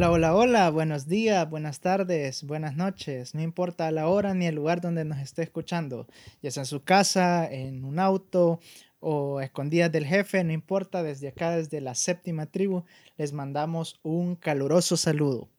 Hola, 0.00 0.12
hola, 0.12 0.34
hola, 0.34 0.70
buenos 0.70 1.08
días, 1.08 1.50
buenas 1.50 1.80
tardes, 1.80 2.44
buenas 2.44 2.74
noches, 2.74 3.34
no 3.34 3.42
importa 3.42 3.90
la 3.90 4.08
hora 4.08 4.32
ni 4.32 4.46
el 4.46 4.54
lugar 4.54 4.80
donde 4.80 5.04
nos 5.04 5.18
esté 5.18 5.42
escuchando, 5.42 6.06
ya 6.40 6.50
sea 6.50 6.62
en 6.62 6.66
su 6.66 6.82
casa, 6.82 7.46
en 7.46 7.84
un 7.84 7.98
auto 7.98 8.60
o 9.00 9.42
escondidas 9.42 9.92
del 9.92 10.06
jefe, 10.06 10.42
no 10.42 10.54
importa, 10.54 11.02
desde 11.02 11.28
acá, 11.28 11.54
desde 11.54 11.82
la 11.82 11.94
séptima 11.94 12.46
tribu, 12.46 12.84
les 13.18 13.34
mandamos 13.34 14.00
un 14.02 14.36
caluroso 14.36 14.96
saludo. 14.96 15.50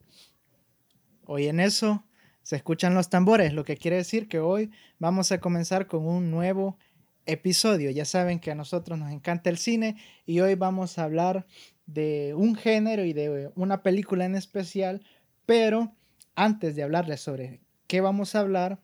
Hoy 1.27 1.45
en 1.45 1.59
eso 1.59 2.03
se 2.41 2.55
escuchan 2.55 2.95
los 2.95 3.11
tambores, 3.11 3.53
lo 3.53 3.63
que 3.63 3.77
quiere 3.77 3.97
decir 3.97 4.27
que 4.27 4.39
hoy 4.39 4.71
vamos 4.97 5.31
a 5.31 5.39
comenzar 5.39 5.85
con 5.85 6.07
un 6.07 6.31
nuevo 6.31 6.79
episodio. 7.27 7.91
Ya 7.91 8.05
saben 8.05 8.39
que 8.39 8.49
a 8.49 8.55
nosotros 8.55 8.97
nos 8.97 9.11
encanta 9.11 9.51
el 9.51 9.59
cine 9.59 9.97
y 10.25 10.39
hoy 10.39 10.55
vamos 10.55 10.97
a 10.97 11.03
hablar 11.03 11.45
de 11.93 12.33
un 12.35 12.55
género 12.55 13.03
y 13.03 13.13
de 13.13 13.51
una 13.55 13.83
película 13.83 14.25
en 14.25 14.35
especial, 14.35 15.01
pero 15.45 15.93
antes 16.35 16.75
de 16.75 16.83
hablarles 16.83 17.21
sobre 17.21 17.61
qué 17.87 18.01
vamos 18.01 18.35
a 18.35 18.39
hablar, 18.39 18.79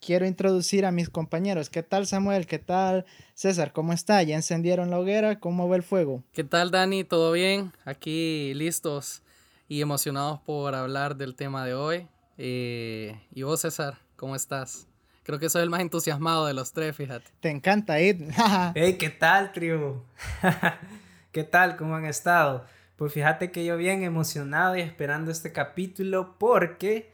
quiero 0.00 0.26
introducir 0.26 0.84
a 0.84 0.92
mis 0.92 1.08
compañeros. 1.10 1.70
¿Qué 1.70 1.82
tal 1.82 2.06
Samuel? 2.06 2.46
¿Qué 2.46 2.58
tal 2.58 3.06
César? 3.34 3.72
¿Cómo 3.72 3.92
está? 3.92 4.22
¿Ya 4.22 4.36
encendieron 4.36 4.90
la 4.90 4.98
hoguera? 4.98 5.38
¿Cómo 5.40 5.68
va 5.68 5.76
el 5.76 5.82
fuego? 5.82 6.22
¿Qué 6.32 6.44
tal 6.44 6.70
Dani? 6.70 7.04
¿Todo 7.04 7.32
bien? 7.32 7.72
Aquí 7.84 8.52
listos 8.54 9.22
y 9.68 9.80
emocionados 9.80 10.40
por 10.40 10.74
hablar 10.74 11.16
del 11.16 11.34
tema 11.34 11.64
de 11.64 11.74
hoy. 11.74 12.06
Eh, 12.38 13.20
¿Y 13.32 13.42
vos 13.42 13.60
César? 13.60 13.98
¿Cómo 14.16 14.34
estás? 14.34 14.86
Creo 15.22 15.38
que 15.38 15.50
soy 15.50 15.62
el 15.62 15.70
más 15.70 15.80
entusiasmado 15.80 16.46
de 16.46 16.54
los 16.54 16.72
tres, 16.72 16.96
fíjate. 16.96 17.30
Te 17.40 17.50
encanta 17.50 18.00
ir. 18.00 18.28
hey, 18.74 18.96
¿qué 18.98 19.10
tal, 19.10 19.52
tribu? 19.52 20.02
¿Qué 21.38 21.44
tal? 21.44 21.76
¿Cómo 21.76 21.94
han 21.94 22.04
estado? 22.04 22.64
Pues 22.96 23.12
fíjate 23.12 23.52
que 23.52 23.64
yo 23.64 23.76
bien 23.76 24.02
emocionado 24.02 24.76
y 24.76 24.80
esperando 24.80 25.30
este 25.30 25.52
capítulo 25.52 26.34
porque 26.36 27.12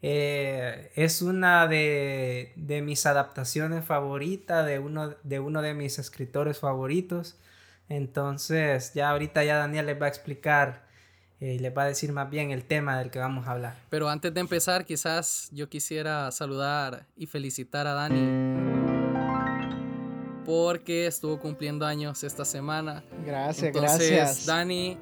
eh, 0.00 0.90
es 0.94 1.20
una 1.20 1.66
de, 1.66 2.54
mis 2.82 3.04
adaptaciones 3.04 3.84
favoritas, 3.84 4.64
de 4.64 4.78
uno, 4.78 5.62
de 5.62 5.74
mis 5.74 5.98
escritores 5.98 6.60
favoritos. 6.60 7.36
Entonces 7.90 8.94
ya 8.94 9.10
ahorita 9.10 9.44
ya 9.44 9.58
Daniel 9.58 9.84
les 9.84 10.00
va 10.00 10.06
a 10.06 10.08
explicar 10.08 10.86
y 11.38 11.56
eh, 11.56 11.60
les 11.60 11.76
va 11.76 11.82
a 11.82 11.86
decir 11.88 12.10
más 12.10 12.30
bien 12.30 12.52
el 12.52 12.64
tema 12.64 12.98
del 12.98 13.10
que 13.10 13.18
vamos 13.18 13.46
a 13.46 13.50
hablar. 13.50 13.76
Pero 13.90 14.08
antes 14.08 14.32
de 14.32 14.40
empezar, 14.40 14.86
quizás 14.86 15.50
yo 15.52 15.68
quisiera 15.68 16.30
saludar 16.30 17.04
y 17.18 17.26
felicitar 17.26 17.86
a 17.86 17.92
Dani 17.92 18.81
porque 20.44 21.06
estuvo 21.06 21.38
cumpliendo 21.38 21.86
años 21.86 22.24
esta 22.24 22.44
semana. 22.44 23.04
Gracias, 23.24 23.74
Entonces, 23.74 24.10
gracias. 24.10 24.46
Dani, 24.46 24.98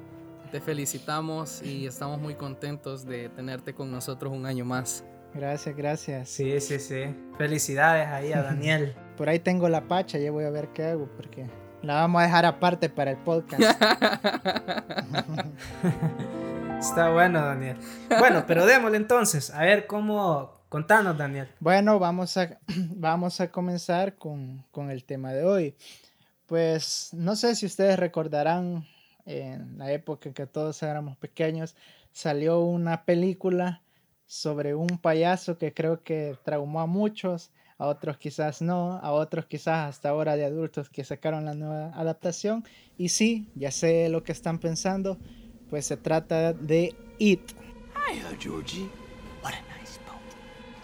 te 0.51 0.59
felicitamos 0.59 1.61
y 1.63 1.87
estamos 1.87 2.19
muy 2.19 2.35
contentos 2.35 3.05
de 3.05 3.29
tenerte 3.29 3.73
con 3.73 3.91
nosotros 3.91 4.33
un 4.33 4.45
año 4.45 4.65
más. 4.65 5.03
Gracias, 5.33 5.75
gracias. 5.75 6.29
Sí, 6.29 6.59
sí, 6.59 6.77
sí. 6.79 7.15
Felicidades 7.37 8.07
ahí 8.07 8.33
a 8.33 8.41
Daniel. 8.43 8.93
Por 9.17 9.29
ahí 9.29 9.39
tengo 9.39 9.69
la 9.69 9.87
pacha, 9.87 10.17
ya 10.17 10.31
voy 10.31 10.43
a 10.43 10.49
ver 10.49 10.69
qué 10.69 10.83
hago 10.83 11.07
porque 11.15 11.47
la 11.81 11.95
vamos 11.95 12.21
a 12.21 12.25
dejar 12.25 12.45
aparte 12.45 12.89
para 12.89 13.11
el 13.11 13.17
podcast. 13.17 13.61
Está 16.79 17.09
bueno, 17.11 17.39
Daniel. 17.41 17.77
Bueno, 18.19 18.43
pero 18.47 18.65
démosle 18.65 18.97
entonces, 18.97 19.51
a 19.51 19.61
ver 19.61 19.85
cómo, 19.85 20.60
Contanos, 20.71 21.17
Daniel. 21.17 21.49
Bueno, 21.59 21.99
vamos 21.99 22.37
a, 22.37 22.57
vamos 22.95 23.41
a 23.41 23.51
comenzar 23.51 24.15
con, 24.15 24.63
el 24.89 25.03
tema 25.03 25.33
de 25.33 25.43
hoy. 25.43 25.75
Pues 26.45 27.09
no 27.11 27.35
sé 27.35 27.55
si 27.55 27.65
ustedes 27.65 27.99
recordarán, 27.99 28.87
en 29.25 29.77
la 29.77 29.91
época 29.91 30.29
en 30.29 30.33
que 30.33 30.47
todos 30.47 30.81
éramos 30.81 31.17
pequeños, 31.17 31.75
salió 32.13 32.61
una 32.61 33.03
película 33.03 33.81
sobre 34.27 34.73
un 34.73 34.87
payaso 34.87 35.57
que 35.57 35.73
creo 35.73 36.03
que 36.03 36.37
traumó 36.45 36.79
a 36.79 36.85
muchos, 36.85 37.51
a 37.77 37.87
otros 37.87 38.17
quizás 38.17 38.61
no, 38.61 38.93
a 38.93 39.11
otros 39.11 39.47
quizás 39.47 39.89
hasta 39.89 40.07
ahora 40.07 40.37
de 40.37 40.45
adultos 40.45 40.89
que 40.89 41.03
sacaron 41.03 41.43
la 41.43 41.53
nueva 41.53 41.87
adaptación. 41.99 42.63
Y 42.97 43.09
sí, 43.09 43.51
ya 43.55 43.71
sé 43.71 44.07
lo 44.07 44.23
que 44.23 44.31
están 44.31 44.57
pensando, 44.57 45.17
pues 45.69 45.85
se 45.85 45.97
trata 45.97 46.53
de 46.53 46.95
It. 47.19 47.51
Hi, 47.93 48.21
Georgie. 48.39 49.00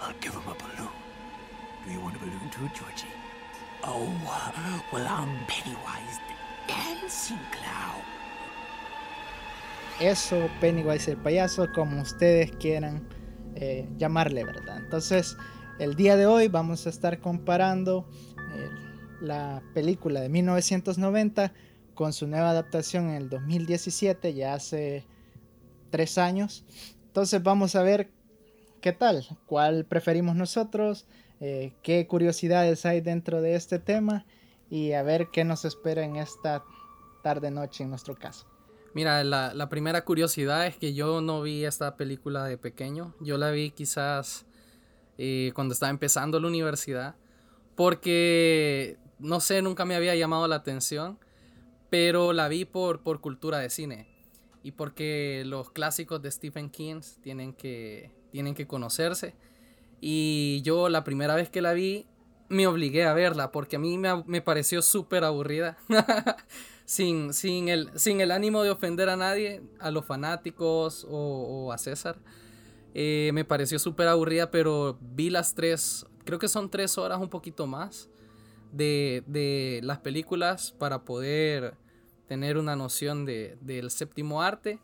I'll 0.07 0.16
give 0.22 0.34
him 0.34 0.47
a 0.47 0.56
balloon. 0.56 0.90
Do 1.85 1.91
you 1.91 2.00
want 2.00 2.16
a 2.16 2.19
balloon 2.19 2.50
too, 2.50 2.69
Georgie? 2.73 3.07
Oh, 3.84 4.09
well, 4.94 5.06
I'm 5.06 5.45
Pennywise 5.47 6.19
the 6.28 6.73
Dancing 6.73 7.40
Clown. 7.51 8.01
Eso, 10.00 10.50
Pennywise 10.62 11.12
el 11.12 11.17
payaso, 11.17 11.67
como 11.73 12.01
ustedes 12.01 12.51
quieran 12.51 13.06
eh, 13.56 13.85
llamarle, 13.97 14.46
¿verdad? 14.46 14.78
Entonces, 14.78 15.35
el 15.79 15.96
día 15.96 16.16
de 16.16 16.25
hoy 16.25 16.47
vamos 16.47 16.88
a 16.88 16.90
estar 16.90 17.19
comparando 17.19 18.07
eh, 18.56 18.69
la 19.19 19.62
película 19.73 20.22
de 20.22 20.29
1990 20.29 21.51
con 21.96 22.13
su 22.13 22.28
nueva 22.28 22.51
adaptación 22.51 23.09
en 23.09 23.16
el 23.16 23.29
2017, 23.29 24.34
ya 24.34 24.53
hace 24.53 25.06
tres 25.90 26.17
años. 26.17 26.63
Entonces 27.07 27.41
vamos 27.44 27.75
a 27.75 27.81
ver 27.81 28.12
¿Qué 28.88 28.94
tal? 28.94 29.28
¿Cuál 29.48 29.84
preferimos 29.84 30.38
nosotros? 30.38 31.08
Eh, 31.42 31.74
¿Qué 31.84 32.08
curiosidades 32.08 32.86
hay 32.86 33.02
dentro 33.02 33.42
de 33.42 33.56
este 33.56 33.80
tema? 33.80 34.25
Y 34.70 34.94
a 34.94 35.03
ver 35.03 35.28
qué 35.30 35.44
nos 35.44 35.66
espera 35.66 36.06
en 36.06 36.16
esta 36.16 36.64
tarde-noche 37.22 37.84
en 37.84 37.90
nuestro 37.90 38.16
caso. 38.16 38.47
Mira, 38.94 39.26
la, 39.26 39.68
primera 39.68 40.06
curiosidad 40.06 40.68
es 40.68 40.78
que 40.78 40.94
yo 40.94 41.20
no 41.20 41.42
vi 41.42 41.66
esta 41.66 41.97
película 41.97 42.46
de 42.46 42.58
pequeño. 42.58 43.14
Yo 43.20 43.38
la 43.38 43.52
vi 43.52 43.72
quizás 43.72 44.46
eh, 45.18 45.52
cuando 45.53 45.74
estaba 45.74 45.90
empezando 45.90 46.40
la 46.40 46.47
universidad. 46.47 47.16
Porque, 47.76 48.96
no 49.20 49.42
sé, 49.42 49.62
nunca 49.62 49.84
me 49.84 49.97
había 49.97 50.16
llamado 50.16 50.47
la 50.47 50.56
atención. 50.56 51.20
Pero 51.90 52.31
la 52.31 52.47
vi 52.47 52.64
por, 52.64 53.03
por 53.03 53.20
cultura 53.20 53.59
de 53.59 53.70
cine. 53.70 54.08
Y 54.64 54.72
porque 54.72 55.44
los 55.46 55.72
clásicos 55.72 56.22
de 56.22 56.31
Stephen 56.31 56.70
King 56.70 57.02
tienen 57.22 57.52
que, 57.52 58.16
tienen 58.38 58.53
que 58.53 58.68
conocerse. 58.68 59.34
Y 60.00 60.62
yo 60.62 60.90
la 60.90 61.03
primera 61.03 61.34
vez 61.34 61.50
que 61.50 61.59
la 61.59 61.74
vi 61.74 62.06
me 62.50 62.68
obligué 62.68 63.03
a 63.03 63.16
verla 63.16 63.52
porque 63.52 63.78
a 63.78 63.80
mí 63.80 63.98
me, 63.98 64.42
pareció 64.44 64.84
súper 64.84 65.24
aburrida. 65.24 65.75
sin, 66.86 67.34
sin, 67.34 67.68
el, 67.68 67.90
sin 67.96 68.22
el 68.22 68.30
ánimo 68.30 68.62
de 68.62 68.70
ofender 68.70 69.09
a 69.09 69.16
nadie, 69.16 69.64
a 69.80 69.90
los 69.90 70.06
fanáticos 70.06 71.08
o, 71.09 71.74
a 71.74 71.80
César. 71.80 72.20
Eh, 72.94 73.31
me 73.34 73.44
pareció 73.44 73.80
súper 73.80 74.08
aburrida, 74.08 74.52
pero 74.52 75.00
vi 75.02 75.31
las 75.31 75.56
tres, 75.56 76.06
creo 76.24 76.38
que 76.38 76.50
son 76.50 76.70
tres 76.70 77.00
horas 77.00 77.20
un 77.20 77.30
poquito 77.30 77.66
más 77.66 78.08
de, 78.72 79.24
de 79.26 79.80
las 79.81 79.97
películas 79.97 80.76
para 80.78 81.06
poder 81.06 81.74
tener 82.28 82.59
una 82.59 82.76
noción 82.76 83.26
de, 83.26 83.58
del 83.62 83.90
séptimo 83.90 84.44
arte. 84.44 84.78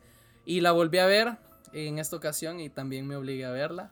Y 0.43 0.61
la 0.61 0.71
volví 0.71 0.97
a 0.97 1.05
ver 1.05 1.37
en 1.73 1.99
esta 1.99 2.15
ocasión 2.15 2.59
y 2.59 2.69
también 2.69 3.07
me 3.07 3.15
obligué 3.15 3.45
a 3.45 3.51
verla 3.51 3.91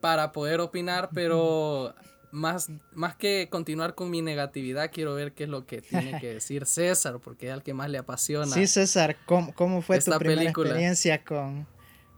para 0.00 0.32
poder 0.32 0.60
opinar, 0.60 1.10
pero 1.12 1.94
más, 2.30 2.70
más 2.92 3.16
que 3.16 3.48
continuar 3.50 3.94
con 3.94 4.10
mi 4.10 4.22
negatividad, 4.22 4.90
quiero 4.92 5.14
ver 5.14 5.32
qué 5.32 5.44
es 5.44 5.50
lo 5.50 5.66
que 5.66 5.80
tiene 5.80 6.20
que 6.20 6.34
decir 6.34 6.66
César, 6.66 7.18
porque 7.22 7.48
es 7.48 7.52
al 7.52 7.62
que 7.62 7.74
más 7.74 7.90
le 7.90 7.98
apasiona. 7.98 8.46
Sí, 8.46 8.66
César, 8.66 9.16
¿cómo, 9.26 9.52
cómo 9.54 9.82
fue 9.82 10.00
tu 10.00 10.12
primera 10.18 10.42
experiencia 10.42 11.24
con, 11.24 11.66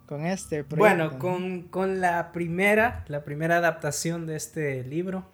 con 0.06 0.26
este 0.26 0.64
proyecto? 0.64 0.76
Bueno, 0.76 1.18
con, 1.18 1.62
con, 1.62 2.00
la 2.00 2.32
primera, 2.32 3.04
la 3.08 3.24
primera 3.24 3.58
adaptación 3.58 4.26
de 4.26 4.36
este 4.36 4.84
libro, 4.84 5.28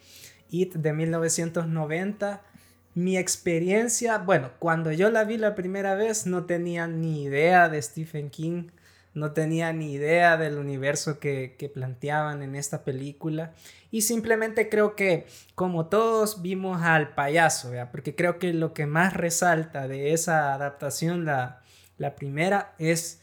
It 0.50 0.74
de 0.74 0.92
1990. 0.92 2.42
Mi 2.94 3.18
experiencia, 3.18 4.16
bueno, 4.18 4.52
cuando 4.58 4.90
yo 4.90 5.10
la 5.10 5.24
vi 5.24 5.36
la 5.36 5.54
primera 5.54 5.94
vez 5.96 6.26
no 6.26 6.44
tenía 6.44 6.86
ni 6.86 7.24
idea 7.24 7.68
de 7.68 7.82
Stephen 7.82 8.30
King 8.30 8.68
no 9.16 9.32
tenía 9.32 9.72
ni 9.72 9.94
idea 9.94 10.36
del 10.36 10.58
universo 10.58 11.18
que, 11.18 11.72
planteaban 11.72 12.42
en 12.42 12.54
esta 12.54 12.84
película 12.84 13.54
y 13.90 14.02
simplemente 14.02 14.68
creo 14.68 14.94
que 14.94 15.26
como 15.54 15.86
todos 15.86 16.42
vimos 16.42 16.82
al 16.82 17.14
payaso, 17.14 17.72
porque 17.90 18.14
creo 18.14 18.38
que 18.38 18.52
lo 18.52 18.74
que 18.74 18.84
más 18.84 19.14
resalta 19.14 19.88
de 19.88 20.12
esa 20.12 20.52
adaptación, 20.52 21.24
la, 21.24 21.62
primera, 22.16 22.74
es, 22.78 23.20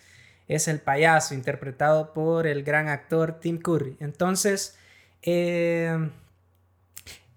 es 0.47 0.67
el 0.67 0.79
payaso 0.79 1.35
interpretado 1.35 2.11
por 2.11 2.47
el 2.47 2.63
gran 2.63 2.89
actor 2.89 3.39
Tim 3.39 3.59
Curry. 3.59 3.95
Entonces, 3.99 4.75
eh, 5.21 6.09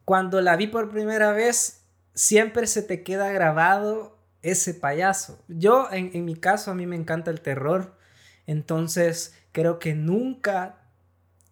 cuando 0.06 0.40
la 0.40 0.56
vi 0.56 0.66
por 0.66 0.90
primera 0.90 1.32
vez, 1.32 1.82
siempre 2.14 2.66
se 2.66 2.80
te 2.80 3.02
queda 3.02 3.30
grabado 3.32 4.16
ese 4.40 4.72
payaso. 4.72 5.44
Yo, 5.46 5.88
en, 5.92 6.10
en 6.14 6.24
mi 6.24 6.36
caso, 6.36 6.70
a 6.70 6.74
mí 6.74 6.86
me 6.86 6.96
encanta 6.96 7.30
el 7.30 7.42
terror. 7.42 7.95
Entonces, 8.46 9.34
creo 9.52 9.78
que 9.78 9.94
nunca 9.94 10.76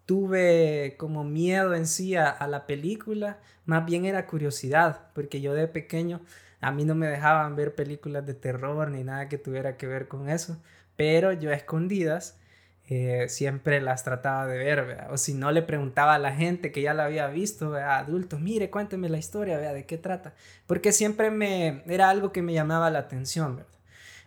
tuve 0.05 0.95
como 0.97 1.23
miedo 1.23 1.73
en 1.73 1.87
sí 1.87 2.15
a, 2.15 2.45
la 2.47 2.67
película, 2.67 3.39
más 3.65 3.85
bien 3.85 4.05
era 4.05 4.27
curiosidad, 4.27 5.07
porque 5.13 5.41
yo 5.41 5.53
de 5.53 5.67
pequeño 5.67 6.21
a 6.61 6.71
mí 6.71 6.85
no 6.85 6.95
me 6.95 7.07
dejaban 7.07 7.55
ver 7.55 7.75
películas 7.75 8.25
de 8.25 8.33
terror 8.33 8.91
ni 8.91 9.03
nada 9.03 9.29
que 9.29 9.37
tuviera 9.37 9.77
que 9.77 9.87
ver 9.87 10.07
con 10.07 10.29
eso, 10.29 10.57
pero 10.95 11.33
yo 11.33 11.49
a 11.51 11.55
escondidas 11.55 12.37
eh, 12.87 13.25
siempre 13.29 13.81
las 13.81 14.03
trataba 14.03 14.45
de 14.45 14.57
ver, 14.59 15.07
o 15.09 15.17
si 15.17 15.33
no 15.33 15.51
le 15.51 15.63
preguntaba 15.63 16.13
a 16.13 16.19
la 16.19 16.33
gente 16.33 16.71
que 16.71 16.83
ya 16.83 16.93
la 16.93 17.05
había 17.05 17.27
visto, 17.27 17.73
a 17.73 17.97
adultos, 17.97 18.39
mire, 18.39 18.69
cuénteme 18.69 19.09
la 19.09 19.17
historia, 19.17 19.57
de 19.57 19.85
qué 19.87 19.97
trata, 19.97 20.35
porque 20.67 20.91
siempre 20.91 21.31
me 21.31 21.81
era 21.87 22.11
algo 22.11 22.31
que 22.31 22.43
me 22.43 22.53
llamaba 22.53 22.91
la 22.91 22.99
atención, 22.99 23.55
¿verdad? 23.55 23.71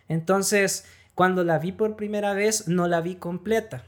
Entonces, 0.09 0.85
cuando 1.19 1.43
la 1.43 1.59
vi 1.59 1.73
por 1.73 1.97
primera 1.97 2.33
vez, 2.33 2.69
no 2.69 2.87
la 2.87 3.01
vi 3.01 3.15
completa, 3.15 3.83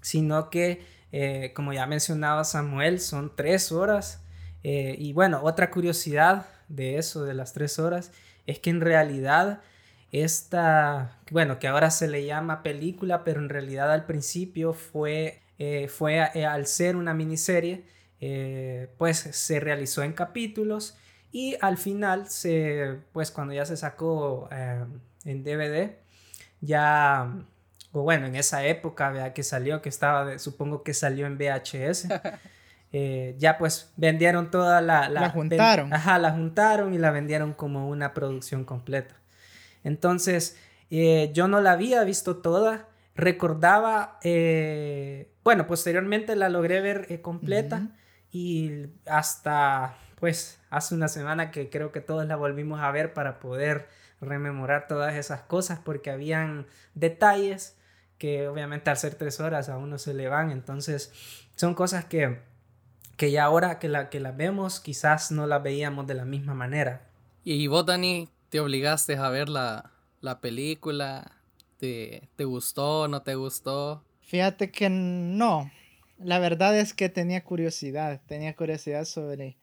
sino 0.00 0.50
que, 0.50 0.84
eh, 1.12 1.52
como 1.54 1.72
ya 1.72 1.86
mencionaba 1.86 2.42
Samuel, 2.42 2.98
son 2.98 3.36
tres 3.36 3.70
horas. 3.70 4.24
Eh, 4.64 4.96
y 4.98 5.12
bueno, 5.12 5.42
otra 5.44 5.70
curiosidad 5.70 6.48
de 6.66 6.98
eso, 6.98 7.22
de 7.22 7.34
las 7.34 7.52
tres 7.52 7.78
horas, 7.78 8.10
es 8.44 8.58
que 8.58 8.70
en 8.70 8.80
realidad 8.80 9.60
esta, 10.10 11.20
bueno, 11.30 11.60
que 11.60 11.68
ahora 11.68 11.92
se 11.92 12.08
le 12.08 12.26
llama 12.26 12.64
película, 12.64 13.22
pero 13.22 13.38
en 13.38 13.48
realidad 13.48 13.92
al 13.92 14.04
principio 14.04 14.72
fue, 14.72 15.42
eh, 15.60 15.86
fue 15.86 16.18
al 16.18 16.66
ser 16.66 16.96
una 16.96 17.14
miniserie, 17.14 17.84
pues 18.98 19.16
se 19.16 19.60
realizó 19.60 20.02
en 20.02 20.12
capítulos 20.12 20.98
y 21.30 21.56
al 21.60 21.78
final, 21.78 22.28
se, 22.28 22.96
pues 23.12 23.30
cuando 23.30 23.54
ya 23.54 23.64
se 23.64 23.76
sacó 23.76 24.48
en 25.24 25.44
DVD, 25.44 26.01
ya, 26.62 27.30
o 27.92 28.02
bueno, 28.02 28.26
en 28.26 28.36
esa 28.36 28.64
época, 28.64 29.10
vea 29.10 29.34
que 29.34 29.42
salió, 29.42 29.82
que 29.82 29.90
estaba, 29.90 30.38
supongo 30.38 30.82
que 30.82 30.94
salió 30.94 31.26
en 31.26 31.36
VHS. 31.36 32.08
Eh, 32.94 33.36
ya 33.38 33.56
pues 33.56 33.90
vendieron 33.96 34.50
toda 34.50 34.82
la... 34.82 35.08
La, 35.08 35.30
juntaron. 35.30 35.94
ajá, 35.94 36.18
la 36.18 36.32
juntaron 36.32 36.92
y 36.92 36.98
la 36.98 37.10
vendieron 37.10 37.54
como 37.54 37.88
una 37.88 38.12
producción 38.12 38.66
completa. 38.66 39.14
Entonces, 39.82 40.58
eh, 40.90 41.30
yo 41.32 41.48
no 41.48 41.62
la 41.62 41.72
había 41.72 42.04
visto 42.04 42.36
toda. 42.36 42.90
Recordaba, 43.14 44.18
eh, 44.22 45.32
bueno, 45.42 45.66
posteriormente 45.66 46.36
la 46.36 46.50
logré 46.50 46.82
ver 46.82 47.22
completa 47.22 47.88
y 48.30 48.88
hasta 49.06 49.96
pues 50.20 50.60
hace 50.68 50.94
una 50.94 51.08
semana 51.08 51.50
que 51.50 51.70
creo 51.70 51.92
que 51.92 52.00
todos 52.02 52.26
la 52.26 52.36
volvimos 52.36 52.80
a 52.82 52.90
ver 52.90 53.14
para 53.14 53.40
poder 53.40 53.88
rememorar 54.22 54.86
todas 54.86 55.14
esas 55.14 55.42
cosas 55.42 55.80
porque 55.84 56.10
habían 56.10 56.66
detalles 56.94 57.76
que 58.18 58.46
obviamente 58.46 58.88
al 58.88 58.96
ser 58.96 59.16
tres 59.16 59.40
horas 59.40 59.68
a 59.68 59.76
uno 59.76 59.98
se 59.98 60.14
le 60.14 60.28
van, 60.28 60.50
entonces 60.52 61.12
son 61.56 61.74
cosas 61.74 62.04
que, 62.04 62.38
que 63.16 63.32
ya 63.32 63.44
ahora 63.44 63.78
que, 63.80 63.88
la, 63.88 64.10
que 64.10 64.20
las 64.20 64.36
vemos 64.36 64.78
quizás 64.80 65.32
no 65.32 65.46
las 65.46 65.62
veíamos 65.62 66.06
de 66.06 66.14
la 66.14 66.24
misma 66.24 66.54
manera. 66.54 67.08
¿Y 67.42 67.66
vos, 67.66 67.84
Dani, 67.84 68.28
te 68.48 68.60
obligaste 68.60 69.16
a 69.16 69.28
ver 69.28 69.48
la, 69.48 69.90
la 70.20 70.40
película? 70.40 71.32
¿Te, 71.78 72.28
¿Te 72.36 72.44
gustó? 72.44 73.08
¿No 73.08 73.22
te 73.22 73.34
gustó? 73.34 74.04
Fíjate 74.20 74.70
que 74.70 74.88
no. 74.88 75.70
La 76.18 76.38
verdad 76.38 76.78
es 76.78 76.94
que 76.94 77.08
tenía 77.08 77.42
curiosidad, 77.42 78.20
tenía 78.26 78.54
curiosidad 78.54 79.04
sobre, 79.04 79.58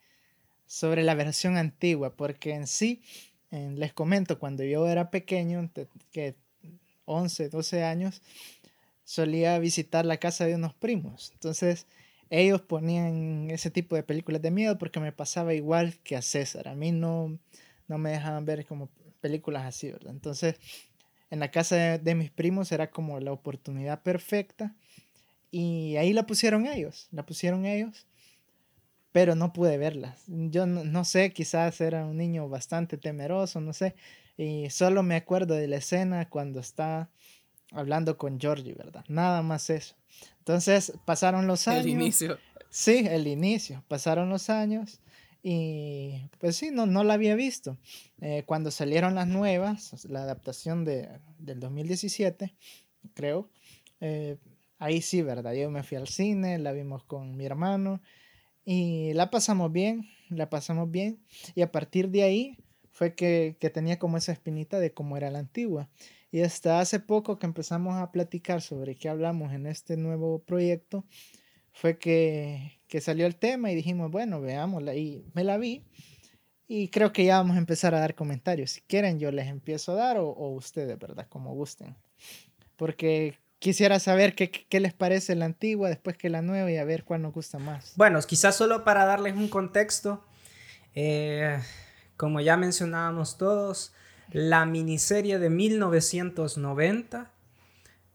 sobre 0.68 1.04
la 1.04 1.16
versión 1.16 1.56
antigua, 1.56 2.18
porque 2.18 2.54
en 2.54 2.68
sí 2.68 3.02
les 3.52 3.94
comento, 3.94 4.40
cuando 4.40 4.64
yo 4.64 4.88
era 4.88 5.10
pequeño, 5.10 5.70
que 6.12 6.36
11, 7.06 7.50
12 7.50 7.84
años, 7.84 8.22
solía 9.04 9.58
visitar 9.58 10.06
la 10.06 10.18
casa 10.18 10.46
de 10.46 10.56
unos 10.56 10.74
primos. 10.76 11.32
Entonces, 11.34 11.88
ellos 12.30 12.62
ponían 12.62 13.50
ese 13.50 13.72
tipo 13.72 13.96
de 13.96 14.04
películas 14.04 14.42
de 14.42 14.52
miedo 14.52 14.78
porque 14.78 15.00
me 15.00 15.12
pasaba 15.12 15.54
igual 15.56 15.98
que 16.04 16.16
a 16.16 16.22
César. 16.22 16.68
A 16.68 16.76
mí 16.76 16.92
no, 16.92 17.40
no 17.88 17.98
me 17.98 18.12
dejaban 18.12 18.46
ver 18.46 18.66
como 18.66 18.90
películas 19.20 19.66
así, 19.66 19.92
¿verdad? 19.92 20.14
Entonces, 20.14 20.56
en 21.32 21.40
la 21.40 21.50
casa 21.50 21.76
de, 21.76 21.98
de 21.98 22.16
mis 22.16 22.30
primos 22.30 22.72
era 22.72 22.92
como 22.92 23.20
la 23.20 23.32
oportunidad 23.32 24.04
perfecta 24.04 24.76
y 25.52 25.96
ahí 25.98 26.14
la 26.14 26.28
pusieron 26.28 26.68
ellos, 26.68 27.08
la 27.12 27.26
pusieron 27.26 27.66
ellos 27.66 28.06
pero 29.12 29.36
no 29.36 29.54
pude 29.54 29.78
verlas. 29.78 30.24
Yo 30.28 30.66
no, 30.66 31.06
sé, 31.06 31.32
quizás 31.34 31.80
era 31.82 32.06
un 32.06 32.18
niño 32.18 32.48
bastante 32.50 32.98
temeroso, 32.98 33.62
no 33.62 33.74
sé, 33.74 33.96
y 34.38 34.70
solo 34.70 35.04
me 35.04 35.16
acuerdo 35.16 35.56
de 35.56 35.68
la 35.68 35.78
escena 35.78 36.30
cuando 36.30 36.60
está 36.60 37.10
hablando 37.72 38.18
con 38.18 38.40
Georgie, 38.40 38.74
¿verdad? 38.74 39.04
Nada 39.08 39.42
más 39.42 39.70
eso. 39.70 39.96
Entonces 40.40 40.94
pasaron 41.06 41.48
los 41.48 41.68
años. 41.68 41.86
El 41.86 41.92
inicio. 41.92 42.38
Sí, 42.70 43.06
el 43.10 43.28
inicio. 43.28 43.84
Pasaron 43.88 44.30
los 44.30 44.50
años 44.50 45.00
y 45.42 46.30
pues 46.40 46.56
sí, 46.56 46.70
no, 46.72 46.86
no 46.86 47.04
la 47.04 47.14
había 47.16 47.36
visto. 47.36 47.78
Eh, 48.22 48.44
cuando 48.46 48.72
salieron 48.72 49.16
las 49.16 49.28
nuevas, 49.28 50.06
la 50.06 50.24
adaptación 50.24 50.86
de, 50.86 51.10
del 51.38 51.60
2017, 51.60 52.54
creo, 53.14 53.50
eh, 54.02 54.38
ahí 54.78 55.02
sí, 55.02 55.22
¿verdad? 55.22 55.54
Yo 55.54 55.70
me 55.72 55.84
fui 55.84 55.98
al 55.98 56.08
cine, 56.08 56.58
la 56.60 56.72
vimos 56.72 57.04
con 57.04 57.36
mi 57.36 57.46
hermano 57.46 58.02
y 58.66 59.14
la 59.14 59.30
pasamos 59.30 59.72
bien, 59.72 60.10
la 60.30 60.50
pasamos 60.50 60.90
bien. 60.92 61.20
Y 61.56 61.62
a 61.62 61.72
partir 61.72 62.10
de 62.10 62.24
ahí 62.24 62.58
fue 62.92 63.16
que, 63.16 63.56
tenía 63.74 63.98
como 63.98 64.18
esa 64.18 64.32
espinita 64.32 64.80
de 64.80 64.94
cómo 64.94 65.18
era 65.18 65.32
la 65.32 65.40
antigua. 65.40 65.90
Y 66.32 66.42
hasta 66.42 66.80
hace 66.80 67.00
poco 67.00 67.40
que 67.40 67.48
empezamos 67.48 67.96
a 67.96 68.12
platicar 68.12 68.62
sobre 68.62 68.96
qué 68.96 69.10
hablamos 69.10 69.54
en 69.54 69.66
este 69.66 69.98
nuevo 69.98 70.40
proyecto, 70.44 71.06
fue 71.72 71.98
que, 71.98 72.80
salió 73.00 73.26
el 73.26 73.36
tema 73.36 73.72
y 73.72 73.76
dijimos, 73.76 74.12
bueno, 74.12 74.42
veámosla. 74.42 74.96
Y 74.96 75.24
me 75.34 75.44
la 75.44 75.58
vi. 75.58 75.84
Y 76.68 76.90
creo 76.90 77.12
que 77.12 77.26
ya 77.26 77.38
vamos 77.38 77.56
a 77.56 77.60
empezar 77.60 77.96
a 77.96 78.00
dar 78.00 78.14
comentarios. 78.16 78.72
Si 78.72 78.82
quieren, 78.82 79.20
yo 79.20 79.32
les 79.32 79.48
empiezo 79.48 79.94
a 79.94 79.96
dar 79.96 80.18
o, 80.18 80.30
o 80.30 80.50
ustedes, 80.50 81.00
¿verdad? 81.00 81.28
Como 81.28 81.56
gusten. 81.56 81.96
Porque 82.76 83.36
quisiera 83.60 84.00
saber 84.00 84.36
qué, 84.36 84.50
qué, 84.50 84.80
les 84.80 84.94
parece 84.94 85.36
la 85.36 85.46
antigua 85.46 85.90
después 85.90 86.18
que 86.18 86.30
la 86.30 86.42
nueva 86.42 86.72
y 86.72 86.78
a 86.78 86.84
ver 86.86 87.04
cuál 87.04 87.22
nos 87.22 87.34
gusta 87.34 87.60
más. 87.60 87.94
Bueno, 87.96 88.20
quizás 88.22 88.56
solo 88.56 88.84
para 88.84 89.06
darles 89.06 89.36
un 89.36 89.50
contexto, 89.50 90.24
eh, 90.96 91.62
como 92.18 92.40
ya 92.42 92.58
mencionábamos 92.58 93.38
todos, 93.38 93.94
la 94.32 94.66
miniserie 94.66 95.40
de 95.40 95.50
1990, 95.50 97.32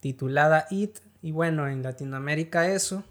titulada 0.01 0.67
It, 0.71 0.99
y 1.23 1.33
bueno, 1.33 1.69
en 1.69 1.83
Latinoamérica 1.83 2.69
eso, 2.69 3.05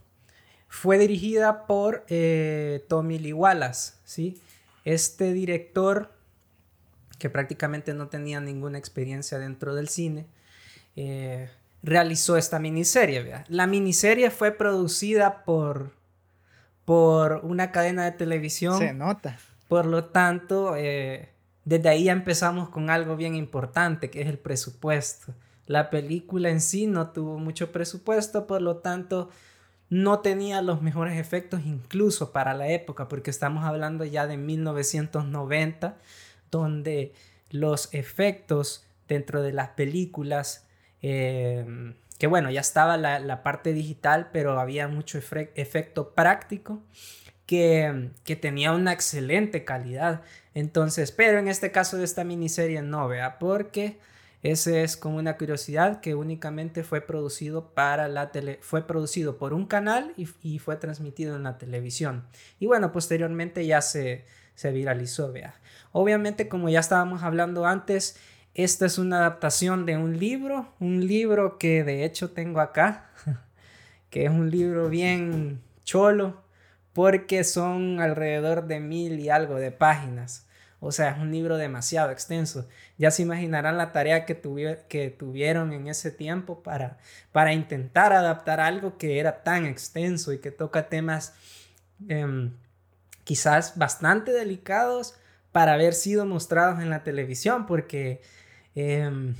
fue 0.67 0.97
dirigida 0.97 1.67
por 1.67 2.05
eh, 2.09 2.83
Tommy 2.87 3.19
Lee 3.19 3.33
Wallace, 3.33 3.93
¿sí? 4.05 4.41
Este 4.85 5.33
director 5.33 6.11
que 7.19 7.29
prácticamente 7.29 7.93
no 7.93 8.07
tenía 8.07 8.41
ninguna 8.41 8.77
experiencia 8.77 9.39
dentro 9.39 9.75
del 9.75 9.87
cine, 9.87 10.25
eh, 10.95 11.49
realizó 11.83 12.37
esta 12.37 12.59
miniserie. 12.59 13.43
La 13.49 13.67
miniserie 13.67 14.31
fue 14.31 14.51
producida 14.51 15.43
por, 15.43 15.91
por 16.85 17.41
una 17.43 17.71
cadena 17.71 18.05
de 18.05 18.13
televisión. 18.13 18.79
Se 18.79 18.93
nota. 18.93 19.37
Por 19.67 19.85
lo 19.85 20.05
tanto, 20.05 20.75
eh, 20.77 21.33
desde 21.65 21.89
ahí 21.89 22.09
empezamos 22.09 22.69
con 22.69 22.89
algo 22.89 23.17
bien 23.17 23.35
importante, 23.35 24.09
que 24.09 24.21
es 24.21 24.27
el 24.27 24.39
presupuesto. 24.39 25.33
La 25.65 25.89
película 25.89 26.49
en 26.49 26.61
sí 26.61 26.87
no 26.87 27.09
tuvo 27.09 27.37
mucho 27.37 27.71
presupuesto, 27.71 28.47
por 28.47 28.61
lo 28.61 28.77
tanto, 28.77 29.29
no 29.89 30.19
tenía 30.19 30.61
los 30.61 30.81
mejores 30.81 31.19
efectos 31.19 31.61
incluso 31.65 32.31
para 32.31 32.53
la 32.53 32.67
época, 32.69 33.07
porque 33.07 33.29
estamos 33.29 33.63
hablando 33.65 34.05
ya 34.05 34.25
de 34.25 34.37
1990, 34.37 35.97
donde 36.49 37.13
los 37.49 37.93
efectos 37.93 38.85
dentro 39.07 39.41
de 39.41 39.53
las 39.53 39.69
películas 39.69 40.65
Em, 41.03 41.95
que 42.17 42.27
bueno, 42.27 42.49
ya 42.49 42.61
estaba 42.61 42.95
la, 42.97 43.43
parte 43.43 43.73
digital, 43.73 44.29
pero 44.31 44.59
había 44.59 44.87
mucho 44.87 45.19
efecto 45.19 46.13
práctico 46.13 46.81
que, 47.45 48.11
que, 48.23 48.37
tenía 48.37 48.71
una 48.71 48.93
excelente 48.93 49.65
calidad. 49.65 50.21
Entonces, 50.53 51.11
pero 51.11 51.37
en 51.39 51.49
este 51.49 51.71
caso 51.71 51.97
de 51.97 52.05
esta 52.05 52.23
miniserie 52.23 52.81
no, 52.81 53.09
vea, 53.09 53.37
porque 53.39 53.99
ese 54.43 54.83
es 54.83 54.95
como 54.95 55.17
una 55.17 55.37
curiosidad 55.37 55.99
que 55.99 56.15
únicamente 56.15 56.83
fue 56.83 57.01
producido 57.01 57.73
para 57.73 58.07
la 58.07 58.31
tele, 58.31 58.59
fue 58.61 58.87
producido 58.87 59.37
por 59.37 59.53
un 59.53 59.65
canal 59.65 60.13
y, 60.15 60.29
y 60.41 60.59
fue 60.59 60.77
transmitido 60.77 61.35
en 61.35 61.43
la 61.43 61.57
televisión. 61.57 62.25
Y 62.59 62.67
bueno, 62.67 62.93
posteriormente 62.93 63.65
ya 63.65 63.81
se, 63.81 64.23
se 64.55 64.71
viralizó, 64.71 65.31
vea. 65.33 65.55
Obviamente, 65.91 66.47
como 66.47 66.69
ya 66.69 66.79
estábamos 66.79 67.23
hablando 67.23 67.65
antes, 67.65 68.17
esta 68.55 68.85
es 68.85 68.97
una 68.97 69.17
adaptación 69.17 69.85
de 69.85 69.97
un 69.97 70.19
libro, 70.19 70.67
un 70.79 71.05
libro 71.07 71.57
que 71.57 71.83
de 71.83 72.05
hecho 72.05 72.31
tengo 72.31 72.59
acá, 72.59 73.09
que 74.09 74.25
es 74.25 74.29
un 74.29 74.51
libro 74.51 74.89
bien 74.89 75.61
cholo, 75.83 76.43
porque 76.93 77.43
son 77.43 77.99
alrededor 77.99 78.67
de 78.67 78.79
mil 78.79 79.19
y 79.19 79.29
algo 79.29 79.55
de 79.55 79.71
páginas. 79.71 80.45
O 80.79 80.91
sea, 80.91 81.11
es 81.11 81.17
un 81.17 81.31
libro 81.31 81.57
demasiado 81.57 82.11
extenso. 82.11 82.67
Ya 82.97 83.09
se 83.09 83.21
imaginarán 83.21 83.77
la 83.77 83.93
tarea 83.93 84.25
que, 84.25 84.35
tuvieron 84.35 85.71
en 85.71 85.87
ese 85.87 86.11
tiempo 86.11 86.61
para, 86.61 86.97
para 87.31 87.53
intentar 87.53 88.11
adaptar 88.11 88.59
algo 88.59 88.97
que 88.97 89.17
era 89.17 89.43
tan 89.43 89.65
extenso 89.65 90.33
y 90.33 90.39
que 90.39 90.51
toca 90.51 90.89
temas 90.89 91.33
em, 92.09 92.51
quizás 93.23 93.77
bastante 93.77 94.33
delicados 94.33 95.15
para 95.53 95.73
haber 95.73 95.93
sido 95.93 96.25
mostrados 96.25 96.81
en 96.81 96.89
la 96.89 97.03
televisión, 97.03 97.65
porque 97.65 98.21
Em, 98.75 99.35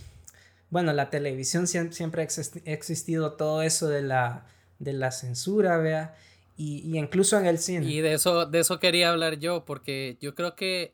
bueno, 0.70 0.94
la 0.94 1.10
televisión 1.10 1.68
siempre, 1.68 2.24
ha 2.24 2.72
existido 2.72 3.34
todo 3.34 3.62
eso 3.62 3.88
de 3.88 4.02
la, 4.02 4.46
de 4.80 4.94
la 4.94 5.12
censura, 5.12 5.78
vea, 5.78 6.16
y, 6.58 6.98
incluso 6.98 7.38
en 7.40 7.46
el 7.46 7.60
cine. 7.60 7.86
Y 7.86 8.02
de 8.02 8.13
eso, 8.13 8.46
de 8.46 8.60
eso 8.60 8.80
quería 8.80 9.12
hablar 9.12 9.40
yo, 9.40 9.66
porque 9.66 10.18
yo 10.22 10.36
creo 10.36 10.56
que, 10.56 10.94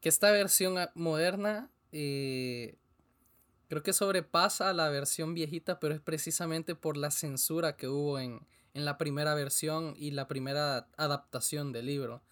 que 0.00 0.08
esta 0.08 0.30
versión 0.30 0.76
moderna 0.94 1.70
eh, 1.92 2.76
creo 3.68 3.82
que 3.82 3.92
sobrepasa 3.92 4.70
a 4.70 4.74
la 4.74 4.88
versión 4.88 5.34
viejita, 5.34 5.80
pero 5.80 5.94
es 5.94 6.00
precisamente 6.00 6.74
por 6.74 6.96
la 6.96 7.10
censura 7.10 7.76
que 7.76 7.88
hubo 7.88 8.18
en, 8.18 8.40
en 8.74 8.84
la 8.84 8.98
primera 8.98 9.34
versión 9.34 9.94
y 9.96 10.10
la 10.10 10.28
primera 10.28 10.88
adaptación 10.96 11.72
del 11.72 11.86
libro. 11.86 12.22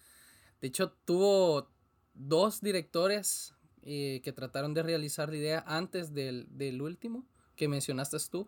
De 0.61 0.67
hecho, 0.67 0.91
tuvo 1.05 1.69
dos 2.13 2.61
directores 2.61 3.52
eh, 3.85 4.21
que 4.23 4.31
trataron 4.31 4.73
de 4.73 4.83
realizar 4.83 5.29
la 5.29 5.37
idea 5.37 5.63
antes 5.67 6.13
del, 6.13 6.47
del 6.49 6.81
último 6.81 7.25
que 7.55 7.67
mencionaste 7.67 8.17
tú. 8.29 8.47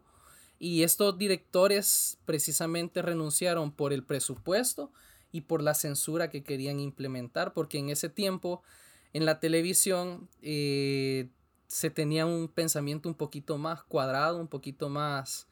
Y 0.57 0.83
estos 0.83 1.17
directores 1.17 2.17
precisamente 2.25 3.01
renunciaron 3.01 3.71
por 3.71 3.91
el 3.93 4.03
presupuesto 4.03 4.91
y 5.31 5.41
por 5.41 5.61
la 5.61 5.73
censura 5.73 6.29
que 6.29 6.43
querían 6.43 6.79
implementar, 6.79 7.53
porque 7.53 7.77
en 7.77 7.89
ese 7.89 8.07
tiempo 8.07 8.63
en 9.11 9.25
la 9.25 9.39
televisión 9.39 10.29
eh, 10.41 11.29
se 11.67 11.89
tenía 11.89 12.25
un 12.25 12.47
pensamiento 12.47 13.09
un 13.09 13.15
poquito 13.15 13.57
más 13.57 13.83
cuadrado, 13.83 14.39
un 14.39 14.47
poquito 14.47 14.89
más 14.89 15.47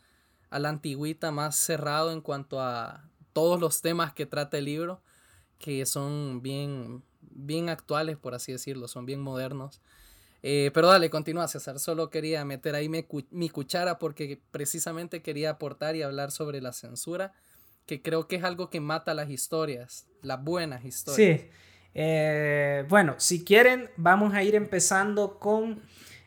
a 0.50 0.60
la 0.60 0.70
antigüita, 0.70 1.32
más 1.32 1.56
cerrado 1.56 2.12
en 2.12 2.22
cuanto 2.22 2.62
a 2.62 3.10
todos 3.34 3.60
los 3.60 3.82
temas 3.82 4.14
que 4.14 4.26
trata 4.26 4.58
el 4.58 4.66
libro, 4.66 5.02
que 5.60 5.86
son 5.86 6.42
bien, 6.42 7.04
bien 7.36 7.70
actuales, 7.70 8.18
por 8.18 8.34
así 8.34 8.52
decirlo, 8.52 8.88
son 8.88 9.06
bien 9.06 9.22
modernos. 9.22 9.82
Eh, 10.42 10.72
pero 10.74 10.88
dale, 10.88 11.10
continúa 11.10 11.48
César, 11.48 11.80
solo 11.80 12.10
quería 12.10 12.44
meter 12.44 12.76
ahí 12.76 12.90
mi, 12.90 13.06
mi, 13.32 13.50
cuchara 13.50 13.98
porque 13.98 14.42
precisamente 14.52 15.22
quería 15.22 15.52
aportar 15.52 15.96
y 15.96 16.02
hablar 16.02 16.32
sobre 16.32 16.60
la 16.62 16.74
censura, 16.74 17.32
que 17.86 18.02
creo 18.02 18.28
que 18.28 18.36
es 18.36 18.44
algo 18.44 18.70
que 18.70 18.82
mata 18.82 19.14
las 19.14 19.30
historias, 19.30 20.06
las 20.22 20.44
buenas 20.44 20.84
historias. 20.84 21.42
Sí, 21.42 21.50
eh, 21.94 22.86
bueno, 22.90 23.16
si 23.20 23.46
quieren, 23.46 23.90
vamos 23.96 24.34
a 24.34 24.44
ir 24.44 24.56
empezando 24.56 25.40
con 25.40 25.82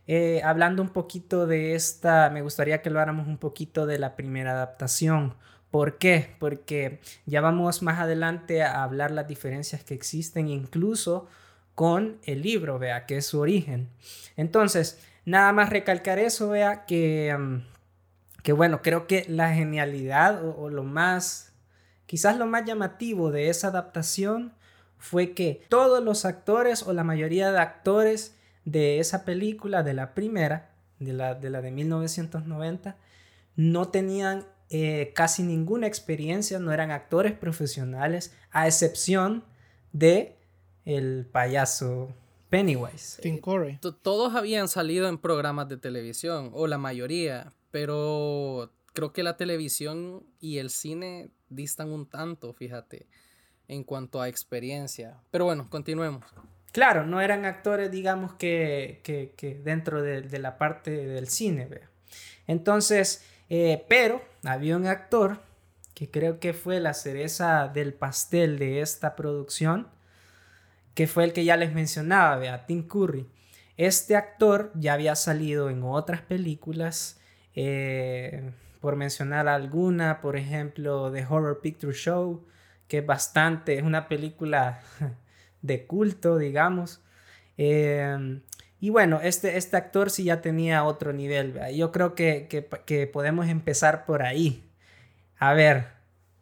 eh, 0.08 0.40
hablando 0.44 0.82
un 0.82 0.90
poquito 0.90 1.46
de 1.46 1.74
esta, 1.74 2.30
me 2.30 2.40
gustaría 2.40 2.80
que 2.80 2.90
lo 2.90 3.00
hagamos 3.00 3.26
un 3.26 3.38
poquito 3.38 3.86
de 3.86 3.98
la 3.98 4.14
primera 4.14 4.52
adaptación. 4.52 5.34
¿Por 5.76 5.98
qué? 5.98 6.34
Porque 6.38 7.00
ya 7.26 7.42
vamos 7.42 7.82
más 7.82 7.98
adelante 7.98 8.62
a 8.62 8.82
hablar 8.82 9.10
las 9.10 9.28
diferencias 9.28 9.84
que 9.84 9.92
existen 9.92 10.48
incluso 10.48 11.26
con 11.74 12.16
el 12.24 12.40
libro, 12.40 12.78
vea, 12.78 13.04
que 13.04 13.18
es 13.18 13.26
su 13.26 13.40
origen. 13.40 13.90
Entonces, 14.38 14.98
nada 15.26 15.52
más 15.52 15.68
recalcar 15.68 16.18
eso, 16.18 16.48
vea, 16.48 16.86
que, 16.86 17.36
mm, 17.38 17.58
que 18.42 18.54
bueno, 18.54 18.80
creo 18.80 19.06
que 19.06 19.26
la 19.28 19.52
genialidad 19.52 20.42
o, 20.42 20.70
lo 20.70 20.82
más, 20.82 21.52
quizás 22.06 22.38
lo 22.38 22.46
más 22.46 22.64
llamativo 22.64 23.30
de 23.30 23.50
esa 23.50 23.68
adaptación 23.68 24.54
fue 24.96 25.32
que 25.32 25.60
todos 25.68 26.02
los 26.02 26.24
actores 26.24 26.84
o 26.84 26.94
la 26.94 27.04
mayoría 27.04 27.52
de 27.52 27.58
actores 27.58 28.34
de 28.64 28.98
esa 28.98 29.26
película, 29.26 29.82
de 29.82 29.92
la 29.92 30.14
primera, 30.14 30.70
de 31.00 31.12
la 31.12 31.34
de, 31.34 31.50
la 31.50 31.60
de 31.60 31.70
1990, 31.70 32.96
no 33.56 33.88
tenían 33.88 34.46
eh, 34.70 35.12
casi 35.14 35.42
ninguna 35.42 35.86
experiencia, 35.86 36.58
no 36.58 36.72
eran 36.72 36.90
actores 36.90 37.32
profesionales, 37.32 38.34
a 38.50 38.66
excepción 38.66 39.44
de 39.92 40.36
el 40.84 41.26
payaso 41.30 42.14
Pennywise. 42.48 43.20
Tim 43.22 43.38
Corey. 43.38 43.78
Todos 44.02 44.34
habían 44.34 44.68
salido 44.68 45.08
en 45.08 45.18
programas 45.18 45.68
de 45.68 45.76
televisión, 45.76 46.50
o 46.54 46.66
la 46.66 46.78
mayoría, 46.78 47.52
pero 47.70 48.72
creo 48.92 49.12
que 49.12 49.22
la 49.22 49.36
televisión 49.36 50.24
y 50.40 50.58
el 50.58 50.70
cine 50.70 51.30
distan 51.48 51.90
un 51.90 52.08
tanto, 52.08 52.52
fíjate, 52.52 53.06
en 53.68 53.84
cuanto 53.84 54.20
a 54.20 54.28
experiencia. 54.28 55.18
Pero 55.30 55.44
bueno, 55.44 55.68
continuemos. 55.68 56.24
Claro, 56.72 57.06
no 57.06 57.20
eran 57.20 57.44
actores, 57.44 57.90
digamos, 57.90 58.34
que, 58.34 59.00
que, 59.02 59.60
dentro 59.64 60.02
de, 60.02 60.38
la 60.38 60.58
parte 60.58 60.90
del 60.90 61.28
cine, 61.28 61.66
¿ve? 61.66 61.82
Entonces, 62.46 63.24
eh, 63.48 63.84
pero 63.88 64.22
había 64.44 64.76
un 64.76 64.86
actor 64.86 65.40
que 65.94 66.10
creo 66.10 66.40
que 66.40 66.52
fue 66.52 66.78
la 66.80 66.94
cereza 66.94 67.68
del 67.68 67.94
pastel 67.94 68.58
de 68.58 68.80
esta 68.80 69.16
producción, 69.16 69.88
que 70.94 71.06
fue 71.06 71.24
el 71.24 71.32
que 71.32 71.44
ya 71.44 71.56
les 71.56 71.72
mencionaba, 71.72 72.36
vea, 72.36 72.66
Tim 72.66 72.86
Curry. 72.86 73.26
Este 73.76 74.16
actor 74.16 74.72
ya 74.74 74.94
había 74.94 75.14
salido 75.14 75.70
en 75.70 75.82
otras 75.82 76.22
películas, 76.22 77.20
eh, 77.54 78.52
por 78.80 78.96
mencionar 78.96 79.48
alguna, 79.48 80.20
por 80.20 80.36
ejemplo, 80.36 81.10
The 81.10 81.26
Horror 81.26 81.60
Picture 81.60 81.94
Show, 81.94 82.46
que 82.88 82.98
es 82.98 83.06
bastante, 83.06 83.76
es 83.76 83.82
una 83.82 84.08
película 84.08 84.80
de 85.62 85.86
culto, 85.86 86.36
digamos. 86.38 87.02
Eh, 87.56 88.40
y 88.80 88.90
bueno, 88.90 89.20
este, 89.22 89.56
este 89.56 89.76
actor 89.76 90.10
sí 90.10 90.24
ya 90.24 90.40
tenía 90.40 90.84
otro 90.84 91.12
nivel. 91.12 91.60
Yo 91.74 91.92
creo 91.92 92.14
que, 92.14 92.48
que 92.84 93.06
podemos 93.06 93.48
empezar 93.48 94.06
por 94.06 94.22
ahí. 94.22 94.64
A 95.38 95.54
ver, 95.54 95.88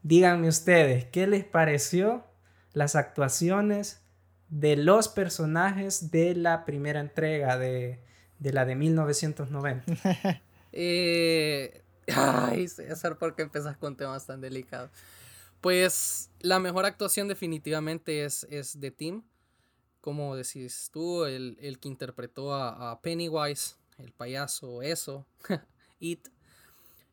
díganme 0.02 0.48
ustedes, 0.48 1.04
¿qué 1.06 1.26
les 1.26 1.44
pareció 1.44 2.24
las 2.72 2.96
actuaciones 2.96 4.04
de 4.48 4.76
los 4.76 5.08
personajes 5.08 6.10
de 6.10 6.34
la 6.34 6.64
primera 6.64 7.00
entrega 7.00 7.58
de, 7.58 7.98
la 8.40 8.64
de 8.64 8.74
1990. 8.76 9.84
eh, 10.72 11.82
ay, 12.14 12.68
César, 12.68 13.18
¿por 13.18 13.34
qué 13.34 13.42
empezas 13.42 13.76
con 13.76 13.96
temas 13.96 14.26
tan 14.26 14.40
delicados? 14.40 14.90
Pues 15.60 16.30
la 16.40 16.58
mejor 16.58 16.84
actuación 16.84 17.26
definitivamente 17.26 18.24
es, 18.24 18.46
es 18.50 18.78
de 18.78 18.90
Tim. 18.90 19.22
Como 20.04 20.36
decís 20.36 20.90
tú, 20.92 21.24
el, 21.24 21.78
que 21.80 21.88
interpretó 21.88 22.52
a, 22.52 23.00
Pennywise, 23.00 23.76
el 23.96 24.12
payaso, 24.12 24.82
eso, 24.82 25.24
It. 25.98 26.28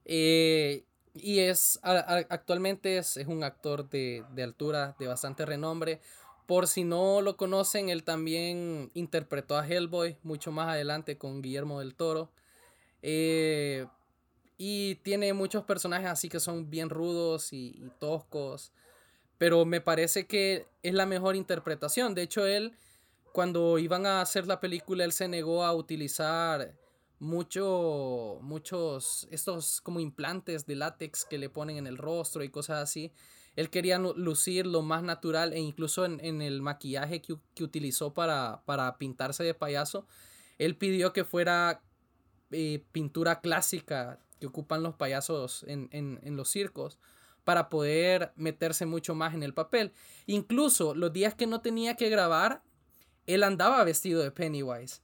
Eh, 0.04 0.84
y 1.14 1.40
es, 1.40 1.80
actualmente 1.84 2.98
es, 2.98 3.16
es 3.16 3.28
un 3.28 3.46
actor 3.46 3.90
de, 3.90 4.26
de, 4.34 4.44
altura, 4.44 4.98
de 5.00 5.08
bastante 5.08 5.46
renombre. 5.46 6.02
Por 6.48 6.68
si 6.68 6.84
no 6.84 7.22
lo 7.22 7.38
conocen, 7.38 7.88
él 7.88 8.04
también 8.04 8.92
interpretó 8.94 9.58
a 9.58 9.66
Hellboy 9.66 10.18
mucho 10.22 10.52
más 10.52 10.68
adelante 10.68 11.18
con 11.18 11.42
Guillermo 11.42 11.80
del 11.80 11.96
Toro. 11.96 12.30
Eh, 13.02 13.88
y 14.58 14.96
tiene 14.96 15.32
muchos 15.32 15.64
personajes 15.64 16.10
así 16.10 16.28
que 16.28 16.42
son 16.42 16.70
bien 16.70 16.90
rudos 16.90 17.54
y, 17.54 17.90
toscos. 18.00 18.74
Pero 19.42 19.66
me 19.66 19.82
parece 19.82 20.28
que 20.28 20.68
es 20.84 20.94
la 20.94 21.08
mejor 21.08 21.36
interpretación. 21.36 22.14
De 22.14 22.22
hecho, 22.22 22.46
él, 22.46 22.78
cuando 23.34 23.80
iban 23.80 24.06
a 24.06 24.22
hacer 24.22 24.46
la 24.46 24.60
película, 24.60 25.04
él 25.04 25.14
se 25.14 25.28
negó 25.28 25.64
a 25.64 25.74
utilizar 25.74 26.76
mucho, 27.18 28.38
muchos, 28.44 29.28
estos 29.32 29.82
como 29.82 30.00
implantes 30.00 30.68
de 30.68 30.76
látex 30.76 31.26
que 31.26 31.40
le 31.40 31.50
ponen 31.50 31.78
en 31.78 31.88
el 31.88 31.98
rostro 31.98 32.44
y 32.44 32.50
cosas 32.50 32.84
así. 32.84 33.14
Él 33.56 33.72
quería 33.72 33.98
lucir 33.98 34.68
lo 34.68 34.84
más 34.84 35.02
natural 35.02 35.54
e 35.54 35.60
incluso 35.60 36.06
en, 36.06 36.44
el 36.44 36.62
maquillaje 36.62 37.24
que, 37.24 37.64
utilizó 37.64 38.14
para, 38.14 38.96
pintarse 39.00 39.44
de 39.44 39.56
payaso, 39.56 40.06
él 40.60 40.78
pidió 40.78 41.14
que 41.14 41.24
fuera 41.24 41.82
eh, 42.52 42.86
pintura 42.92 43.42
clásica 43.42 44.20
que 44.40 44.46
ocupan 44.46 44.84
los 44.84 44.94
payasos 44.94 45.66
en, 45.68 45.90
en, 45.92 46.38
los 46.38 46.48
circos 46.48 47.00
para 47.44 47.70
poder 47.70 48.32
meterse 48.36 48.86
mucho 48.86 49.16
más 49.16 49.34
en 49.34 49.44
el 49.44 49.54
papel. 49.54 49.94
Incluso 50.26 50.94
los 50.96 51.12
días 51.14 51.36
que 51.36 51.48
no 51.48 51.62
tenía 51.62 51.96
que 51.96 52.10
grabar, 52.10 52.64
él 53.28 53.44
andaba 53.44 53.84
vestido 53.84 54.22
de 54.22 54.32
Pennywise. 54.32 55.02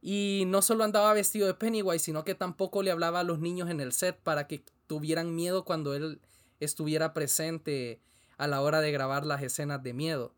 Y 0.00 0.44
no 0.46 0.62
solo 0.62 0.84
andaba 0.84 1.12
vestido 1.12 1.46
de 1.46 1.54
Pennywise, 1.54 2.04
sino 2.04 2.24
que 2.24 2.34
tampoco 2.34 2.82
le 2.82 2.90
hablaba 2.90 3.20
a 3.20 3.24
los 3.24 3.40
niños 3.40 3.68
en 3.68 3.80
el 3.80 3.92
set 3.92 4.16
para 4.16 4.46
que 4.46 4.64
tuvieran 4.86 5.34
miedo 5.34 5.64
cuando 5.64 5.94
él 5.94 6.20
estuviera 6.60 7.14
presente 7.14 8.00
a 8.36 8.46
la 8.46 8.60
hora 8.60 8.80
de 8.80 8.92
grabar 8.92 9.26
las 9.26 9.42
escenas 9.42 9.82
de 9.82 9.92
miedo. 9.92 10.34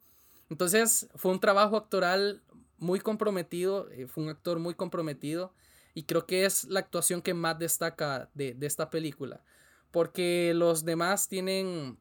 Entonces 0.48 1.08
fue 1.14 1.30
un 1.30 1.40
trabajo 1.40 1.76
actoral 1.76 2.42
muy 2.78 2.98
comprometido, 3.00 3.88
eh, 3.90 4.06
fue 4.06 4.24
un 4.24 4.30
actor 4.30 4.58
muy 4.58 4.74
comprometido 4.74 5.52
y 5.94 6.04
creo 6.04 6.26
que 6.26 6.44
es 6.44 6.64
la 6.64 6.80
actuación 6.80 7.22
que 7.22 7.34
más 7.34 7.58
destaca 7.58 8.30
de, 8.34 8.56
esta 8.62 8.90
película, 8.90 9.42
porque 9.90 10.52
los 10.54 10.84
demás 10.84 11.28
tienen 11.28 11.98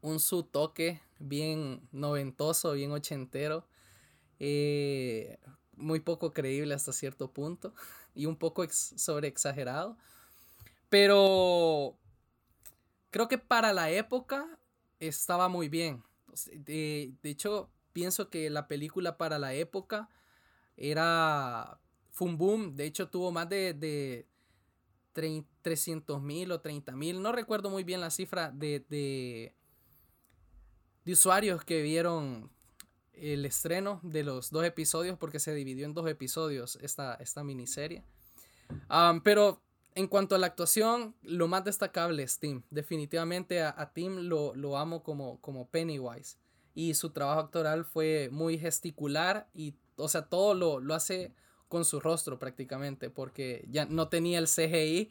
un 0.00 0.20
su 0.20 0.42
toque 0.44 1.00
bien 1.18 1.88
noventoso, 1.92 2.72
bien 2.72 2.92
ochentero, 2.92 3.66
eh, 4.38 5.38
muy 5.76 6.00
poco 6.00 6.32
creíble 6.32 6.74
hasta 6.74 6.92
cierto 6.92 7.32
punto 7.32 7.74
y 8.14 8.26
un 8.26 8.36
poco 8.36 8.64
sobre 8.70 9.28
exagerado, 9.28 9.96
pero 10.88 11.98
creo 13.10 13.28
que 13.28 13.38
para 13.38 13.72
la 13.72 13.90
época 13.90 14.46
estaba 15.00 15.48
muy 15.48 15.68
bien. 15.68 16.02
De, 16.52 17.14
hecho, 17.22 17.70
pienso 17.92 18.28
que 18.28 18.50
la 18.50 18.68
película 18.68 19.16
para 19.16 19.38
la 19.38 19.54
época 19.54 20.10
era 20.76 21.80
fue 22.10 22.28
un. 22.28 22.76
De 22.76 22.84
hecho, 22.84 23.08
tuvo 23.08 23.32
más 23.32 23.48
de 23.48 24.26
300 25.62 26.20
mil 26.20 26.52
o 26.52 26.60
30 26.60 26.92
mil. 26.92 27.22
No 27.22 27.32
recuerdo 27.32 27.70
muy 27.70 27.84
bien 27.84 28.00
la 28.00 28.10
cifra 28.10 28.50
de, 28.50 28.84
de, 28.88 29.54
usuarios 31.12 31.64
que 31.64 31.82
vieron 31.82 32.50
el 33.12 33.46
estreno 33.46 34.00
de 34.02 34.24
los 34.24 34.50
dos 34.50 34.64
episodios 34.64 35.16
porque 35.18 35.38
se 35.38 35.54
dividió 35.54 35.86
en 35.86 35.94
dos 35.94 36.06
episodios 36.08 36.76
esta, 36.82 37.14
esta 37.14 37.42
miniserie. 37.42 38.04
pero 39.24 39.62
en 39.94 40.08
cuanto 40.08 40.34
a 40.34 40.38
la 40.38 40.48
actuación, 40.48 41.14
lo 41.22 41.48
más 41.48 41.64
destacable 41.64 42.22
es 42.22 42.38
Tim. 42.38 42.62
Definitivamente 42.70 43.62
a, 43.62 43.92
Tim 43.94 44.28
lo, 44.28 44.54
lo, 44.54 44.76
amo 44.76 45.02
como, 45.02 45.40
como 45.40 45.70
Pennywise. 45.70 46.36
Y 46.74 46.92
su 46.92 47.10
trabajo 47.10 47.40
actoral 47.40 47.86
fue 47.86 48.28
muy 48.30 48.58
gesticular 48.58 49.48
y, 49.54 49.74
o 49.96 50.08
sea, 50.08 50.28
todo 50.28 50.52
lo, 50.52 50.80
lo 50.80 50.94
hace 50.94 51.34
con 51.68 51.84
su 51.84 52.00
rostro 52.00 52.38
prácticamente 52.38 53.10
porque 53.10 53.64
ya 53.68 53.84
no 53.86 54.08
tenía 54.08 54.38
el 54.38 54.46
CGI 54.46 55.10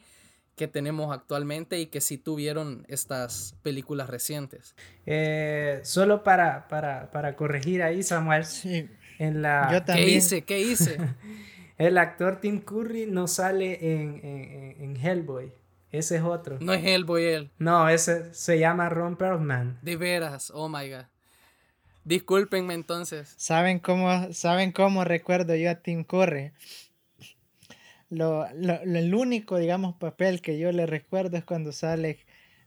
que 0.56 0.66
tenemos 0.66 1.14
actualmente 1.14 1.78
y 1.78 1.86
que 1.86 2.00
sí 2.00 2.16
tuvieron 2.16 2.86
estas 2.88 3.54
películas 3.62 4.08
recientes. 4.08 4.74
Eh, 5.04 5.80
solo 5.84 6.24
para, 6.24 6.66
para, 6.68 7.10
para, 7.10 7.36
corregir 7.36 7.82
ahí, 7.82 8.02
Samuel. 8.02 8.46
Sí. 8.46 8.88
En 9.18 9.42
la... 9.42 9.68
Yo 9.70 9.84
también. 9.84 10.08
¿Qué 10.08 10.14
hice? 10.14 10.42
¿Qué 10.44 10.60
hice? 10.60 10.98
el 11.78 11.98
actor 11.98 12.40
Tim 12.40 12.60
Curry 12.60 13.06
no 13.06 13.28
sale 13.28 13.78
en, 13.92 14.20
en, 14.24 14.82
en, 14.82 14.96
Hellboy. 14.96 15.52
Ese 15.90 16.16
es 16.16 16.22
otro. 16.22 16.56
No 16.60 16.72
es 16.72 16.82
Hellboy 16.84 17.24
él. 17.24 17.50
No, 17.58 17.88
ese 17.88 18.32
se 18.34 18.58
llama 18.58 18.88
Ron 18.88 19.16
Perlman. 19.16 19.78
De 19.82 19.96
veras, 19.96 20.50
oh 20.54 20.68
my 20.68 20.88
god. 20.88 21.04
Discúlpenme 22.06 22.72
entonces. 22.72 23.34
¿Saben 23.36 23.80
cómo, 23.80 24.32
¿Saben 24.32 24.70
cómo 24.70 25.02
recuerdo 25.02 25.56
yo 25.56 25.68
a 25.68 25.74
Tim 25.74 26.04
Curry? 26.04 26.52
Lo, 28.10 28.46
lo, 28.54 28.74
el 28.80 29.12
único, 29.12 29.58
digamos, 29.58 29.96
papel 29.96 30.40
que 30.40 30.56
yo 30.56 30.70
le 30.70 30.86
recuerdo 30.86 31.36
es 31.36 31.44
cuando 31.44 31.72
sale 31.72 32.20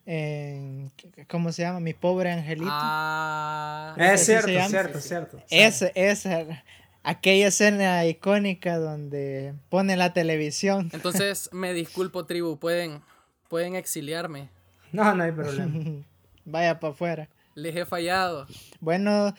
en, 0.06 0.92
¿cómo 1.30 1.54
se 1.54 1.62
llama? 1.62 1.80
Mi 1.80 1.94
pobre 1.94 2.34
angelito. 2.34 2.68
Ah, 2.70 3.96
es 3.98 4.26
cierto, 4.26 4.50
cierto, 4.68 5.00
cierto, 5.00 5.42
Es, 5.50 5.86
es 5.96 6.28
aquella 7.04 7.48
escena 7.48 8.06
icónica 8.06 8.78
donde 8.78 9.54
pone 9.70 9.96
la 9.96 10.12
televisión. 10.12 10.90
Entonces, 10.92 11.50
me 11.54 11.74
disculpo, 11.74 12.26
tribu, 12.26 12.60
pueden, 12.60 13.02
pueden 13.48 13.76
exiliarme. 13.76 14.50
No, 14.92 15.16
no 15.16 15.24
hay 15.24 15.32
problema. 15.32 16.04
Vaya 16.44 16.78
para 16.82 16.92
afuera. 16.92 17.30
Les 17.56 17.76
he 17.76 17.86
fallado. 17.86 18.48
Bueno, 18.80 19.34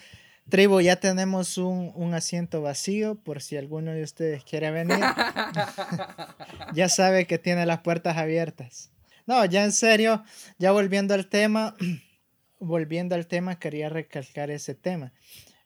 Tribu, 0.51 0.81
ya 0.81 0.97
tenemos 0.97 1.59
un, 1.59 2.13
asiento 2.13 2.61
vacío 2.61 3.15
por 3.15 3.41
si 3.41 3.57
alguno 3.57 3.93
de 3.93 4.03
ustedes 4.03 4.43
quiere 4.43 4.73
venir. 4.73 4.99
ya 6.75 6.89
sabe 6.89 7.27
que 7.27 7.39
tiene 7.39 7.65
las 7.67 7.81
puertas 7.81 8.17
abiertas. 8.17 8.91
No, 9.27 9.45
ya 9.45 9.65
en 9.65 9.71
serio, 9.71 10.25
ya 10.59 10.73
volviendo 10.73 11.15
al 11.15 11.29
tema, 11.29 11.77
volviendo 12.59 13.15
al 13.15 13.29
tema, 13.29 13.61
quería 13.61 13.89
recalcar 13.89 14.51
ese 14.51 14.75
tema. 14.75 15.13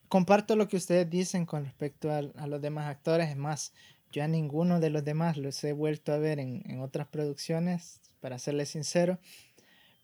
Comparto 0.09 0.55
lo 0.55 0.69
que 0.69 0.77
ustedes 0.77 1.09
dicen 1.09 1.47
con 1.47 1.65
respecto 1.65 2.13
a, 2.13 2.47
los 2.47 2.61
demás 2.61 2.89
actores, 2.89 3.31
es 3.31 3.37
más, 3.37 3.73
yo 4.13 4.23
a 4.23 4.29
ninguno 4.29 4.81
de 4.81 4.91
los 4.91 5.03
demás 5.03 5.39
los 5.39 5.65
he 5.65 5.73
vuelto 5.73 6.13
a 6.13 6.19
ver 6.19 6.39
en, 6.39 6.63
en 6.67 6.81
otras 6.81 7.09
producciones, 7.09 8.01
para 8.21 8.39
serles 8.39 8.69
sincero. 8.69 9.19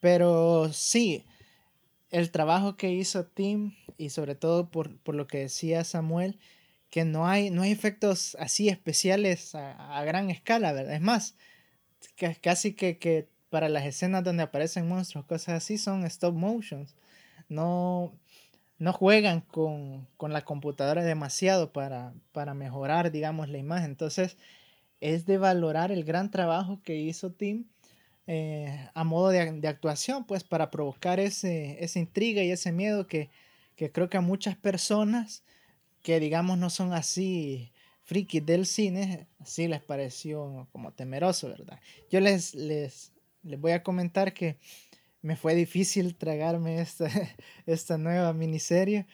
Pero 0.00 0.72
sí, 0.72 1.26
el 2.10 2.30
trabajo 2.30 2.76
que 2.76 2.92
hizo 2.92 3.24
Tim 3.24 3.74
y 3.96 4.10
sobre 4.10 4.34
todo 4.34 4.68
por, 4.70 4.90
lo 5.14 5.26
que 5.26 5.38
decía 5.38 5.84
Samuel, 5.84 6.38
que 6.90 7.04
no 7.04 7.26
hay, 7.26 7.50
no 7.50 7.62
hay 7.62 7.70
efectos 7.70 8.36
así 8.40 8.68
especiales 8.68 9.54
a, 9.54 10.02
gran 10.04 10.30
escala, 10.30 10.72
¿verdad? 10.72 10.94
Es 10.94 11.00
más, 11.00 11.36
que, 12.16 12.34
casi 12.36 12.74
que, 12.74 12.98
que, 12.98 13.28
para 13.48 13.68
las 13.68 13.84
escenas 13.84 14.24
donde 14.24 14.42
aparecen 14.42 14.88
monstruos, 14.88 15.26
cosas 15.26 15.56
así, 15.56 15.78
son 15.78 16.04
stop 16.04 16.34
motions. 16.34 16.94
No, 17.48 18.12
no 18.78 18.92
juegan 18.92 19.40
con, 19.40 20.06
con 20.16 20.32
la 20.32 20.42
computadora 20.42 21.04
demasiado 21.04 21.72
para, 21.72 22.12
para 22.32 22.54
mejorar, 22.54 23.10
digamos, 23.10 23.48
la 23.48 23.58
imagen. 23.58 23.90
Entonces, 23.90 24.36
es 25.00 25.26
de 25.26 25.38
valorar 25.38 25.92
el 25.92 26.04
gran 26.04 26.30
trabajo 26.30 26.80
que 26.82 26.96
hizo 26.96 27.32
Tim 27.32 27.66
eh, 28.32 28.88
a 28.94 29.02
modo 29.02 29.30
de, 29.30 29.66
actuación, 29.66 30.24
pues 30.24 30.44
para 30.44 30.70
provocar 30.70 31.18
ese, 31.18 31.82
esa 31.82 31.98
intriga 31.98 32.44
y 32.44 32.52
ese 32.52 32.70
miedo 32.70 33.08
que, 33.08 33.28
creo 33.74 34.08
que 34.08 34.18
a 34.18 34.20
muchas 34.20 34.56
personas 34.56 35.42
que 36.04 36.20
digamos 36.20 36.56
no 36.56 36.70
son 36.70 36.92
así 36.92 37.72
frikis 38.04 38.46
del 38.46 38.66
cine, 38.66 39.26
sí 39.44 39.66
les 39.66 39.82
pareció 39.82 40.68
como 40.70 40.92
temeroso, 40.92 41.48
¿verdad? 41.48 41.80
Yo 42.08 42.20
les, 42.20 42.54
les, 42.54 43.10
les 43.42 43.60
voy 43.60 43.72
a 43.72 43.82
comentar 43.82 44.32
que 44.32 44.58
me 45.22 45.34
fue 45.34 45.56
difícil 45.56 46.14
tragarme 46.14 46.80
esta, 46.80 47.08
esta 47.66 47.98
nueva 47.98 48.32
miniserie 48.32 49.08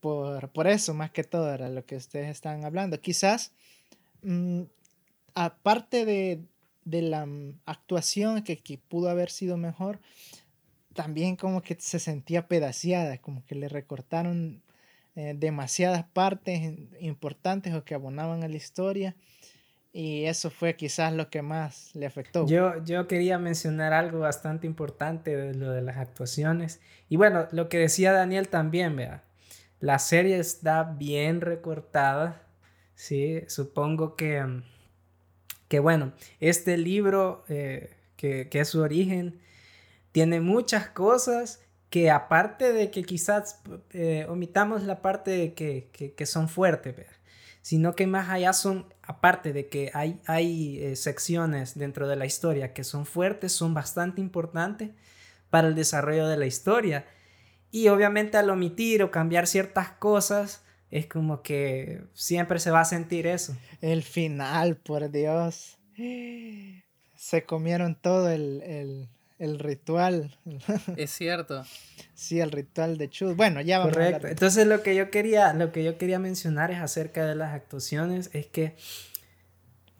por, 0.00 0.50
por 0.50 0.66
eso, 0.66 0.94
más 0.94 1.12
que 1.12 1.22
todo, 1.22 1.54
era 1.54 1.68
lo 1.68 1.86
que 1.86 1.94
ustedes 1.94 2.28
están 2.28 2.64
hablando. 2.64 3.00
Quizás, 3.00 3.52
mm, 4.22 4.62
aparte 5.34 6.04
de, 6.04 6.40
de 6.88 7.02
la 7.02 7.26
mm, 7.26 7.60
actuación 7.66 8.42
que, 8.42 8.80
pudo 8.88 9.10
haber 9.10 9.30
sido 9.30 9.56
mejor, 9.56 10.00
también 10.94 11.36
como 11.36 11.62
que 11.62 11.76
se 11.78 11.98
sentía 11.98 12.48
pedaciada, 12.48 13.18
como 13.18 13.44
que 13.44 13.54
le 13.54 13.68
recortaron 13.68 14.62
eh, 15.14 15.34
demasiadas 15.36 16.04
partes 16.04 16.78
importantes 17.00 17.74
o 17.74 17.84
que 17.84 17.94
abonaban 17.94 18.42
a 18.42 18.48
la 18.48 18.56
historia. 18.56 19.14
Y 19.92 20.24
eso 20.24 20.50
fue 20.50 20.76
quizás 20.76 21.12
lo 21.12 21.30
que 21.30 21.42
más 21.42 21.94
le 21.94 22.06
afectó. 22.06 22.46
Yo, 22.46 22.82
yo 22.84 23.08
quería 23.08 23.38
mencionar 23.38 23.92
algo 23.92 24.20
bastante 24.20 24.66
importante 24.66 25.34
de 25.34 25.54
lo 25.54 25.70
de 25.70 25.82
las 25.82 25.96
actuaciones. 25.96 26.80
Y 27.08 27.16
bueno, 27.16 27.48
lo 27.52 27.68
que 27.68 27.78
decía 27.78 28.12
Daniel 28.12 28.48
también, 28.48 28.96
vea. 28.96 29.24
La 29.80 29.98
serie 29.98 30.38
está 30.38 30.82
bien 30.82 31.40
recortada. 31.40 32.42
Sí, 32.94 33.42
supongo 33.46 34.14
que 34.14 34.42
mm, 34.42 34.62
que 35.68 35.78
bueno, 35.78 36.12
este 36.40 36.76
libro, 36.76 37.44
eh, 37.48 37.94
que, 38.16 38.48
es 38.50 38.68
su 38.68 38.80
origen, 38.80 39.40
tiene 40.12 40.40
muchas 40.40 40.88
cosas 40.88 41.60
que 41.90 42.10
aparte 42.10 42.72
de 42.72 42.90
que 42.90 43.04
quizás 43.04 43.60
eh, 43.90 44.26
omitamos 44.28 44.82
la 44.82 45.00
parte 45.00 45.30
de 45.30 45.54
que, 45.54 46.26
son 46.26 46.48
fuertes, 46.48 46.94
sino 47.62 47.94
que 47.94 48.06
más 48.06 48.30
allá 48.30 48.52
son, 48.52 48.92
aparte 49.02 49.52
de 49.52 49.68
que 49.68 49.90
hay, 49.94 50.20
hay 50.26 50.82
eh, 50.82 50.96
secciones 50.96 51.78
dentro 51.78 52.08
de 52.08 52.16
la 52.16 52.26
historia 52.26 52.72
que 52.72 52.84
son 52.84 53.06
fuertes, 53.06 53.52
son 53.52 53.74
bastante 53.74 54.20
importantes 54.20 54.90
para 55.50 55.68
el 55.68 55.74
desarrollo 55.74 56.26
de 56.28 56.36
la 56.36 56.46
historia. 56.46 57.06
Y 57.70 57.88
obviamente 57.88 58.38
al 58.38 58.48
omitir 58.48 59.02
o 59.02 59.10
cambiar 59.10 59.46
ciertas 59.46 59.90
cosas, 59.90 60.62
es 60.90 61.06
como 61.06 61.42
que 61.42 62.02
siempre 62.14 62.58
se 62.58 62.70
va 62.70 62.80
a 62.80 62.84
sentir 62.84 63.26
eso. 63.26 63.56
El 63.80 64.02
final, 64.02 64.76
por 64.76 65.10
Dios. 65.10 65.78
Se 67.14 67.44
comieron 67.44 67.94
todo 67.94 68.30
el, 68.30 69.08
ritual. 69.38 70.36
Es 70.96 71.10
cierto. 71.10 71.64
Sí, 72.14 72.40
el 72.40 72.50
ritual 72.50 72.96
de 72.96 73.10
Chud. 73.10 73.34
Bueno, 73.34 73.60
ya 73.60 73.78
vamos 73.78 73.94
Correcto. 73.94 74.28
Entonces 74.28 74.66
lo 74.66 74.82
que 74.82 74.94
yo 74.94 75.10
quería, 75.10 75.52
lo 75.52 75.72
que 75.72 75.84
yo 75.84 75.98
quería 75.98 76.18
mencionar 76.18 76.70
es 76.70 76.78
acerca 76.78 77.26
de 77.26 77.34
las 77.34 77.52
actuaciones, 77.54 78.30
es 78.32 78.46
que 78.46 78.74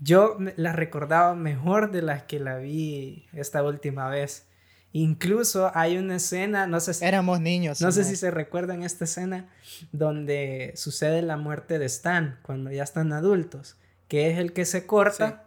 yo 0.01 0.39
las 0.57 0.77
recordaba 0.77 1.35
mejor 1.35 1.91
de 1.91 2.03
las 2.03 2.23
que 2.23 2.39
la 2.39 2.57
vi 2.57 3.27
esta 3.33 3.63
última 3.63 4.09
vez. 4.09 4.47
Incluso 4.93 5.71
hay 5.75 5.99
una 5.99 6.17
escena, 6.17 6.67
no 6.67 6.81
sé 6.81 6.95
si... 6.95 7.05
Éramos 7.05 7.41
niños. 7.41 7.81
No 7.81 7.93
sé 7.93 8.05
si 8.05 8.17
se 8.17 8.31
recuerdan 8.31 8.83
esta 8.83 9.05
escena 9.05 9.47
donde 9.93 10.73
sucede 10.77 11.21
la 11.23 11.37
muerte 11.37 11.79
de 11.79 11.87
Stan 11.87 12.39
cuando 12.43 12.71
ya 12.73 12.85
están 12.85 13.13
adultos, 13.13 13.77
que 14.09 14.31
es 14.31 14.39
el 14.39 14.53
que 14.53 14.65
se 14.65 14.87
corta 14.87 15.45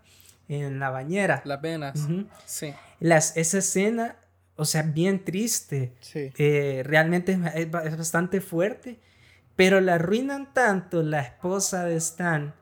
en 0.48 0.80
la 0.80 0.90
bañera. 0.92 1.42
Las 1.46 1.62
venas. 1.62 2.08
Sí. 2.46 2.74
Las, 3.00 3.36
esa 3.36 3.58
escena, 3.58 4.16
o 4.56 4.66
sea, 4.66 4.84
bien 4.84 5.26
triste. 5.26 5.94
Sí. 6.02 6.32
Eh, 6.38 6.84
realmente 6.86 7.40
es, 7.56 7.72
bastante 7.72 8.42
fuerte, 8.42 9.00
pero 9.56 9.82
la 9.82 9.96
arruinan 9.96 10.54
tanto 10.54 11.02
la 11.02 11.22
esposa 11.22 11.84
de 11.86 11.96
Stan 11.96 12.54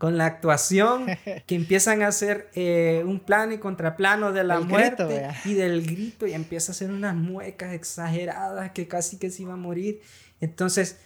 con 0.00 0.16
la 0.16 0.24
actuación 0.24 1.04
que 1.46 1.54
empiezan 1.54 2.00
a 2.00 2.06
hacer 2.06 2.48
eh, 2.54 3.02
un 3.04 3.20
plano 3.20 3.52
y 3.52 3.58
contraplano 3.58 4.32
de 4.32 4.44
la 4.44 4.58
muerte 4.58 5.28
y 5.44 5.52
del 5.52 5.82
grito 5.84 6.26
y 6.26 6.32
empieza 6.32 6.72
a 6.72 6.74
hacer 6.74 6.90
unas 6.90 7.14
muecas 7.14 7.74
exageradas 7.74 8.70
que 8.70 8.88
casi 8.88 9.18
que 9.18 9.30
se 9.30 9.42
iba 9.42 9.52
a 9.52 9.58
morir. 9.58 10.00
Entonces, 10.40 10.96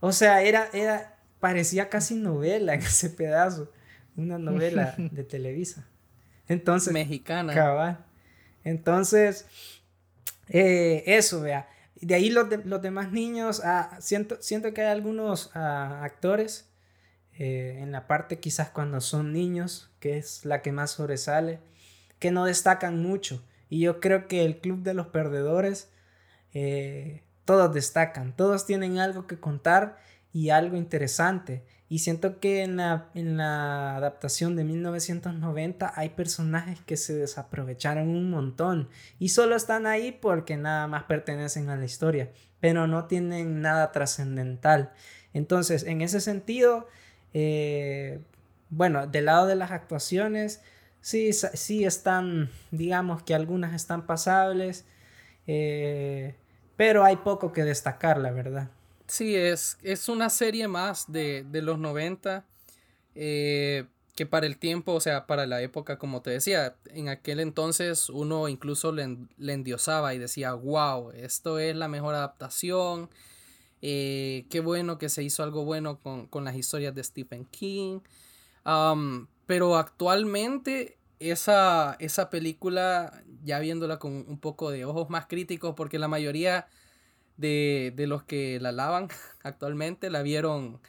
o 0.00 0.10
sea, 0.12 0.40
era, 0.40 0.70
era, 0.72 1.18
parecía 1.38 1.90
casi 1.90 2.14
novela 2.14 2.72
en 2.72 2.80
ese 2.80 3.10
pedazo, 3.10 3.70
una 4.16 4.38
novela 4.38 4.94
de 4.98 5.22
Televisa. 5.22 5.86
Entonces, 6.48 6.94
mexicana. 6.94 7.52
Cabal. 7.52 8.06
Entonces, 8.64 9.44
eh, 10.48 11.04
eso, 11.04 11.42
vea. 11.42 11.68
De 12.00 12.14
ahí 12.14 12.30
los, 12.30 12.46
los 12.64 12.80
demás 12.80 13.12
niños, 13.12 13.60
ah, 13.62 13.98
siento, 14.00 14.38
siento 14.40 14.72
que 14.72 14.80
hay 14.80 14.88
algunos 14.88 15.50
ah, 15.52 16.00
actores 16.02 16.69
eh, 17.42 17.78
en 17.80 17.90
la 17.90 18.06
parte 18.06 18.38
quizás 18.38 18.68
cuando 18.68 19.00
son 19.00 19.32
niños, 19.32 19.90
que 19.98 20.18
es 20.18 20.44
la 20.44 20.60
que 20.60 20.72
más 20.72 20.90
sobresale, 20.90 21.58
que 22.18 22.30
no 22.30 22.44
destacan 22.44 23.02
mucho. 23.02 23.42
Y 23.70 23.80
yo 23.80 23.98
creo 23.98 24.28
que 24.28 24.44
el 24.44 24.60
Club 24.60 24.82
de 24.82 24.92
los 24.92 25.06
Perdedores, 25.06 25.88
eh, 26.52 27.22
todos 27.46 27.72
destacan, 27.72 28.36
todos 28.36 28.66
tienen 28.66 28.98
algo 28.98 29.26
que 29.26 29.40
contar 29.40 29.96
y 30.34 30.50
algo 30.50 30.76
interesante. 30.76 31.64
Y 31.88 32.00
siento 32.00 32.40
que 32.40 32.62
en 32.62 32.76
la, 32.76 33.08
en 33.14 33.38
la 33.38 33.96
adaptación 33.96 34.54
de 34.54 34.64
1990 34.64 35.94
hay 35.96 36.10
personajes 36.10 36.78
que 36.82 36.98
se 36.98 37.14
desaprovecharon 37.14 38.06
un 38.08 38.28
montón 38.28 38.90
y 39.18 39.30
solo 39.30 39.56
están 39.56 39.86
ahí 39.86 40.12
porque 40.12 40.58
nada 40.58 40.86
más 40.88 41.04
pertenecen 41.04 41.70
a 41.70 41.76
la 41.76 41.86
historia, 41.86 42.30
pero 42.60 42.86
no 42.86 43.06
tienen 43.06 43.62
nada 43.62 43.92
trascendental. 43.92 44.92
Entonces, 45.32 45.84
en 45.84 46.02
ese 46.02 46.20
sentido, 46.20 46.86
eh, 47.34 48.20
bueno, 48.70 49.06
del 49.06 49.26
lado 49.26 49.46
de 49.46 49.56
las 49.56 49.70
actuaciones, 49.70 50.62
sí, 51.00 51.32
sí 51.32 51.84
están, 51.84 52.50
digamos 52.70 53.22
que 53.22 53.34
algunas 53.34 53.74
están 53.74 54.06
pasables, 54.06 54.86
eh, 55.46 56.34
pero 56.76 57.04
hay 57.04 57.16
poco 57.16 57.52
que 57.52 57.64
destacar, 57.64 58.18
la 58.18 58.30
verdad. 58.30 58.70
Sí, 59.06 59.34
es, 59.34 59.76
es 59.82 60.08
una 60.08 60.30
serie 60.30 60.68
más 60.68 61.10
de, 61.10 61.44
los 61.52 61.78
90 61.78 62.44
eh, 63.16 63.86
que 64.14 64.24
para 64.24 64.46
el 64.46 64.56
tiempo, 64.56 64.92
o 64.92 65.00
sea, 65.00 65.26
para 65.26 65.46
la 65.46 65.62
época, 65.62 65.98
como 65.98 66.22
te 66.22 66.30
decía, 66.30 66.76
en 66.86 67.08
aquel 67.08 67.40
entonces 67.40 68.08
uno 68.08 68.48
incluso 68.48 68.92
le, 68.92 69.16
endiosaba 69.52 70.14
y 70.14 70.18
decía, 70.18 70.54
wow, 70.54 71.10
esto 71.10 71.58
es 71.58 71.74
la 71.74 71.88
mejor 71.88 72.14
adaptación, 72.14 73.10
eh, 73.82 74.46
qué 74.50 74.60
bueno 74.60 74.98
que 74.98 75.08
se 75.08 75.22
hizo 75.22 75.42
algo 75.42 75.64
bueno 75.64 76.00
con, 76.00 76.44
las 76.44 76.56
historias 76.56 76.94
de 76.94 77.04
Stephen 77.04 77.44
King. 77.46 78.00
pero 79.46 79.76
actualmente 79.76 80.98
esa, 81.18 81.96
esa 82.00 82.30
película, 82.30 83.22
ya 83.44 83.58
viéndola 83.60 83.98
con 83.98 84.12
un 84.12 84.38
poco 84.38 84.70
de 84.70 84.84
ojos 84.84 85.10
más 85.10 85.26
críticos, 85.26 85.74
porque 85.76 85.98
la 85.98 86.08
mayoría 86.08 86.66
de, 87.36 87.94
los 88.06 88.22
que 88.22 88.58
la 88.60 88.72
lavan 88.72 89.08
actualmente 89.42 90.10
la 90.10 90.22
vieron 90.22 90.80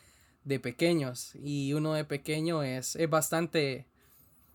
de 0.43 0.59
pequeños 0.59 1.35
y 1.35 1.73
uno 1.73 1.93
de 1.93 2.03
pequeño 2.03 2.63
es, 2.63 2.95
es 2.95 3.09
bastante 3.09 3.85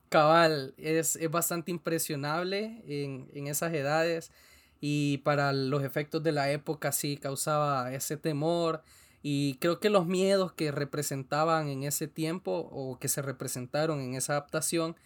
cabal, 0.08 0.74
es, 0.78 1.18
bastante 1.30 1.70
impresionable 1.70 2.82
en, 2.86 3.28
en, 3.34 3.46
esas 3.46 3.72
edades 3.72 4.32
y 4.80 5.18
para 5.18 5.52
los 5.52 5.82
efectos 5.82 6.22
de 6.22 6.32
la 6.32 6.50
época 6.50 6.92
sí 6.92 7.16
causaba 7.16 7.92
ese 7.92 8.16
temor 8.16 8.82
y 9.22 9.54
creo 9.54 9.80
que 9.80 9.90
los 9.90 10.06
miedos 10.06 10.52
que 10.52 10.70
representaban 10.70 11.68
en 11.68 11.82
ese 11.82 12.06
tiempo 12.06 12.68
o 12.70 12.98
que 12.98 13.08
se 13.08 13.22
representaron 13.22 14.00
en 14.00 14.14
esa 14.14 14.34
adaptación 14.34 14.96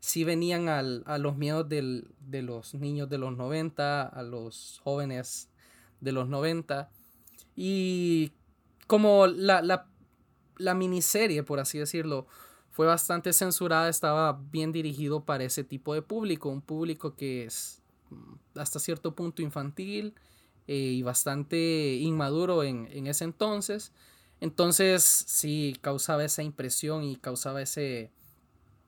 sí 0.00 0.24
venían 0.24 0.68
al, 0.68 1.02
a 1.06 1.18
los 1.18 1.36
miedos 1.36 1.68
del, 1.68 2.08
de 2.20 2.42
los 2.42 2.74
niños 2.74 3.08
de 3.08 3.18
los 3.18 3.36
90, 3.36 4.02
a 4.02 4.22
los 4.22 4.80
jóvenes 4.84 5.48
de 6.00 6.12
los 6.12 6.28
90. 6.28 6.90
Y 7.56 8.32
como 8.86 9.26
la, 9.26 9.62
la, 9.62 10.74
miniserie, 10.74 11.42
por 11.42 11.60
así 11.60 11.78
decirlo, 11.78 12.26
fue 12.70 12.86
bastante 12.86 13.32
censurada, 13.32 13.88
estaba 13.88 14.40
bien 14.50 14.72
dirigido 14.72 15.24
para 15.24 15.44
ese 15.44 15.64
tipo 15.64 15.94
de 15.94 16.02
público, 16.02 16.48
un 16.48 16.62
público 16.62 17.16
que 17.16 17.44
es 17.44 17.77
hasta 18.54 18.78
cierto 18.78 19.14
punto 19.14 19.42
infantil 19.42 20.14
eh, 20.66 20.74
y 20.76 21.02
bastante 21.02 21.96
inmaduro 21.96 22.62
en, 22.62 22.88
en, 22.92 23.06
ese 23.06 23.24
entonces. 23.24 23.92
Entonces 24.40 25.02
sí 25.02 25.76
causaba 25.80 26.24
esa 26.24 26.42
impresión 26.42 27.04
y 27.04 27.16
causaba 27.16 27.62
ese, 27.62 28.10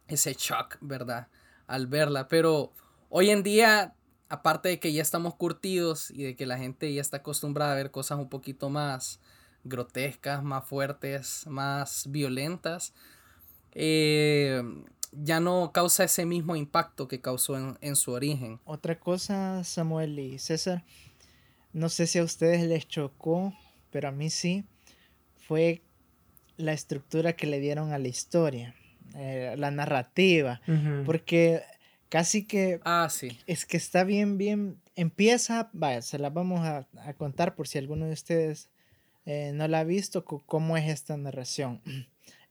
ese 0.08 0.34
shock, 0.34 0.76
¿verdad? 0.80 1.28
Al 1.66 1.86
verla. 1.86 2.28
Pero 2.28 2.72
hoy 3.08 3.30
en 3.30 3.42
día 3.42 3.94
aparte 4.30 4.68
de 4.68 4.78
que 4.78 4.92
ya 4.92 5.02
estamos 5.02 5.34
curtidos 5.34 6.10
y 6.10 6.22
de 6.22 6.36
que 6.36 6.46
la 6.46 6.56
gente 6.56 6.94
ya 6.94 7.00
está 7.02 7.18
acostumbrada 7.18 7.72
a 7.72 7.76
ver 7.76 7.90
cosas 7.90 8.18
un 8.18 8.28
poquito 8.28 8.70
más 8.70 9.20
grotescas, 9.64 10.42
más 10.42 10.64
fuertes, 10.64 11.46
más 11.48 12.04
violentas, 12.08 12.94
eh, 13.72 14.62
ya 15.12 15.40
no 15.40 15.72
causa 15.72 16.04
ese 16.04 16.26
mismo 16.26 16.56
impacto 16.56 17.08
que 17.08 17.20
causó 17.20 17.76
en, 17.80 17.96
su 17.96 18.12
origen. 18.12 18.60
Otra 18.64 18.98
cosa, 18.98 19.64
Samuel 19.64 20.18
y 20.18 20.38
César, 20.38 20.84
no 21.72 21.88
sé 21.88 22.06
si 22.06 22.18
a 22.18 22.24
ustedes 22.24 22.62
les 22.62 22.86
chocó, 22.86 23.52
pero 23.90 24.08
a 24.08 24.12
mí 24.12 24.30
sí, 24.30 24.64
fue 25.46 25.82
la 26.56 26.72
estructura 26.72 27.32
que 27.34 27.46
le 27.46 27.60
dieron 27.60 27.92
a 27.92 27.98
la 27.98 28.08
historia, 28.08 28.74
eh, 29.14 29.54
la 29.56 29.70
narrativa, 29.70 30.60
porque 31.04 31.62
Casi 32.10 32.44
que... 32.44 32.80
Ah, 32.84 33.08
sí. 33.08 33.38
Es 33.46 33.64
que 33.64 33.76
está 33.76 34.04
bien, 34.04 34.36
bien... 34.36 34.82
Empieza, 34.96 35.70
vaya, 35.72 36.02
se 36.02 36.18
la 36.18 36.28
vamos 36.28 36.60
a, 36.66 36.86
contar 37.16 37.54
por 37.54 37.68
si 37.68 37.78
alguno 37.78 38.06
de 38.06 38.12
ustedes 38.12 38.68
eh, 39.24 39.52
no 39.54 39.66
la 39.68 39.78
ha 39.78 39.84
visto, 39.84 40.24
cómo 40.24 40.76
es 40.76 40.88
esta 40.88 41.16
narración. 41.16 41.80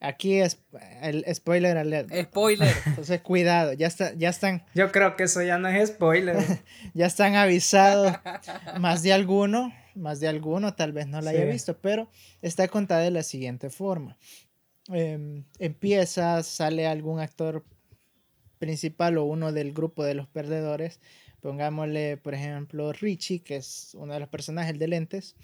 Aquí 0.01 0.39
es 0.39 0.61
el 1.01 1.25
spoiler 1.33 1.77
alert. 1.77 2.09
Spoiler. 2.13 2.73
Entonces, 2.85 3.19
cuidado, 3.21 3.73
ya, 3.73 3.87
está, 3.87 4.13
ya 4.13 4.29
están... 4.29 4.63
Yo 4.73 4.91
creo 4.91 5.17
que 5.17 5.23
eso 5.23 5.41
ya 5.41 5.57
no 5.57 5.67
es 5.67 5.89
spoiler. 5.89 6.37
ya 6.93 7.05
están 7.05 7.35
avisados 7.35 8.13
más 8.79 9.03
de 9.03 9.11
alguno, 9.11 9.73
más 9.95 10.21
de 10.21 10.29
alguno 10.29 10.73
tal 10.73 10.93
vez 10.93 11.07
no 11.07 11.19
la 11.19 11.31
haya 11.31 11.45
visto, 11.45 11.77
pero 11.79 12.09
está 12.41 12.67
contada 12.69 13.01
de 13.01 13.11
la 13.11 13.23
siguiente 13.23 13.69
forma. 13.69 14.17
Em, 14.87 15.43
empieza, 15.59 16.41
sale 16.43 16.87
algún 16.87 17.19
actor 17.19 17.65
principal 18.57 19.17
o 19.17 19.25
uno 19.25 19.51
del 19.51 19.73
grupo 19.73 20.03
de 20.03 20.15
los 20.15 20.27
perdedores, 20.27 20.99
pongámosle 21.41 22.17
por 22.17 22.33
ejemplo 22.33 22.91
Richie, 22.93 23.43
que 23.43 23.57
es 23.57 23.95
uno 23.95 24.13
de 24.13 24.19
los 24.19 24.29
personajes 24.29 24.79
de 24.79 24.87
lentes, 24.87 25.35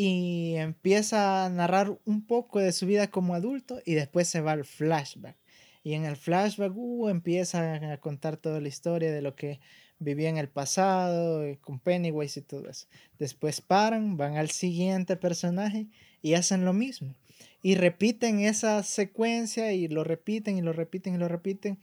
y 0.00 0.54
empieza 0.54 1.44
a 1.44 1.50
narrar 1.50 1.98
un 2.04 2.24
poco 2.24 2.60
de 2.60 2.70
su 2.70 2.86
vida 2.86 3.10
como 3.10 3.34
adulto 3.34 3.80
y 3.84 3.94
después 3.94 4.28
se 4.28 4.40
va 4.40 4.52
al 4.52 4.64
flashback. 4.64 5.36
Y 5.82 5.94
en 5.94 6.04
el 6.04 6.16
flashback 6.16 6.72
uh, 6.76 7.08
empieza 7.08 7.74
a 7.74 7.96
contar 7.96 8.36
toda 8.36 8.60
la 8.60 8.68
historia 8.68 9.10
de 9.10 9.22
lo 9.22 9.34
que 9.34 9.58
vivía 9.98 10.28
en 10.28 10.38
el 10.38 10.48
pasado, 10.48 11.42
eh, 11.42 11.58
con 11.60 11.80
Pennywise 11.80 12.38
y 12.38 12.42
todo 12.44 12.68
eso. 12.68 12.86
Después 13.18 13.60
paran, 13.60 14.16
van 14.16 14.36
al 14.36 14.50
siguiente 14.50 15.16
personaje 15.16 15.88
y 16.22 16.34
hacen 16.34 16.64
lo 16.64 16.72
mismo 16.72 17.16
y 17.60 17.74
repiten 17.74 18.38
esa 18.40 18.82
secuencia 18.84 19.72
y 19.72 19.88
lo 19.88 20.04
repiten 20.04 20.58
y 20.58 20.62
lo 20.62 20.72
repiten 20.72 21.16
y 21.16 21.18
lo 21.18 21.26
repiten. 21.26 21.78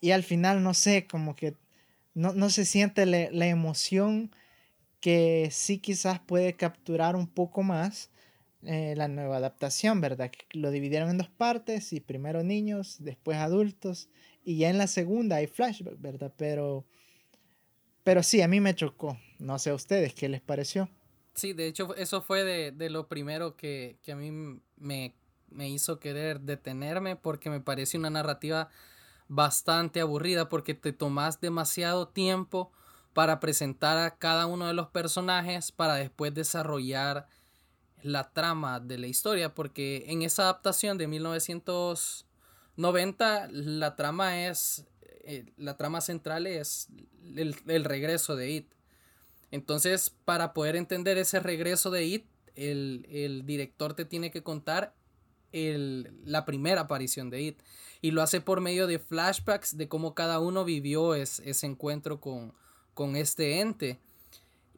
Y 0.00 0.10
al 0.10 0.24
final, 0.24 0.62
no 0.62 0.74
sé, 0.74 1.06
como 1.06 1.36
que 1.36 1.54
no, 2.14 2.50
se 2.50 2.64
siente 2.64 3.06
la, 3.06 3.46
emoción 3.46 4.32
que 5.00 5.48
sí 5.50 5.78
quizás 5.78 6.20
puede 6.20 6.56
capturar 6.56 7.16
un 7.16 7.26
poco 7.26 7.62
más 7.62 8.10
eh, 8.62 8.94
la 8.96 9.08
nueva 9.08 9.38
adaptación, 9.38 10.00
¿verdad? 10.00 10.30
Que 10.30 10.46
lo 10.58 10.70
dividieron 10.70 11.10
en 11.10 11.18
dos 11.18 11.30
partes 11.30 11.92
y 11.92 12.00
primero 12.00 12.42
niños, 12.42 12.96
después 13.00 13.38
adultos 13.38 14.10
y 14.44 14.58
ya 14.58 14.70
en 14.70 14.78
la 14.78 14.86
segunda 14.86 15.36
hay 15.36 15.46
flashback, 15.46 16.00
¿verdad? 16.00 16.32
Pero, 16.36 16.84
pero 18.04 18.22
sí, 18.22 18.42
a 18.42 18.48
mí 18.48 18.60
me 18.60 18.74
chocó. 18.74 19.18
No 19.38 19.58
sé 19.58 19.70
a 19.70 19.74
ustedes, 19.74 20.14
¿qué 20.14 20.28
les 20.28 20.42
pareció? 20.42 20.90
Sí, 21.34 21.52
de 21.52 21.68
hecho 21.68 21.94
eso 21.96 22.20
fue 22.20 22.44
de, 22.44 22.90
lo 22.90 23.08
primero 23.08 23.56
que, 23.56 23.98
a 24.10 24.14
mí 24.14 24.60
me, 24.76 25.14
hizo 25.68 25.98
querer 25.98 26.40
detenerme 26.40 27.16
porque 27.16 27.48
me 27.48 27.60
parece 27.60 27.96
una 27.96 28.10
narrativa 28.10 28.68
bastante 29.28 30.00
aburrida 30.00 30.48
porque 30.48 30.74
te 30.74 30.92
tomas 30.92 31.40
demasiado 31.40 32.08
tiempo 32.08 32.72
para 33.12 33.40
presentar 33.40 33.98
a 33.98 34.16
cada 34.16 34.46
uno 34.46 34.66
de 34.66 34.72
los 34.74 34.88
personajes 34.88 35.72
para 35.72 35.96
después 35.96 36.32
desarrollar 36.34 37.26
la 38.02 38.32
trama 38.32 38.80
de 38.80 38.98
la 38.98 39.06
historia 39.06 39.54
porque 39.54 40.06
en 40.08 40.22
esa 40.22 40.44
adaptación 40.44 40.96
de 40.98 41.06
1990 41.06 43.48
la 43.50 43.96
trama 43.96 44.46
es 44.46 44.86
eh, 45.22 45.52
la 45.56 45.76
trama 45.76 46.00
central 46.00 46.46
es 46.46 46.88
el, 47.36 47.54
el 47.66 47.84
regreso 47.84 48.36
de 48.36 48.50
It 48.50 48.72
entonces, 49.50 50.10
para 50.24 50.52
poder 50.52 50.76
entender 50.76 51.18
ese 51.18 51.40
regreso 51.40 51.90
de 51.90 52.04
It, 52.04 52.26
el, 52.54 53.42
director 53.46 53.94
te 53.94 54.04
tiene 54.04 54.30
que 54.30 54.42
contar 54.42 54.94
la 55.52 56.44
primera 56.44 56.82
aparición 56.82 57.30
de 57.30 57.42
It. 57.42 57.62
Y 58.00 58.12
lo 58.12 58.22
hace 58.22 58.40
por 58.40 58.60
medio 58.60 58.86
de 58.86 58.98
flashbacks 58.98 59.76
de 59.76 59.88
cómo 59.88 60.14
cada 60.14 60.38
uno 60.38 60.64
vivió 60.64 61.14
ese 61.14 61.66
encuentro 61.66 62.20
con, 62.20 62.54
con 63.00 63.16
este 63.16 63.60
ente. 63.60 63.98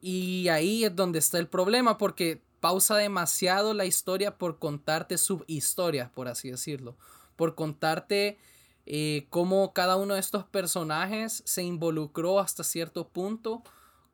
Y 0.01 0.47
ahí 0.47 0.85
es 0.85 0.95
donde 0.95 1.19
está 1.19 1.41
el 1.41 1.49
problema, 1.49 1.99
porque 1.99 2.41
pausa 2.61 2.97
demasiado 2.97 3.75
la 3.75 3.85
historia 3.85 4.39
por 4.39 4.61
contarte 4.61 5.19
subhistorias, 5.19 6.09
por 6.09 6.29
así 6.29 6.49
decirlo. 6.49 6.97
Por 7.35 7.57
contarte 7.57 8.39
eh, 8.87 9.27
cómo 9.29 9.73
cada 9.73 9.97
uno 9.97 10.15
de 10.15 10.21
estos 10.21 10.45
personajes 10.45 11.43
se 11.47 11.65
involucró 11.65 12.39
hasta 12.39 12.63
cierto 12.63 13.09
punto 13.09 13.65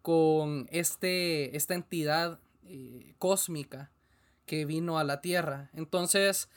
con 0.00 0.68
este, 0.70 1.54
esta 1.54 1.74
entidad 1.74 2.38
eh, 2.64 3.12
cósmica 3.18 3.90
que 4.46 4.64
vino 4.64 4.98
a 4.98 5.04
la 5.04 5.20
Tierra. 5.20 5.68
Entonces, 5.74 6.48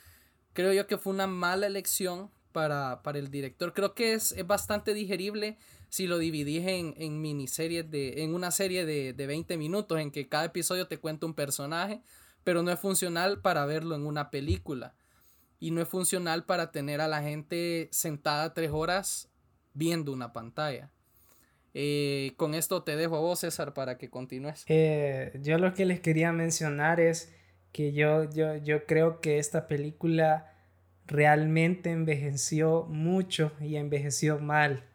creo 0.53 0.71
yo 0.71 0.87
que 0.87 0.97
fue 0.97 1.11
una 1.11 1.27
mala 1.27 1.67
elección 1.67 2.31
para, 2.53 3.01
para 3.03 3.19
el 3.19 3.29
director. 3.29 3.73
Creo 3.73 3.93
que 3.93 4.13
es, 4.13 4.31
es 4.31 4.47
bastante 4.47 4.93
digerible 4.93 5.57
si 5.91 6.07
lo 6.07 6.19
dividís 6.19 6.65
en, 6.67 6.93
en 6.95 7.19
miniseries 7.19 7.91
de, 7.91 8.23
en 8.23 8.33
una 8.33 8.51
serie 8.51 8.85
de, 8.85 9.11
de 9.11 9.27
20 9.27 9.57
minutos, 9.57 9.99
en 9.99 10.09
que 10.09 10.29
cada 10.29 10.45
episodio 10.45 10.87
te 10.87 10.97
cuenta 10.97 11.25
un 11.25 11.33
personaje, 11.33 12.01
pero 12.45 12.63
no 12.63 12.71
es 12.71 12.79
funcional 12.79 13.41
para 13.41 13.65
verlo 13.65 13.93
en 13.95 14.05
una 14.05 14.31
película. 14.31 14.95
Y 15.59 15.71
no 15.71 15.81
es 15.81 15.89
funcional 15.89 16.45
para 16.45 16.71
tener 16.71 17.01
a 17.01 17.09
la 17.09 17.21
gente 17.21 17.89
sentada 17.91 18.53
tres 18.53 18.71
horas 18.71 19.29
viendo 19.73 20.13
una 20.13 20.31
pantalla. 20.31 20.89
Eh, 21.73 22.35
con 22.37 22.55
esto 22.55 22.83
te 22.83 22.95
dejo 22.95 23.17
a 23.17 23.19
vos, 23.19 23.39
César, 23.39 23.73
para 23.73 23.97
que 23.97 24.09
continúes. 24.09 24.63
Eh, 24.67 25.37
yo 25.43 25.57
lo 25.57 25.73
que 25.73 25.85
les 25.85 25.99
quería 25.99 26.31
mencionar 26.31 27.01
es 27.01 27.35
que 27.73 27.91
yo, 27.91 28.29
yo, 28.29 28.55
yo 28.55 28.85
creo 28.85 29.19
que 29.19 29.39
esta 29.39 29.67
película 29.67 30.53
realmente 31.05 31.91
envejeció 31.91 32.85
mucho 32.85 33.51
y 33.59 33.75
envejeció 33.75 34.39
mal. 34.39 34.85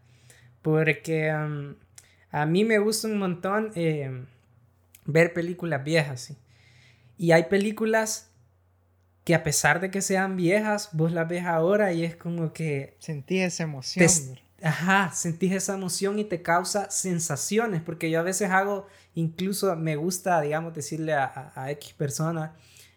Porque 0.67 1.33
um, 1.33 1.77
a 2.33 2.45
mí 2.45 2.65
me 2.65 2.81
gusta 2.81 3.07
un 3.07 3.21
montón 3.21 3.71
eh, 3.77 4.25
ver 5.05 5.33
películas 5.33 5.85
viejas. 5.85 6.33
Y 7.17 7.31
hay 7.31 7.45
películas 7.45 8.33
que 9.23 9.37
a 9.37 9.45
pesar 9.45 9.79
de 9.79 9.93
que 9.93 10.03
sean 10.03 10.35
viejas, 10.37 10.89
vos 10.91 11.13
las 11.13 11.29
ves 11.29 11.45
ahora 11.45 11.93
y 11.93 12.03
es 12.03 12.17
como 12.17 12.53
que... 12.53 12.97
Sentí 12.99 13.39
esa 13.39 13.63
emoción. 13.63 14.09
Ajá, 14.61 15.13
sentís 15.15 15.53
esa 15.53 15.75
emoción 15.75 16.19
y 16.19 16.25
te 16.25 16.43
causa 16.43 16.91
sensaciones, 16.91 17.81
porque 17.81 18.11
yo 18.11 18.19
a 18.19 18.25
veces 18.25 18.51
hago, 18.51 18.89
incluso 19.15 19.77
me 19.77 19.95
gusta, 19.95 20.41
digamos, 20.41 20.75
decirle 20.75 21.13
a, 21.15 21.53
a, 21.55 21.71
X 21.71 21.93
persona 21.93 22.57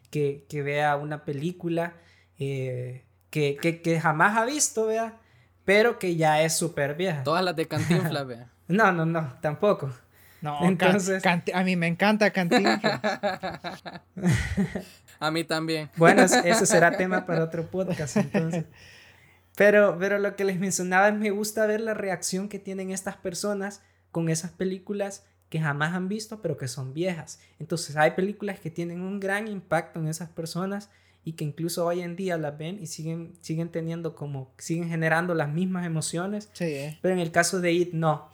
que, 0.09 0.43
que, 0.49 0.63
vea 0.63 0.95
una 0.95 1.23
película 1.23 1.93
eh, 2.39 3.03
que, 3.29 3.57
que, 3.61 3.83
que, 3.83 4.01
jamás 4.01 4.39
ha 4.39 4.45
visto, 4.45 4.87
vea, 4.87 5.19
pero 5.69 5.99
que 5.99 6.15
ya 6.15 6.41
es 6.41 6.57
súper 6.57 6.95
vieja. 6.95 7.21
Todas 7.21 7.45
las 7.45 7.55
de 7.55 7.67
Cantinflas, 7.67 8.25
vea. 8.27 8.47
no, 8.67 8.91
no, 8.91 9.05
no, 9.05 9.35
tampoco. 9.39 9.93
No, 10.41 10.65
entonces... 10.65 11.23
a 11.23 11.63
mí 11.63 11.75
me 11.75 11.85
encanta 11.85 12.31
Cantinflas. 12.31 12.99
a 15.19 15.29
mí 15.29 15.43
también. 15.43 15.91
Bueno, 15.95 16.23
ese 16.23 16.65
será 16.65 16.89
tema 16.97 17.23
para 17.27 17.43
otro 17.43 17.67
podcast, 17.67 18.17
entonces. 18.17 18.65
Pero, 19.55 19.95
pero 19.99 20.17
lo 20.17 20.35
que 20.35 20.43
les 20.43 20.59
mencionaba 20.59 21.09
es 21.09 21.13
me 21.13 21.29
gusta 21.29 21.67
ver 21.67 21.81
la 21.81 21.93
reacción 21.93 22.49
que 22.49 22.57
tienen 22.57 22.89
estas 22.89 23.17
personas 23.17 23.83
con 24.09 24.29
esas 24.29 24.49
películas 24.49 25.23
que 25.49 25.59
jamás 25.59 25.93
han 25.93 26.07
visto, 26.07 26.41
pero 26.41 26.57
que 26.57 26.67
son 26.67 26.95
viejas. 26.95 27.39
Entonces 27.59 27.95
hay 27.95 28.11
películas 28.11 28.59
que 28.59 28.71
tienen 28.71 29.01
un 29.01 29.19
gran 29.19 29.47
impacto 29.47 29.99
en 29.99 30.07
esas 30.07 30.29
personas 30.29 30.89
y 31.23 31.33
que 31.33 31.43
incluso 31.43 31.85
hoy 31.85 32.01
en 32.01 32.15
día 32.15 32.37
las 32.37 32.57
ven 32.57 32.79
y 32.81 32.87
siguen, 32.87 33.33
siguen 33.41 33.69
teniendo 33.69 34.15
como, 34.15 34.51
siguen 34.57 34.89
generando 34.89 35.33
las 35.35 35.49
mismas 35.49 35.85
emociones. 35.85 36.49
Sí. 36.53 36.65
Eh. 36.65 36.99
Pero 37.01 37.13
en 37.13 37.19
el 37.19 37.31
caso 37.31 37.59
de 37.59 37.73
It, 37.73 37.93
no. 37.93 38.29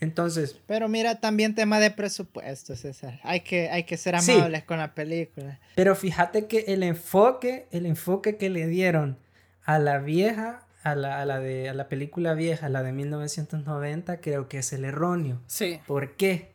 Entonces. 0.00 0.56
Pero 0.66 0.88
mira, 0.88 1.20
también 1.20 1.54
tema 1.54 1.80
de 1.80 1.90
presupuesto, 1.90 2.76
César. 2.76 3.20
Hay 3.24 3.40
que, 3.40 3.68
hay 3.70 3.84
que 3.84 3.96
ser 3.96 4.14
amables 4.14 4.62
con 4.64 4.78
la 4.78 4.94
película. 4.94 5.58
Pero 5.74 5.96
fíjate 5.96 6.46
que 6.46 6.66
el 6.68 6.82
enfoque, 6.82 7.66
el 7.72 7.86
enfoque 7.86 8.36
que 8.36 8.48
le 8.48 8.68
dieron 8.68 9.18
a 9.64 9.78
la 9.78 9.98
vieja 9.98 10.64
a 10.84 10.94
la, 10.94 11.20
a 11.20 11.24
la, 11.24 11.40
de, 11.40 11.68
a 11.68 11.74
la 11.74 11.88
película 11.88 12.34
vieja, 12.34 12.68
la 12.68 12.82
de 12.82 12.92
1990, 12.92 14.20
creo 14.20 14.48
que 14.48 14.58
es 14.58 14.72
el 14.72 14.84
erróneo. 14.84 15.40
Sí. 15.46 15.80
¿Por 15.86 16.16
qué? 16.16 16.52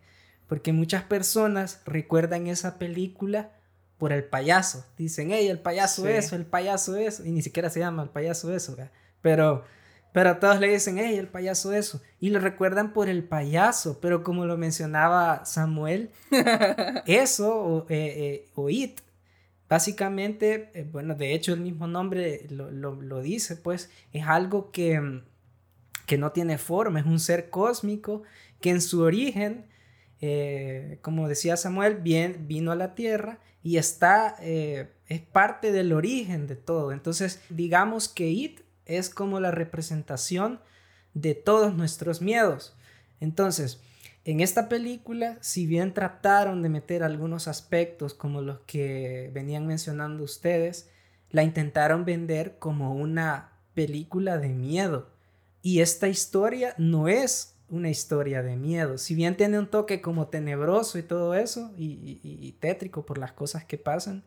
Porque 0.48 0.72
muchas 0.72 1.04
personas 1.04 1.82
recuerdan 1.86 2.48
esa 2.48 2.80
película 2.80 3.52
por 3.98 4.12
el 4.12 4.24
payaso. 4.24 4.86
Dicen, 4.98 5.32
hey, 5.32 5.48
el 5.48 5.60
payaso 5.60 6.08
eso, 6.08 6.36
el 6.36 6.46
payaso 6.46 6.96
eso. 6.96 7.26
Y 7.26 7.32
ni 7.32 7.42
siquiera 7.42 7.70
se 7.70 7.80
llama 7.80 8.04
el 8.04 8.10
payaso 8.10 8.54
eso. 8.54 8.76
Pero, 9.22 9.64
pero 10.12 10.38
todos 10.38 10.60
le 10.60 10.70
dicen, 10.70 10.98
hey, 10.98 11.16
el 11.18 11.28
payaso 11.28 11.74
eso. 11.74 12.02
Y 12.20 12.30
lo 12.30 12.40
recuerdan 12.40 12.94
por 12.94 13.10
el 13.10 13.24
payaso. 13.24 14.00
Pero 14.02 14.24
como 14.24 14.46
lo 14.46 14.58
mencionaba 14.58 15.46
Samuel, 15.46 16.12
eso 17.06 17.56
o, 17.56 17.86
eh, 17.90 18.14
eh, 18.18 18.50
o 18.56 18.70
It 18.70 19.00
Básicamente, 19.70 20.70
eh, 20.74 20.88
bueno, 20.92 21.16
de 21.16 21.34
hecho 21.34 21.54
el 21.54 21.62
mismo 21.62 21.88
nombre 21.88 22.46
lo, 22.50 23.22
dice, 23.22 23.56
pues 23.56 23.90
es 24.12 24.28
algo 24.28 24.70
que, 24.72 25.22
que, 26.06 26.18
no 26.18 26.32
tiene 26.32 26.60
forma, 26.60 27.00
es 27.00 27.08
un 27.08 27.20
ser 27.20 27.50
cósmico 27.50 28.22
que 28.62 28.70
en 28.70 28.82
su 28.82 29.02
origen, 29.02 29.66
como 31.02 31.28
decía 31.28 31.58
Samuel, 31.58 31.96
bien, 31.96 32.46
vino 32.48 32.72
a 32.72 32.76
la 32.76 32.94
Tierra 32.94 33.40
y 33.64 33.78
está, 33.78 34.36
eh, 34.42 34.92
es 35.08 35.22
parte 35.22 35.72
del 35.72 35.94
origen 35.94 36.48
de 36.48 36.56
todo. 36.56 36.92
Entonces, 36.92 37.42
digamos 37.50 38.10
que 38.10 38.30
It 38.30 38.60
es 38.86 39.10
como 39.10 39.40
la 39.40 39.52
representación 39.52 40.60
de 41.14 41.34
todos 41.34 41.74
nuestros 41.74 42.22
miedos. 42.22 42.76
Entonces, 43.22 43.82
en 44.26 44.42
esta 44.42 44.68
película, 44.68 45.38
si 45.42 45.66
bien 45.66 45.94
trataron 45.94 46.62
de 46.62 46.70
meter 46.70 47.04
algunos 47.04 47.48
aspectos 47.48 48.14
como 48.14 48.42
los 48.42 48.60
que 48.62 49.32
venían 49.34 49.66
mencionando 49.66 50.24
ustedes, 50.24 50.90
la 51.30 51.44
intentaron 51.44 52.06
vender 52.06 52.58
como 52.60 52.94
una 52.94 53.54
película 53.74 54.38
de 54.38 54.50
miedo. 54.50 55.10
Y 55.62 55.80
esta 55.80 56.10
historia 56.10 56.76
no 56.78 57.08
es 57.08 57.53
una 57.74 57.90
historia 57.90 58.44
de 58.44 58.56
miedo. 58.56 59.00
Si 59.00 59.16
bien 59.16 59.36
tiene 59.36 59.58
un 59.58 59.68
toque 59.68 60.00
como 60.00 60.28
tenebroso 60.28 61.00
y 61.00 61.04
todo 61.04 61.34
eso, 61.34 61.72
y, 61.76 62.56
tétrico 62.60 63.04
por 63.04 63.18
las 63.18 63.32
cosas 63.32 63.66
que 63.66 63.80
pasan, 63.80 64.24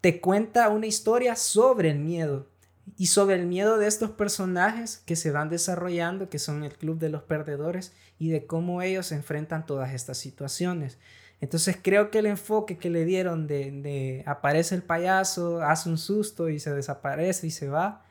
te 0.00 0.20
cuenta 0.20 0.70
una 0.70 0.86
historia 0.86 1.36
sobre 1.36 1.90
el 1.90 1.98
miedo 1.98 2.48
y 2.96 3.06
sobre 3.06 3.36
el 3.36 3.46
miedo 3.46 3.76
de 3.76 3.86
estos 3.86 4.10
personajes 4.10 5.02
que 5.04 5.14
se 5.14 5.30
van 5.30 5.50
desarrollando, 5.50 6.30
que 6.30 6.38
son 6.38 6.64
el 6.64 6.74
club 6.74 6.98
de 6.98 7.10
los 7.10 7.22
perdedores, 7.22 7.92
y 8.18 8.30
de 8.30 8.46
cómo 8.46 8.80
ellos 8.80 9.12
enfrentan 9.12 9.66
todas 9.66 9.92
estas 9.92 10.16
situaciones. 10.16 10.98
Entonces 11.42 11.76
creo 11.82 12.10
que 12.10 12.20
el 12.20 12.26
enfoque 12.26 12.78
que 12.78 12.88
le 12.88 13.04
dieron 13.04 13.46
de, 13.46 14.22
aparece 14.26 14.74
el 14.74 14.82
payaso, 14.82 15.60
hace 15.60 15.90
un 15.90 15.98
susto 15.98 16.48
y 16.48 16.60
se 16.60 16.72
desaparece 16.72 17.48
y 17.48 17.50
se 17.50 17.68
va, 17.68 18.06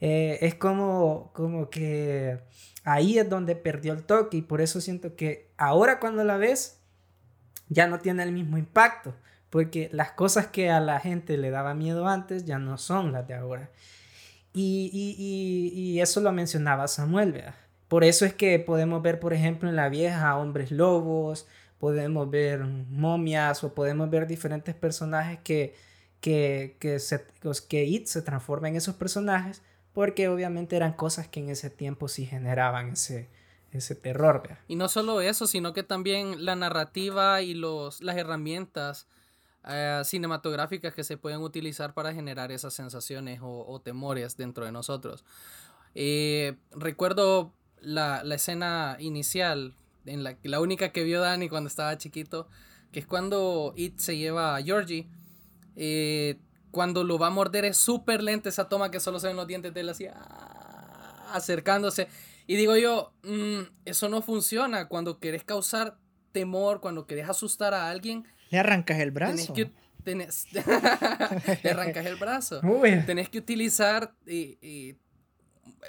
eh, 0.00 0.38
es 0.42 0.54
como, 0.54 1.30
como 1.32 1.70
que 1.70 2.38
ahí 2.84 3.18
es 3.18 3.28
donde 3.28 3.56
perdió 3.56 3.92
el 3.92 4.04
toque 4.04 4.38
y 4.38 4.42
por 4.42 4.60
eso 4.60 4.80
siento 4.80 5.16
que 5.16 5.50
ahora 5.56 6.00
cuando 6.00 6.24
la 6.24 6.36
ves 6.36 6.78
ya 7.68 7.86
no 7.86 7.98
tiene 7.98 8.22
el 8.22 8.32
mismo 8.32 8.58
impacto, 8.58 9.14
porque 9.50 9.88
las 9.92 10.12
cosas 10.12 10.46
que 10.46 10.70
a 10.70 10.80
la 10.80 11.00
gente 11.00 11.36
le 11.36 11.50
daba 11.50 11.74
miedo 11.74 12.06
antes 12.06 12.44
ya 12.44 12.58
no 12.58 12.78
son 12.78 13.12
las 13.12 13.26
de 13.26 13.34
ahora. 13.34 13.70
Y, 14.54 14.90
y, 15.74 16.00
eso 16.00 16.20
lo 16.20 16.30
mencionaba 16.30 16.86
Samuel, 16.86 17.32
¿verdad? 17.32 17.54
Por 17.88 18.04
eso 18.04 18.26
es 18.26 18.34
que 18.34 18.58
podemos 18.58 19.02
ver, 19.02 19.18
por 19.18 19.32
ejemplo, 19.32 19.68
en 19.68 19.76
la 19.76 19.88
vieja 19.88 20.36
hombres 20.36 20.70
lobos, 20.70 21.46
podemos 21.78 22.30
ver 22.30 22.60
momias 22.60 23.64
o 23.64 23.74
podemos 23.74 24.10
ver 24.10 24.26
diferentes 24.26 24.74
personajes 24.74 25.38
que, 25.42 25.74
que, 26.20 26.76
que, 26.78 26.98
se, 26.98 27.24
que 27.68 27.84
It 27.84 28.06
se 28.06 28.22
transforma 28.22 28.68
en 28.68 28.76
esos 28.76 28.94
personajes 28.94 29.62
porque 29.92 30.28
obviamente 30.28 30.76
eran 30.76 30.94
cosas 30.94 31.28
que 31.28 31.40
en 31.40 31.50
ese 31.50 31.70
tiempo 31.70 32.08
sí 32.08 32.26
generaban 32.26 32.90
ese, 32.90 33.28
ese 33.72 33.94
terror. 33.94 34.58
Y 34.68 34.76
no 34.76 34.88
solo 34.88 35.20
eso, 35.20 35.46
sino 35.46 35.72
que 35.72 35.82
también 35.82 36.44
la 36.44 36.56
narrativa 36.56 37.42
y 37.42 37.54
los, 37.54 38.00
las 38.02 38.16
herramientas 38.16 39.06
eh, 39.68 40.02
cinematográficas 40.04 40.94
que 40.94 41.04
se 41.04 41.16
pueden 41.16 41.40
utilizar 41.40 41.94
para 41.94 42.12
generar 42.12 42.52
esas 42.52 42.74
sensaciones 42.74 43.40
o, 43.42 43.80
temores 43.80 44.36
dentro 44.36 44.64
de 44.64 44.72
nosotros. 44.72 45.24
Eh, 45.94 46.56
recuerdo 46.72 47.52
la, 47.80 48.22
escena 48.34 48.96
inicial, 48.98 49.74
en 50.06 50.24
la, 50.24 50.36
la 50.42 50.60
única 50.60 50.90
que 50.90 51.04
vio 51.04 51.20
Dani 51.20 51.48
cuando 51.48 51.68
estaba 51.68 51.96
chiquito, 51.98 52.48
que 52.92 53.00
es 53.00 53.06
cuando 53.06 53.72
It 53.76 53.98
se 53.98 54.16
lleva 54.16 54.56
a 54.56 54.62
Georgie. 54.62 55.08
Eh, 55.76 56.38
cuando 56.72 57.04
lo 57.04 57.18
va 57.18 57.28
a 57.28 57.30
morder 57.30 57.64
es 57.64 57.76
súper 57.76 58.22
lenta 58.22 58.48
esa 58.48 58.68
toma 58.68 58.90
que 58.90 58.98
solo 58.98 59.20
se 59.20 59.28
ven 59.28 59.36
los 59.36 59.46
dientes 59.46 59.72
de 59.72 59.80
él 59.80 59.88
así 59.90 60.06
ah, 60.06 61.30
acercándose. 61.32 62.08
Y 62.48 62.56
digo 62.56 62.76
yo, 62.76 63.12
mm, 63.22 63.60
eso 63.84 64.08
no 64.08 64.20
funciona 64.20 64.88
cuando 64.88 65.20
querés 65.20 65.44
causar 65.44 65.98
temor, 66.32 66.80
cuando 66.80 67.06
querés 67.06 67.28
asustar 67.28 67.74
a 67.74 67.88
alguien 67.88 68.26
le 68.52 68.58
arrancas 68.58 69.00
el 69.00 69.12
brazo. 69.12 69.54
Tenés 70.04 70.46
que, 70.52 70.60
le 71.62 71.70
arrancas 71.70 72.04
el 72.04 72.16
brazo. 72.16 72.60
Tenés 73.06 73.30
que 73.30 73.38
utilizar 73.38 74.14
eh, 74.26 74.58
eh, 74.60 74.96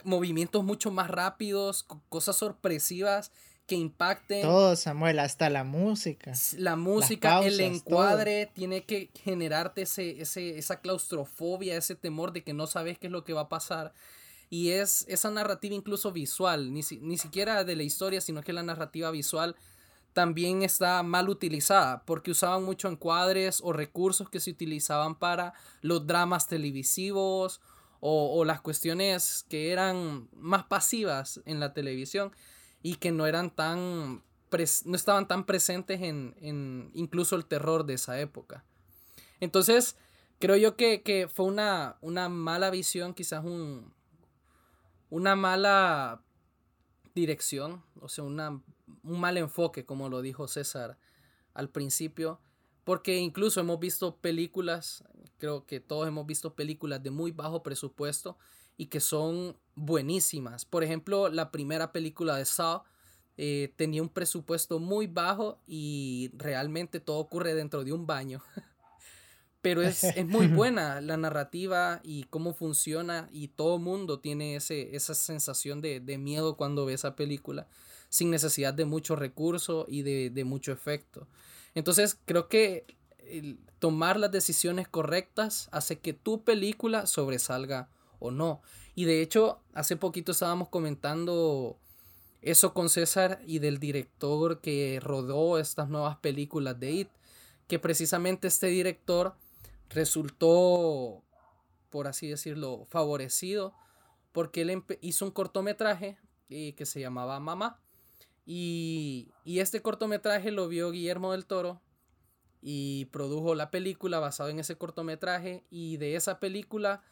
movimientos 0.06 0.64
mucho 0.64 0.90
más 0.90 1.10
rápidos, 1.10 1.86
cosas 2.08 2.38
sorpresivas 2.38 3.34
que 3.66 3.76
impacten. 3.76 4.42
Todo, 4.42 4.76
Samuel, 4.76 5.20
hasta 5.20 5.50
la 5.50 5.64
música. 5.64 6.34
La 6.58 6.76
música, 6.76 7.40
el 7.46 7.60
encuadre, 7.60 8.52
tiene 8.54 8.84
que 8.84 9.10
generarte 9.24 9.84
ese, 9.84 10.22
ese, 10.22 10.58
esa 10.58 10.82
claustrofobia, 10.82 11.78
ese 11.78 11.96
temor 11.96 12.34
de 12.34 12.44
que 12.44 12.54
no 12.54 12.68
sabes 12.68 12.98
qué 13.00 13.08
es 13.08 13.14
lo 13.14 13.24
que 13.24 13.34
va 13.34 13.42
a 13.42 13.50
pasar. 13.50 13.94
Y 14.50 14.72
es 14.72 15.06
esa 15.08 15.32
narrativa 15.32 15.74
incluso 15.74 16.12
visual, 16.12 16.74
ni, 16.74 16.82
ni 17.02 17.18
siquiera 17.18 17.64
de 17.64 17.76
la 17.76 17.84
historia, 17.84 18.22
sino 18.22 18.42
que 18.44 18.54
la 18.54 18.64
narrativa 18.64 19.10
visual 19.12 19.56
también 20.14 20.62
está 20.62 21.02
mal 21.04 21.28
utilizada 21.28 22.04
porque 22.06 22.32
usaban 22.32 22.64
mucho 22.64 22.88
encuadres 22.88 23.60
o 23.64 23.74
recursos 23.74 24.30
que 24.30 24.40
se 24.40 24.52
utilizaban 24.52 25.16
para 25.16 25.54
los 25.82 26.08
dramas 26.08 26.48
televisivos 26.48 27.62
o, 28.06 28.44
las 28.44 28.60
cuestiones 28.60 29.46
que 29.48 29.72
eran 29.72 30.28
más 30.34 30.66
pasivas 30.66 31.42
en 31.46 31.62
la 31.62 31.74
televisión 31.74 32.34
y 32.84 32.96
que 32.96 33.12
no 33.12 33.26
eran 33.26 33.50
tan 33.50 34.22
no 34.86 34.96
estaban 34.96 35.28
tan 35.28 35.48
presentes 35.48 36.02
en, 36.02 36.36
en, 36.40 36.92
incluso 36.94 37.36
el 37.36 37.46
terror 37.46 37.88
de 37.88 37.96
esa 37.96 38.20
época. 38.20 38.64
Entonces, 39.40 39.98
creo 40.38 40.56
yo 40.58 40.76
que, 40.76 41.28
fue 41.34 41.46
una, 41.46 41.98
una, 42.02 42.30
mala 42.30 42.70
visión, 42.70 43.16
quizás 43.16 43.44
un, 43.44 43.92
una 45.10 45.36
mala 45.36 46.22
dirección, 47.16 47.84
o 48.00 48.10
sea, 48.10 48.24
una, 48.24 48.62
un 49.04 49.20
mal 49.20 49.38
enfoque, 49.38 49.86
como 49.86 50.08
lo 50.08 50.22
dijo 50.22 50.48
César 50.48 51.00
al 51.54 51.70
principio, 51.70 52.40
porque 52.84 53.18
incluso 53.18 53.60
hemos 53.60 53.80
visto 53.80 54.18
películas, 54.18 55.04
creo 55.40 55.66
que 55.66 55.80
todos 55.80 56.08
hemos 56.08 56.26
visto 56.26 56.54
películas 56.54 57.02
de 57.02 57.10
muy 57.10 57.32
bajo 57.32 57.64
presupuesto 57.64 58.38
y 58.78 58.88
que 58.88 59.00
son 59.00 59.58
buenísimas. 59.76 60.66
Por 60.66 60.84
ejemplo, 60.84 61.30
la 61.30 61.52
primera 61.52 61.92
película 61.92 62.36
de 62.36 62.46
Saw 62.46 62.84
eh, 63.38 63.74
tenía 63.76 64.02
un 64.02 64.10
presupuesto 64.10 64.80
muy 64.80 65.08
bajo 65.08 65.60
y 65.66 66.32
realmente 66.36 67.00
todo 67.00 67.18
ocurre 67.18 67.56
dentro 67.56 67.84
de 67.84 67.94
un 67.94 68.06
baño. 68.06 68.42
Pero 69.62 69.82
es, 69.82 70.04
muy 70.26 70.48
buena 70.48 71.00
la 71.00 71.16
narrativa 71.16 72.02
y 72.04 72.24
cómo 72.26 72.54
funciona 72.54 73.30
y 73.32 73.48
todo 73.48 73.80
mundo 73.80 74.20
tiene 74.20 74.58
ese, 74.58 74.96
esa 74.96 75.16
sensación 75.16 75.82
de, 75.82 76.00
de 76.02 76.18
miedo 76.18 76.58
cuando 76.58 76.86
ve 76.86 76.94
esa 76.94 77.16
película 77.16 77.68
sin 78.14 78.30
necesidad 78.30 78.76
de 78.76 78.86
mucho 78.86 79.16
recurso 79.16 79.88
y 79.90 80.04
de, 80.04 80.44
mucho 80.44 80.72
efecto. 80.72 81.28
Entonces 81.74 82.16
creo 82.26 82.48
que 82.48 82.86
tomar 83.80 84.20
las 84.20 84.32
decisiones 84.32 84.88
correctas 84.88 85.68
hace 85.72 85.98
que 85.98 86.14
tu 86.14 86.44
película 86.44 87.08
sobresalga 87.08 87.90
o 88.24 88.32
no. 88.32 88.62
Y 88.96 89.06
de 89.06 89.22
hecho, 89.22 89.62
hace 89.74 89.96
poquito 89.96 90.32
estábamos 90.32 90.70
comentando 90.70 91.78
eso 92.42 92.74
con 92.74 92.90
César 92.90 93.42
y 93.46 93.60
del 93.60 93.80
director 93.80 94.62
que 94.62 95.00
rodó 95.02 95.58
estas 95.60 95.90
nuevas 95.90 96.18
películas 96.18 96.80
de 96.80 96.92
It, 96.92 97.10
que 97.68 97.80
precisamente 97.80 98.48
este 98.48 98.68
director 98.68 99.36
resultó, 99.90 101.24
por 101.90 102.08
así 102.08 102.28
decirlo, 102.28 102.86
favorecido 102.90 103.74
porque 104.34 104.62
él 104.62 104.84
hizo 105.02 105.26
un 105.26 105.32
cortometraje 105.32 106.18
eh, 106.50 106.74
que 106.76 106.86
se 106.86 107.00
llamaba 107.00 107.40
Mamá 107.40 107.80
y, 108.46 109.32
este 109.46 109.82
cortometraje 109.82 110.52
lo 110.52 110.68
vio 110.68 110.92
Guillermo 110.92 111.32
del 111.32 111.46
Toro 111.46 111.82
y 112.62 113.06
produjo 113.06 113.56
la 113.56 113.72
película 113.72 114.20
basado 114.20 114.50
en 114.50 114.60
ese 114.60 114.76
cortometraje 114.76 115.64
y 115.70 115.98
de 115.98 116.16
esa 116.16 116.40
película 116.40 117.04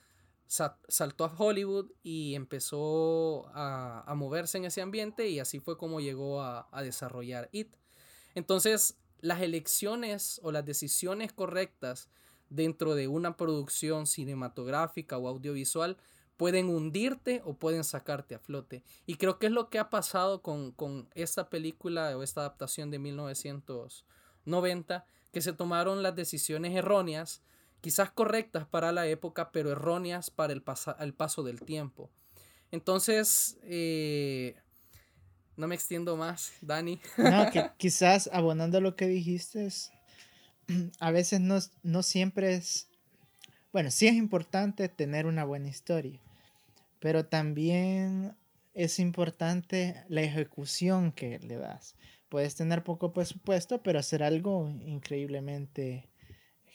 saltó 0.52 1.24
a 1.24 1.34
Hollywood 1.38 1.92
y 2.04 2.36
empezó 2.36 3.50
a, 3.54 4.14
moverse 4.18 4.58
en 4.58 4.66
ese 4.66 4.82
ambiente 4.82 5.30
y 5.30 5.40
así 5.40 5.62
fue 5.62 5.78
como 5.78 6.02
llegó 6.02 6.42
a, 6.42 6.68
desarrollar 6.84 7.48
It. 7.54 7.74
Entonces, 8.36 8.98
las 9.22 9.40
elecciones 9.42 10.42
o 10.44 10.52
las 10.52 10.66
decisiones 10.66 11.32
correctas 11.32 12.10
dentro 12.50 12.96
de 12.96 13.08
una 13.08 13.38
producción 13.38 14.08
cinematográfica 14.08 15.18
o 15.18 15.30
audiovisual 15.30 15.96
pueden 16.36 16.68
hundirte 16.68 17.42
o 17.46 17.54
pueden 17.54 17.86
sacarte 17.86 18.36
a 18.36 18.40
flote. 18.40 18.84
Y 19.06 19.16
creo 19.16 19.40
que 19.40 19.46
es 19.46 19.54
lo 19.54 19.70
que 19.70 19.80
ha 19.80 19.90
pasado 19.90 20.42
con, 20.42 21.08
esta 21.16 21.50
película 21.50 22.18
o 22.18 22.24
esta 22.24 22.42
adaptación 22.42 22.92
de 22.92 23.00
1990, 23.00 25.06
que 25.32 25.42
se 25.42 25.54
tomaron 25.54 26.04
las 26.04 26.14
decisiones 26.14 26.76
erróneas, 26.76 27.42
quizás 27.82 28.12
correctas 28.12 28.66
para 28.66 28.92
la 28.92 29.08
época, 29.08 29.52
pero 29.52 29.72
erróneas 29.72 30.30
para 30.30 30.54
el, 30.54 30.64
el 31.00 31.14
paso 31.14 31.44
del 31.44 31.62
tiempo. 31.62 32.10
Entonces, 32.72 33.58
eh, 33.64 34.56
no 35.58 35.68
me 35.68 35.76
extiendo 35.76 36.16
más, 36.16 36.54
Dani. 36.62 37.02
No, 37.18 37.52
que 37.52 37.70
quizás 37.78 38.30
abonando 38.32 38.80
lo 38.80 38.96
que 38.96 39.08
dijiste, 39.08 39.68
a 41.00 41.12
veces 41.12 41.42
no, 41.42 41.60
no 41.84 42.04
siempre 42.04 42.54
es, 42.54 42.88
bueno, 43.74 43.92
sí 43.92 44.08
es 44.08 44.16
importante 44.16 44.88
tener 44.88 45.26
una 45.26 45.44
buena 45.44 45.68
historia, 45.68 46.22
pero 47.00 47.26
también 47.26 48.36
es 48.74 49.00
importante 49.00 50.04
la 50.08 50.22
ejecución 50.22 51.12
que 51.12 51.40
le 51.40 51.58
das. 51.58 51.96
Puedes 52.30 52.56
tener 52.56 52.84
poco 52.84 53.12
presupuesto, 53.12 53.84
pero 53.84 54.00
hacer 54.00 54.24
algo 54.24 54.70
increíblemente 54.86 56.11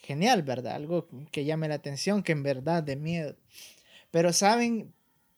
genial, 0.06 0.42
¿verdad? 0.42 0.76
Algo 0.76 1.08
que 1.32 1.44
llame 1.44 1.68
la 1.68 1.74
atención, 1.74 2.22
que 2.22 2.32
en 2.32 2.42
verdad 2.42 2.82
de 2.82 2.96
miedo. 2.96 3.36
Pero 4.10 4.32
saben, 4.32 4.94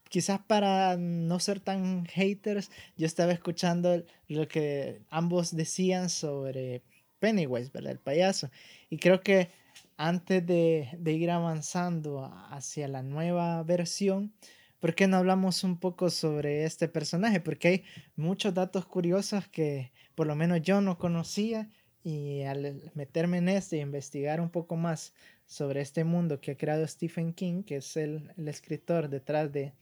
quizás 0.09 0.41
para 0.41 0.97
no 0.97 1.41
ser 1.41 1.61
tan 1.61 2.05
haters, 2.07 2.71
yo 2.97 3.07
estaba 3.07 3.33
escuchando 3.33 4.05
lo 4.29 4.47
que 4.47 5.01
ambos 5.11 5.57
decían 5.57 6.11
sobre 6.11 6.83
Pennywise, 7.19 7.71
¿verdad? 7.73 7.93
El 7.93 7.99
payaso. 7.99 8.51
Y 8.91 8.99
creo 8.99 9.21
que 9.23 9.49
antes 9.97 10.47
de, 10.47 10.91
de 10.99 11.13
ir 11.13 11.31
avanzando 11.31 12.31
hacia 12.51 12.89
la 12.89 13.03
nueva 13.03 13.63
versión, 13.63 14.33
¿por 14.81 14.95
qué 14.95 15.09
no 15.09 15.17
hablamos 15.17 15.65
un 15.65 15.79
poco 15.79 16.11
sobre 16.11 16.65
este 16.65 16.89
personaje? 16.89 17.41
Porque 17.41 17.69
hay 17.69 17.85
muchos 18.17 18.53
datos 18.55 18.87
curiosos 18.87 19.49
que 19.49 19.93
por 20.15 20.27
lo 20.27 20.37
menos 20.37 20.61
yo 20.63 20.81
no 20.81 20.99
conocía 20.99 21.71
y 22.05 22.43
al 22.43 22.91
meterme 22.95 23.39
en 23.39 23.49
este 23.49 23.77
e 23.77 23.81
investigar 23.81 24.41
un 24.41 24.51
poco 24.51 24.77
más 24.77 25.13
sobre 25.47 25.81
este 25.81 26.05
mundo 26.05 26.41
que 26.41 26.53
ha 26.53 26.57
creado 26.57 26.87
Stephen 26.87 27.33
King, 27.33 27.63
que 27.63 27.77
es 27.77 27.97
el, 27.97 28.31
escritor 28.47 29.09
detrás 29.09 29.53
de, 29.53 29.73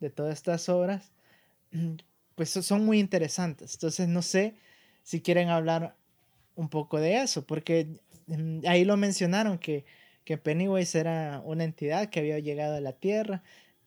de 0.00 0.10
todas 0.10 0.34
estas 0.34 0.68
obras, 0.68 1.12
pues 2.34 2.50
son 2.50 2.84
muy 2.84 2.98
interesantes. 2.98 3.74
Entonces 3.74 4.08
no 4.08 4.22
sé 4.22 4.54
si 5.02 5.20
quieren 5.20 5.48
hablar 5.48 5.96
un 6.56 6.68
poco 6.68 6.98
de 7.00 7.22
eso, 7.22 7.46
porque 7.46 7.88
mm, 8.26 8.60
ahí 8.66 8.84
lo 8.84 8.96
mencionaron 8.96 9.58
que, 9.58 9.84
que 10.24 10.38
Pennywise 10.38 10.98
era 10.98 11.42
una 11.44 11.64
entidad 11.64 12.10
que 12.10 12.20
había 12.20 12.38
llegado 12.38 12.76
a 12.76 12.80
la 12.80 12.92
Tierra 12.92 13.42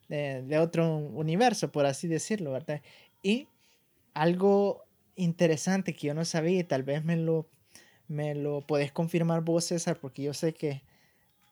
de, 0.10 0.60
otro 0.60 0.98
universo, 0.98 1.72
por 1.72 1.86
así 1.86 2.08
decirlo, 2.08 2.52
¿verdad? 2.52 2.82
Y 3.24 3.48
algo 4.14 4.84
interesante 5.16 5.94
que 5.94 6.08
yo 6.08 6.14
no 6.14 6.26
sabía 6.26 6.60
y 6.60 6.64
tal 6.64 6.84
vez 6.84 7.04
me 7.04 7.16
lo, 7.16 7.48
me 8.14 8.36
lo 8.36 8.62
podés 8.62 8.92
confirmar 8.92 9.42
vos, 9.42 9.66
César, 9.66 9.98
porque 10.00 10.22
yo 10.22 10.34
sé 10.34 10.54
que, 10.54 10.84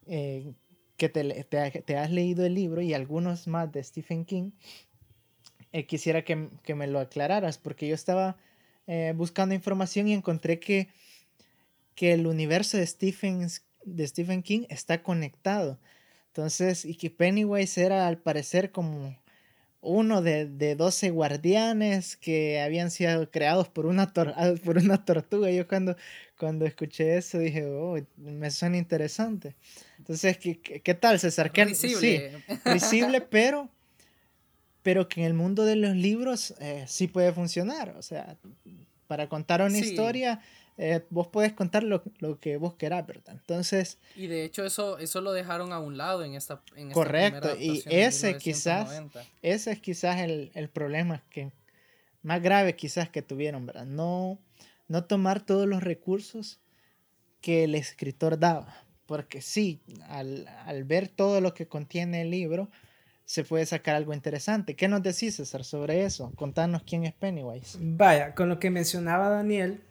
eh, 0.05 0.53
que 0.95 1.09
te, 1.09 1.23
te, 1.43 1.97
has 1.97 2.11
leído 2.11 2.45
el 2.45 2.53
libro 2.53 2.81
y 2.81 2.93
algunos 2.93 3.47
más 3.47 3.71
de 3.71 3.83
Stephen 3.83 4.25
King. 4.25 4.51
Eh, 5.71 5.85
quisiera 5.87 6.23
que, 6.23 6.49
que, 6.63 6.75
me 6.75 6.87
lo 6.87 6.99
aclararas, 6.99 7.57
porque 7.57 7.87
yo 7.87 7.95
estaba 7.95 8.37
eh, 8.87 9.13
buscando 9.15 9.55
información 9.55 10.07
y 10.07 10.13
encontré 10.13 10.59
que, 10.59 10.89
que 11.95 12.13
el 12.13 12.27
universo 12.27 12.77
de 12.77 12.85
Stephen, 12.85 13.47
de 13.83 14.07
Stephen 14.07 14.43
King 14.43 14.65
está 14.69 15.01
conectado. 15.01 15.79
Entonces, 16.27 16.85
y 16.85 16.95
que 16.95 17.09
Pennywise 17.09 17.83
era 17.83 18.07
al 18.07 18.19
parecer 18.19 18.71
como 18.71 19.17
uno 19.81 20.21
de, 20.21 20.45
de 20.45 20.75
12 20.75 21.09
guardianes 21.09 22.15
que 22.15 22.61
habían 22.61 22.91
sido 22.91 23.29
creados 23.31 23.67
por 23.67 23.87
una, 23.87 24.13
por 24.63 24.77
una 24.77 25.03
tortuga. 25.03 25.49
Yo 25.51 25.67
cuando, 25.67 25.95
cuando 26.41 26.65
escuché 26.65 27.17
eso 27.17 27.37
dije, 27.37 27.67
oh, 27.67 27.99
me 28.17 28.49
suena 28.49 28.75
interesante. 28.75 29.55
Entonces, 29.99 30.39
¿qué, 30.39 30.59
qué 30.59 30.93
tal, 30.95 31.19
César? 31.19 31.51
¿Qué, 31.51 31.75
Sí, 31.75 31.93
visible, 32.65 33.21
pero, 33.29 33.69
pero 34.81 35.07
que 35.07 35.19
en 35.21 35.27
el 35.27 35.35
mundo 35.35 35.65
de 35.65 35.75
los 35.75 35.95
libros 35.95 36.55
eh, 36.59 36.83
sí 36.87 37.07
puede 37.07 37.31
funcionar. 37.31 37.95
O 37.95 38.01
sea, 38.01 38.37
para 39.05 39.29
contar 39.29 39.61
una 39.61 39.77
historia 39.77 40.41
eh, 40.79 41.05
vos 41.11 41.27
podés 41.27 41.53
contar 41.53 41.83
lo, 41.83 42.01
que 42.39 42.57
vos 42.57 42.73
querás, 42.73 43.05
¿verdad? 43.05 43.35
Entonces... 43.35 43.99
Y 44.15 44.25
de 44.25 44.43
hecho 44.43 44.65
eso, 44.65 44.97
eso 44.97 45.21
lo 45.21 45.33
dejaron 45.33 45.73
a 45.73 45.79
un 45.79 45.95
lado 45.95 46.23
en 46.23 46.33
esta... 46.33 46.63
En 46.75 46.89
correcto, 46.89 47.55
y 47.55 47.83
ese 47.85 48.39
quizás, 48.39 49.03
ese 49.43 49.71
es 49.73 49.79
quizás 49.79 50.21
el, 50.21 50.49
el, 50.55 50.69
problema 50.69 51.21
que 51.29 51.51
más 52.23 52.41
grave 52.41 52.75
quizás 52.75 53.09
que 53.09 53.21
tuvieron, 53.21 53.67
¿verdad? 53.67 53.85
No, 53.85 54.39
no 54.91 55.05
tomar 55.05 55.39
todos 55.39 55.67
los 55.67 55.81
recursos 55.81 56.59
que 57.39 57.63
el 57.63 57.75
escritor 57.75 58.37
daba, 58.37 58.75
porque 59.05 59.41
sí, 59.41 59.81
al, 60.09 60.49
al 60.65 60.83
ver 60.83 61.07
todo 61.07 61.39
lo 61.39 61.53
que 61.53 61.65
contiene 61.65 62.23
el 62.23 62.29
libro, 62.29 62.69
se 63.23 63.45
puede 63.45 63.65
sacar 63.65 63.95
algo 63.95 64.13
interesante. 64.13 64.75
¿Qué 64.75 64.89
nos 64.89 65.01
decís, 65.01 65.37
César, 65.37 65.63
sobre 65.63 66.03
eso? 66.03 66.33
Contanos 66.35 66.83
quién 66.83 67.05
es 67.05 67.13
Pennywise. 67.13 67.77
Vaya, 67.79 68.35
con 68.35 68.49
lo 68.49 68.59
que 68.59 68.69
mencionaba 68.69 69.29
Daniel, 69.29 69.81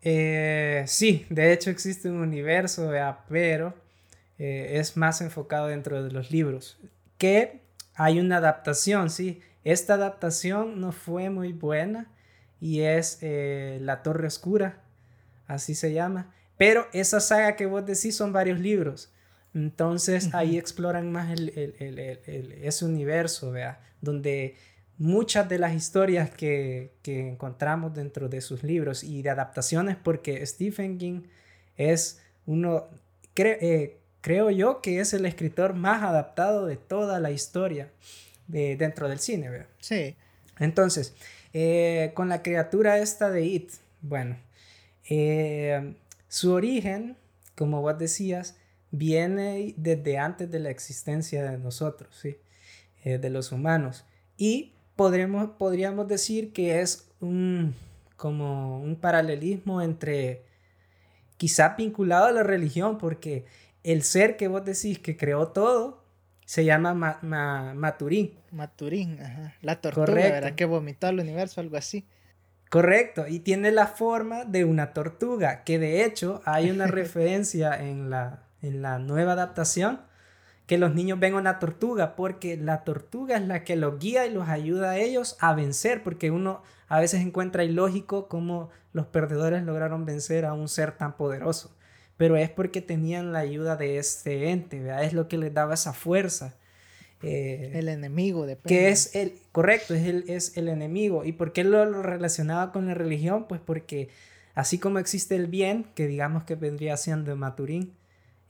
eh, 0.00 0.82
sí, 0.86 1.26
de 1.28 1.52
hecho 1.52 1.68
existe 1.68 2.08
un 2.08 2.16
universo, 2.16 2.90
pero 3.28 3.74
eh, 4.38 4.78
es 4.78 4.96
más 4.96 5.20
enfocado 5.20 5.66
dentro 5.66 6.02
de 6.02 6.10
los 6.10 6.30
libros. 6.30 6.78
Que 7.18 7.60
hay 7.94 8.18
una 8.18 8.38
adaptación, 8.38 9.10
sí. 9.10 9.42
Esta 9.62 9.94
adaptación 9.94 10.80
no 10.80 10.90
fue 10.92 11.28
muy 11.28 11.52
buena 11.52 12.10
y 12.62 12.82
es 12.82 13.18
eh, 13.22 13.78
La 13.80 14.04
Torre 14.04 14.28
Oscura, 14.28 14.84
así 15.48 15.74
se 15.74 15.92
llama. 15.92 16.32
Pero 16.56 16.86
esa 16.92 17.18
saga 17.18 17.56
que 17.56 17.66
vos 17.66 17.84
decís 17.84 18.14
son 18.14 18.32
varios 18.32 18.60
libros. 18.60 19.12
Entonces 19.52 20.32
ahí 20.32 20.56
exploran 20.56 21.10
más 21.10 21.32
el, 21.32 21.50
ese 22.62 22.84
universo, 22.84 23.50
¿vea? 23.50 23.80
donde 24.00 24.54
muchas 24.96 25.48
de 25.48 25.58
las 25.58 25.74
historias 25.74 26.30
que, 26.30 26.92
encontramos 27.04 27.94
dentro 27.94 28.28
de 28.28 28.40
sus 28.40 28.62
libros 28.62 29.02
y 29.02 29.22
de 29.22 29.30
adaptaciones, 29.30 29.96
porque 30.00 30.46
Stephen 30.46 30.98
King 30.98 31.22
es 31.76 32.22
uno, 32.46 32.86
eh, 33.34 33.98
creo 34.20 34.50
yo 34.50 34.80
que 34.80 35.00
es 35.00 35.12
el 35.14 35.26
escritor 35.26 35.74
más 35.74 36.04
adaptado 36.04 36.66
de 36.66 36.76
toda 36.76 37.18
la 37.18 37.32
historia 37.32 37.90
de, 38.46 38.76
dentro 38.76 39.08
del 39.08 39.18
cine. 39.18 39.50
¿vea? 39.50 39.66
Sí. 39.80 40.14
Entonces, 40.60 41.12
eh, 41.52 42.12
con 42.14 42.28
la 42.28 42.42
criatura 42.42 42.98
esta 42.98 43.30
de 43.30 43.44
It, 43.44 43.70
bueno, 44.00 44.36
eh, 45.08 45.94
su 46.28 46.52
origen, 46.52 47.16
como 47.56 47.82
vos 47.82 47.98
decías, 47.98 48.56
viene 48.90 49.74
desde 49.76 50.18
antes 50.18 50.50
de 50.50 50.60
la 50.60 50.70
existencia 50.70 51.50
de 51.50 51.58
nosotros, 51.58 52.16
¿sí? 52.20 52.36
Eh, 53.04 53.18
de 53.18 53.30
los 53.30 53.52
humanos. 53.52 54.04
Y 54.36 54.72
podremos, 54.96 55.50
podríamos 55.58 56.08
decir 56.08 56.52
que 56.52 56.80
es 56.80 57.08
un, 57.20 57.74
como 58.16 58.80
un 58.80 58.96
paralelismo 58.96 59.82
entre, 59.82 60.44
quizá 61.36 61.70
vinculado 61.70 62.26
a 62.26 62.32
la 62.32 62.42
religión, 62.42 62.98
porque 62.98 63.44
el 63.82 64.02
ser 64.02 64.36
que 64.36 64.48
vos 64.48 64.64
decís 64.64 64.98
que 64.98 65.16
creó 65.16 65.48
todo 65.48 66.01
se 66.52 66.66
llama 66.66 66.92
Maturín. 66.92 68.38
Maturín, 68.50 69.18
ajá. 69.22 69.54
La 69.62 69.80
tortuga, 69.80 70.12
¿verdad? 70.12 70.54
Que 70.54 70.66
vomitó 70.66 71.06
al 71.06 71.18
universo, 71.18 71.62
algo 71.62 71.78
así. 71.78 72.04
Correcto, 72.68 73.26
y 73.26 73.38
tiene 73.38 73.72
la 73.72 73.86
forma 73.86 74.44
de 74.44 74.66
una 74.66 74.92
tortuga, 74.92 75.64
que 75.64 75.78
de 75.78 76.04
hecho 76.04 76.42
hay 76.44 76.70
una 76.70 76.86
referencia 76.88 77.74
en 77.82 78.10
la, 78.10 78.42
en 78.60 78.82
la 78.82 78.98
nueva 78.98 79.32
adaptación, 79.32 80.02
que 80.66 80.76
los 80.76 80.94
niños 80.94 81.18
ven 81.18 81.36
una 81.36 81.58
tortuga, 81.58 82.16
porque 82.16 82.58
la 82.58 82.84
tortuga 82.84 83.38
es 83.38 83.46
la 83.46 83.64
que 83.64 83.76
los 83.76 83.98
guía 83.98 84.26
y 84.26 84.34
los 84.34 84.50
ayuda 84.50 84.90
a 84.90 84.98
ellos 84.98 85.38
a 85.40 85.54
vencer, 85.54 86.02
porque 86.02 86.30
uno 86.30 86.62
a 86.86 87.00
veces 87.00 87.22
encuentra 87.22 87.64
ilógico 87.64 88.28
cómo 88.28 88.68
los 88.92 89.06
perdedores 89.06 89.62
lograron 89.62 90.04
vencer 90.04 90.44
a 90.44 90.52
un 90.52 90.68
ser 90.68 90.92
tan 90.98 91.16
poderoso, 91.16 91.74
pero 92.22 92.36
es 92.36 92.50
porque 92.50 92.80
tenían 92.80 93.32
la 93.32 93.40
ayuda 93.40 93.74
de 93.74 93.98
este 93.98 94.50
ente, 94.50 94.78
¿verdad? 94.78 95.02
es 95.02 95.12
lo 95.12 95.26
que 95.26 95.38
les 95.38 95.52
daba 95.52 95.74
esa 95.74 95.92
fuerza. 95.92 96.54
Eh, 97.20 97.72
el 97.74 97.88
enemigo, 97.88 98.46
de 98.46 98.56
Que 98.58 98.90
es 98.90 99.16
el, 99.16 99.34
correcto, 99.50 99.92
es 99.92 100.06
el, 100.06 100.30
es 100.30 100.56
el 100.56 100.68
enemigo. 100.68 101.24
¿Y 101.24 101.32
por 101.32 101.52
qué 101.52 101.64
lo, 101.64 101.84
lo, 101.84 102.00
relacionaba 102.00 102.70
con 102.70 102.86
la 102.86 102.94
religión? 102.94 103.48
Pues 103.48 103.60
porque 103.60 104.08
así 104.54 104.78
como 104.78 105.00
existe 105.00 105.34
el 105.34 105.48
bien, 105.48 105.90
que 105.96 106.06
digamos 106.06 106.44
que 106.44 106.54
vendría 106.54 106.96
siendo 106.96 107.34
Maturín, 107.34 107.92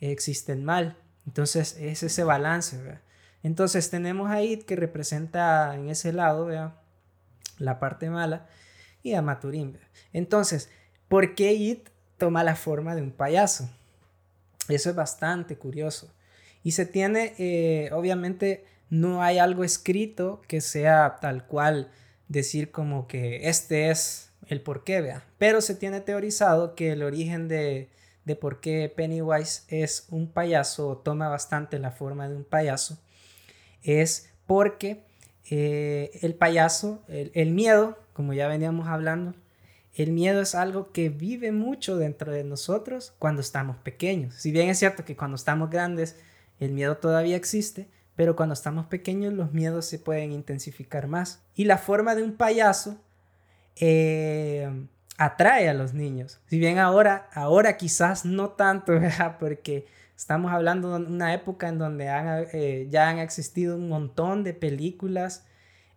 existe 0.01 0.53
el 0.53 0.61
mal. 0.61 0.99
Entonces 1.27 1.79
es 1.81 2.03
ese 2.03 2.25
balance. 2.25 2.77
Entonces 3.43 3.89
tenemos 3.89 4.31
a 4.31 4.43
It 4.43 4.65
que 4.65 4.77
representa 4.77 5.75
en 5.77 5.89
ese 5.89 6.13
lado 6.13 6.45
¿vea? 6.45 6.77
la 7.57 7.81
parte 7.81 8.11
mala 8.11 8.47
y 9.03 9.15
a 9.15 9.23
Maturín. 9.23 9.79
Entonces, 10.13 10.69
¿por 11.09 11.35
qué 11.35 11.55
It 11.55 11.89
toma 12.23 12.45
la 12.45 12.55
forma 12.55 12.95
de 12.95 13.03
un 13.03 13.11
payaso? 13.11 13.69
Eso 14.69 14.91
es 14.91 14.95
bastante 14.95 15.57
curioso. 15.57 16.15
Y 16.63 16.71
se 16.71 16.87
tiene, 16.87 17.35
eh, 17.39 17.91
obviamente, 17.93 18.65
no 18.91 19.23
hay 19.23 19.39
algo 19.39 19.65
escrito 19.65 20.41
que 20.47 20.61
sea 20.61 21.17
tal 21.21 21.49
cual 21.49 21.91
decir 22.29 22.71
como 22.71 23.09
que 23.09 23.49
este 23.49 23.91
es 23.91 24.31
el 24.47 24.61
porqué, 24.61 25.01
vea. 25.01 25.25
Pero 25.39 25.61
se 25.61 25.75
tiene 25.75 26.01
teorizado 26.01 26.77
que 26.77 26.93
el 26.93 27.03
origen 27.03 27.49
de, 27.49 27.89
de 28.25 28.37
por 28.37 28.61
qué 28.61 28.93
Pennywise 28.95 29.63
es 29.67 30.07
un 30.09 30.29
payaso 30.29 30.91
o 30.91 30.99
toma 30.99 31.29
bastante 31.29 31.81
la 31.81 31.91
forma 31.91 32.29
de 32.29 32.37
un 32.37 32.45
payaso 32.45 32.99
es 33.83 34.31
porque 34.47 35.03
eh, 35.51 36.21
el 36.23 36.35
payaso, 36.35 37.03
el, 37.09 37.51
miedo, 37.51 37.99
como 38.13 38.33
ya 38.33 38.47
veníamos 38.47 38.87
hablando, 38.87 39.35
el 39.95 40.13
miedo 40.13 40.41
es 40.41 40.55
algo 40.55 40.91
que 40.93 41.11
vive 41.11 41.53
mucho 41.53 41.97
dentro 41.97 42.33
de 42.33 42.45
nosotros 42.45 43.15
cuando 43.19 43.41
estamos 43.43 43.77
pequeños. 43.79 44.35
Si 44.35 44.51
bien 44.51 44.69
es 44.69 44.79
cierto 44.79 45.05
que 45.05 45.17
cuando 45.17 45.37
estamos 45.37 45.71
grandes 45.71 46.17
el 46.61 46.73
miedo 46.73 46.97
todavía 46.97 47.37
existe, 47.37 47.89
pero 48.17 48.37
cuando 48.37 48.55
estamos 48.55 48.87
pequeños 48.87 49.35
los 49.35 49.53
miedos 49.53 49.87
se 49.87 49.99
pueden 49.99 50.33
intensificar 50.33 51.09
más. 51.09 51.43
Y 51.55 51.65
la 51.65 51.77
forma 51.77 52.15
de 52.15 52.23
un 52.23 52.37
payaso 52.37 52.99
eh, 53.77 54.71
atrae 55.19 55.69
a 55.69 55.75
los 55.75 55.93
niños. 55.93 56.41
Si 56.47 56.59
bien 56.59 56.79
ahora, 56.79 57.29
ahora 57.35 57.77
quizás 57.77 58.25
no 58.25 58.51
tanto, 58.51 58.93
porque 59.41 59.87
estamos 60.17 60.53
hablando 60.53 60.99
de 60.99 61.07
una 61.07 61.35
época 61.35 61.69
en 61.69 61.79
donde 61.79 62.07
eh, 62.53 62.89
ya 62.91 63.09
han 63.09 63.19
existido 63.19 63.77
un 63.77 63.89
montón 63.89 64.45
de 64.45 64.55
películas 64.55 65.45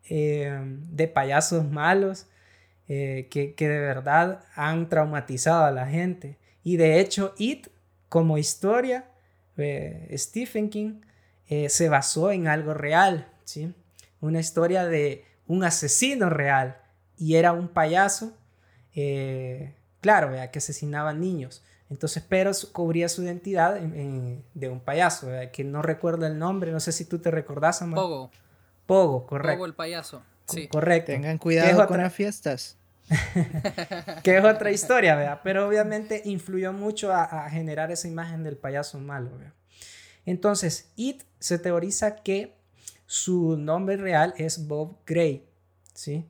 eh, 0.09 0.59
de 0.91 1.07
payasos 1.07 1.69
malos 1.69 2.27
que, 2.87 3.53
que 3.57 3.69
de 3.69 3.79
verdad 3.79 4.45
han 4.55 4.89
traumatizado 4.89 5.65
a 5.65 5.71
la 5.71 5.87
gente. 5.87 6.37
Y 6.63 6.77
de 6.77 6.99
hecho, 6.99 7.33
It 7.37 7.67
como 8.09 8.37
historia 8.37 9.05
eh, 9.57 10.13
Stephen 10.17 10.69
King 10.69 11.01
eh, 11.47 11.69
se 11.69 11.89
basó 11.89 12.31
en 12.31 12.47
algo 12.47 12.73
real, 12.73 13.31
¿sí? 13.43 13.73
Una 14.19 14.39
historia 14.39 14.85
de 14.85 15.25
un 15.47 15.63
asesino 15.63 16.29
real 16.29 16.77
y 17.17 17.35
era 17.35 17.53
un 17.53 17.67
payaso, 17.67 18.33
eh, 18.95 19.75
claro, 20.01 20.31
que 20.51 20.59
asesinaba 20.59 21.13
niños. 21.13 21.63
Entonces, 21.89 22.23
pero 22.27 22.51
cubría 22.71 23.07
su 23.09 23.21
identidad 23.21 23.79
de 23.79 24.69
un 24.69 24.79
payaso, 24.79 25.27
que 25.53 25.63
no 25.63 25.83
recuerdo 25.83 26.25
el 26.25 26.39
nombre, 26.39 26.71
no 26.71 26.79
sé 26.79 26.91
si 26.91 27.05
tú 27.05 27.19
te 27.19 27.29
recordás, 27.29 27.83
amor. 27.83 27.99
Pogo. 27.99 28.31
Pogo, 28.87 29.27
correcto. 29.27 29.57
Pogo 29.57 29.65
el 29.67 29.75
payaso. 29.75 30.23
Sí. 30.47 30.67
Correcto. 30.67 31.11
Tengan 31.11 31.37
cuidado 31.37 31.87
con 31.87 31.99
las 31.99 32.13
fiestas. 32.13 32.77
que 34.23 34.37
es 34.37 34.43
otra 34.43 34.71
historia, 34.71 35.15
¿verdad? 35.15 35.41
Pero 35.43 35.67
obviamente 35.67 36.21
influyó 36.25 36.73
mucho 36.73 37.13
a, 37.13 37.49
generar 37.49 37.91
esa 37.91 38.07
imagen 38.07 38.43
del 38.43 38.57
payaso 38.57 38.99
malo, 38.99 39.31
Entonces, 40.25 40.89
It 40.95 41.23
se 41.39 41.59
teoriza 41.59 42.15
que 42.17 42.55
su 43.05 43.57
nombre 43.57 43.97
real 43.97 44.33
es 44.37 44.67
Bob 44.67 44.97
Gray, 45.05 45.45
¿sí? 45.93 46.27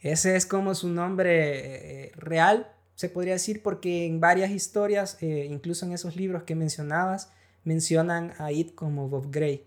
Ese 0.00 0.36
es 0.36 0.46
como 0.46 0.74
su 0.74 0.88
nombre 0.88 2.04
eh, 2.04 2.12
real, 2.14 2.70
se 2.94 3.08
podría 3.08 3.32
decir, 3.32 3.62
porque 3.62 4.06
en 4.06 4.20
varias 4.20 4.50
historias, 4.50 5.18
eh, 5.20 5.46
incluso 5.50 5.84
en 5.84 5.92
esos 5.92 6.14
libros 6.14 6.44
que 6.44 6.54
mencionabas, 6.54 7.30
mencionan 7.64 8.32
a 8.38 8.52
It 8.52 8.74
como 8.74 9.08
Bob 9.08 9.30
Gray. 9.30 9.66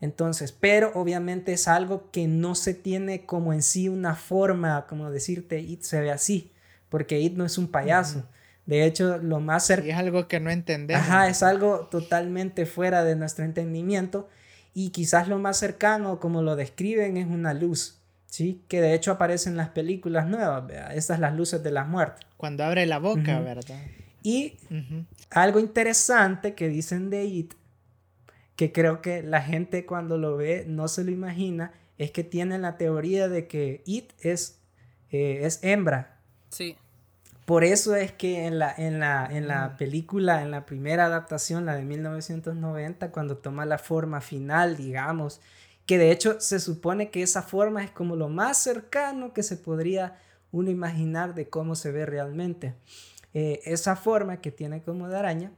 Entonces, 0.00 0.52
pero 0.52 0.92
obviamente 0.94 1.52
es 1.52 1.66
algo 1.66 2.10
que 2.10 2.28
no 2.28 2.54
se 2.54 2.74
tiene 2.74 3.26
como 3.26 3.52
en 3.52 3.62
sí 3.62 3.88
una 3.88 4.14
forma, 4.14 4.86
como 4.86 5.10
decirte, 5.10 5.60
It 5.60 5.82
se 5.82 6.00
ve 6.00 6.12
así, 6.12 6.52
porque 6.88 7.20
It 7.20 7.34
no 7.34 7.44
es 7.44 7.58
un 7.58 7.68
payaso. 7.68 8.24
De 8.64 8.84
hecho, 8.84 9.18
lo 9.18 9.40
más 9.40 9.66
cercano... 9.66 9.92
es 9.92 9.98
algo 9.98 10.28
que 10.28 10.40
no 10.40 10.50
entendemos. 10.50 11.02
Ajá, 11.02 11.28
es 11.28 11.42
algo 11.42 11.88
totalmente 11.90 12.66
fuera 12.66 13.02
de 13.02 13.16
nuestro 13.16 13.44
entendimiento 13.44 14.28
y 14.74 14.90
quizás 14.90 15.26
lo 15.26 15.38
más 15.38 15.56
cercano, 15.56 16.20
como 16.20 16.42
lo 16.42 16.54
describen, 16.54 17.16
es 17.16 17.26
una 17.26 17.54
luz, 17.54 17.98
¿sí? 18.26 18.62
Que 18.68 18.80
de 18.80 18.94
hecho 18.94 19.10
aparece 19.10 19.48
en 19.48 19.56
las 19.56 19.70
películas 19.70 20.28
nuevas, 20.28 20.66
¿verdad? 20.66 20.94
Estas 20.94 21.18
las 21.18 21.34
luces 21.34 21.62
de 21.62 21.72
la 21.72 21.84
muerte. 21.84 22.26
Cuando 22.36 22.62
abre 22.62 22.86
la 22.86 22.98
boca, 22.98 23.40
¿verdad? 23.40 23.80
Y 24.22 24.58
algo 25.30 25.58
interesante 25.58 26.54
que 26.54 26.68
dicen 26.68 27.10
de 27.10 27.24
It 27.24 27.54
que 28.58 28.72
creo 28.72 29.00
que 29.00 29.22
la 29.22 29.40
gente 29.40 29.86
cuando 29.86 30.18
lo 30.18 30.36
ve 30.36 30.64
no 30.66 30.88
se 30.88 31.04
lo 31.04 31.12
imagina, 31.12 31.70
es 31.96 32.10
que 32.10 32.24
tienen 32.24 32.62
la 32.62 32.76
teoría 32.76 33.28
de 33.28 33.46
que 33.46 33.82
It 33.86 34.10
es, 34.18 34.58
eh, 35.12 35.42
es 35.42 35.62
hembra. 35.62 36.18
Sí. 36.48 36.76
Por 37.44 37.62
eso 37.62 37.94
es 37.94 38.10
que 38.10 38.46
en 38.46 38.58
la, 38.58 38.74
en, 38.76 38.98
la, 38.98 39.28
en 39.30 39.46
la 39.46 39.76
película, 39.76 40.42
en 40.42 40.50
la 40.50 40.66
primera 40.66 41.04
adaptación, 41.04 41.66
la 41.66 41.76
de 41.76 41.84
1990, 41.84 43.12
cuando 43.12 43.36
toma 43.36 43.64
la 43.64 43.78
forma 43.78 44.20
final, 44.20 44.76
digamos, 44.76 45.40
que 45.86 45.96
de 45.96 46.10
hecho 46.10 46.40
se 46.40 46.58
supone 46.58 47.10
que 47.10 47.22
esa 47.22 47.42
forma 47.42 47.84
es 47.84 47.92
como 47.92 48.16
lo 48.16 48.28
más 48.28 48.60
cercano 48.60 49.32
que 49.34 49.44
se 49.44 49.56
podría 49.56 50.18
uno 50.50 50.68
imaginar 50.68 51.36
de 51.36 51.48
cómo 51.48 51.76
se 51.76 51.92
ve 51.92 52.06
realmente. 52.06 52.74
Eh, 53.34 53.60
esa 53.66 53.94
forma 53.94 54.40
que 54.40 54.50
tiene 54.50 54.82
como 54.82 55.06
de 55.06 55.16
araña 55.16 55.52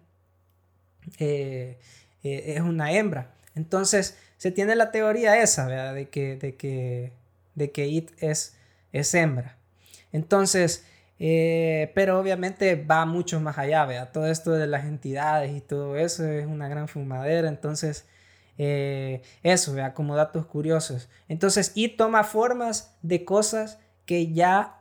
eh, 1.19 1.79
eh, 2.23 2.55
es 2.57 2.61
una 2.61 2.93
hembra. 2.93 3.33
Entonces, 3.55 4.17
se 4.37 4.51
tiene 4.51 4.75
la 4.77 4.91
teoría 4.91 5.43
esa, 5.43 5.67
¿verdad? 5.67 5.95
De 5.95 6.09
que, 6.09 6.37
de 6.37 6.57
que, 6.57 7.13
de 7.55 7.71
que 7.71 7.89
It 7.89 8.11
es, 8.19 8.57
es 8.93 9.15
hembra. 9.15 9.57
Entonces, 10.13 10.85
eh, 11.19 11.93
pero 11.95 12.19
obviamente 12.19 12.77
va 12.77 13.05
mucho 13.05 13.41
más 13.41 13.59
allá, 13.59 13.85
¿verdad? 13.85 14.11
Todo 14.13 14.27
esto 14.29 14.53
de 14.53 14.67
las 14.67 14.87
entidades 14.87 15.55
y 15.55 15.61
todo 15.61 15.97
eso 15.97 16.25
es 16.27 16.47
una 16.47 16.69
gran 16.69 16.89
fumadera. 16.89 17.49
Entonces, 17.49 18.07
eh, 18.57 19.23
eso, 19.43 19.75
¿verdad? 19.75 19.95
Como 19.95 20.17
datos 20.17 20.47
curiosos. 20.47 21.09
Entonces, 21.29 21.73
It 21.75 21.97
toma 21.97 22.25
formas 22.25 22.97
de 23.03 23.25
cosas 23.25 23.79
que 24.07 24.33
ya 24.33 24.81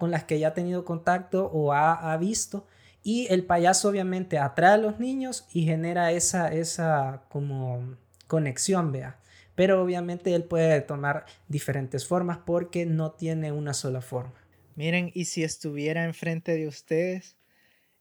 con 0.00 0.10
las 0.10 0.24
que 0.24 0.38
ya 0.38 0.48
ha 0.48 0.54
tenido 0.54 0.84
contacto 0.84 1.50
o 1.52 1.72
ha, 1.72 2.16
visto. 2.16 2.66
Y 3.02 3.26
el 3.30 3.44
payaso 3.44 3.88
obviamente 3.88 4.38
atrae 4.38 4.74
a 4.74 4.76
los 4.76 5.00
niños 5.00 5.46
y 5.52 5.64
genera 5.64 6.12
esa, 6.12 6.52
esa 6.52 7.24
como 7.28 7.96
conexión, 8.28 8.92
vea. 8.92 9.18
Pero 9.54 9.82
obviamente 9.82 10.34
él 10.34 10.44
puede 10.44 10.80
tomar 10.80 11.26
diferentes 11.48 12.06
formas 12.06 12.38
porque 12.38 12.86
no 12.86 13.12
tiene 13.12 13.52
una 13.52 13.74
sola 13.74 14.00
forma. 14.00 14.34
Miren, 14.76 15.10
y 15.14 15.26
si 15.26 15.42
estuviera 15.42 16.04
enfrente 16.04 16.52
de 16.52 16.66
ustedes, 16.66 17.36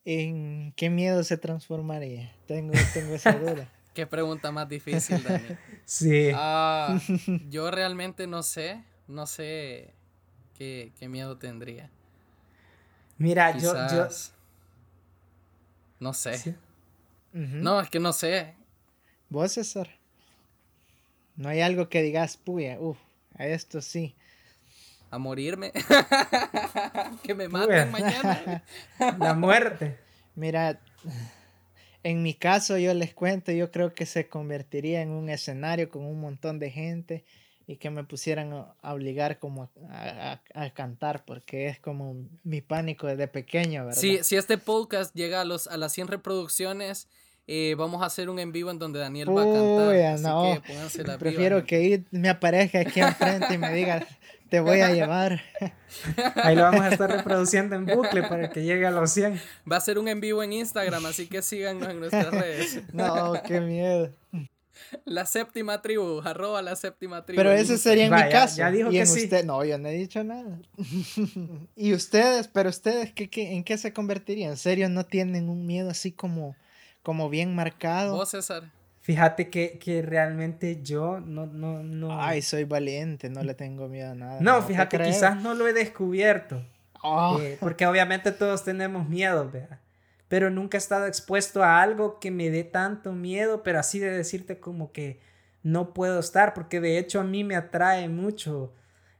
¿en 0.05 0.71
qué 0.77 0.89
miedo 0.89 1.23
se 1.23 1.37
transformaría? 1.37 2.33
Tengo, 2.47 2.73
tengo 2.93 3.15
esa 3.15 3.31
duda. 3.39 3.67
qué 3.93 4.07
pregunta 4.07 4.51
más 4.51 4.69
difícil, 4.69 5.21
Dani. 5.23 5.43
sí. 5.85 6.29
Ah, 6.33 6.97
yo 7.49 7.71
realmente 7.71 8.27
no 8.27 8.43
sé, 8.43 8.83
no 9.07 9.25
sé 9.25 9.93
qué, 10.57 10.93
miedo 11.09 11.37
tendría. 11.37 11.89
Mira, 13.17 13.57
yo, 13.57 13.73
yo... 13.73 14.07
No 16.01 16.13
sé. 16.13 16.55
No, 17.31 17.79
es 17.79 17.89
que 17.89 18.01
no 18.01 18.11
sé. 18.11 18.55
¿Vos, 19.29 19.53
César? 19.53 19.89
No 21.37 21.47
hay 21.47 21.61
algo 21.61 21.87
que 21.87 22.01
digas, 22.01 22.35
puya, 22.35 22.77
uff, 22.77 22.97
a 23.37 23.47
esto 23.47 23.79
sí 23.79 24.13
a 25.11 25.17
morirme. 25.19 25.71
que 27.23 27.35
me 27.35 27.47
maten 27.47 27.91
mañana. 27.91 28.63
La 29.19 29.33
muerte. 29.33 29.97
Mira, 30.35 30.79
en 32.01 32.23
mi 32.23 32.33
caso 32.33 32.77
yo 32.77 32.93
les 32.93 33.13
cuento, 33.13 33.51
yo 33.51 33.69
creo 33.69 33.93
que 33.93 34.05
se 34.05 34.27
convertiría 34.27 35.01
en 35.01 35.09
un 35.09 35.29
escenario 35.29 35.89
con 35.89 36.05
un 36.05 36.19
montón 36.19 36.57
de 36.57 36.71
gente 36.71 37.25
y 37.71 37.77
que 37.77 37.89
me 37.89 38.03
pusieran 38.03 38.51
a 38.51 38.93
obligar 38.93 39.39
como 39.39 39.69
a, 39.89 40.39
cantar 40.73 41.23
porque 41.23 41.67
es 41.67 41.79
como 41.79 42.17
mi 42.43 42.59
pánico 42.59 43.07
desde 43.07 43.29
pequeño, 43.29 43.85
¿verdad? 43.85 43.99
Sí, 43.99 44.19
si 44.23 44.35
este 44.35 44.57
podcast 44.57 45.15
llega 45.15 45.39
a, 45.39 45.45
los, 45.45 45.67
a 45.67 45.77
las 45.77 45.93
100 45.93 46.09
reproducciones, 46.09 47.07
eh, 47.47 47.75
vamos 47.77 48.03
a 48.03 48.07
hacer 48.07 48.29
un 48.29 48.39
en 48.39 48.51
vivo 48.51 48.71
en 48.71 48.77
donde 48.77 48.99
Daniel 48.99 49.29
va 49.29 49.43
a 49.43 49.45
cantar. 49.45 49.95
Así 50.13 50.23
no. 50.23 50.61
que 51.05 51.17
Prefiero 51.17 51.65
que 51.65 52.03
me 52.11 52.27
aparezca 52.27 52.81
aquí 52.81 52.99
enfrente 52.99 53.53
y 53.53 53.57
me 53.57 53.73
diga, 53.73 54.05
te 54.49 54.59
voy 54.59 54.81
a 54.81 54.93
llevar. 54.93 55.41
Ahí 56.43 56.57
lo 56.57 56.63
vamos 56.63 56.81
a 56.81 56.89
estar 56.89 57.09
reproduciendo 57.09 57.77
en 57.77 57.85
bucle 57.85 58.23
para 58.23 58.49
que 58.49 58.63
llegue 58.63 58.85
a 58.85 58.91
los 58.91 59.11
100. 59.11 59.39
Va 59.71 59.77
a 59.77 59.81
ser 59.81 59.97
un 59.97 60.09
en 60.09 60.19
vivo 60.19 60.43
en 60.43 60.51
Instagram, 60.51 61.05
así 61.05 61.27
que 61.27 61.41
síganos 61.41 61.87
en 61.87 62.01
nuestras 62.01 62.31
redes. 62.31 62.81
No, 62.91 63.41
qué 63.47 63.61
miedo. 63.61 64.13
La 65.05 65.25
séptima 65.25 65.81
tribu, 65.81 66.21
arroba 66.23 66.61
la 66.61 66.75
séptima 66.75 67.25
tribu. 67.25 67.37
Pero 67.37 67.51
ese 67.51 67.77
sería 67.77 68.05
en 68.05 68.13
mi 68.13 68.29
caso. 68.29 68.57
Ya 68.57 68.71
dijo 68.71 68.89
que 68.89 69.05
sí. 69.05 69.29
no, 69.45 69.63
yo 69.63 69.77
no 69.77 69.89
he 69.89 69.93
dicho 69.93 70.23
nada. 70.23 70.59
y 71.75 71.93
ustedes, 71.93 72.47
pero 72.47 72.69
ustedes, 72.69 73.13
¿qué, 73.13 73.29
qué, 73.29 73.53
en 73.53 73.63
qué 73.63 73.77
se 73.77 73.93
convertirían? 73.93 74.51
¿En 74.51 74.57
serio 74.57 74.89
no 74.89 75.05
tienen 75.05 75.49
un 75.49 75.65
miedo 75.65 75.89
así 75.89 76.11
como, 76.11 76.55
como 77.03 77.29
bien 77.29 77.55
marcado? 77.55 78.15
Vos, 78.15 78.29
César. 78.29 78.63
Fíjate 79.01 79.49
que, 79.49 79.79
que, 79.79 80.03
realmente 80.03 80.81
yo 80.83 81.19
no, 81.19 81.47
no, 81.47 81.81
no. 81.81 82.21
Ay, 82.21 82.43
soy 82.43 82.65
valiente, 82.65 83.29
no 83.29 83.43
le 83.43 83.55
tengo 83.55 83.87
miedo 83.87 84.11
a 84.11 84.15
nada. 84.15 84.41
No, 84.41 84.61
fíjate, 84.61 84.99
quizás 84.99 85.41
no 85.41 85.55
lo 85.55 85.67
he 85.67 85.73
descubierto. 85.73 86.63
Ah. 87.03 87.35
Eh, 87.39 87.57
porque 87.59 87.87
obviamente 87.87 88.31
todos 88.31 88.63
tenemos 88.63 89.09
miedo, 89.09 89.49
¿verdad? 89.49 89.79
Pero 90.31 90.49
nunca 90.49 90.77
he 90.77 90.79
estado 90.79 91.07
expuesto 91.07 91.61
a 91.61 91.81
algo 91.81 92.17
que 92.17 92.31
me 92.31 92.49
dé 92.49 92.63
tanto 92.63 93.11
miedo, 93.11 93.63
pero 93.63 93.79
así 93.79 93.99
de 93.99 94.11
decirte 94.11 94.61
como 94.61 94.93
que 94.93 95.19
no 95.61 95.93
puedo 95.93 96.21
estar, 96.21 96.53
porque 96.53 96.79
de 96.79 96.99
hecho 96.99 97.19
a 97.19 97.25
mí 97.25 97.43
me 97.43 97.57
atrae 97.57 98.07
mucho 98.07 98.73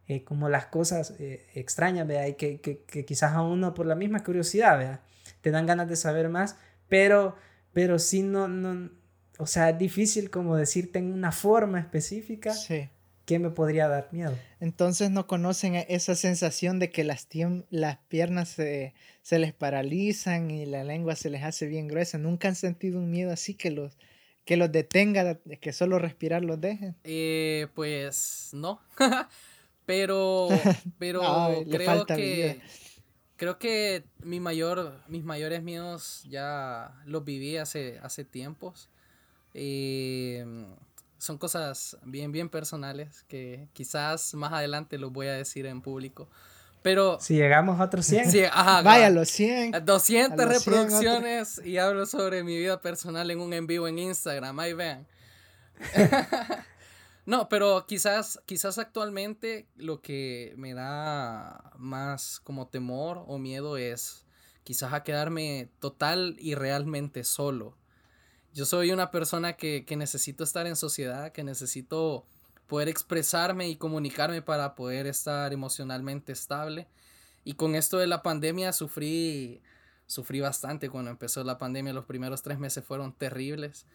eh, 0.08 0.24
como 0.24 0.48
las 0.48 0.68
cosas 0.68 1.14
eh, 1.20 1.46
extrañas, 1.54 2.08
¿verdad? 2.08 2.28
Y 2.28 2.36
que, 2.36 2.62
que, 2.62 3.04
quizás 3.04 3.34
a 3.34 3.42
uno 3.42 3.74
por 3.74 3.88
la 3.88 3.96
misma 3.96 4.24
curiosidad, 4.24 4.78
¿verdad? 4.78 5.02
Te 5.42 5.52
dan 5.52 5.66
ganas 5.66 5.90
de 5.90 5.98
saber 5.98 6.30
más, 6.30 6.56
pero, 6.88 7.36
pero 7.74 8.00
sí 8.00 8.24
no, 8.24 8.48
no 8.48 8.90
o 9.38 9.48
sea, 9.48 9.72
es 9.72 9.78
difícil 9.78 10.30
como 10.30 10.56
decirte 10.56 11.00
en 11.00 11.12
una 11.12 11.34
forma 11.34 11.82
específica 11.82 12.54
sí. 12.54 12.90
Qué 13.32 13.40
me 13.40 13.50
podría 13.50 13.88
dar 13.88 14.10
miedo. 14.12 14.38
Entonces 14.60 15.10
no 15.10 15.26
conocen 15.26 15.76
esa 15.76 16.16
sensación 16.16 16.80
de 16.80 16.92
que 16.92 17.06
las, 17.06 17.30
las 17.70 17.98
piernas 18.10 18.50
se, 18.50 18.94
les 19.30 19.54
paralizan 19.54 20.52
y 20.52 20.66
la 20.66 20.84
lengua 20.84 21.16
se 21.16 21.30
les 21.30 21.42
hace 21.44 21.66
bien 21.68 21.88
gruesa. 21.88 22.18
¿Nunca 22.18 22.50
han 22.50 22.56
sentido 22.56 23.00
un 23.00 23.10
miedo 23.10 23.32
así 23.32 23.54
que 23.54 23.72
los, 23.72 23.98
que 24.44 24.58
los 24.58 24.70
detenga, 24.70 25.40
que 25.62 25.72
solo 25.72 25.98
respirar 25.98 26.44
los 26.44 26.60
deje? 26.60 26.94
Eh, 27.06 27.68
pues 27.74 28.50
no. 28.52 28.82
pero 29.86 30.50
pero 31.00 31.22
creo 31.70 32.06
que... 32.06 32.60
Creo 33.38 33.58
que 33.58 34.04
mi 34.20 34.42
mayor, 34.42 35.02
mis 35.08 35.24
mayores 35.24 35.64
miedos 35.64 36.24
ya 36.30 37.02
los 37.06 37.24
viví 37.24 37.56
hace, 37.58 37.98
hace 38.04 38.26
tiempos. 38.26 38.90
Eh, 39.54 40.46
son 41.22 41.38
cosas 41.38 41.98
bien, 42.04 42.32
bien 42.32 42.50
personales 42.50 43.24
que 43.28 43.70
quizás 43.74 44.34
más 44.34 44.52
adelante 44.54 44.98
los 44.98 45.12
voy 45.14 45.28
a 45.28 45.34
decir 45.34 45.68
en 45.68 45.84
público. 45.84 46.28
Pero. 46.82 47.20
Si 47.22 47.36
llegamos 47.36 47.80
a 47.80 47.84
otros 47.84 48.08
100. 48.08 48.50
Vaya, 48.84 49.12
los 49.12 49.30
100. 49.30 49.86
200 49.86 50.48
reproducciones 50.48 51.62
y 51.64 51.78
hablo 51.78 52.08
sobre 52.08 52.44
mi 52.44 52.58
vida 52.58 52.82
personal 52.82 53.30
en 53.30 53.40
un 53.40 53.54
en 53.54 53.68
vivo 53.68 53.88
en 53.88 54.00
Instagram. 54.00 54.60
Ahí 54.60 54.74
vean. 54.74 55.06
no, 57.28 57.48
pero 57.50 57.86
quizás, 57.86 58.42
quizás 58.48 58.80
actualmente 58.80 59.68
lo 59.76 60.02
que 60.02 60.56
me 60.58 60.74
da 60.74 61.72
más 61.78 62.40
como 62.40 62.68
temor 62.68 63.24
o 63.28 63.38
miedo 63.38 63.78
es 63.78 64.26
quizás 64.64 64.92
a 64.94 65.04
quedarme 65.04 65.70
total 65.80 66.36
y 66.40 66.56
realmente 66.56 67.24
solo. 67.24 67.78
Yo 68.54 68.66
soy 68.66 68.92
una 68.92 69.12
persona 69.12 69.54
que, 69.54 69.86
necesito 69.98 70.44
estar 70.44 70.68
en 70.68 70.76
sociedad, 70.76 71.32
que 71.32 71.44
necesito 71.44 72.26
poder 72.68 72.90
expresarme 72.90 73.70
y 73.70 73.76
comunicarme 73.76 74.42
para 74.42 74.76
poder 74.76 75.08
estar 75.08 75.54
emocionalmente 75.54 76.32
estable. 76.32 76.88
Y 77.44 77.54
con 77.54 77.76
esto 77.76 77.98
de 77.98 78.08
la 78.08 78.22
pandemia 78.22 78.74
sufrí, 78.74 79.62
sufrí 80.06 80.42
bastante 80.42 80.90
cuando 80.90 81.12
empezó 81.12 81.44
la 81.44 81.58
pandemia. 81.58 81.94
Los 81.94 82.06
primeros 82.06 82.42
tres 82.42 82.60
meses 82.60 82.84
fueron 82.84 83.14
terribles. 83.14 83.86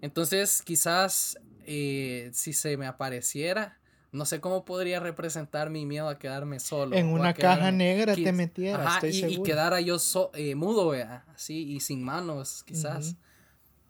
Entonces, 0.00 0.62
quizás 0.62 1.38
eh, 1.66 2.30
si 2.32 2.52
se 2.52 2.76
me 2.76 2.86
apareciera, 2.86 3.78
no 4.12 4.24
sé 4.26 4.40
cómo 4.40 4.64
podría 4.64 5.00
representar 5.00 5.70
mi 5.70 5.86
miedo 5.86 6.08
a 6.08 6.18
quedarme 6.18 6.60
solo. 6.60 6.94
En 6.96 7.08
una 7.08 7.34
caja 7.34 7.72
negra 7.72 8.14
te 8.14 8.32
metieras, 8.32 9.04
estoy 9.04 9.32
y, 9.32 9.34
y 9.34 9.42
quedara 9.42 9.80
yo 9.80 9.96
eh, 10.34 10.54
mudo, 10.54 10.92
así, 11.34 11.72
y 11.72 11.80
sin 11.80 12.02
manos, 12.02 12.62
quizás. 12.64 13.16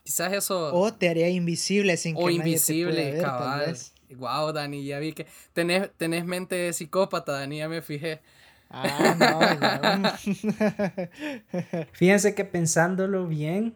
Quizás 0.05 0.35
eso. 0.35 0.75
O 0.75 0.93
te 0.93 1.09
haría 1.09 1.31
invisible 1.31 1.97
sin 1.97 2.15
o 2.17 2.29
invisible, 2.29 3.19
cabal. 3.21 3.75
Wow, 4.17 4.53
Dani, 4.53 4.85
ya 4.85 4.99
vi 4.99 5.15
que 5.15 5.27
tenés, 5.55 5.91
tenés 5.97 6.27
mente 6.27 6.55
de 6.55 6.73
psicópata, 6.75 7.33
Dani, 7.33 7.59
ya 7.59 7.69
me 7.71 7.81
fijé. 7.81 8.21
Ah, 8.69 9.17
no, 9.19 10.13
Fíjense 11.93 12.35
que 12.35 12.45
pensándolo 12.45 13.27
bien, 13.27 13.75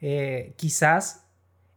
eh, 0.00 0.52
quizás 0.56 1.24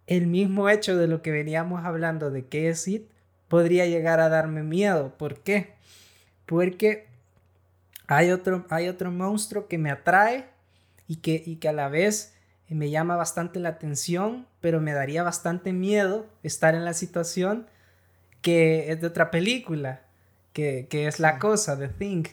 el 0.08 0.26
mismo 0.26 0.68
hecho 0.70 0.98
de 0.98 1.08
lo 1.08 1.22
que 1.22 1.32
veníamos 1.32 1.86
hablando 1.86 2.32
de 2.32 2.46
qué 2.48 2.70
es 2.70 2.88
IT 2.88 3.08
podría 3.50 3.86
llegar 3.86 4.20
a 4.20 4.30
darme 4.30 4.64
miedo. 4.64 5.14
¿Por 5.18 5.42
qué? 5.42 5.74
Porque 6.48 7.08
hay 8.08 8.32
otro, 8.32 8.66
hay 8.70 8.88
otro 8.88 9.12
monstruo 9.12 9.68
que 9.68 9.78
me 9.78 9.92
atrae 9.92 10.48
y 11.08 11.18
que, 11.18 11.44
y 11.46 11.58
que 11.58 11.70
a 11.70 11.74
la 11.74 11.90
vez 11.90 12.34
me 12.76 12.92
llama 12.92 13.16
bastante 13.16 13.60
la 13.60 13.70
atención, 13.70 14.46
pero 14.62 14.80
me 14.80 14.94
daría 14.94 15.24
bastante 15.24 15.74
miedo 15.74 16.28
estar 16.44 16.76
en 16.76 16.86
la 16.86 16.94
situación 16.94 17.68
que 18.42 18.92
es 18.92 19.02
de 19.02 19.08
otra 19.08 19.32
película, 19.32 20.02
que, 20.54 20.88
es 20.92 21.20
La 21.20 21.40
Cosa, 21.40 21.78
The 21.78 21.88
Thing. 21.88 22.26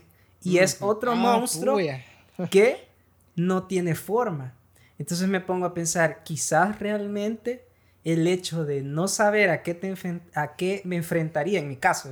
Y 0.43 0.59
es 0.59 0.78
otro 0.80 1.12
ah, 1.12 1.14
monstruo 1.16 1.78
que 2.51 2.87
no 3.34 3.64
tiene 3.64 3.95
forma. 3.95 4.55
Entonces 4.99 5.28
me 5.28 5.41
pongo 5.41 5.66
a 5.66 5.74
pensar, 5.74 6.22
quizás 6.22 6.78
realmente 6.78 7.66
el 8.05 8.26
hecho 8.26 8.64
de 8.64 8.82
no 8.82 9.09
saber 9.09 9.51
a 9.51 9.62
qué, 9.62 9.74
te 9.74 9.95
a 10.34 10.57
qué 10.57 10.82
me 10.84 10.97
enfrentaría, 10.97 11.59
en 11.59 11.68
mi 11.68 11.76
caso, 11.76 12.11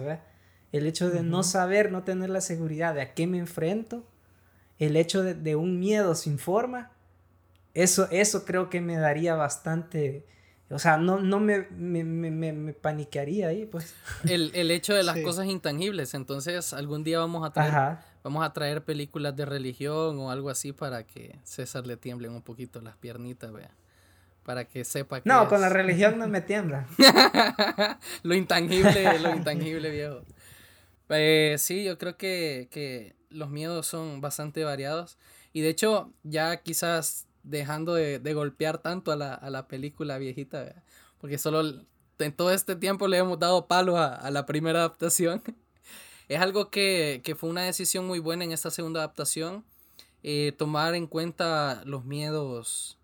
el 0.72 0.86
hecho 0.86 1.10
de 1.10 1.22
no 1.22 1.42
saber, 1.42 1.92
no 1.92 2.02
tener 2.02 2.30
la 2.30 2.40
seguridad 2.40 2.94
de 2.94 3.02
a 3.02 3.14
qué 3.14 3.26
me 3.26 3.38
enfrento, 3.38 4.04
el 4.78 4.96
hecho 4.96 5.22
de 5.22 5.56
un 5.56 5.78
miedo 5.78 6.14
sin 6.14 6.38
forma, 6.38 6.90
eso, 7.74 8.08
eso 8.10 8.44
creo 8.44 8.70
que 8.70 8.80
me 8.80 8.96
daría 8.96 9.34
bastante... 9.34 10.26
O 10.70 10.78
sea, 10.78 10.96
no, 10.96 11.20
no 11.20 11.40
me, 11.40 11.68
me, 11.70 12.02
me, 12.02 12.30
me 12.30 12.72
paniquearía 12.72 13.48
ahí, 13.48 13.66
pues. 13.66 13.94
El, 14.28 14.50
el 14.54 14.70
hecho 14.70 14.94
de 14.94 15.02
las 15.02 15.18
cosas 15.18 15.46
intangibles. 15.46 16.14
Entonces, 16.14 16.72
algún 16.72 17.04
día 17.04 17.18
vamos 17.18 17.46
a 17.46 17.52
traer, 17.52 17.98
vamos 18.24 18.44
a 18.44 18.52
traer 18.52 18.82
películas 18.82 19.36
de 19.36 19.44
religión 19.44 20.18
o 20.18 20.30
algo 20.30 20.48
así 20.48 20.72
para 20.72 21.06
que 21.06 21.38
César 21.44 21.86
le 21.86 21.96
tiemblen 21.96 22.32
un 22.32 22.42
poquito 22.42 22.80
las 22.80 22.96
piernitas, 22.96 23.52
vea. 23.52 23.70
Para 24.42 24.64
que 24.64 24.84
sepa 24.84 25.20
que. 25.20 25.28
No, 25.28 25.48
con 25.48 25.60
la 25.60 25.68
religión 25.68 26.18
no 26.18 26.26
me 26.28 26.40
tiembla. 26.42 26.86
lo 28.22 28.34
intangible, 28.34 29.18
lo 29.18 29.36
intangible, 29.36 29.90
viejo. 29.90 30.22
Eh, 31.10 31.56
sí, 31.58 31.84
yo 31.84 31.98
creo 31.98 32.16
que, 32.16 32.68
que, 32.70 33.14
los 33.28 33.50
miedos 33.50 33.86
son 33.86 34.20
bastante 34.20 34.64
variados. 34.64 35.18
Y 35.52 35.60
de 35.60 35.68
hecho, 35.68 36.12
ya 36.22 36.56
quizás 36.62 37.26
dejando 37.44 37.94
de, 37.94 38.18
de 38.18 38.34
golpear 38.34 38.78
tanto 38.78 39.12
a 39.12 39.16
la, 39.16 39.34
a 39.34 39.50
la 39.50 39.68
película 39.68 40.18
viejita, 40.18 40.82
porque 41.20 41.38
solo 41.38 41.84
en 42.18 42.32
todo 42.32 42.50
este 42.50 42.76
tiempo 42.76 43.08
le 43.08 43.18
hemos 43.18 43.38
dado 43.38 43.66
palo 43.66 43.96
a, 43.96 44.14
a 44.14 44.30
la 44.30 44.46
primera 44.46 44.80
adaptación. 44.80 45.42
es 46.28 46.40
algo 46.40 46.70
que, 46.70 47.20
que, 47.24 47.34
fue 47.34 47.50
una 47.50 47.62
decisión 47.62 48.06
muy 48.06 48.18
buena 48.18 48.44
en 48.44 48.52
esta 48.52 48.70
segunda 48.70 49.00
adaptación. 49.00 49.64
Eh, 50.22 50.52
tomar 50.56 50.94
en 50.94 51.06
cuenta 51.06 51.82
los 51.84 52.04
miedos 52.04 52.98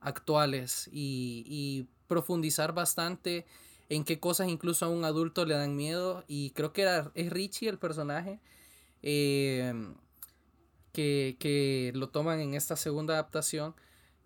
actuales 0.00 0.88
y, 0.92 1.44
y 1.46 1.88
profundizar 2.06 2.74
bastante 2.74 3.46
en 3.88 4.04
qué 4.04 4.20
cosas 4.20 4.48
incluso 4.48 4.84
a 4.84 4.88
un 4.88 5.04
adulto 5.04 5.46
le 5.46 5.54
dan 5.54 5.76
miedo. 5.76 6.24
Y 6.28 6.50
creo 6.50 6.72
que 6.72 6.82
era, 6.82 7.10
es 7.14 7.30
Richie 7.30 7.68
el 7.68 7.78
personaje 7.78 8.40
eh, 9.02 9.72
que, 10.92 11.36
que, 11.38 11.92
lo 11.94 12.08
toman 12.08 12.40
en 12.40 12.54
esta 12.54 12.76
segunda 12.76 13.14
adaptación, 13.14 13.74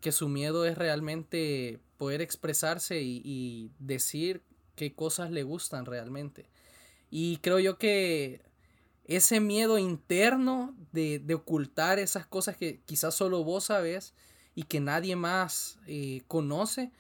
que 0.01 0.13
su 0.13 0.29
miedo 0.29 0.65
es 0.65 0.77
realmente 0.77 1.81
poder 1.97 2.21
expresarse 2.21 3.01
y, 3.03 3.21
y 3.25 3.71
decir 3.79 4.43
qué 4.75 4.95
cosas 4.95 5.31
le 5.31 5.43
gustan 5.43 5.85
realmente. 5.87 6.47
Y 7.11 7.39
creo 7.39 7.59
yo 7.59 7.77
que 7.77 8.41
ese 9.05 9.41
miedo 9.41 9.79
interno 9.79 10.75
de, 10.93 11.19
de, 11.19 11.35
ocultar 11.35 11.99
esas 11.99 12.27
cosas 12.27 12.57
que 12.57 12.81
quizás 12.87 13.15
solo 13.15 13.43
vos 13.43 13.65
sabes 13.65 14.15
y 14.55 14.63
que 14.63 14.81
nadie 14.81 15.17
más 15.17 15.79
eh, 15.87 16.23
conoce, 16.29 16.93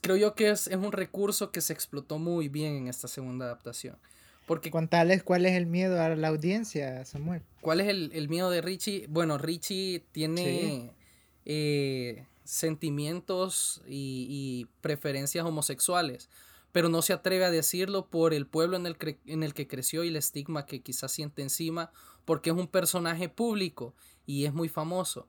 creo 0.00 0.16
yo 0.16 0.34
que 0.34 0.50
es, 0.50 0.68
es, 0.68 0.76
un 0.76 0.92
recurso 0.92 1.50
que 1.50 1.60
se 1.60 1.72
explotó 1.72 2.18
muy 2.18 2.48
bien 2.48 2.74
en 2.74 2.88
esta 2.88 3.08
segunda 3.08 3.46
adaptación. 3.46 3.98
Porque, 4.46 4.70
Contales 4.70 5.22
cuál 5.22 5.44
es 5.44 5.52
el 5.52 5.66
miedo 5.66 6.00
a 6.00 6.08
la 6.10 6.28
audiencia, 6.28 7.04
Samuel. 7.04 7.42
¿Cuál 7.60 7.80
es 7.80 7.88
el, 7.88 8.10
el 8.14 8.28
miedo 8.28 8.48
de 8.50 8.62
Richie? 8.62 9.06
Bueno, 9.08 9.36
Richie 9.36 10.04
tiene 10.12 10.42
sí. 10.44 10.90
Eh, 11.48 12.26
sentimientos 12.44 13.82
y, 13.88 14.68
preferencias 14.80 15.44
homosexuales, 15.44 16.30
pero 16.72 16.88
no 16.88 17.02
se 17.02 17.14
atreve 17.14 17.44
a 17.44 17.50
decirlo 17.50 18.06
por 18.06 18.34
el 18.34 18.46
pueblo 18.46 18.76
en 18.76 18.86
el, 18.86 18.96
en 19.26 19.42
el 19.42 19.54
que 19.54 19.66
creció 19.66 20.04
y 20.04 20.08
el 20.08 20.16
estigma 20.16 20.66
que 20.66 20.80
quizás 20.80 21.10
siente 21.10 21.42
encima, 21.42 21.90
porque 22.24 22.50
es 22.50 22.56
un 22.56 22.68
personaje 22.68 23.28
público 23.28 23.94
y 24.26 24.44
es 24.44 24.52
muy 24.52 24.68
famoso. 24.68 25.26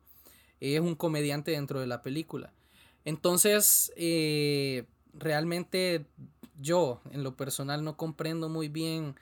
Es 0.59 0.81
un 0.81 0.95
comediante 0.95 1.51
dentro 1.51 1.79
de 1.79 1.87
la 1.87 2.01
película. 2.01 2.53
Entonces, 3.05 3.93
eh, 3.95 4.85
realmente 5.13 6.05
yo, 6.59 7.01
en 7.11 7.23
lo 7.23 7.37
personal, 7.37 7.83
no 7.83 7.95
comprendo 7.95 8.49
muy 8.49 8.67
bien 8.67 9.15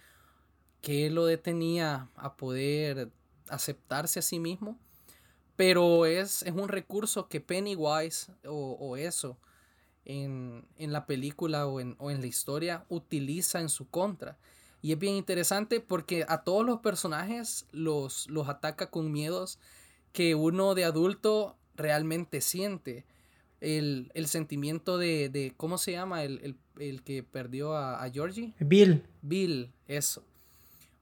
qué 0.82 1.12
lo 1.12 1.28
detenía 1.28 2.10
a 2.16 2.36
poder 2.36 3.12
aceptarse 3.50 4.18
a 4.18 4.24
sí 4.24 4.40
mismo. 4.40 4.80
Pero 5.58 6.06
es, 6.06 6.44
es 6.44 6.54
un 6.54 6.70
recurso 6.70 7.28
que 7.28 7.42
Pennywise 7.42 8.32
o, 8.46 8.78
o 8.80 8.96
eso 8.96 9.38
en, 10.06 10.66
en, 10.78 10.94
la 10.94 11.06
película 11.06 11.68
o 11.68 11.82
en, 11.82 11.96
o 12.00 12.10
en 12.10 12.22
la 12.22 12.28
historia 12.28 12.86
utiliza 12.88 13.60
en 13.60 13.68
su 13.68 13.90
contra. 13.90 14.38
Y 14.82 14.94
es 14.94 15.00
bien 15.00 15.16
interesante 15.16 15.82
porque 15.82 16.26
a 16.30 16.44
todos 16.44 16.66
los 16.66 16.80
personajes 16.80 17.66
los, 17.72 18.30
los 18.30 18.48
ataca 18.48 18.90
con 18.90 19.12
miedos 19.12 19.60
que 20.14 20.34
uno 20.36 20.76
de 20.76 20.86
adulto 20.86 21.58
realmente 21.76 22.42
siente 22.42 23.06
el, 23.60 24.12
el 24.14 24.28
sentimiento 24.28 24.98
de, 24.98 25.30
de, 25.30 25.54
¿cómo 25.58 25.78
se 25.78 25.92
llama? 25.92 26.24
El, 26.24 26.40
el, 26.44 26.58
el 26.80 27.04
que 27.04 27.24
perdió 27.24 27.74
a, 27.74 28.04
a, 28.04 28.10
Georgie. 28.10 28.54
Bill. 28.60 29.04
Bill, 29.22 29.72
eso. 29.88 30.24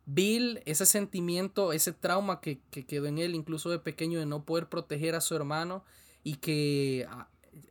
Bill, 0.06 0.62
ese 0.66 0.86
sentimiento, 0.86 1.74
ese 1.74 1.91
trauma 1.91 2.41
que, 2.41 2.60
que, 2.70 2.86
quedó 2.86 3.08
en 3.08 3.18
él, 3.18 3.36
incluso 3.36 3.70
de 3.70 3.80
pequeño, 3.80 4.20
de 4.20 4.26
no 4.26 4.45
poder 4.45 4.70
proteger 4.70 5.16
a 5.16 5.22
su 5.22 5.36
hermano 5.36 5.84
y 6.24 6.36
que 6.36 7.08
ah, 7.10 7.28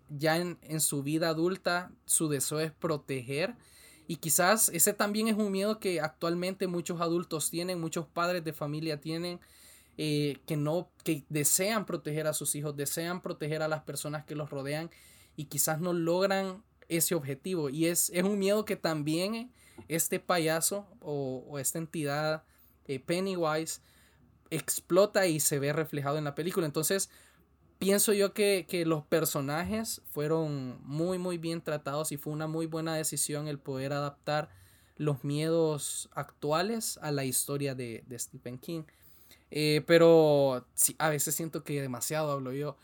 ya 0.09 0.37
en, 0.37 0.59
en 0.63 0.81
su 0.81 1.03
vida 1.03 1.29
adulta 1.29 1.93
su 2.05 2.29
deseo 2.29 2.61
es 2.61 2.73
proteger. 2.73 3.57
Y 4.07 4.17
quizás 4.17 4.69
ese 4.69 4.93
también 4.93 5.29
es 5.29 5.37
un 5.37 5.51
miedo 5.51 5.79
que 5.79 6.01
actualmente 6.01 6.67
muchos 6.67 7.01
adultos 7.01 7.51
tienen, 7.51 7.81
muchos 7.81 8.07
padres 8.07 8.45
de 8.45 8.53
familia 8.53 9.01
tienen, 9.01 9.41
eh, 9.97 10.39
que 10.47 10.57
no, 10.57 10.91
que 11.05 11.25
desean 11.29 11.87
proteger 11.87 12.27
a 12.27 12.35
sus 12.35 12.55
hijos, 12.55 12.77
desean 12.77 13.23
proteger 13.23 13.63
a 13.63 13.69
las 13.69 13.83
personas 13.83 14.25
que 14.25 14.35
los 14.35 14.51
rodean 14.51 14.91
y 15.37 15.45
quizás 15.45 15.81
no 15.81 15.93
logran 15.93 16.63
ese 16.89 17.15
objetivo. 17.15 17.71
Y 17.71 17.87
es, 17.87 18.11
es 18.11 18.25
un 18.25 18.39
miedo 18.39 18.65
que 18.65 18.77
también 18.77 19.53
este 19.89 20.21
payaso 20.21 20.87
o, 21.01 21.59
esta 21.59 21.79
entidad 21.79 22.45
eh, 22.87 23.01
Pennywise 23.01 23.81
explota 24.51 25.27
y 25.27 25.41
se 25.41 25.59
ve 25.59 25.73
reflejado 25.73 26.19
en 26.19 26.25
la 26.25 26.35
película. 26.35 26.67
Entonces, 26.67 27.11
pienso 27.79 28.13
yo 28.13 28.35
que, 28.35 28.67
que, 28.69 28.87
los 28.87 29.05
personajes 29.05 30.03
fueron 30.11 30.79
muy, 30.83 31.19
muy 31.19 31.39
bien 31.39 31.61
tratados 31.63 32.13
y 32.13 32.17
fue 32.17 32.33
una 32.33 32.47
muy 32.47 32.67
buena 32.67 32.95
decisión 32.95 33.49
el 33.49 33.59
poder 33.59 33.93
adaptar 33.93 34.51
los 34.97 35.25
miedos 35.25 36.09
actuales 36.15 36.99
a 37.03 37.11
la 37.11 37.25
historia 37.25 37.75
de, 37.75 38.05
Stephen 38.19 38.59
King. 38.59 38.85
Eh, 39.51 39.83
pero 39.87 40.67
a 40.99 41.09
veces 41.09 41.35
siento 41.35 41.65
que 41.65 41.81
demasiado 41.81 42.33
hablo 42.33 42.53
yo. 42.53 42.77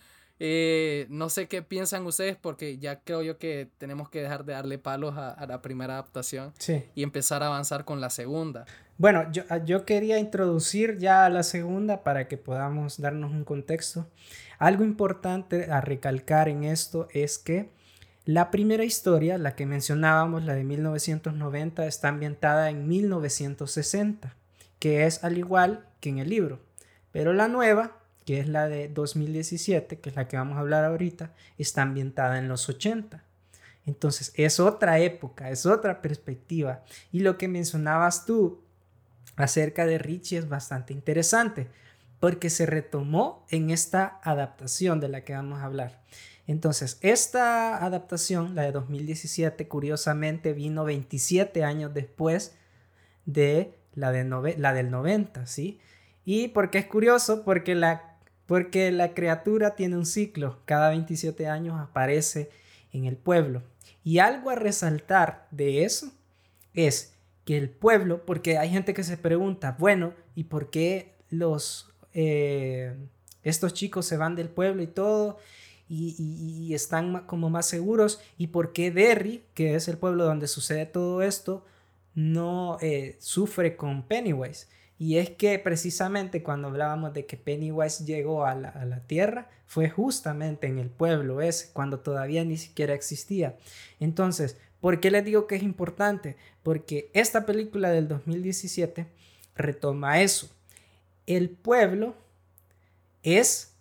Eh, 0.42 1.06
no 1.10 1.28
sé 1.28 1.48
qué 1.48 1.60
piensan 1.62 2.06
ustedes 2.06 2.34
porque 2.34 2.78
ya 2.78 3.00
creo 3.00 3.22
yo 3.22 3.38
que 3.38 3.68
tenemos 3.76 4.08
que 4.08 4.22
dejar 4.22 4.46
de 4.46 4.54
darle 4.54 4.78
palos 4.78 5.16
a, 5.16 5.30
a 5.30 5.46
la 5.46 5.60
primera 5.60 5.94
adaptación 5.94 6.54
sí. 6.58 6.84
y 6.94 7.02
empezar 7.02 7.42
a 7.42 7.48
avanzar 7.48 7.84
con 7.84 8.00
la 8.00 8.08
segunda. 8.08 8.64
Bueno, 8.96 9.30
yo, 9.30 9.44
yo 9.64 9.84
quería 9.84 10.18
introducir 10.18 10.98
ya 10.98 11.26
a 11.26 11.30
la 11.30 11.42
segunda 11.42 12.02
para 12.02 12.26
que 12.26 12.38
podamos 12.38 13.00
darnos 13.00 13.30
un 13.32 13.44
contexto. 13.44 14.08
Algo 14.58 14.84
importante 14.84 15.70
a 15.70 15.80
recalcar 15.80 16.48
en 16.48 16.64
esto 16.64 17.08
es 17.12 17.38
que 17.38 17.70
la 18.26 18.50
primera 18.50 18.84
historia, 18.84 19.38
la 19.38 19.56
que 19.56 19.64
mencionábamos, 19.64 20.44
la 20.44 20.54
de 20.54 20.64
1990, 20.64 21.86
está 21.86 22.08
ambientada 22.08 22.68
en 22.68 22.86
1960, 22.86 24.36
que 24.78 25.06
es 25.06 25.24
al 25.24 25.38
igual 25.38 25.86
que 26.00 26.10
en 26.10 26.18
el 26.18 26.28
libro. 26.28 26.60
Pero 27.10 27.32
la 27.32 27.48
nueva, 27.48 27.99
que 28.30 28.38
es 28.38 28.46
la 28.46 28.68
de 28.68 28.86
2017, 28.86 29.98
que 29.98 30.08
es 30.08 30.14
la 30.14 30.28
que 30.28 30.36
vamos 30.36 30.56
a 30.56 30.60
hablar 30.60 30.84
ahorita, 30.84 31.32
está 31.58 31.82
ambientada 31.82 32.38
en 32.38 32.46
los 32.46 32.68
80. 32.68 33.24
Entonces 33.86 34.32
es 34.36 34.60
otra 34.60 35.00
época, 35.00 35.50
es 35.50 35.66
otra 35.66 36.00
perspectiva. 36.00 36.84
Y 37.10 37.20
lo 37.20 37.36
que 37.36 37.48
mencionabas 37.48 38.26
tú 38.26 38.62
acerca 39.34 39.84
de 39.84 39.98
Richie 39.98 40.38
es 40.38 40.48
bastante 40.48 40.92
interesante, 40.92 41.66
porque 42.20 42.50
se 42.50 42.66
retomó 42.66 43.44
en 43.48 43.70
esta 43.70 44.20
adaptación 44.22 45.00
de 45.00 45.08
la 45.08 45.24
que 45.24 45.32
vamos 45.32 45.58
a 45.58 45.64
hablar. 45.64 46.00
Entonces, 46.46 46.98
esta 47.00 47.84
adaptación, 47.84 48.54
la 48.54 48.62
de 48.62 48.70
2017, 48.70 49.66
curiosamente 49.66 50.52
vino 50.52 50.84
27 50.84 51.64
años 51.64 51.92
después 51.92 52.54
de 53.26 53.74
la, 53.96 54.12
de 54.12 54.54
la 54.56 54.72
del 54.72 54.92
90, 54.92 55.46
¿sí? 55.46 55.80
Y 56.24 56.46
porque 56.46 56.78
es 56.78 56.86
curioso, 56.86 57.44
porque 57.44 57.74
la, 57.74 58.09
porque 58.50 58.90
la 58.90 59.14
criatura 59.14 59.76
tiene 59.76 59.96
un 59.96 60.04
ciclo, 60.04 60.58
cada 60.64 60.88
27 60.88 61.46
años 61.46 61.78
aparece 61.78 62.50
en 62.92 63.04
el 63.04 63.16
pueblo. 63.16 63.62
Y 64.02 64.18
algo 64.18 64.50
a 64.50 64.56
resaltar 64.56 65.46
de 65.52 65.84
eso 65.84 66.10
es 66.74 67.14
que 67.44 67.56
el 67.56 67.70
pueblo, 67.70 68.26
porque 68.26 68.58
hay 68.58 68.70
gente 68.70 68.92
que 68.92 69.04
se 69.04 69.16
pregunta, 69.16 69.76
bueno, 69.78 70.14
¿y 70.34 70.42
por 70.42 70.68
qué 70.68 71.14
los, 71.28 71.94
eh, 72.12 72.96
estos 73.44 73.72
chicos 73.72 74.06
se 74.06 74.16
van 74.16 74.34
del 74.34 74.48
pueblo 74.48 74.82
y 74.82 74.88
todo? 74.88 75.38
Y, 75.88 76.74
están 76.74 77.24
como 77.26 77.50
más 77.50 77.66
seguros. 77.66 78.20
¿Y 78.36 78.48
por 78.48 78.72
qué 78.72 78.90
Derry, 78.90 79.44
que 79.54 79.76
es 79.76 79.86
el 79.86 79.96
pueblo 79.96 80.24
donde 80.24 80.48
sucede 80.48 80.86
todo 80.86 81.22
esto, 81.22 81.64
no 82.16 82.78
eh, 82.80 83.14
sufre 83.20 83.76
con 83.76 84.02
Pennywise? 84.02 84.66
Y 85.00 85.16
es 85.16 85.30
que 85.30 85.58
precisamente 85.58 86.42
cuando 86.42 86.68
hablábamos 86.68 87.14
de 87.14 87.24
que 87.24 87.38
Pennywise 87.38 88.04
llegó 88.04 88.44
a 88.44 88.54
la, 88.54 89.00
Tierra, 89.06 89.48
fue 89.64 89.88
justamente 89.88 90.66
en 90.66 90.78
el 90.78 90.90
pueblo 90.90 91.40
ese, 91.40 91.72
cuando 91.72 92.00
todavía 92.00 92.44
ni 92.44 92.58
siquiera 92.58 92.92
existía. 92.92 93.56
Entonces, 93.98 94.58
¿por 94.78 95.00
qué 95.00 95.10
les 95.10 95.24
digo 95.24 95.46
que 95.46 95.56
es 95.56 95.62
importante? 95.62 96.36
Porque 96.62 97.10
esta 97.14 97.46
película 97.46 97.88
del 97.88 98.08
2017 98.08 99.06
retoma 99.56 100.20
eso. 100.20 100.50
El 101.26 101.48
pueblo 101.48 102.14
es 103.22 103.72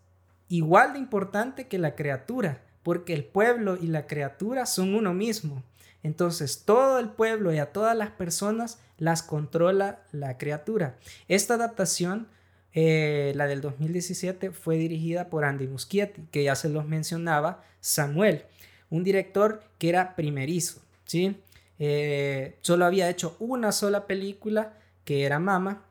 igual 0.47 0.93
de 0.93 0.99
importante 0.99 1.67
que 1.67 1.79
la 1.79 1.95
criatura, 1.95 2.61
porque 2.81 3.13
el 3.13 3.25
pueblo 3.25 3.75
y 3.75 3.87
la 3.87 4.07
criatura 4.07 4.65
son 4.65 4.95
uno 4.95 5.13
mismo. 5.13 5.63
Entonces, 6.03 6.63
todo 6.65 6.99
el 6.99 7.09
pueblo 7.09 7.53
y 7.53 7.59
a 7.59 7.71
todas 7.71 7.95
las 7.95 8.11
personas 8.11 8.79
las 8.97 9.23
controla 9.23 10.03
la 10.11 10.37
criatura. 10.37 10.97
Esta 11.27 11.55
adaptación, 11.55 12.27
eh, 12.73 13.33
la 13.35 13.47
del 13.47 13.61
2017, 13.61 14.51
fue 14.51 14.77
dirigida 14.77 15.29
por 15.29 15.45
Andy 15.45 15.67
Muschietti, 15.67 16.23
que 16.31 16.43
ya 16.43 16.55
se 16.55 16.69
los 16.69 16.85
mencionaba, 16.85 17.63
Samuel, 17.81 18.45
un 18.89 19.03
director 19.03 19.61
que 19.77 19.89
era 19.89 20.15
primerizo, 20.15 20.81
¿sí? 21.05 21.41
Eh, 21.79 22.57
solo 22.61 22.85
había 22.85 23.09
hecho 23.09 23.35
una 23.39 23.71
sola 23.71 24.05
película 24.05 24.73
que 25.05 25.25
era 25.25 25.39
Mama, 25.39 25.83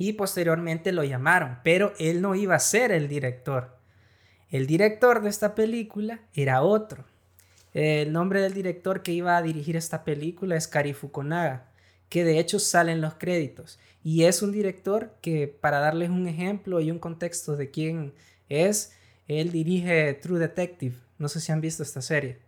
y 0.00 0.14
posteriormente 0.14 0.92
lo 0.92 1.04
llamaron, 1.04 1.58
pero 1.62 1.92
él 1.98 2.22
no 2.22 2.34
iba 2.34 2.54
a 2.54 2.58
ser 2.58 2.90
el 2.90 3.06
director. 3.06 3.76
El 4.48 4.66
director 4.66 5.20
de 5.20 5.28
esta 5.28 5.54
película 5.54 6.20
era 6.32 6.62
otro. 6.62 7.04
El 7.72 8.12
nombre 8.12 8.40
del 8.40 8.52
director 8.52 9.02
que 9.02 9.12
iba 9.12 9.36
a 9.36 9.42
dirigir 9.42 9.76
esta 9.76 10.04
película 10.04 10.56
es 10.56 10.66
Kari 10.66 10.92
Fukunaga, 10.92 11.68
que 12.08 12.24
de 12.24 12.38
hecho 12.38 12.58
sale 12.58 12.92
en 12.92 13.00
los 13.00 13.14
créditos. 13.14 13.78
Y 14.02 14.24
es 14.24 14.42
un 14.42 14.52
director 14.52 15.14
que, 15.20 15.46
para 15.46 15.78
darles 15.78 16.10
un 16.10 16.26
ejemplo 16.26 16.80
y 16.80 16.90
un 16.90 16.98
contexto 16.98 17.56
de 17.56 17.70
quién 17.70 18.12
es, 18.48 18.92
él 19.28 19.52
dirige 19.52 20.14
True 20.14 20.40
Detective. 20.40 20.96
No 21.18 21.28
sé 21.28 21.40
si 21.40 21.52
han 21.52 21.60
visto 21.60 21.82
esta 21.82 22.02
serie. 22.02 22.38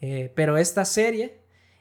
Eh, 0.00 0.32
pero 0.34 0.56
esta 0.56 0.84
serie 0.84 1.34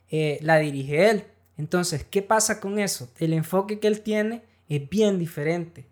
eh, 0.10 0.40
la 0.42 0.58
dirige 0.58 1.10
él. 1.10 1.24
Entonces, 1.58 2.04
¿qué 2.04 2.22
pasa 2.22 2.60
con 2.60 2.80
eso? 2.80 3.10
El 3.20 3.34
enfoque 3.34 3.80
que 3.80 3.88
él 3.88 4.02
tiene 4.02 4.42
es 4.68 4.90
bien 4.90 5.20
diferente. 5.20 5.86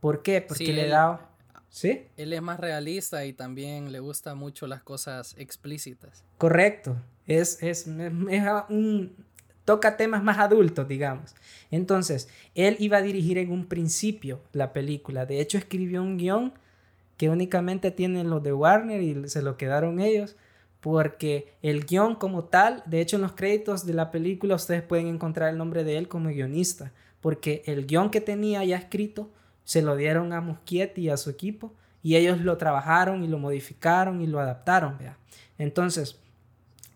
¿Por 0.00 0.22
qué? 0.22 0.40
Porque 0.42 0.72
le 0.72 0.88
da 0.88 1.30
¿Sí? 1.74 2.06
Él 2.16 2.32
es 2.32 2.40
más 2.40 2.60
realista 2.60 3.26
y 3.26 3.32
también 3.32 3.90
le 3.90 3.98
gusta 3.98 4.36
mucho 4.36 4.68
las 4.68 4.80
cosas 4.84 5.34
explícitas. 5.38 6.22
Correcto. 6.38 6.96
Es, 7.26 7.60
es, 7.64 7.88
un, 7.88 9.16
toca 9.64 9.96
temas 9.96 10.22
más 10.22 10.38
adultos, 10.38 10.86
digamos. 10.86 11.34
Entonces, 11.72 12.28
él 12.54 12.76
iba 12.78 12.98
a 12.98 13.02
dirigir 13.02 13.38
en 13.38 13.50
un 13.50 13.66
principio 13.66 14.40
la 14.52 14.72
película. 14.72 15.26
De 15.26 15.40
hecho, 15.40 15.58
escribió 15.58 16.00
un 16.00 16.16
guion 16.16 16.52
que 17.16 17.28
únicamente 17.28 17.90
tienen 17.90 18.30
los 18.30 18.40
de 18.44 18.52
Warner 18.52 19.02
y 19.02 19.28
se 19.28 19.42
lo 19.42 19.56
quedaron 19.56 19.98
ellos. 19.98 20.36
Porque 20.80 21.56
el 21.60 21.86
guion 21.86 22.14
como 22.14 22.44
tal, 22.44 22.84
de 22.86 23.00
hecho 23.00 23.16
en 23.16 23.22
los 23.22 23.32
créditos 23.32 23.84
de 23.84 23.94
la 23.94 24.12
película 24.12 24.54
ustedes 24.54 24.82
pueden 24.82 25.08
encontrar 25.08 25.50
el 25.50 25.58
nombre 25.58 25.82
de 25.82 25.98
él 25.98 26.06
como 26.06 26.28
guionista. 26.28 26.92
Porque 27.20 27.64
el 27.66 27.84
guion 27.84 28.10
que 28.10 28.20
tenía 28.20 28.62
ya 28.62 28.76
escrito 28.76 29.32
se 29.64 29.82
lo 29.82 29.96
dieron 29.96 30.32
a 30.32 30.40
Muschietti 30.40 31.02
y 31.02 31.10
a 31.10 31.16
su 31.16 31.30
equipo 31.30 31.72
y 32.02 32.16
ellos 32.16 32.40
lo 32.40 32.56
trabajaron 32.58 33.24
y 33.24 33.28
lo 33.28 33.38
modificaron 33.38 34.20
y 34.20 34.26
lo 34.26 34.38
adaptaron, 34.38 34.98
¿vea? 34.98 35.16
Entonces, 35.56 36.18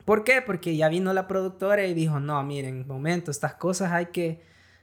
¿por 0.04 0.22
qué? 0.22 0.42
Porque 0.42 0.76
ya 0.76 0.88
vino 0.88 1.12
la 1.14 1.26
productora 1.26 1.86
y 1.86 1.94
dijo, 1.94 2.20
no, 2.20 2.42
miren, 2.42 2.86
momento, 2.86 3.30
estas 3.30 3.54
cosas 3.54 3.92
hay 3.92 4.06
que, 4.06 4.42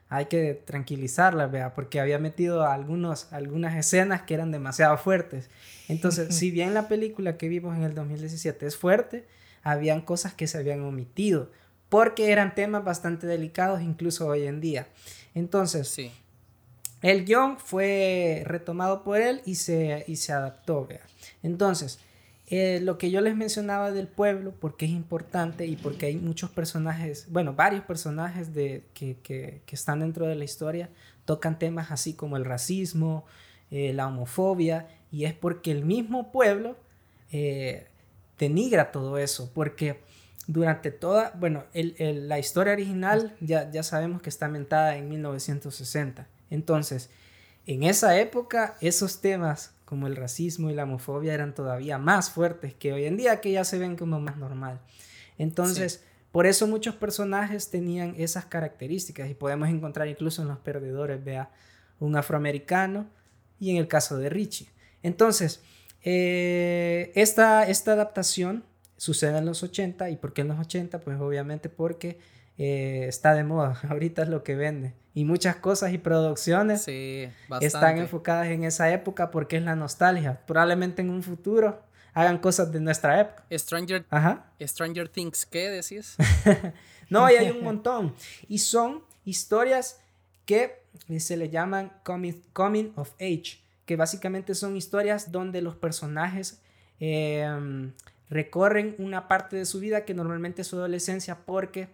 hay 0.10 0.26
que 0.26 0.56
tranquilizarlas, 0.66 1.52
¿vea? 1.52 1.76
Porque 1.76 2.00
había 2.00 2.18
metido 2.18 2.66
algunos, 2.66 3.32
algunas 3.32 3.76
escenas 3.76 4.24
que 4.24 4.34
eran 4.34 4.52
demasiado 4.52 4.98
fuertes. 4.98 5.52
Entonces, 5.88 6.36
si 6.36 6.50
bien 6.50 6.74
la 6.74 6.88
película 6.88 7.38
que 7.38 7.48
vimos 7.48 7.76
en 7.76 7.84
el 7.84 7.94
2017 7.94 8.66
es 8.66 8.76
fuerte, 8.76 9.28
habían 9.62 10.02
cosas 10.02 10.34
que 10.34 10.48
se 10.48 10.58
habían 10.58 10.82
omitido, 10.82 11.52
porque 11.90 12.32
eran 12.32 12.56
temas 12.56 12.84
bastante 12.84 13.28
delicados 13.28 13.82
incluso 13.82 14.26
hoy 14.26 14.48
en 14.48 14.60
día. 14.60 14.88
Entonces, 15.36 15.88
sí. 15.88 16.12
El 17.02 17.26
guion 17.26 17.58
fue 17.58 18.44
retomado 18.46 19.04
por 19.04 19.22
él 19.22 19.42
y 19.46 19.56
se, 19.56 20.04
y 20.08 20.16
se 20.16 20.34
adaptó. 20.34 20.88
Entonces, 21.44 22.00
eh, 22.48 22.80
lo 22.82 22.98
que 22.98 23.10
yo 23.10 23.22
les 23.22 23.36
mencionaba 23.36 23.92
del 23.92 24.08
pueblo, 24.08 24.54
porque 24.60 24.86
es 24.86 24.92
importante 24.92 25.66
y 25.66 25.76
porque 25.76 26.08
hay 26.08 26.16
muchos 26.16 26.52
personajes, 26.52 27.28
bueno, 27.32 27.54
varios 27.54 27.84
personajes 27.84 28.54
de, 28.54 28.84
que, 28.94 29.18
que, 29.24 29.62
que 29.66 29.76
están 29.76 30.00
dentro 30.00 30.28
de 30.28 30.36
la 30.36 30.44
historia, 30.44 30.90
tocan 31.26 31.58
temas 31.58 31.92
así 31.92 32.14
como 32.14 32.38
el 32.38 32.46
racismo, 32.46 33.26
eh, 33.72 33.94
la 33.94 34.08
homofobia, 34.08 34.88
y 35.12 35.26
es 35.26 35.34
porque 35.34 35.72
el 35.72 35.84
mismo 35.86 36.32
pueblo 36.32 36.78
eh, 37.32 37.88
denigra 38.38 38.92
todo 38.92 39.18
eso, 39.18 39.52
porque 39.54 40.00
durante 40.48 40.92
toda, 40.92 41.34
bueno, 41.40 41.64
el, 41.74 41.96
el, 41.98 42.30
la 42.30 42.38
historia 42.38 42.74
original 42.74 43.36
ya, 43.42 43.72
ya 43.72 43.82
sabemos 43.82 44.22
que 44.22 44.30
está 44.30 44.48
mentada 44.48 44.96
en 44.98 45.10
1960. 45.10 46.28
Entonces, 46.56 47.10
en 47.68 47.84
esa 47.84 48.20
época, 48.20 48.76
esos 48.82 49.22
temas 49.22 49.76
como 49.86 50.08
el 50.08 50.16
racismo 50.16 50.70
y 50.70 50.74
la 50.74 50.84
homofobia 50.84 51.34
eran 51.34 51.54
todavía 51.54 51.98
más 52.00 52.32
fuertes 52.32 52.74
que 52.74 52.92
hoy 52.92 53.06
en 53.06 53.18
día, 53.18 53.40
que 53.40 53.52
ya 53.52 53.64
se 53.64 53.78
ven 53.78 53.96
como 53.96 54.20
más 54.20 54.38
normal. 54.38 54.82
Entonces, 55.38 56.04
por 56.32 56.48
eso 56.48 56.68
muchos 56.68 56.96
personajes 56.96 57.70
tenían 57.70 58.16
esas 58.18 58.46
características 58.46 59.30
y 59.30 59.36
podemos 59.36 59.70
encontrar 59.70 60.08
incluso 60.08 60.42
en 60.42 60.48
los 60.48 60.58
perdedores, 60.58 61.24
vea, 61.24 61.52
un 62.00 62.16
afroamericano 62.16 63.08
y 63.60 63.72
en 63.72 63.78
el 63.78 63.88
caso 63.88 64.18
de 64.18 64.30
Richie. 64.30 64.68
Entonces, 65.04 65.62
eh, 66.04 67.12
esta, 67.16 67.64
esta 67.68 67.94
adaptación 67.94 68.64
sucede 68.98 69.38
en 69.38 69.46
los 69.46 69.64
80 69.64 70.10
y 70.10 70.18
¿por 70.18 70.34
qué 70.34 70.42
en 70.42 70.50
los 70.50 70.60
80? 70.60 71.00
Pues 71.00 71.20
obviamente 71.20 71.70
porque 71.70 72.20
eh, 72.58 73.06
está 73.08 73.34
de 73.34 73.44
moda, 73.44 73.80
ahorita 73.90 74.24
es 74.24 74.30
lo 74.30 74.44
que 74.44 74.56
vende. 74.56 74.94
Y 75.16 75.24
muchas 75.24 75.56
cosas 75.56 75.94
y 75.94 75.98
producciones 75.98 76.86
están 77.62 77.98
enfocadas 77.98 78.48
en 78.48 78.66
esa 78.66 78.92
época 78.92 79.32
porque 79.32 79.56
es 79.56 79.64
la 79.64 79.76
nostalgia. 79.76 80.42
Probablemente 80.46 81.02
en 81.02 81.10
un 81.10 81.24
futuro 81.24 81.82
hagan 82.14 82.38
cosas 82.38 82.70
de 82.72 82.82
nuestra 82.82 83.22
época. 83.22 83.46
Stranger, 83.52 84.06
Stranger 84.62 85.08
Things, 85.08 85.46
¿qué 85.46 85.70
decís? 85.70 86.18
no, 87.10 87.32
y 87.32 87.36
hay 87.36 87.50
un 87.50 87.64
montón. 87.64 88.14
Y 88.50 88.60
son 88.60 89.04
historias 89.24 90.02
que 90.46 90.84
se 91.18 91.38
le 91.38 91.50
llaman 91.50 91.94
coming, 92.04 92.42
coming 92.52 92.92
of 92.98 93.14
age, 93.16 93.62
que 93.86 93.96
básicamente 93.96 94.54
son 94.54 94.76
historias 94.76 95.32
donde 95.32 95.62
los 95.62 95.78
personajes 95.78 96.62
em, 97.00 97.94
recorren 98.30 98.96
una 98.98 99.30
parte 99.30 99.56
de 99.56 99.66
su 99.66 99.80
vida 99.80 100.04
que 100.04 100.14
normalmente 100.14 100.62
es 100.62 100.68
su 100.68 100.76
adolescencia 100.76 101.46
porque 101.46 101.88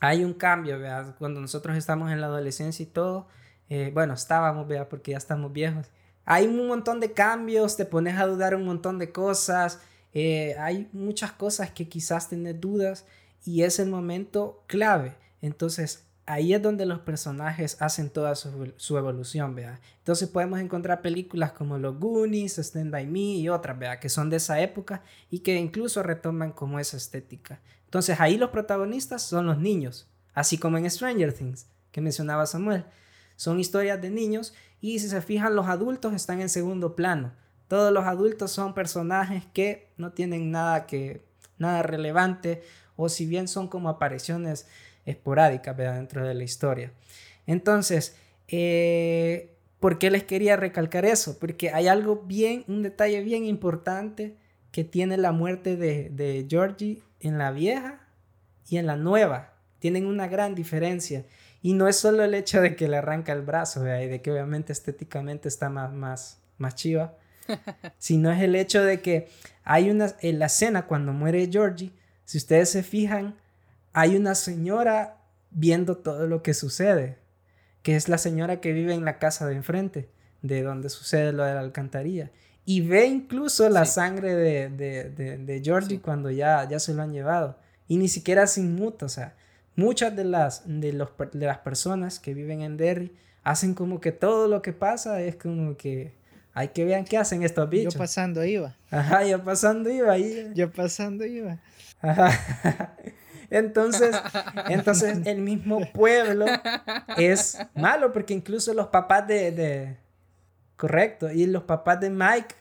hay 0.00 0.24
un 0.24 0.34
cambio, 0.34 0.78
¿verdad? 0.78 1.14
Cuando 1.18 1.40
nosotros 1.40 1.76
estamos 1.76 2.10
en 2.10 2.20
la 2.20 2.26
adolescencia 2.26 2.82
y 2.82 2.86
todo, 2.86 3.26
eh, 3.68 3.90
bueno, 3.92 4.14
estábamos, 4.14 4.66
¿verdad? 4.68 4.88
Porque 4.88 5.12
ya 5.12 5.18
estamos 5.18 5.52
viejos. 5.52 5.86
Hay 6.24 6.46
un 6.46 6.66
montón 6.66 7.00
de 7.00 7.12
cambios, 7.12 7.76
te 7.76 7.84
pones 7.84 8.18
a 8.18 8.26
dudar 8.26 8.54
un 8.54 8.64
montón 8.64 8.98
de 8.98 9.12
cosas, 9.12 9.80
eh, 10.12 10.56
hay 10.58 10.88
muchas 10.92 11.32
cosas 11.32 11.70
que 11.70 11.88
quizás 11.88 12.28
tenés 12.28 12.60
dudas 12.60 13.04
y 13.44 13.62
es 13.62 13.78
el 13.78 13.88
momento 13.88 14.64
clave. 14.66 15.14
Entonces, 15.40 16.04
ahí 16.26 16.52
es 16.52 16.60
donde 16.60 16.84
los 16.86 17.00
personajes 17.00 17.80
hacen 17.80 18.10
toda 18.10 18.34
su, 18.34 18.72
su 18.76 18.98
evolución, 18.98 19.54
¿verdad? 19.54 19.78
Entonces 19.98 20.28
podemos 20.28 20.58
encontrar 20.58 21.00
películas 21.00 21.52
como 21.52 21.78
Los 21.78 21.98
Goonies, 21.98 22.58
Stand 22.58 22.90
By 22.90 23.06
Me 23.06 23.36
y 23.36 23.48
otras, 23.48 23.78
¿verdad? 23.78 24.00
Que 24.00 24.08
son 24.08 24.28
de 24.28 24.36
esa 24.36 24.60
época 24.60 25.02
y 25.30 25.40
que 25.40 25.54
incluso 25.56 26.02
retoman 26.02 26.52
como 26.52 26.80
esa 26.80 26.96
estética. 26.96 27.60
Entonces 27.86 28.20
ahí 28.20 28.36
los 28.36 28.50
protagonistas 28.50 29.22
son 29.22 29.46
los 29.46 29.58
niños, 29.58 30.08
así 30.34 30.58
como 30.58 30.76
en 30.76 30.90
Stranger 30.90 31.32
Things, 31.32 31.66
que 31.92 32.00
mencionaba 32.00 32.46
Samuel. 32.46 32.84
Son 33.36 33.58
historias 33.58 34.00
de 34.00 34.10
niños 34.10 34.54
y 34.80 34.98
si 34.98 35.08
se 35.08 35.22
fijan 35.22 35.56
los 35.56 35.66
adultos 35.66 36.12
están 36.12 36.40
en 36.40 36.48
segundo 36.48 36.94
plano. 36.94 37.32
Todos 37.68 37.92
los 37.92 38.04
adultos 38.04 38.52
son 38.52 38.74
personajes 38.74 39.44
que 39.52 39.88
no 39.96 40.12
tienen 40.12 40.50
nada 40.50 40.86
que 40.86 41.24
nada 41.58 41.82
relevante 41.82 42.62
o 42.96 43.08
si 43.08 43.26
bien 43.26 43.48
son 43.48 43.68
como 43.68 43.88
apariciones 43.88 44.66
esporádicas 45.04 45.76
dentro 45.76 46.26
de 46.26 46.34
la 46.34 46.44
historia. 46.44 46.92
Entonces, 47.46 48.16
eh, 48.48 49.54
¿por 49.80 49.98
qué 49.98 50.10
les 50.10 50.24
quería 50.24 50.56
recalcar 50.56 51.04
eso? 51.04 51.38
Porque 51.38 51.70
hay 51.70 51.88
algo 51.88 52.22
bien, 52.26 52.64
un 52.68 52.82
detalle 52.82 53.22
bien 53.22 53.44
importante 53.44 54.36
que 54.72 54.84
tiene 54.84 55.16
la 55.16 55.32
muerte 55.32 55.76
de, 55.76 56.10
de 56.10 56.46
Georgie 56.48 57.02
en 57.26 57.38
la 57.38 57.50
vieja 57.50 58.00
y 58.68 58.78
en 58.78 58.86
la 58.86 58.96
nueva. 58.96 59.54
Tienen 59.78 60.06
una 60.06 60.28
gran 60.28 60.54
diferencia. 60.54 61.24
Y 61.62 61.74
no 61.74 61.88
es 61.88 61.96
solo 61.96 62.22
el 62.22 62.34
hecho 62.34 62.60
de 62.60 62.76
que 62.76 62.88
le 62.88 62.96
arranca 62.96 63.32
el 63.32 63.42
brazo, 63.42 63.84
y 63.84 64.06
de 64.06 64.22
que 64.22 64.30
obviamente 64.30 64.72
estéticamente 64.72 65.48
está 65.48 65.68
más, 65.68 65.92
más, 65.92 66.38
más 66.58 66.74
chiva, 66.74 67.14
sino 67.98 68.30
es 68.30 68.40
el 68.42 68.54
hecho 68.54 68.82
de 68.82 69.00
que 69.00 69.28
hay 69.64 69.90
una, 69.90 70.14
en 70.20 70.38
la 70.38 70.46
escena 70.46 70.86
cuando 70.86 71.12
muere 71.12 71.48
Georgie, 71.50 71.92
si 72.24 72.38
ustedes 72.38 72.70
se 72.70 72.82
fijan, 72.82 73.36
hay 73.92 74.16
una 74.16 74.34
señora 74.34 75.16
viendo 75.50 75.96
todo 75.96 76.26
lo 76.26 76.42
que 76.42 76.54
sucede, 76.54 77.18
que 77.82 77.96
es 77.96 78.08
la 78.08 78.18
señora 78.18 78.60
que 78.60 78.72
vive 78.72 78.94
en 78.94 79.04
la 79.04 79.18
casa 79.18 79.46
de 79.46 79.54
enfrente, 79.54 80.08
de 80.42 80.62
donde 80.62 80.88
sucede 80.88 81.32
lo 81.32 81.44
de 81.44 81.54
la 81.54 81.60
alcantarilla 81.60 82.30
y 82.68 82.80
ve 82.80 83.06
incluso 83.06 83.68
la 83.68 83.84
sangre 83.84 84.34
de, 84.34 84.68
de, 84.68 85.38
de, 85.38 85.60
Georgie 85.62 86.00
cuando 86.00 86.32
ya, 86.32 86.68
ya 86.68 86.80
se 86.80 86.92
lo 86.92 87.02
han 87.02 87.12
llevado. 87.12 87.56
Y 87.86 87.96
ni 87.96 88.08
siquiera 88.08 88.48
sin 88.48 88.74
muta, 88.74 89.06
o 89.06 89.08
sea, 89.08 89.36
muchas 89.76 90.16
de 90.16 90.24
las, 90.24 90.62
de, 90.66 90.92
los, 90.92 91.10
de 91.32 91.46
las 91.46 91.58
personas 91.58 92.18
que 92.18 92.34
viven 92.34 92.62
en 92.62 92.76
Derry 92.76 93.16
hacen 93.44 93.72
como 93.72 94.00
que 94.00 94.10
todo 94.10 94.48
lo 94.48 94.62
que 94.62 94.72
pasa 94.72 95.22
es 95.22 95.36
como 95.36 95.76
que 95.76 96.12
hay 96.54 96.68
que 96.68 96.84
vean 96.84 97.04
qué 97.04 97.18
hacen 97.18 97.44
estos 97.44 97.70
bichos. 97.70 97.94
Yo 97.94 98.00
pasando 98.00 98.44
iba. 98.44 98.74
Ajá, 98.90 99.24
yo 99.24 99.44
pasando 99.44 99.88
iba 99.88 100.10
ahí. 100.10 100.50
Yo 100.56 100.72
pasando 100.72 101.24
iba. 101.24 101.60
Ajá. 102.00 102.96
Entonces, 103.48 104.16
entonces 104.68 105.18
el 105.24 105.38
mismo 105.38 105.80
pueblo 105.92 106.46
es 107.16 107.58
malo 107.76 108.12
porque 108.12 108.34
incluso 108.34 108.74
los 108.74 108.88
papás 108.88 109.28
de 109.28 109.96
Correcto. 110.76 111.30
Y 111.30 111.46
los 111.46 111.64
papás 111.64 112.00
de 112.00 112.10
Mike. 112.10 112.54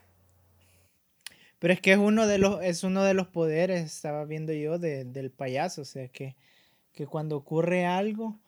Pero 1.60 1.74
es 1.74 1.82
que 1.82 1.94
es 1.94 1.98
uno 1.98 2.28
de 2.28 2.38
los, 2.38 2.64
es 2.64 2.84
uno 2.84 3.04
de 3.04 3.14
los 3.14 3.28
poderes, 3.28 3.84
estaba 3.84 4.26
viendo 4.26 4.54
yo, 4.54 4.78
del 4.78 5.32
payaso. 5.32 5.82
O 5.82 5.86
sea, 5.86 6.08
que, 6.08 6.36
que 6.94 7.08
cuando 7.08 7.38
ocurre 7.38 7.86
algo, 7.86 8.40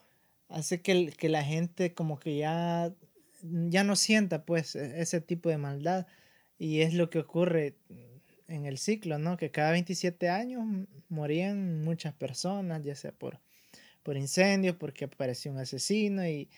hace 0.49 0.81
que, 0.81 1.13
que 1.17 1.29
la 1.29 1.43
gente 1.43 1.93
como 1.93 2.19
que 2.19 2.37
ya, 2.37 2.93
ya 3.41 3.83
no 3.83 3.95
sienta 3.95 4.45
pues 4.45 4.75
e, 4.75 5.01
ese 5.01 5.21
tipo 5.21 5.49
de 5.49 5.57
maldad. 5.57 6.07
Y 6.59 6.81
es 6.81 6.93
lo 6.93 7.09
que 7.09 7.19
ocurre 7.19 7.75
en 8.47 8.65
el 8.65 8.77
ciclo, 8.77 9.19
¿no? 9.19 9.37
Que 9.37 9.51
cada 9.51 9.71
27 9.71 10.29
años 10.29 10.65
morían 11.09 11.83
muchas 11.83 12.13
personas, 12.13 12.83
ya 12.83 12.95
sea 12.95 13.11
por, 13.11 13.39
por 14.03 14.17
incendios, 14.17 14.75
porque 14.75 15.05
apareció 15.05 15.51
un 15.51 15.59
asesino 15.59 16.25
y, 16.27 16.49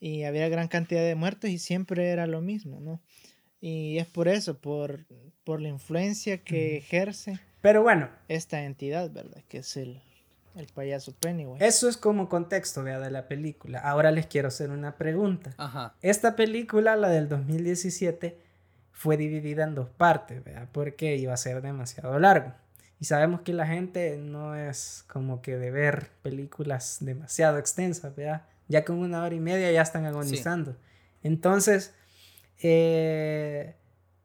y 0.00 0.24
había 0.24 0.48
gran 0.48 0.68
cantidad 0.68 1.02
de 1.02 1.14
muertos 1.14 1.50
y 1.50 1.58
siempre 1.58 2.10
era 2.10 2.26
lo 2.26 2.40
mismo, 2.40 2.80
¿no? 2.80 3.00
Y 3.60 3.98
es 3.98 4.06
por 4.06 4.28
eso, 4.28 4.58
por, 4.58 5.06
por 5.42 5.60
la 5.62 5.68
influencia 5.68 6.44
que 6.44 6.76
ejerce. 6.76 7.40
Pero 7.62 7.82
bueno. 7.82 8.10
Esta 8.28 8.62
entidad, 8.64 9.10
¿verdad? 9.10 9.42
Que 9.48 9.58
es 9.58 9.76
el, 9.78 10.02
el 10.54 10.66
payaso 10.66 11.14
Pennywise. 11.14 11.64
Eso 11.64 11.88
es 11.88 11.96
como 11.96 12.28
contexto, 12.28 12.82
vea, 12.82 13.00
de 13.00 13.10
la 13.10 13.26
película. 13.26 13.78
Ahora 13.78 14.10
les 14.10 14.26
quiero 14.26 14.48
hacer 14.48 14.70
una 14.70 14.96
pregunta. 14.96 15.54
Ajá. 15.56 15.94
Esta 16.02 16.36
película, 16.36 16.94
la 16.96 17.08
del 17.08 17.28
2017, 17.30 18.36
fue 18.92 19.16
dividida 19.16 19.64
en 19.64 19.74
dos 19.74 19.88
partes, 19.88 20.44
¿vea? 20.44 20.68
Porque 20.70 21.16
iba 21.16 21.32
a 21.32 21.38
ser 21.38 21.62
demasiado 21.62 22.18
largo. 22.18 22.52
Y 23.00 23.06
sabemos 23.06 23.40
que 23.40 23.52
la 23.52 23.66
gente 23.66 24.16
no 24.18 24.54
es 24.54 25.04
como 25.08 25.42
que 25.42 25.56
de 25.56 25.70
ver 25.70 26.10
películas 26.22 26.98
demasiado 27.00 27.58
extensas, 27.58 28.14
¿vea? 28.14 28.46
Ya 28.68 28.84
con 28.84 28.98
una 28.98 29.22
hora 29.22 29.34
y 29.34 29.40
media 29.40 29.70
ya 29.70 29.82
están 29.82 30.06
agonizando. 30.06 30.76
Entonces, 31.22 31.94
eh, 32.62 33.76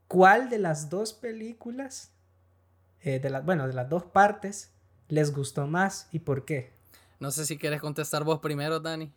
¿cuál 0.08 0.50
de 0.50 0.60
las 0.60 0.90
dos 0.90 1.14
películas, 1.14 2.12
eh, 3.02 3.20
de 3.20 3.40
bueno, 3.42 3.68
de 3.68 3.74
las 3.74 3.90
dos 3.90 4.04
partes, 4.04 4.72
les 5.08 5.34
gustó 5.34 5.68
más 5.68 6.08
y 6.12 6.20
por 6.20 6.46
qué? 6.46 6.72
No 7.20 7.32
sé 7.32 7.46
si 7.46 7.58
quieres 7.58 7.82
contestar 7.82 8.24
vos 8.24 8.40
primero, 8.40 8.80
Dani. 8.80 9.12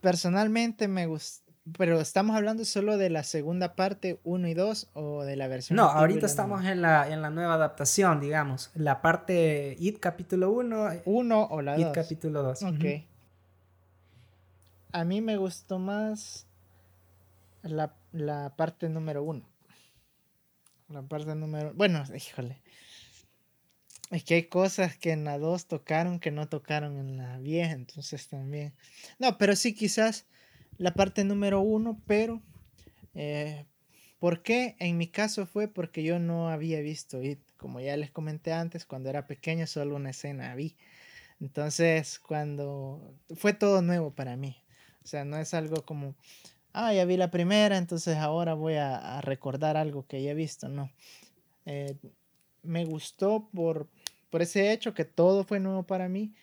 Personalmente 0.00 0.88
me 0.88 1.06
gustó. 1.06 1.44
Pero 1.78 1.98
estamos 1.98 2.36
hablando 2.36 2.62
solo 2.66 2.98
de 2.98 3.08
la 3.08 3.22
segunda 3.22 3.74
parte 3.74 4.20
1 4.24 4.48
y 4.48 4.54
2 4.54 4.90
o 4.92 5.24
de 5.24 5.34
la 5.34 5.48
versión. 5.48 5.76
No, 5.76 5.84
ahorita 5.84 6.26
estamos 6.26 6.62
en 6.66 6.82
la, 6.82 7.08
en 7.08 7.22
la 7.22 7.30
nueva 7.30 7.54
adaptación, 7.54 8.20
digamos. 8.20 8.70
La 8.74 9.00
parte 9.00 9.74
IT 9.78 9.98
capítulo 9.98 10.50
1. 10.50 10.90
1 11.06 11.48
o 11.50 11.62
la 11.62 11.76
2. 11.76 11.80
IT 11.80 11.92
capítulo 11.94 12.42
2. 12.42 12.62
Ok. 12.64 12.84
A 14.94 15.04
mí 15.04 15.20
me 15.20 15.36
gustó 15.36 15.80
más 15.80 16.46
la, 17.62 17.96
la 18.12 18.54
parte 18.54 18.88
número 18.88 19.24
1. 19.24 19.44
La 20.88 21.02
parte 21.02 21.34
número. 21.34 21.74
Bueno, 21.74 22.04
híjole. 22.14 22.62
Es 24.12 24.22
que 24.22 24.34
hay 24.34 24.44
cosas 24.44 24.96
que 24.96 25.10
en 25.10 25.24
la 25.24 25.36
2 25.40 25.66
tocaron 25.66 26.20
que 26.20 26.30
no 26.30 26.48
tocaron 26.48 26.96
en 26.98 27.16
la 27.16 27.38
vieja, 27.38 27.72
entonces 27.72 28.28
también. 28.28 28.72
No, 29.18 29.36
pero 29.36 29.56
sí, 29.56 29.74
quizás 29.74 30.26
la 30.78 30.94
parte 30.94 31.24
número 31.24 31.60
1, 31.60 32.00
pero. 32.06 32.40
Eh, 33.16 33.66
¿Por 34.20 34.44
qué? 34.44 34.76
En 34.78 34.96
mi 34.96 35.08
caso 35.08 35.44
fue 35.44 35.66
porque 35.66 36.04
yo 36.04 36.20
no 36.20 36.50
había 36.50 36.78
visto 36.82 37.20
It. 37.20 37.40
Como 37.56 37.80
ya 37.80 37.96
les 37.96 38.12
comenté 38.12 38.52
antes, 38.52 38.86
cuando 38.86 39.10
era 39.10 39.26
pequeño 39.26 39.66
solo 39.66 39.96
una 39.96 40.10
escena 40.10 40.54
vi. 40.54 40.76
Entonces, 41.40 42.20
cuando. 42.20 43.12
Fue 43.34 43.54
todo 43.54 43.82
nuevo 43.82 44.14
para 44.14 44.36
mí. 44.36 44.63
O 45.04 45.06
sea, 45.06 45.24
no 45.24 45.36
es 45.36 45.54
algo 45.54 45.84
como. 45.84 46.14
Ah, 46.72 46.92
ya 46.92 47.04
vi 47.04 47.16
la 47.16 47.30
primera, 47.30 47.76
entonces 47.76 48.16
ahora 48.16 48.54
voy 48.54 48.74
a, 48.74 49.20
recordar 49.20 49.76
algo 49.76 50.06
que 50.06 50.22
ya 50.22 50.32
he 50.32 50.34
visto. 50.34 50.68
No. 50.68 50.90
Eh, 51.66 51.96
me 52.62 52.84
gustó 52.84 53.48
por, 53.54 53.88
por 54.30 54.42
ese 54.42 54.72
hecho 54.72 54.94
que 54.94 55.04
todo 55.04 55.44
fue 55.44 55.60
nuevo 55.60 55.84
para 55.84 56.08
mí. 56.08 56.34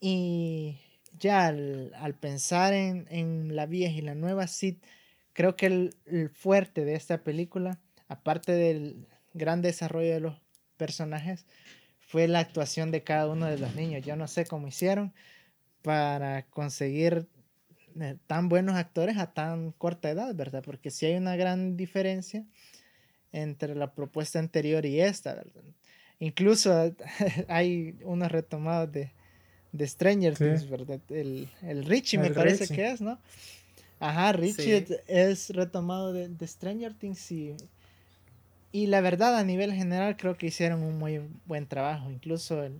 Y 0.00 0.78
ya 1.18 1.46
al, 1.46 2.16
pensar 2.20 2.72
en, 2.72 3.54
la 3.54 3.66
vieja 3.66 3.98
y 3.98 4.02
la 4.02 4.14
nueva, 4.14 4.46
sí, 4.46 4.80
creo 5.32 5.56
que 5.56 5.66
el, 5.66 6.30
fuerte 6.32 6.84
de 6.84 6.94
esta 6.94 7.22
película, 7.22 7.78
aparte 8.08 8.52
del 8.52 9.06
gran 9.34 9.62
desarrollo 9.62 10.12
de 10.12 10.20
los 10.20 10.36
personajes, 10.76 11.46
fue 12.00 12.26
la 12.28 12.40
actuación 12.40 12.90
de 12.90 13.02
cada 13.02 13.28
uno 13.28 13.46
de 13.46 13.58
los 13.58 13.74
niños. 13.74 14.04
Yo 14.04 14.16
no 14.16 14.28
sé 14.28 14.46
cómo 14.46 14.68
hicieron 14.68 15.12
para 15.82 16.46
conseguir 16.46 17.28
tan 18.26 18.48
buenos 18.48 18.76
actores 18.76 19.16
a 19.18 19.32
tan 19.32 19.72
corta 19.72 20.10
edad, 20.10 20.34
¿verdad? 20.34 20.62
Porque 20.64 20.90
sí 20.90 21.06
hay 21.06 21.16
una 21.16 21.36
gran 21.36 21.76
diferencia 21.76 22.44
entre 23.32 23.74
la 23.74 23.92
propuesta 23.94 24.38
anterior 24.38 24.86
y 24.86 25.00
esta, 25.00 25.34
¿verdad? 25.34 25.62
Incluso 26.18 26.94
hay 27.48 27.96
unos 28.02 28.30
retomados 28.30 28.90
de, 28.92 29.12
de 29.72 29.86
Stranger 29.86 30.36
Things, 30.36 30.68
¿verdad? 30.68 31.00
El, 31.08 31.48
el 31.62 31.84
Richie 31.84 32.18
me 32.18 32.30
parece 32.30 32.68
que 32.74 32.90
es, 32.90 33.00
¿no? 33.00 33.18
Ajá, 34.00 34.32
Richie 34.32 34.86
es 35.08 35.50
retomado 35.50 36.12
de, 36.12 36.28
de, 36.28 36.46
Stranger 36.46 36.94
Things 36.94 37.32
y, 37.32 37.56
y 38.70 38.86
la 38.86 39.00
verdad 39.00 39.36
a 39.36 39.42
nivel 39.42 39.72
general 39.72 40.16
creo 40.16 40.36
que 40.36 40.46
hicieron 40.46 40.82
un 40.82 40.98
muy 40.98 41.20
buen 41.46 41.66
trabajo. 41.66 42.08
Incluso 42.10 42.62
el, 42.62 42.78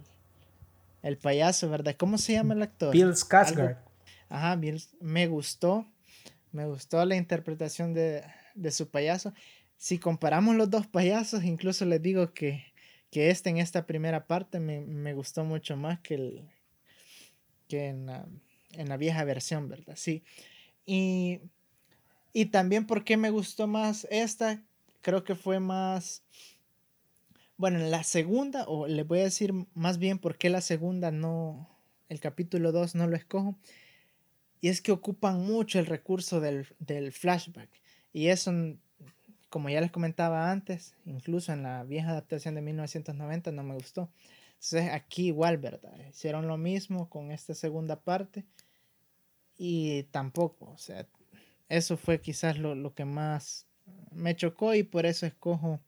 el 1.02 1.16
payaso, 1.16 1.68
¿verdad? 1.68 1.96
¿Cómo 1.96 2.18
se 2.18 2.34
llama 2.34 2.54
el 2.54 2.62
actor? 2.62 2.92
Bill 2.92 3.14
Skarsgård. 3.14 3.76
Ajá, 4.28 4.56
Bill, 4.56 4.82
me 5.00 5.26
gustó. 5.26 5.86
Me 6.52 6.66
gustó 6.66 7.04
la 7.04 7.16
interpretación 7.16 7.94
de, 7.94 8.24
de 8.54 8.70
su 8.70 8.88
payaso. 8.88 9.34
Si 9.76 9.98
comparamos 9.98 10.56
los 10.56 10.70
dos 10.70 10.86
payasos, 10.86 11.44
incluso 11.44 11.84
les 11.84 12.02
digo 12.02 12.32
que 12.32 12.72
que 13.10 13.30
este 13.30 13.50
en 13.50 13.58
esta 13.58 13.86
primera 13.86 14.26
parte 14.26 14.60
me, 14.60 15.14
gustó 15.14 15.44
mucho 15.44 15.76
más 15.76 16.00
que, 16.00 16.14
el, 16.14 16.48
que 17.66 17.86
en, 17.86 18.06
la, 18.06 18.96
vieja 18.96 19.24
versión, 19.24 19.68
¿verdad? 19.68 19.94
Sí. 19.96 20.22
Y, 20.84 21.40
y 22.32 22.46
también 22.46 22.86
porque 22.86 23.16
me 23.16 23.30
gustó 23.30 23.66
más 23.66 24.06
esta, 24.10 24.62
creo 25.00 25.24
que 25.24 25.34
fue 25.34 25.60
más... 25.60 26.22
Bueno, 27.56 27.80
en 27.80 27.90
la 27.90 28.04
segunda, 28.04 28.64
o 28.68 28.86
le 28.86 29.02
voy 29.02 29.18
a 29.18 29.24
decir 29.24 29.52
más 29.74 29.98
bien 29.98 30.20
por 30.20 30.38
qué 30.38 30.48
la 30.48 30.60
segunda 30.60 31.10
no, 31.10 31.68
el 32.08 32.20
capítulo 32.20 32.70
2 32.70 32.94
no 32.94 33.08
lo 33.08 33.16
escojo, 33.16 33.58
y 34.60 34.68
es 34.68 34.80
que 34.80 34.92
ocupan 34.92 35.44
mucho 35.44 35.78
el 35.78 35.86
recurso 35.86 36.40
del, 36.40 36.66
del 36.78 37.12
flashback. 37.12 37.70
Y 38.12 38.28
eso 38.28 38.52
como 39.50 39.70
ya 39.70 39.80
les 39.80 39.90
comentaba 39.90 40.50
antes, 40.50 40.94
incluso 41.06 41.52
en 41.52 41.62
la 41.62 41.82
vieja 41.84 42.10
adaptación 42.10 42.54
de 42.54 42.60
1990 42.60 43.52
no 43.52 43.62
me 43.62 43.74
gustó. 43.74 44.10
Entonces 44.54 44.90
aquí 44.92 45.28
igual, 45.28 45.58
¿verdad? 45.58 45.94
Hicieron 46.10 46.48
lo 46.48 46.56
mismo 46.56 47.08
con 47.08 47.30
esta 47.30 47.54
segunda 47.54 48.00
parte 48.00 48.44
y 49.56 50.02
tampoco, 50.04 50.70
o 50.70 50.78
sea, 50.78 51.06
eso 51.68 51.96
fue 51.96 52.20
quizás 52.20 52.58
lo, 52.58 52.74
lo 52.74 52.94
que 52.94 53.04
más 53.04 53.66
me 54.10 54.36
chocó 54.36 54.74
y 54.74 54.82
por 54.82 55.06
eso 55.06 55.26
escojo 55.26 55.80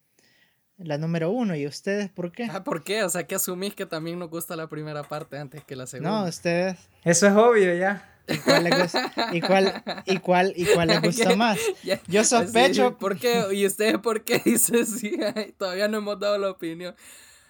la 0.79 0.99
número 0.99 1.31
uno. 1.31 1.55
¿Y 1.57 1.66
ustedes 1.66 2.09
por 2.11 2.33
qué? 2.33 2.49
Ah, 2.51 2.64
¿por 2.64 2.85
qué? 2.85 3.03
O 3.03 3.09
sea, 3.09 3.27
que 3.27 3.35
asumís 3.35 3.75
que 3.75 3.87
también 3.87 4.18
nos 4.18 4.31
gusta 4.31 4.57
la 4.57 4.68
primera 4.68 5.03
parte 5.03 5.39
antes 5.39 5.64
que 5.64 5.77
la 5.77 5.87
segunda. 5.87 6.23
No, 6.23 6.29
ustedes. 6.29 6.79
Eso 7.05 7.27
es 7.27 7.33
obvio 7.33 7.75
ya. 7.75 8.20
¿Y 8.31 8.39
cuál 8.39 8.64
les 8.64 8.78
gusta, 8.83 9.31
y 9.33 9.41
cuál, 9.41 9.83
y 10.07 10.18
cuál, 10.18 10.53
y 10.57 10.64
cuál 10.66 10.89
les 10.89 11.01
gusta 11.03 11.37
más? 11.37 11.59
Yo 12.07 12.24
sospecho. 12.24 12.97
¿Por 12.99 13.18
qué? 13.18 13.45
¿Y 13.53 13.66
ustedes 13.66 13.99
por 13.99 14.24
qué? 14.24 14.41
Dice, 14.45 14.85
sí, 14.87 15.18
todavía 15.59 15.89
no 15.89 15.99
hemos 15.99 16.18
dado 16.18 16.39
la 16.39 16.51
opinión. 16.51 16.95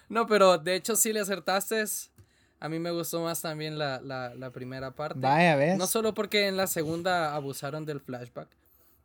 No, 0.09 0.27
pero 0.27 0.57
de 0.57 0.75
hecho 0.75 0.95
sí 0.95 1.13
le 1.13 1.21
acertaste. 1.21 1.83
A 2.59 2.69
mí 2.69 2.77
me 2.79 2.91
gustó 2.91 3.21
más 3.23 3.41
también 3.41 3.77
la, 3.79 4.01
la, 4.01 4.35
la 4.35 4.51
primera 4.51 4.91
parte. 4.91 5.19
Vaya, 5.19 5.55
¿ves? 5.55 5.77
No 5.77 5.87
solo 5.87 6.13
porque 6.13 6.47
en 6.47 6.57
la 6.57 6.67
segunda 6.67 7.33
abusaron 7.33 7.85
del 7.85 8.01
flashback, 8.01 8.49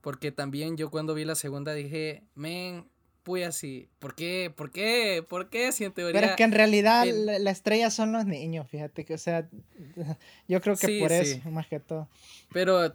porque 0.00 0.30
también 0.32 0.76
yo 0.76 0.90
cuando 0.90 1.14
vi 1.14 1.24
la 1.24 1.34
segunda 1.34 1.72
dije, 1.72 2.22
men, 2.34 2.86
pues 3.26 3.44
así, 3.44 3.88
¿por 3.98 4.14
qué? 4.14 4.54
¿Por 4.56 4.70
qué? 4.70 5.26
¿Por 5.28 5.50
qué? 5.50 5.72
Si 5.72 5.82
en 5.82 5.90
teoría... 5.90 6.20
Pero 6.20 6.30
es 6.30 6.36
que 6.36 6.44
en 6.44 6.52
realidad 6.52 7.04
la, 7.06 7.50
estrella 7.50 7.90
son 7.90 8.12
los 8.12 8.24
niños, 8.24 8.70
fíjate 8.70 9.04
que, 9.04 9.14
o 9.14 9.18
sea, 9.18 9.48
yo 10.48 10.60
creo 10.60 10.76
que 10.76 11.00
por 11.00 11.10
eso, 11.10 11.50
más 11.50 11.66
que 11.66 11.80
todo. 11.80 12.08
Pero, 12.52 12.94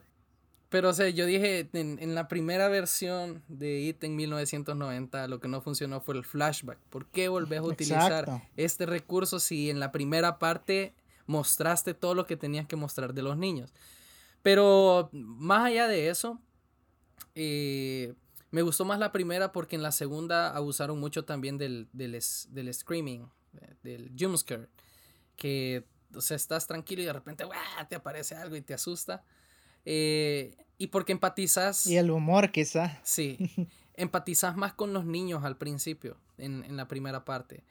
pero, 0.69 0.91
o 0.91 0.93
sea, 0.93 1.09
yo 1.09 1.25
dije, 1.25 1.67
en, 1.73 2.15
la 2.15 2.29
primera 2.29 2.69
versión 2.69 3.43
de 3.49 3.81
IT 3.81 4.05
en 4.05 4.15
1990, 4.15 5.27
lo 5.27 5.41
que 5.41 5.49
no 5.49 5.59
funcionó 5.59 5.99
fue 5.99 6.15
el 6.15 6.23
flashback. 6.23 6.77
¿Por 6.89 7.07
qué 7.07 7.27
volvés 7.27 7.59
a 7.59 7.63
utilizar 7.63 8.47
este 8.55 8.85
recurso 8.85 9.37
si 9.37 9.69
en 9.69 9.81
la 9.81 9.91
primera 9.91 10.39
parte 10.39 10.93
mostraste 11.25 11.93
todo 11.93 12.15
lo 12.15 12.25
que 12.25 12.37
tenías 12.37 12.67
que 12.67 12.77
mostrar 12.77 13.13
de 13.13 13.21
los 13.21 13.35
niños? 13.35 13.73
Pero, 14.43 15.09
más 15.11 15.65
allá 15.65 15.89
de 15.89 16.07
eso, 16.07 16.39
eh 17.35 18.13
me 18.51 18.61
gustó 18.61 18.85
más 18.85 18.99
la 18.99 19.11
primera 19.11 19.51
porque 19.51 19.77
en 19.77 19.81
la 19.81 19.91
segunda 19.91 20.55
abusaron 20.55 20.99
mucho 20.99 21.25
también 21.25 21.57
del, 21.57 21.87
del, 21.93 22.21
del 22.49 22.73
screaming, 22.73 23.29
eh, 23.59 23.75
del 23.81 24.11
jumpscare. 24.17 24.67
Que, 25.37 25.85
o 26.13 26.21
sea, 26.21 26.35
estás 26.35 26.67
tranquilo 26.67 27.01
y 27.01 27.05
de 27.05 27.13
repente 27.13 27.45
te 27.89 27.95
aparece 27.95 28.35
algo 28.35 28.55
y 28.57 28.61
te 28.61 28.73
asusta. 28.73 29.23
Eh, 29.85 30.57
y 30.77 30.87
porque 30.87 31.13
empatizas. 31.13 31.87
Y 31.87 31.97
el 31.97 32.11
humor, 32.11 32.51
quizá. 32.51 32.99
Sí. 33.03 33.37
empatizas 33.95 34.57
más 34.57 34.73
con 34.73 34.93
los 34.93 35.05
niños 35.05 35.43
al 35.43 35.57
principio, 35.57 36.17
en, 36.37 36.65
en 36.65 36.75
la 36.75 36.87
primera 36.87 37.23
parte. 37.23 37.63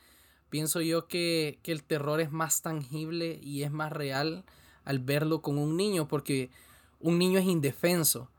Pienso 0.49 0.81
yo 0.81 1.07
que, 1.09 1.61
que, 1.63 1.73
el 1.73 1.85
terror 1.85 2.21
es 2.21 2.33
más 2.33 2.63
tangible 2.63 3.39
y 3.43 3.63
es 3.63 3.71
más 3.71 3.93
real 3.93 4.45
al 4.85 4.99
verlo 4.99 5.43
con 5.43 5.59
un 5.59 5.77
niño, 5.77 6.09
porque 6.09 6.51
un 6.99 7.19
niño 7.19 7.39
es 7.39 7.45
indefenso. 7.45 8.31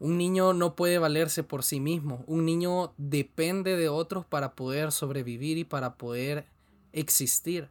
Un 0.00 0.16
niño 0.16 0.52
no 0.52 0.76
puede 0.76 0.98
valerse 0.98 1.42
por 1.42 1.64
sí 1.64 1.80
mismo. 1.80 2.22
Un 2.26 2.44
niño 2.44 2.92
depende 2.98 3.76
de 3.76 3.88
otros 3.88 4.24
para 4.24 4.54
poder 4.54 4.92
sobrevivir 4.92 5.58
y 5.58 5.64
para 5.64 5.96
poder 5.96 6.46
existir. 6.92 7.68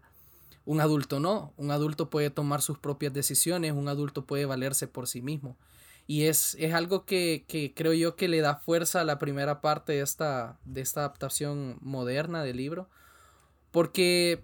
Un 0.66 0.82
adulto 0.82 1.22
no. 1.22 1.54
Un 1.56 1.72
adulto 1.72 2.10
puede 2.10 2.30
tomar 2.30 2.62
sus 2.62 2.78
propias 2.78 3.14
decisiones. 3.14 3.72
Un 3.72 3.88
adulto 3.88 4.26
puede 4.26 4.46
valerse 4.46 4.88
por 4.88 5.08
sí 5.08 5.22
mismo. 5.22 5.56
Y 6.06 6.24
es, 6.24 6.56
es 6.60 6.74
algo 6.74 7.06
que, 7.06 7.46
que, 7.48 7.74
creo 7.74 7.94
yo 7.94 8.16
que 8.16 8.28
le 8.28 8.42
da 8.42 8.56
fuerza 8.56 9.02
a 9.02 9.06
la 9.06 9.20
primera 9.20 9.62
parte 9.62 9.94
de 9.94 10.02
esta, 10.02 10.58
de 10.66 10.82
esta 10.82 11.02
adaptación 11.02 11.78
moderna 11.82 12.44
del 12.44 12.58
libro. 12.58 12.90
Porque 13.72 14.44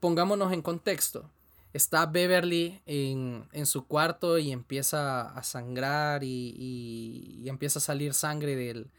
pongámonos 0.00 0.52
en 0.52 0.62
contexto. 0.62 1.30
Está 1.74 2.06
Beverly 2.06 2.80
en, 2.86 3.44
en 3.52 3.66
su 3.66 3.86
cuarto 3.86 4.38
y 4.38 4.52
empieza 4.52 5.28
a 5.28 5.42
sangrar 5.42 6.24
y, 6.24 6.54
y, 6.56 7.48
empieza 7.48 7.80
a 7.80 7.82
salir 7.82 8.14
sangre 8.14 8.56
del, 8.56 8.90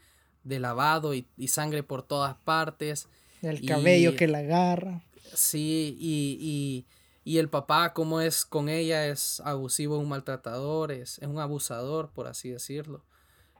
del 0.44 0.62
lavado 0.62 1.14
y, 1.14 1.26
y, 1.36 1.48
sangre 1.48 1.82
por 1.82 2.04
todas 2.04 2.36
partes. 2.36 3.08
El 3.42 3.66
cabello 3.66 4.14
que 4.14 4.28
la 4.28 4.38
agarra. 4.38 5.02
Sí, 5.34 5.96
y, 5.98 6.86
y 7.26 7.38
el 7.38 7.48
papá, 7.48 7.92
como 7.92 8.20
es 8.20 8.44
con 8.44 8.68
ella, 8.68 9.08
es 9.08 9.40
abusivo, 9.40 9.98
un 9.98 10.08
maltratador, 10.08 10.92
es, 10.92 11.18
es 11.18 11.26
un 11.26 11.40
abusador, 11.40 12.12
por 12.12 12.28
así 12.28 12.50
decirlo. 12.50 13.04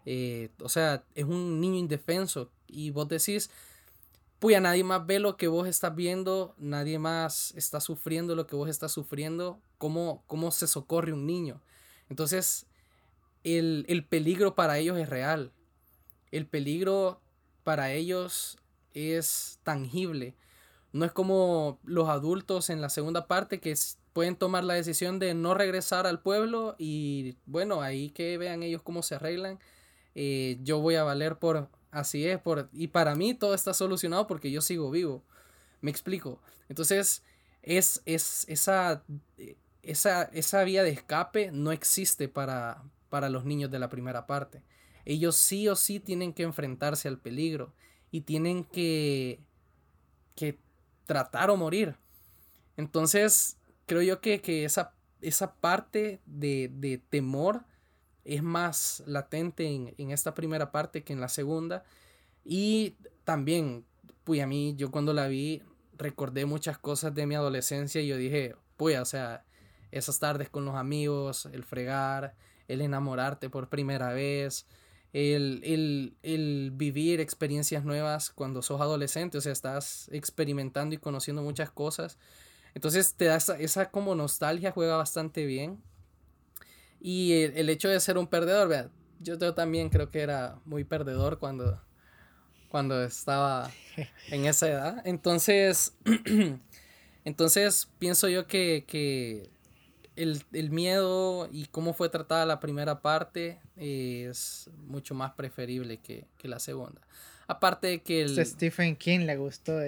Eh, 0.05 0.51
o 0.63 0.69
sea, 0.69 1.03
es 1.17 1.25
un 1.25 1.61
niño 1.61 1.75
indefenso. 1.75 2.53
Y 2.69 2.91
vos 2.91 3.09
decís, 3.09 3.51
pues 4.39 4.61
nadie 4.61 4.85
más 4.85 5.07
ve 5.07 5.19
lo 5.19 5.37
que 5.37 5.49
vos 5.49 5.67
estás 5.67 5.95
viendo, 5.95 6.55
nadie 6.59 6.99
más 6.99 7.53
está 7.57 7.81
sufriendo 7.81 8.35
lo 8.35 8.47
que 8.47 8.57
vos 8.57 8.69
estás 8.69 8.93
sufriendo. 8.93 9.61
¿Cómo, 9.79 10.23
cómo 10.27 10.51
se 10.51 10.67
socorre 10.67 11.13
un 11.13 11.27
niño? 11.27 11.63
Entonces, 12.09 12.67
el, 13.45 13.85
el 13.89 14.05
peligro 14.05 14.55
para 14.55 14.79
ellos 14.79 14.99
es 14.99 15.09
real. 15.09 15.53
El 16.31 16.47
peligro 16.47 17.21
para 17.65 17.93
ellos 17.93 18.59
es 18.95 19.59
tangible. 19.63 20.35
No 20.93 21.05
es 21.05 21.13
como 21.13 21.79
los 21.85 22.09
adultos 22.09 22.71
en 22.71 22.81
la 22.81 22.89
segunda 22.89 23.27
parte 23.27 23.61
que 23.61 23.75
pueden 24.13 24.37
tomar 24.37 24.65
la 24.65 24.75
decisión 24.75 25.19
de 25.19 25.35
no 25.35 25.53
regresar 25.53 26.07
al 26.07 26.23
pueblo 26.23 26.75
y 26.79 27.37
bueno, 27.45 27.83
ahí 27.83 28.09
que 28.11 28.39
vean 28.39 28.63
ellos 28.63 28.81
cómo 28.83 29.03
se 29.03 29.17
arreglan. 29.17 29.59
Eh, 30.15 30.59
yo 30.63 30.81
voy 30.81 30.95
a 30.95 31.05
valer 31.05 31.37
por, 31.37 31.69
así 31.91 32.27
es, 32.27 32.39
por, 32.41 32.69
y 32.73 32.89
para 32.89 33.15
mí 33.15 33.35
todo 33.35 33.55
está 33.55 33.75
solucionado 33.75 34.27
porque 34.27 34.51
yo 34.51 34.61
sigo 34.61 34.91
vivo. 34.91 35.23
Me 35.81 35.91
explico. 35.91 36.41
Entonces, 36.69 37.23
es, 37.63 38.03
es 38.07 38.45
esa, 38.49 39.05
esa, 39.83 40.23
esa 40.25 40.65
vía 40.65 40.83
de 40.83 40.91
escape 40.91 41.51
no 41.53 41.73
existe 41.73 42.29
para, 42.29 42.83
para 43.09 43.29
los 43.29 43.45
niños 43.45 43.71
de 43.71 43.79
la 43.79 43.89
primera 43.89 44.27
parte. 44.27 44.63
Ellos 45.05 45.37
sí 45.37 45.69
o 45.69 45.77
sí 45.77 46.01
tienen 46.01 46.33
que 46.33 46.43
enfrentarse 46.43 47.09
al 47.09 47.19
peligro 47.19 47.73
y 48.11 48.23
tienen 48.23 48.65
que, 48.65 49.41
que 50.35 50.59
tratar 51.07 51.51
o 51.51 51.57
morir. 51.57 51.97
Entonces, 52.77 53.59
creo 53.87 54.03
yo 54.03 54.21
que, 54.21 54.65
esa, 54.65 54.95
esa, 55.21 55.55
parte 55.55 56.21
de, 56.27 57.01
temor 57.09 57.65
es 58.27 58.43
más 58.43 59.03
latente 59.07 59.67
en, 59.97 60.11
esta 60.11 60.35
primera 60.35 60.73
parte 60.73 61.05
que 61.05 61.13
en 61.13 61.21
la 61.21 61.29
segunda. 61.29 61.85
Y 62.45 62.97
también, 63.25 63.85
pues 64.25 64.43
a 64.43 64.47
mí, 64.47 64.75
yo 64.77 64.91
cuando 64.91 65.13
la 65.13 65.29
vi, 65.29 65.63
recordé 65.97 66.45
muchas 66.45 66.79
cosas 66.79 67.15
de 67.15 67.27
mi 67.27 67.35
adolescencia 67.35 68.01
y 68.01 68.09
yo 68.09 68.17
dije, 68.17 68.57
pues, 68.77 68.99
o 68.99 69.05
sea, 69.05 69.45
esas 69.93 70.19
tardes 70.19 70.51
con 70.51 70.65
los 70.65 70.75
amigos, 70.75 71.47
el 71.53 71.65
fregar, 71.65 72.35
el 72.69 72.81
enamorarte 72.81 73.49
por 73.49 73.69
primera 73.69 74.13
vez, 74.13 74.67
el, 75.13 76.73
vivir 76.75 77.21
experiencias 77.21 77.85
nuevas 77.85 78.31
cuando 78.31 78.61
sos 78.61 78.81
adolescente, 78.81 79.39
o 79.39 79.41
sea, 79.41 79.53
estás 79.53 80.09
experimentando 80.13 80.95
y 80.95 80.99
conociendo 80.99 81.43
muchas 81.43 81.71
cosas. 81.71 82.19
Entonces 82.75 83.15
te 83.15 83.27
da 83.27 83.37
esa, 83.37 83.91
como 83.91 84.15
nostalgia, 84.15 84.73
juega 84.73 84.97
bastante 84.97 85.47
bien. 85.47 85.83
Y 87.09 87.35
el, 87.35 87.69
hecho 87.69 87.89
de 87.89 88.01
ser 88.01 88.19
un 88.19 88.27
perdedor, 88.27 88.67
vea, 88.67 88.91
yo, 89.21 89.39
yo, 89.39 89.55
también 89.55 89.91
creo 89.91 90.11
que 90.11 90.23
era 90.23 90.59
muy 90.65 90.83
perdedor 90.83 91.39
cuando, 91.39 91.81
cuando 92.69 93.01
estaba 93.05 93.71
en 94.33 94.45
esa 94.45 94.69
edad. 94.69 95.03
Entonces, 95.05 95.97
entonces 97.25 97.89
pienso 98.01 98.29
yo 98.29 98.49
que, 98.49 98.87
que 98.89 99.51
el, 100.17 100.71
miedo 100.73 101.49
y 101.53 101.67
cómo 101.67 101.93
fue 101.93 102.09
tratada 102.09 102.45
la 102.45 102.59
primera 102.59 103.03
parte 103.03 103.61
es 103.77 104.69
mucho 104.89 105.15
más 105.15 105.31
preferible 105.35 105.99
que, 105.99 106.27
la 106.43 106.59
segunda. 106.59 107.01
Aparte 107.47 107.87
de 107.87 108.03
que 108.03 108.23
el... 108.23 108.45
Stephen 108.45 108.97
King 108.97 109.27
le 109.27 109.37
gustó. 109.37 109.79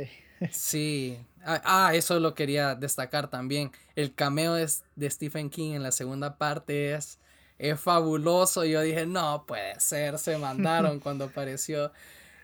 Sí. 0.50 1.18
Ah, 1.44 1.62
ah, 1.64 1.94
eso 1.94 2.18
lo 2.20 2.34
quería 2.34 2.74
destacar 2.74 3.28
también. 3.28 3.70
El 3.96 4.14
cameo 4.14 4.54
de, 4.54 4.68
de 4.96 5.10
Stephen 5.10 5.50
King 5.50 5.74
en 5.74 5.82
la 5.82 5.92
segunda 5.92 6.36
parte 6.36 6.94
es, 6.94 7.18
es 7.58 7.80
fabuloso. 7.80 8.64
Yo 8.64 8.82
dije, 8.82 9.06
no 9.06 9.44
puede 9.46 9.78
ser, 9.80 10.18
se 10.18 10.36
mandaron 10.38 11.00
cuando 11.00 11.26
apareció. 11.26 11.92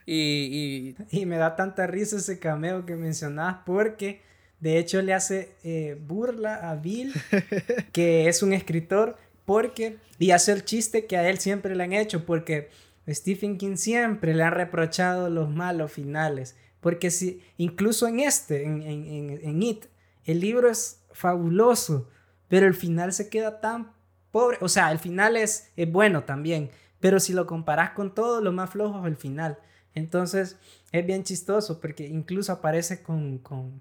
Y, 0.07 0.95
y... 1.11 1.21
y 1.21 1.27
me 1.27 1.39
da 1.39 1.57
tanta 1.57 1.87
risa 1.87 2.17
ese 2.17 2.39
cameo 2.39 2.85
que 2.85 2.95
mencionabas 2.95 3.59
porque 3.65 4.23
de 4.65 4.79
hecho, 4.79 5.03
le 5.03 5.13
hace 5.13 5.51
eh, 5.63 5.95
burla 6.07 6.71
a 6.71 6.77
Bill, 6.77 7.13
que 7.93 8.29
es 8.29 8.43
un 8.43 8.55
escritor, 8.55 9.19
porque, 9.45 9.99
y 10.19 10.31
hace 10.31 10.53
el 10.53 10.65
chiste 10.65 11.05
que 11.05 11.19
a 11.19 11.29
él 11.29 11.37
siempre 11.39 11.75
le 11.75 11.85
han 11.85 11.93
hecho, 11.93 12.25
porque 12.25 12.71
Stephen 13.07 13.59
King 13.59 13.77
siempre 13.77 14.33
le 14.33 14.43
ha 14.43 14.49
reprochado 14.49 15.29
los 15.29 15.51
malos 15.51 15.93
finales. 15.93 16.57
Porque 16.85 17.11
si, 17.11 17.43
incluso 17.57 18.07
en 18.07 18.21
este, 18.21 18.63
en, 18.63 18.83
en, 18.83 19.41
en, 19.43 19.63
It, 19.63 19.87
el 20.27 20.41
libro 20.41 20.69
es 20.69 21.01
fabuloso, 21.13 22.11
pero 22.49 22.67
el 22.67 22.75
final 22.75 23.15
se 23.15 23.31
queda 23.31 23.63
tan 23.63 23.93
pobre. 24.31 24.59
O 24.61 24.69
sea, 24.69 24.93
el 24.93 24.99
final 24.99 25.39
es, 25.39 25.71
es 25.77 25.91
bueno 25.91 26.25
también, 26.25 26.71
pero 27.01 27.21
si 27.21 27.33
lo 27.33 27.47
comparas 27.47 27.93
con 27.93 28.15
todo, 28.15 28.43
lo 28.43 28.53
más 28.53 28.69
flojo 28.69 29.01
es 29.01 29.07
el 29.07 29.17
final. 29.17 29.59
Entonces, 29.95 30.59
es 30.93 31.07
bien 31.07 31.25
chistoso 31.25 31.81
porque 31.81 32.07
incluso 32.07 32.53
aparece 32.53 33.03
con, 33.03 33.39
con 33.39 33.81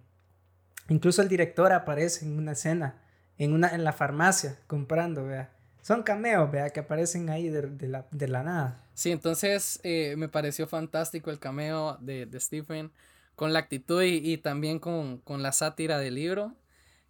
Incluso 0.87 1.21
el 1.21 1.27
director 1.27 1.73
aparece 1.73 2.23
en 2.23 2.37
una 2.37 2.53
escena, 2.53 3.01
en, 3.37 3.51
una, 3.51 3.69
en 3.69 3.83
la 3.83 3.91
farmacia, 3.91 4.59
comprando, 4.65 5.25
vea. 5.25 5.51
Son 5.81 6.03
cameos, 6.03 6.49
vea, 6.51 6.69
que 6.69 6.79
aparecen 6.79 7.29
ahí 7.29 7.49
de, 7.49 7.87
la, 7.89 8.05
de 8.11 8.27
la, 8.29 8.43
nada. 8.43 8.82
Sí, 8.93 9.11
entonces 9.11 9.79
eh, 9.83 10.15
me 10.17 10.29
pareció 10.29 10.67
fantástico 10.67 11.31
el 11.31 11.39
cameo 11.39 11.97
de, 11.99 12.25
de 12.25 12.39
Stephen, 12.39 12.91
con 13.35 13.51
la 13.53 13.59
actitud 13.59 14.03
y, 14.03 14.37
también 14.37 14.79
con, 14.79 15.17
con, 15.17 15.41
la 15.41 15.51
sátira 15.51 15.97
del 15.97 16.15
libro, 16.15 16.55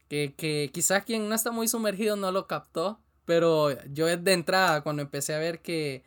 que, 0.07 0.33
que 0.37 0.69
quizás 0.73 1.03
quien 1.03 1.27
no 1.27 1.35
está 1.35 1.51
muy 1.51 1.67
sumergido 1.67 2.15
no 2.15 2.31
lo 2.31 2.47
captó, 2.47 3.01
pero 3.25 3.71
yo 3.87 4.05
de 4.05 4.33
entrada, 4.33 4.81
cuando 4.81 5.01
empecé 5.01 5.33
a 5.33 5.39
ver 5.39 5.59
que, 5.59 6.03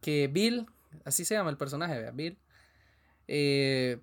que 0.00 0.28
Bill, 0.28 0.66
así 1.04 1.24
se 1.24 1.34
llama 1.34 1.50
el 1.50 1.58
personaje, 1.58 2.10
Bill, 2.12 2.38
eh, 3.28 3.98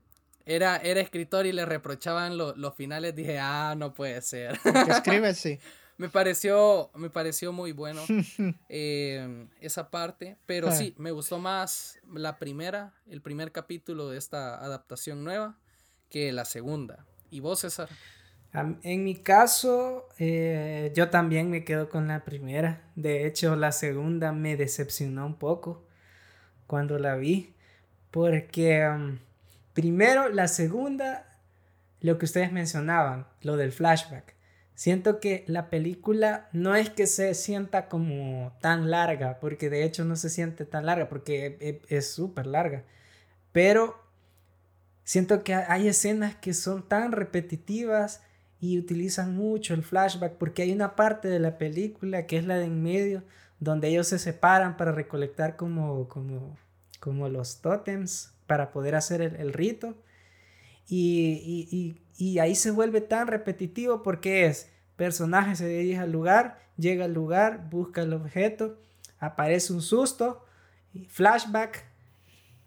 era, 0.45 0.78
era 0.78 1.02
escritor 1.02 1.45
y 1.45 1.52
le 1.52 1.66
reprochaban 1.66 2.38
los 2.38 2.76
finales, 2.76 3.16
dije, 3.16 3.39
ah, 3.39 3.76
no 3.78 3.93
puede 3.93 4.22
ser. 4.22 4.60
Escribe, 4.88 5.34
sí. 5.34 5.60
me 6.02 6.10
pareció, 6.10 6.89
me 6.95 7.12
pareció 7.12 7.54
muy 7.54 7.74
bueno 7.74 8.02
eh, 8.70 9.45
esa 9.60 9.91
parte, 9.91 10.36
pero 10.47 10.70
ah. 10.70 10.72
sí, 10.72 10.95
me 10.97 11.12
gustó 11.12 11.38
más 11.38 11.99
la 12.12 12.39
primera, 12.39 12.95
el 13.08 13.22
primer 13.22 13.52
capítulo 13.52 14.10
de 14.10 14.18
esta 14.18 14.56
adaptación 14.56 15.24
nueva 15.24 15.60
que 16.10 16.32
la 16.32 16.45
segunda. 16.45 17.06
¿Y 17.30 17.39
vos, 17.39 17.60
César? 17.60 17.88
En 18.82 19.04
mi 19.04 19.16
caso, 19.16 20.10
eh, 20.18 20.91
yo 20.95 21.12
también 21.12 21.52
me 21.52 21.64
quedo 21.64 21.88
con 21.88 22.08
la 22.08 22.26
primera. 22.26 22.82
De 22.95 23.28
hecho, 23.28 23.56
la 23.56 23.72
segunda 23.72 24.32
me 24.32 24.58
decepcionó 24.58 25.28
un 25.28 25.36
poco 25.36 25.86
cuando 26.66 26.97
la 26.97 27.16
vi, 27.16 27.54
porque... 28.10 29.20
Primero, 29.74 30.28
la 30.28 30.49
segunda, 30.49 31.39
lo 32.02 32.18
que 32.18 32.26
ustedes 32.26 32.52
mencionaban, 32.52 33.26
lo 33.41 33.56
del 33.56 33.72
flashback. 33.72 34.36
Siento 34.82 35.20
que 35.20 35.44
la 35.46 35.70
película 35.70 36.50
no 36.54 36.76
es 36.76 36.90
que 36.90 37.06
se 37.06 37.36
sienta 37.36 37.88
como 37.88 38.52
tan 38.62 38.90
larga, 38.90 39.38
porque 39.40 39.70
de 39.70 39.84
hecho 39.84 40.06
no 40.06 40.16
se 40.16 40.28
siente 40.28 40.66
tan 40.66 40.88
larga, 40.88 41.08
porque 41.08 41.46
e, 41.46 41.70
e, 41.70 41.82
es 41.96 42.12
súper 42.12 42.48
larga. 42.48 42.84
Pero 43.52 44.02
siento 45.04 45.44
que 45.44 45.54
hay 45.54 45.88
escenas 45.88 46.34
que 46.34 46.56
son 46.56 46.82
tan 46.82 47.12
repetitivas 47.12 48.24
y 48.60 48.80
utilizan 48.80 49.36
mucho 49.36 49.76
el 49.76 49.84
flashback, 49.84 50.38
porque 50.40 50.64
hay 50.64 50.72
una 50.72 50.96
parte 50.96 51.28
de 51.28 51.38
la 51.38 51.60
película 51.60 52.26
que 52.26 52.38
es 52.40 52.48
la 52.48 52.58
de 52.58 52.66
en 52.66 52.82
medio, 52.82 53.22
donde 53.60 53.90
ellos 53.90 54.08
se 54.08 54.18
separan 54.18 54.78
para 54.78 54.92
recolectar 54.92 55.58
como, 55.58 56.08
como, 56.08 56.58
como 57.00 57.30
los 57.30 57.62
tótems 57.62 58.34
para 58.48 58.72
poder 58.72 58.96
hacer 58.96 59.22
el, 59.22 59.54
rito. 59.54 59.94
Y, 60.90 62.00
ahí 62.40 62.56
se 62.56 62.72
vuelve 62.72 63.02
tan 63.02 63.28
repetitivo 63.28 64.02
porque 64.02 64.48
es 64.48 64.71
personaje 65.02 65.56
se 65.56 65.68
dirige 65.68 65.97
al 65.97 66.12
lugar, 66.12 66.60
llega 66.78 67.06
al 67.06 67.14
lugar, 67.16 67.68
busca 67.72 68.04
el 68.04 68.14
objeto, 68.14 68.78
aparece 69.18 69.74
un 69.74 69.82
susto, 69.82 70.45
flashback 71.08 71.86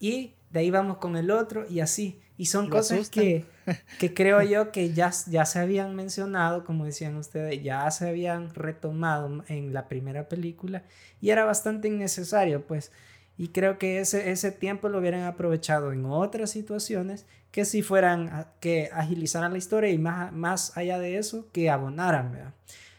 y 0.00 0.34
de 0.50 0.58
ahí 0.58 0.68
vamos 0.68 0.96
con 0.96 1.16
el 1.16 1.30
otro 1.30 1.64
y 1.70 1.78
así. 1.78 2.20
Y 2.36 2.46
son 2.46 2.68
cosas 2.68 3.08
que, 3.08 3.44
que, 4.00 4.12
creo 4.14 4.42
yo 4.42 4.72
que 4.72 4.92
ya, 4.92 5.12
ya 5.28 5.44
se 5.44 5.60
habían 5.60 5.94
mencionado, 5.94 6.64
como 6.64 6.86
decían 6.86 7.14
ustedes, 7.14 7.62
ya 7.62 7.88
se 7.92 8.08
habían 8.08 8.52
retomado 8.52 9.44
en 9.46 9.72
la 9.72 9.86
primera 9.86 10.28
película 10.28 10.82
y 11.20 11.30
era 11.30 11.44
bastante 11.44 11.86
innecesario, 11.86 12.66
pues. 12.66 12.90
Y 13.38 13.48
creo 13.48 13.78
que 13.78 14.00
ese, 14.00 14.32
ese 14.32 14.50
tiempo 14.50 14.88
lo 14.88 14.98
hubieran 14.98 15.22
aprovechado 15.22 15.92
en 15.92 16.04
otras 16.04 16.50
situaciones 16.50 17.26
que 17.54 17.64
si 17.64 17.82
fueran, 17.82 18.48
que 18.58 18.90
agilizaran 18.92 19.52
la 19.52 19.58
historia 19.58 19.90
y 19.90 19.98
más, 19.98 20.32
más 20.32 20.76
allá 20.76 20.98
de 20.98 21.18
eso, 21.18 21.46
que 21.52 21.70
abonaran, 21.70 22.32
¿verdad? 22.32 22.54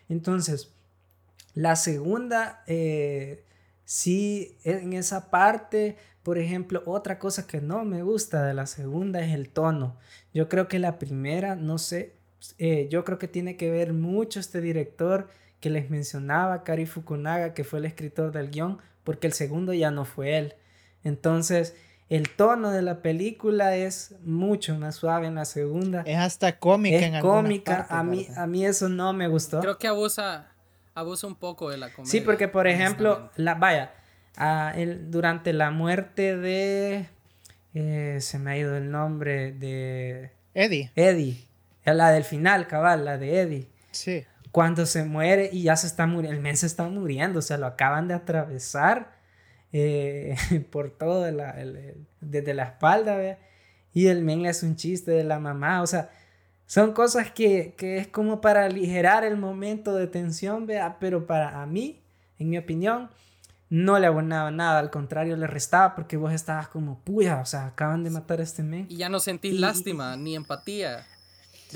Entonces, 0.07 0.69
la 1.55 1.75
segunda, 1.75 2.63
eh, 2.65 3.43
sí, 3.83 4.55
en 4.63 4.93
esa 4.93 5.29
parte 5.29 5.97
por 6.25 6.39
ejemplo, 6.39 6.81
otra 6.87 7.19
cosa 7.19 7.45
que 7.45 7.61
no 7.61 7.85
me 7.85 8.01
gusta 8.01 8.43
de 8.47 8.55
la 8.55 8.65
segunda 8.65 9.21
es 9.21 9.31
el 9.31 9.49
tono. 9.49 9.95
Yo 10.33 10.49
creo 10.49 10.67
que 10.67 10.79
la 10.79 10.97
primera, 10.97 11.55
no 11.55 11.77
sé, 11.77 12.13
eh, 12.57 12.87
yo 12.89 13.05
creo 13.05 13.19
que 13.19 13.27
tiene 13.27 13.57
que 13.57 13.69
ver 13.69 13.93
mucho 13.93 14.39
este 14.39 14.59
director 14.59 15.29
que 15.59 15.69
les 15.69 15.91
mencionaba, 15.91 16.63
Kari 16.63 16.87
Fukunaga, 16.87 17.53
que 17.53 17.63
fue 17.63 17.77
el 17.77 17.85
escritor 17.85 18.31
del 18.31 18.49
guion, 18.49 18.79
porque 19.03 19.27
el 19.27 19.33
segundo 19.33 19.71
ya 19.71 19.91
no 19.91 20.03
fue 20.03 20.35
él. 20.39 20.55
Entonces, 21.03 21.75
el 22.09 22.29
tono 22.29 22.71
de 22.71 22.81
la 22.81 23.01
película 23.01 23.75
es 23.75 24.15
mucho 24.23 24.77
más 24.77 24.95
suave 24.95 25.27
en 25.27 25.35
la 25.35 25.45
segunda. 25.45 26.03
Es 26.05 26.17
hasta 26.17 26.59
cómica 26.59 26.97
es 26.97 27.21
cómica. 27.21 27.87
a 27.89 28.03
mí 28.03 28.27
a 28.35 28.45
mí 28.47 28.65
eso 28.65 28.89
no 28.89 29.13
me 29.13 29.27
gustó. 29.27 29.59
Creo 29.59 29.77
que 29.77 29.87
abusa 29.87 30.51
abusa 30.95 31.27
un 31.27 31.35
poco 31.35 31.69
de 31.69 31.77
la 31.77 31.91
comedia. 31.93 32.11
Sí, 32.11 32.21
porque 32.21 32.47
por 32.47 32.67
ejemplo, 32.67 33.29
la 33.35 33.55
vaya, 33.55 33.93
durante 35.09 35.53
la 35.53 35.69
muerte 35.69 36.37
de... 36.37 37.09
Eh, 37.73 38.19
se 38.21 38.39
me 38.39 38.51
ha 38.51 38.57
ido 38.57 38.75
el 38.77 38.89
nombre 38.89 39.51
de... 39.51 40.31
Eddie. 40.53 40.91
Eddie. 40.95 41.45
La 41.83 42.11
del 42.11 42.23
final, 42.23 42.67
cabal, 42.67 43.03
la 43.03 43.17
de 43.17 43.41
Eddie. 43.41 43.69
Sí. 43.91 44.25
Cuando 44.51 44.85
se 44.85 45.03
muere 45.03 45.49
y 45.51 45.63
ya 45.63 45.75
se 45.75 45.85
está 45.85 46.07
muriendo, 46.07 46.37
el 46.37 46.41
men 46.41 46.55
se 46.55 46.65
está 46.65 46.87
muriendo, 46.87 47.39
o 47.39 47.41
sea, 47.41 47.57
lo 47.57 47.65
acaban 47.65 48.07
de 48.07 48.13
atravesar 48.13 49.14
eh, 49.71 50.35
por 50.71 50.91
todo, 50.91 51.23
desde 52.21 52.53
la 52.53 52.63
espalda. 52.63 53.37
Y 53.93 54.07
el 54.07 54.23
men 54.23 54.41
le 54.41 54.49
hace 54.49 54.65
un 54.65 54.75
chiste 54.75 55.11
de 55.11 55.23
la 55.23 55.39
mamá, 55.39 55.81
o 55.81 55.87
sea, 55.87 56.09
son 56.67 56.93
cosas 56.93 57.31
que, 57.31 57.75
que 57.77 57.97
es 57.97 58.07
como 58.07 58.41
para 58.41 58.65
aligerar 58.65 59.23
el 59.23 59.37
momento 59.37 59.93
de 59.93 60.07
tensión, 60.07 60.65
vea, 60.65 60.97
pero 60.99 61.27
para 61.27 61.61
a 61.61 61.65
mí, 61.65 62.01
en 62.39 62.49
mi 62.49 62.57
opinión, 62.57 63.09
no 63.69 63.99
le 63.99 64.07
abonaba 64.07 64.51
nada, 64.51 64.79
al 64.79 64.89
contrario, 64.89 65.37
le 65.37 65.47
restaba 65.47 65.95
porque 65.95 66.17
vos 66.17 66.33
estabas 66.33 66.67
como, 66.67 66.99
puya, 66.99 67.39
o 67.39 67.45
sea, 67.45 67.67
acaban 67.67 68.03
de 68.03 68.09
matar 68.09 68.39
a 68.39 68.43
este 68.43 68.63
men. 68.63 68.85
Y 68.89 68.97
ya 68.97 69.09
no 69.09 69.19
sentís 69.19 69.59
lástima 69.59 70.15
ni 70.17 70.35
empatía. 70.35 71.05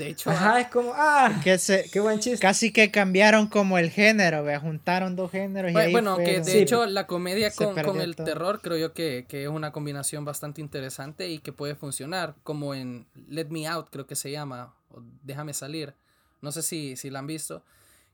De 0.00 0.08
hecho, 0.08 0.30
Ajá, 0.30 0.60
es 0.60 0.68
como, 0.68 0.92
ah, 0.94 1.40
que 1.44 1.58
se, 1.58 1.88
qué 1.90 2.00
buen 2.00 2.20
chiste. 2.20 2.40
Casi 2.40 2.72
que 2.72 2.90
cambiaron 2.90 3.48
como 3.48 3.78
el 3.78 3.90
género, 3.90 4.42
¿ve? 4.42 4.58
juntaron 4.58 5.14
dos 5.14 5.30
géneros. 5.30 5.70
y 5.70 5.92
bueno, 5.92 6.16
que 6.16 6.40
de 6.40 6.62
hecho 6.62 6.86
la 6.86 7.06
comedia 7.06 7.50
con, 7.50 7.74
con 7.82 8.00
el 8.00 8.16
terror 8.16 8.60
creo 8.62 8.78
yo 8.78 8.92
que, 8.94 9.26
que, 9.28 9.42
es 9.44 9.48
una 9.48 9.72
combinación 9.72 10.24
bastante 10.24 10.60
interesante 10.60 11.28
y 11.28 11.38
que 11.38 11.52
puede 11.52 11.74
funcionar, 11.74 12.34
como 12.42 12.74
en 12.74 13.06
Let 13.28 13.48
Me 13.50 13.66
Out 13.66 13.88
creo 13.90 14.06
que 14.06 14.16
se 14.16 14.30
llama, 14.30 14.74
o 14.90 15.02
Déjame 15.22 15.54
Salir. 15.54 15.94
No 16.40 16.50
sé 16.52 16.62
si, 16.62 16.96
si 16.96 17.10
la 17.10 17.18
han 17.18 17.26
visto 17.26 17.62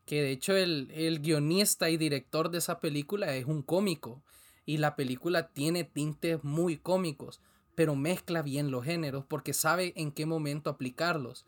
que 0.07 0.23
de 0.23 0.31
hecho 0.31 0.57
el, 0.57 1.21
guionista 1.21 1.91
y 1.91 1.97
director 1.97 2.51
de 2.51 2.59
esa 2.59 2.81
película 2.81 3.35
es 3.35 3.45
un 3.45 3.63
cómico 3.63 4.23
y 4.65 4.79
la 4.79 4.97
película 4.97 5.49
tiene 5.49 5.85
tintes 5.85 6.43
muy 6.45 6.79
cómicos, 6.79 7.41
pero 7.75 7.97
mezcla 7.97 8.43
bien 8.43 8.71
los 8.71 8.85
géneros 8.85 9.25
porque 9.29 9.53
sabe 9.53 9.93
en 9.97 10.13
qué 10.13 10.25
momento 10.25 10.71
aplicarlos. 10.71 11.45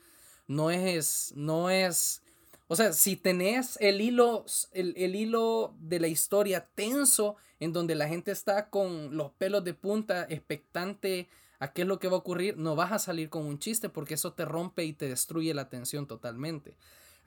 No 0.49 0.73
es, 0.73 1.33
no 1.37 1.71
es, 1.71 2.23
o 2.67 2.75
sea, 2.75 2.93
si 2.93 3.15
tenés 3.15 3.79
el 3.81 4.01
hilo, 4.01 4.45
el, 4.73 4.95
el 4.97 5.15
hilo 5.15 5.75
de 5.79 6.01
la 6.01 6.09
historia 6.09 6.67
tenso 6.75 7.37
en 7.61 7.73
donde 7.73 7.95
la 7.95 8.09
gente 8.09 8.33
está 8.33 8.69
con 8.71 9.17
los 9.17 9.31
pelos 9.31 9.63
de 9.63 9.75
punta, 9.75 10.27
expectante 10.29 11.29
a 11.61 11.73
qué 11.73 11.83
es 11.83 11.89
lo 11.89 12.01
que 12.01 12.09
va 12.09 12.15
a 12.15 12.21
ocurrir, 12.21 12.57
no 12.57 12.75
vas 12.75 12.91
a 12.91 12.99
salir 12.99 13.31
con 13.31 13.45
un 13.47 13.61
chiste 13.61 13.89
porque 13.89 14.15
eso 14.15 14.33
te 14.33 14.45
rompe 14.45 14.85
y 14.85 14.93
te 14.93 15.09
destruye 15.09 15.55
la 15.55 15.63
atención 15.63 16.09
totalmente 16.09 16.75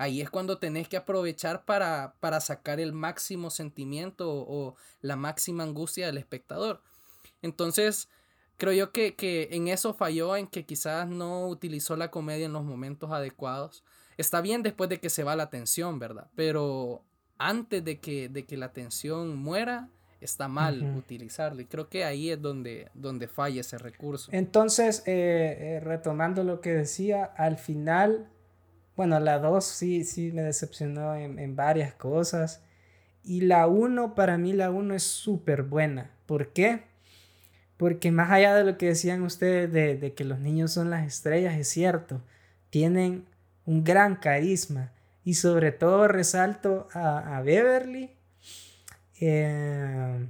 ahí 0.01 0.19
es 0.19 0.31
cuando 0.31 0.57
tenés 0.57 0.87
que 0.87 0.97
aprovechar 0.97 1.63
para, 1.63 2.15
para 2.19 2.41
sacar 2.41 2.79
el 2.79 2.91
máximo 2.91 3.51
sentimiento 3.51 4.31
o, 4.31 4.75
la 5.01 5.15
máxima 5.15 5.63
angustia 5.63 6.07
del 6.07 6.17
espectador. 6.17 6.81
Entonces, 7.43 8.09
creo 8.61 8.73
yo 8.73 8.91
que, 8.91 9.15
que, 9.15 9.49
en 9.51 9.67
eso 9.67 9.93
falló, 9.95 10.37
en 10.37 10.45
que 10.45 10.65
quizás 10.65 11.07
no 11.07 11.47
utilizó 11.47 11.95
la 11.95 12.11
comedia 12.11 12.45
en 12.45 12.53
los 12.53 12.63
momentos 12.63 13.11
adecuados. 13.11 13.83
Está 14.17 14.39
bien 14.41 14.61
después 14.61 14.87
de 14.87 14.99
que 14.99 15.09
se 15.09 15.23
va 15.23 15.35
la 15.35 15.49
tensión, 15.49 15.97
¿verdad? 15.97 16.27
Pero 16.35 17.03
antes 17.39 17.83
de 17.83 17.99
que, 17.99 18.29
de 18.29 18.45
que 18.45 18.57
la 18.57 18.71
tensión 18.71 19.35
muera, 19.35 19.89
está 20.19 20.47
mal 20.47 20.95
utilizarlo. 20.95 21.61
Y 21.61 21.65
creo 21.65 21.89
que 21.89 22.05
ahí 22.05 22.29
es 22.29 22.39
donde, 22.39 22.89
donde 22.93 23.27
falla 23.27 23.61
ese 23.61 23.79
recurso. 23.79 24.29
Entonces, 24.31 25.01
eh, 25.07 25.57
eh, 25.59 25.79
retomando 25.79 26.43
lo 26.43 26.61
que 26.61 26.71
decía, 26.71 27.23
al 27.23 27.57
final 27.57 28.29
bueno, 28.95 29.19
la 29.19 29.39
2 29.39 29.65
sí, 29.65 30.03
sí 30.03 30.31
me 30.31 30.43
decepcionó 30.43 31.15
en, 31.15 31.55
varias 31.55 31.93
cosas. 31.95 32.63
Y 33.23 33.41
la 33.41 33.67
1, 33.67 34.13
para 34.13 34.37
mí 34.37 34.53
la 34.53 34.69
1 34.69 34.93
es 34.93 35.01
súper 35.01 35.63
buena. 35.63 36.11
¿Por 36.27 36.53
qué? 36.53 36.83
Porque 37.81 38.11
más 38.11 38.29
allá 38.29 38.53
de 38.53 38.63
lo 38.63 38.77
que 38.77 38.89
decían 38.89 39.23
ustedes 39.23 39.73
de, 39.73 40.13
que 40.13 40.23
los 40.23 40.39
niños 40.39 40.71
son 40.71 40.91
las 40.91 41.03
estrellas, 41.07 41.55
es 41.55 41.67
cierto. 41.67 42.21
Tienen 42.69 43.25
un 43.65 43.83
gran 43.83 44.17
carisma. 44.17 44.91
Y 45.25 45.33
sobre 45.33 45.71
todo 45.71 46.07
resalto 46.07 46.87
a, 46.93 47.41
Beverly. 47.43 48.11
Eh, 49.19 50.27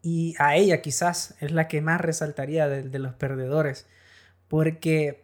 y 0.00 0.34
a 0.38 0.56
ella 0.56 0.80
quizás 0.80 1.34
es 1.40 1.52
la 1.52 1.68
que 1.68 1.82
más 1.82 2.00
resaltaría 2.00 2.66
de, 2.66 2.84
de 2.84 2.98
los 2.98 3.12
perdedores. 3.12 3.84
Porque 4.48 5.22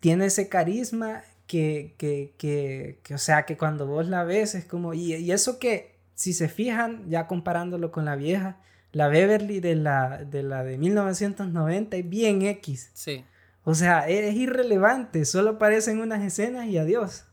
tiene 0.00 0.26
ese 0.26 0.48
carisma 0.48 1.22
que, 1.46 1.94
que, 1.96 2.34
que, 2.38 2.98
que, 3.04 3.14
o 3.14 3.18
sea, 3.18 3.46
que 3.46 3.56
cuando 3.56 3.86
vos 3.86 4.08
la 4.08 4.24
ves 4.24 4.56
es 4.56 4.64
como, 4.64 4.94
y, 4.94 5.14
y, 5.14 5.30
eso 5.30 5.60
que, 5.60 5.94
si 6.16 6.32
se 6.32 6.48
fijan, 6.48 7.08
ya 7.08 7.28
comparándolo 7.28 7.92
con 7.92 8.04
la 8.04 8.16
vieja, 8.16 8.56
la 8.94 9.08
Beverly 9.08 9.60
de 9.60 9.74
la 9.74 10.24
de, 10.24 10.42
la 10.42 10.64
de 10.64 10.78
1990 10.78 11.96
es 11.96 12.08
bien 12.08 12.42
X. 12.42 12.90
Sí. 12.94 13.24
O 13.64 13.74
sea, 13.74 14.08
es, 14.08 14.34
irrelevante, 14.34 15.24
solo 15.24 15.50
aparecen 15.50 16.00
unas 16.00 16.22
escenas 16.22 16.66
y 16.66 16.78
adiós. 16.78 17.24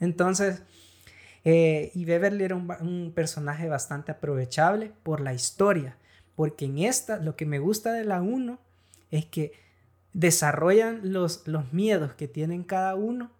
Entonces, 0.00 0.62
eh, 1.44 1.90
y 1.94 2.04
Beverly 2.04 2.44
era 2.44 2.56
un, 2.56 2.70
un, 2.80 3.12
personaje 3.14 3.68
bastante 3.68 4.12
aprovechable 4.12 4.92
por 5.02 5.20
la 5.20 5.34
historia, 5.34 5.96
porque 6.36 6.66
en 6.66 6.78
esta, 6.78 7.18
lo 7.18 7.36
que 7.36 7.46
me 7.46 7.58
gusta 7.58 7.92
de 7.92 8.04
la 8.04 8.22
1 8.22 8.58
es 9.10 9.26
que 9.26 9.52
desarrollan 10.14 11.12
los, 11.12 11.46
los 11.46 11.72
miedos 11.72 12.14
que 12.14 12.28
tienen 12.28 12.64
cada 12.64 12.94
uno 12.94 13.30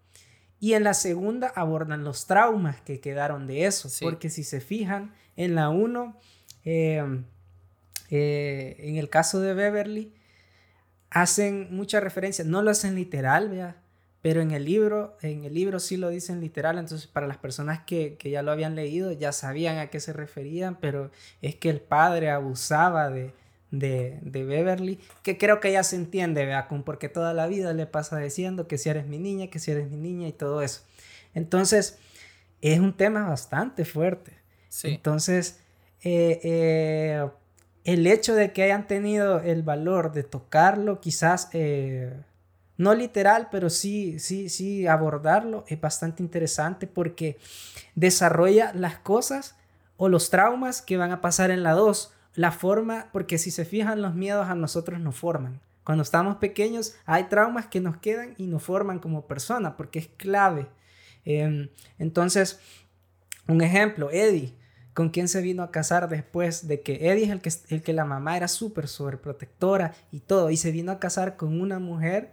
y 0.64 0.72
en 0.72 0.84
la 0.84 0.94
segunda 0.94 1.48
abordan 1.54 2.04
los 2.04 2.26
traumas 2.26 2.80
que 2.80 3.00
quedaron 3.00 3.46
de 3.46 3.66
eso. 3.66 3.90
Porque 4.00 4.30
si 4.30 4.44
se 4.44 4.62
fijan, 4.62 5.14
en 5.36 5.54
la 5.54 5.68
1, 5.68 6.16
em, 6.64 7.24
eh, 8.10 8.76
en 8.78 8.96
el 8.96 9.08
caso 9.08 9.40
de 9.40 9.54
Beverly, 9.54 10.12
hacen 11.10 11.68
mucha 11.70 12.00
referencia, 12.00 12.44
no 12.44 12.62
lo 12.62 12.70
hacen 12.70 12.94
literal, 12.94 13.48
¿vea? 13.48 13.76
pero 14.20 14.40
en 14.40 14.52
el 14.52 14.64
libro, 14.64 15.16
en 15.20 15.44
el 15.44 15.52
libro 15.52 15.78
sí 15.78 15.96
lo 15.96 16.08
dicen 16.08 16.40
literal, 16.40 16.78
entonces 16.78 17.06
para 17.06 17.26
las 17.26 17.36
personas 17.36 17.80
que, 17.84 18.16
que, 18.16 18.30
ya 18.30 18.42
lo 18.42 18.52
habían 18.52 18.74
leído 18.74 19.12
ya 19.12 19.32
sabían 19.32 19.78
a 19.78 19.88
qué 19.88 20.00
se 20.00 20.12
referían, 20.12 20.78
pero 20.80 21.10
es 21.42 21.56
que 21.56 21.68
el 21.68 21.80
padre 21.80 22.30
abusaba 22.30 23.10
de, 23.10 23.32
de, 23.78 24.44
Beverly, 24.44 24.98
que 25.22 25.38
creo 25.38 25.60
que 25.60 25.72
ya 25.72 25.82
se 25.82 25.96
entiende, 25.96 26.46
vea, 26.46 26.68
porque 26.84 27.08
toda 27.08 27.34
la 27.34 27.46
vida 27.46 27.72
le 27.72 27.86
pasa 27.86 28.18
diciendo 28.18 28.66
que 28.68 28.78
si 28.78 28.88
eres 28.88 29.06
mi 29.06 29.18
niña, 29.18 29.48
que 29.48 29.58
si 29.58 29.70
eres 29.70 29.90
mi 29.90 29.96
niña 29.96 30.28
y 30.28 30.32
todo 30.32 30.62
eso. 30.62 30.82
Entonces, 31.34 31.98
es 32.60 32.78
un 32.78 32.96
tema 32.96 33.28
bastante 33.28 33.84
fuerte. 33.84 34.32
Entonces, 34.82 35.60
eh, 36.02 36.40
eh, 36.42 37.28
el 37.84 38.06
hecho 38.06 38.34
de 38.34 38.52
que 38.52 38.62
hayan 38.62 38.86
tenido 38.86 39.40
el 39.40 39.62
valor 39.62 40.12
de 40.12 40.22
tocarlo, 40.22 41.00
quizás 41.00 41.50
eh, 41.52 42.14
no 42.76 42.94
literal, 42.94 43.48
pero 43.50 43.70
sí, 43.70 44.18
sí, 44.18 44.48
sí 44.48 44.86
abordarlo, 44.86 45.64
es 45.68 45.80
bastante 45.80 46.22
interesante 46.22 46.86
porque 46.86 47.38
desarrolla 47.94 48.72
las 48.74 48.98
cosas 48.98 49.56
o 49.96 50.08
los 50.08 50.30
traumas 50.30 50.82
que 50.82 50.96
van 50.96 51.12
a 51.12 51.20
pasar 51.20 51.50
en 51.50 51.62
la 51.62 51.72
2 51.72 52.12
la 52.34 52.50
forma, 52.50 53.08
porque 53.12 53.38
si 53.38 53.50
se 53.50 53.64
fijan, 53.64 54.02
los 54.02 54.14
miedos 54.14 54.48
a 54.48 54.56
nosotros 54.56 54.98
nos 54.98 55.16
forman. 55.16 55.60
Cuando 55.84 56.02
estamos 56.02 56.36
pequeños 56.36 56.96
hay 57.04 57.24
traumas 57.24 57.66
que 57.66 57.80
nos 57.80 57.98
quedan 57.98 58.34
y 58.38 58.46
nos 58.46 58.62
forman 58.62 58.98
como 58.98 59.26
persona, 59.26 59.76
porque 59.76 60.00
es 60.00 60.08
clave. 60.16 60.66
Em, 61.24 61.68
entonces, 61.98 62.58
un 63.46 63.60
ejemplo, 63.60 64.10
Eddie, 64.10 64.54
¿con 64.94 65.10
quién 65.10 65.28
se 65.28 65.42
vino 65.42 65.62
a 65.62 65.70
casar 65.70 66.08
después 66.08 66.66
de 66.66 66.80
que 66.80 67.10
Eddie 67.10 67.24
es 67.24 67.30
el 67.30 67.40
que, 67.40 67.50
el 67.68 67.82
que 67.82 67.92
la 67.92 68.04
mamá 68.04 68.36
era 68.36 68.48
súper 68.48 68.88
sobreprotectora 68.88 69.94
y 70.12 70.20
todo, 70.20 70.50
y 70.50 70.56
se 70.56 70.70
vino 70.70 70.92
a 70.92 71.00
casar 71.00 71.36
con 71.36 71.60
una 71.60 71.78
mujer 71.78 72.32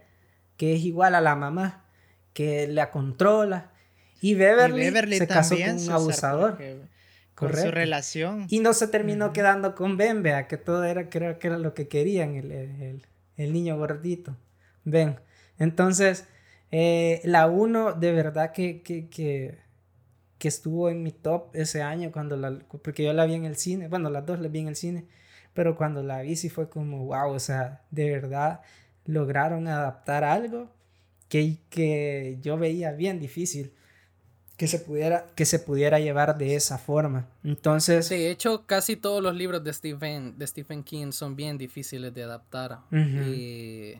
que 0.56 0.74
es 0.74 0.82
igual 0.82 1.14
a 1.14 1.20
la 1.20 1.34
mamá, 1.34 1.84
que 2.32 2.68
la 2.68 2.90
controla, 2.90 3.72
y 4.20 4.34
Beverly, 4.36 5.18
se 5.18 5.26
casó 5.26 5.56
con 5.56 5.78
un 5.78 5.90
abusador. 5.90 6.58
Con 7.34 7.56
su 7.56 7.70
relación. 7.72 8.46
Y 8.48 8.60
no 8.60 8.72
se 8.72 8.86
terminó 8.86 9.32
quedando 9.32 9.74
con 9.74 9.96
Ben, 9.96 10.22
vea, 10.22 10.46
que 10.46 10.56
todo 10.56 10.84
era, 10.84 11.10
creo 11.10 11.40
que 11.40 11.48
era 11.48 11.58
lo 11.58 11.74
que 11.74 11.88
querían, 11.88 12.36
el, 12.36 12.52
el, 12.52 13.06
el 13.36 13.52
niño 13.52 13.76
gordito. 13.76 14.36
Ven. 14.84 15.18
Entonces, 15.58 16.26
eh, 16.70 17.20
la 17.24 17.48
1 17.48 17.94
de 17.94 18.12
verdad 18.12 18.52
que, 18.52 18.82
que, 18.82 19.08
que, 19.08 19.58
que, 20.42 20.48
estuvo 20.48 20.90
en 20.90 21.02
mi 21.02 21.12
top 21.12 21.54
ese 21.54 21.82
año, 21.82 22.10
cuando 22.12 22.36
la, 22.36 22.58
porque 22.82 23.04
yo 23.04 23.12
la 23.12 23.26
vi 23.26 23.34
en 23.34 23.44
el 23.44 23.56
cine, 23.56 23.88
bueno, 23.88 24.10
las 24.10 24.26
dos 24.26 24.40
la 24.40 24.48
vi 24.48 24.60
en 24.60 24.68
el 24.68 24.76
cine, 24.76 25.06
pero 25.54 25.76
cuando 25.76 26.02
la 26.02 26.22
vi 26.22 26.36
sí 26.36 26.48
fue 26.48 26.68
como, 26.68 27.06
wow, 27.06 27.32
o 27.32 27.38
sea, 27.38 27.82
de 27.90 28.10
verdad 28.10 28.60
lograron 29.04 29.68
adaptar 29.68 30.24
algo 30.24 30.70
que, 31.28 31.58
que 31.70 32.38
yo 32.40 32.56
veía 32.56 32.92
bien 32.92 33.18
difícil 33.20 33.72
que 34.56 34.68
se 34.68 34.78
pudiera, 34.78 35.26
que 35.34 35.44
se 35.44 35.58
pudiera 35.58 35.98
llevar 35.98 36.38
de 36.38 36.54
esa 36.54 36.78
forma. 36.78 37.28
Entonces... 37.42 38.08
de 38.08 38.30
hecho, 38.30 38.64
casi 38.66 38.96
todos 38.96 39.22
los 39.22 39.34
libros 39.34 39.64
de 39.64 39.72
Stephen, 39.72 40.38
de 40.38 40.46
Stephen 40.46 40.84
King 40.84 41.10
son 41.12 41.34
bien 41.34 41.58
difíciles 41.58 42.14
de 42.14 42.22
adaptar. 42.22 42.78
y, 42.92 43.94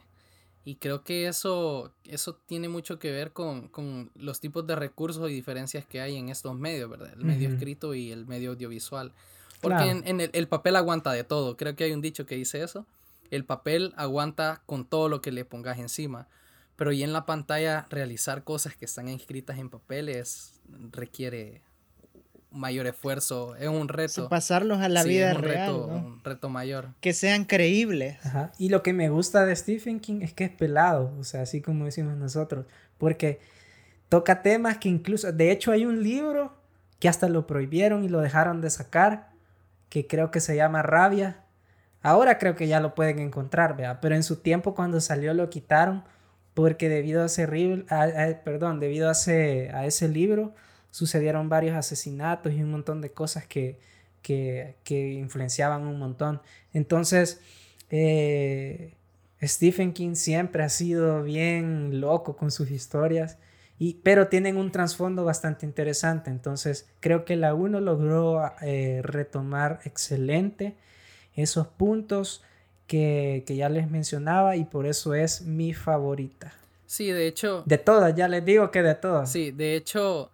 y, 0.65 0.77
creo 0.77 1.03
que 1.03 1.29
eso, 1.29 1.93
eso 2.05 2.35
tiene 2.47 2.69
mucho 2.69 2.99
que 2.99 3.11
ver 3.11 3.33
con, 3.33 3.69
con, 3.69 4.11
los 4.15 4.41
tipos 4.41 4.67
de 4.67 4.77
recursos 4.77 5.31
y 5.31 5.35
diferencias 5.35 5.87
que 5.87 6.01
hay 6.01 6.17
en 6.17 6.29
estos 6.29 6.57
medios, 6.57 6.89
¿verdad? 6.91 7.13
El 7.15 7.25
medio 7.25 7.49
escrito 7.49 7.95
y 7.95 8.13
el 8.13 8.27
medio 8.27 8.51
audiovisual. 8.51 9.13
Porque 9.61 9.91
en, 9.91 10.07
en 10.07 10.21
el, 10.21 10.31
el, 10.33 10.49
papel 10.49 10.77
aguanta 10.77 11.13
de 11.13 11.25
todo. 11.25 11.57
Creo 11.57 11.77
que 11.77 11.85
hay 11.85 11.93
un 11.93 12.01
dicho 12.01 12.27
que 12.27 12.35
dice 12.35 12.63
eso. 12.63 12.87
El 13.31 13.45
papel 13.45 13.95
aguanta 13.97 14.63
con 14.67 14.85
todo 14.85 15.09
lo 15.09 15.21
que 15.21 15.33
le 15.33 15.45
pongas 15.45 15.79
encima. 15.79 16.29
Pero 16.77 16.93
y 16.93 17.03
en 17.03 17.13
la 17.13 17.27
pantalla 17.27 17.87
realizar 17.91 18.45
cosas 18.45 18.77
que 18.77 18.87
están 18.87 19.09
escritas 19.09 19.59
en 19.59 19.71
papeles 19.71 20.61
requiere 20.91 21.63
mayor 22.53 22.87
esfuerzo, 22.87 23.57
es 23.57 23.69
un 23.69 23.89
reto. 23.89 24.29
pasarlos 24.29 24.81
a 24.81 24.89
la 24.89 25.03
vida 25.03 25.35
real. 25.35 25.73
Un 25.73 26.21
reto 26.23 26.49
mayor. 26.49 26.89
Que 27.01 27.13
sean 27.13 27.45
creíbles. 27.45 28.19
Y 28.59 28.69
lo 28.69 28.83
que 28.83 28.93
me 28.93 29.09
gusta 29.09 29.45
de 29.45 29.55
Stephen 29.57 30.01
King 30.01 30.21
es 30.23 30.33
que 30.33 30.45
es 30.45 30.51
pelado, 30.51 31.13
o 31.19 31.25
sea, 31.25 31.43
así 31.43 31.61
como 31.61 31.85
decimos 31.85 32.17
nosotros, 32.17 32.67
porque 32.99 33.41
toca 34.09 34.43
temas 34.43 34.79
que 34.79 34.89
incluso, 34.89 35.33
de 35.33 35.51
hecho 35.51 35.73
hay 35.73 35.87
un 35.87 36.03
libro 36.03 36.55
que 36.99 37.09
hasta 37.09 37.29
lo 37.29 37.47
prohibieron 37.47 38.05
y 38.05 38.09
lo 38.09 38.21
dejaron 38.21 38.61
de 38.61 38.71
sacar, 38.71 39.31
que 39.89 40.07
creo 40.07 40.31
que 40.31 40.41
se 40.41 40.55
llama 40.55 40.83
Rabia. 40.83 41.45
Ahora 42.03 42.39
creo 42.39 42.55
que 42.55 42.69
ya 42.69 42.81
lo 42.81 42.95
pueden 42.95 43.19
encontrar, 43.19 43.77
¿vea? 43.77 44.01
pero 44.01 44.15
en 44.15 44.23
su 44.23 44.37
tiempo 44.37 44.75
cuando 44.75 45.01
salió 45.01 45.35
lo 45.35 45.51
quitaron 45.51 46.05
porque 46.55 46.89
debido 46.89 47.23
a 47.23 47.27
ese, 47.27 47.47
perdón, 48.45 48.81
debido 48.81 49.09
a 49.09 49.13
ese, 49.13 49.71
a 49.73 49.87
ese 49.87 50.09
libro 50.09 50.55
sucedieron 50.93 51.49
varios 51.49 51.75
asesinatos 51.75 52.53
y 52.53 52.63
un 52.63 52.71
montón 52.71 53.01
de 53.01 53.11
cosas 53.11 53.45
que, 53.45 53.81
que, 54.23 54.77
que 54.85 55.15
influenciaban 55.15 55.89
un 55.89 55.99
montón. 55.99 56.41
Entonces, 56.73 57.41
eh, 57.91 58.95
Stephen 59.43 59.93
King 59.93 60.15
siempre 60.15 60.63
ha 60.63 60.69
sido 60.69 61.25
bien 61.25 62.01
loco 62.01 62.37
con 62.37 62.53
sus 62.53 62.71
historias, 62.71 63.39
y, 63.79 63.95
pero 64.05 64.29
tienen 64.29 64.57
un 64.57 64.71
trasfondo 64.71 65.25
bastante 65.25 65.67
interesante. 65.67 66.31
Entonces, 66.31 66.89
creo 67.01 67.25
que 67.25 67.35
la 67.35 67.53
1 67.55 67.81
logró 67.81 68.41
eh, 68.61 69.01
retomar 69.03 69.81
excelente 69.85 70.77
esos 71.35 71.67
puntos 71.67 72.45
que, 72.87 73.45
ya 73.49 73.69
les 73.69 73.91
mencionaba 73.91 74.55
y 74.57 74.65
por 74.65 74.87
eso 74.87 75.15
es 75.15 75.43
mi 75.43 75.75
favorita. 75.75 76.53
Sí, 76.87 77.11
de 77.11 77.27
hecho. 77.27 77.63
De 77.67 77.79
todas, 77.79 78.15
ya 78.15 78.29
les 78.29 78.45
digo 78.45 78.71
que 78.71 78.83
de 78.83 78.95
todas. 78.95 79.33
Sí, 79.33 79.51
de 79.51 79.75
hecho. 79.75 80.31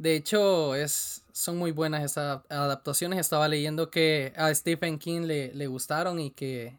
De 0.00 0.16
hecho, 0.16 0.74
es, 0.74 1.26
son 1.30 1.58
muy 1.58 1.72
buenas 1.72 2.02
esas 2.02 2.40
adaptaciones. 2.48 3.18
Estaba 3.18 3.48
leyendo 3.48 3.90
que 3.90 4.32
a 4.34 4.54
Stephen 4.54 4.98
King 4.98 5.26
le, 5.26 5.52
le 5.52 5.66
gustaron 5.66 6.18
y 6.18 6.30
que, 6.30 6.78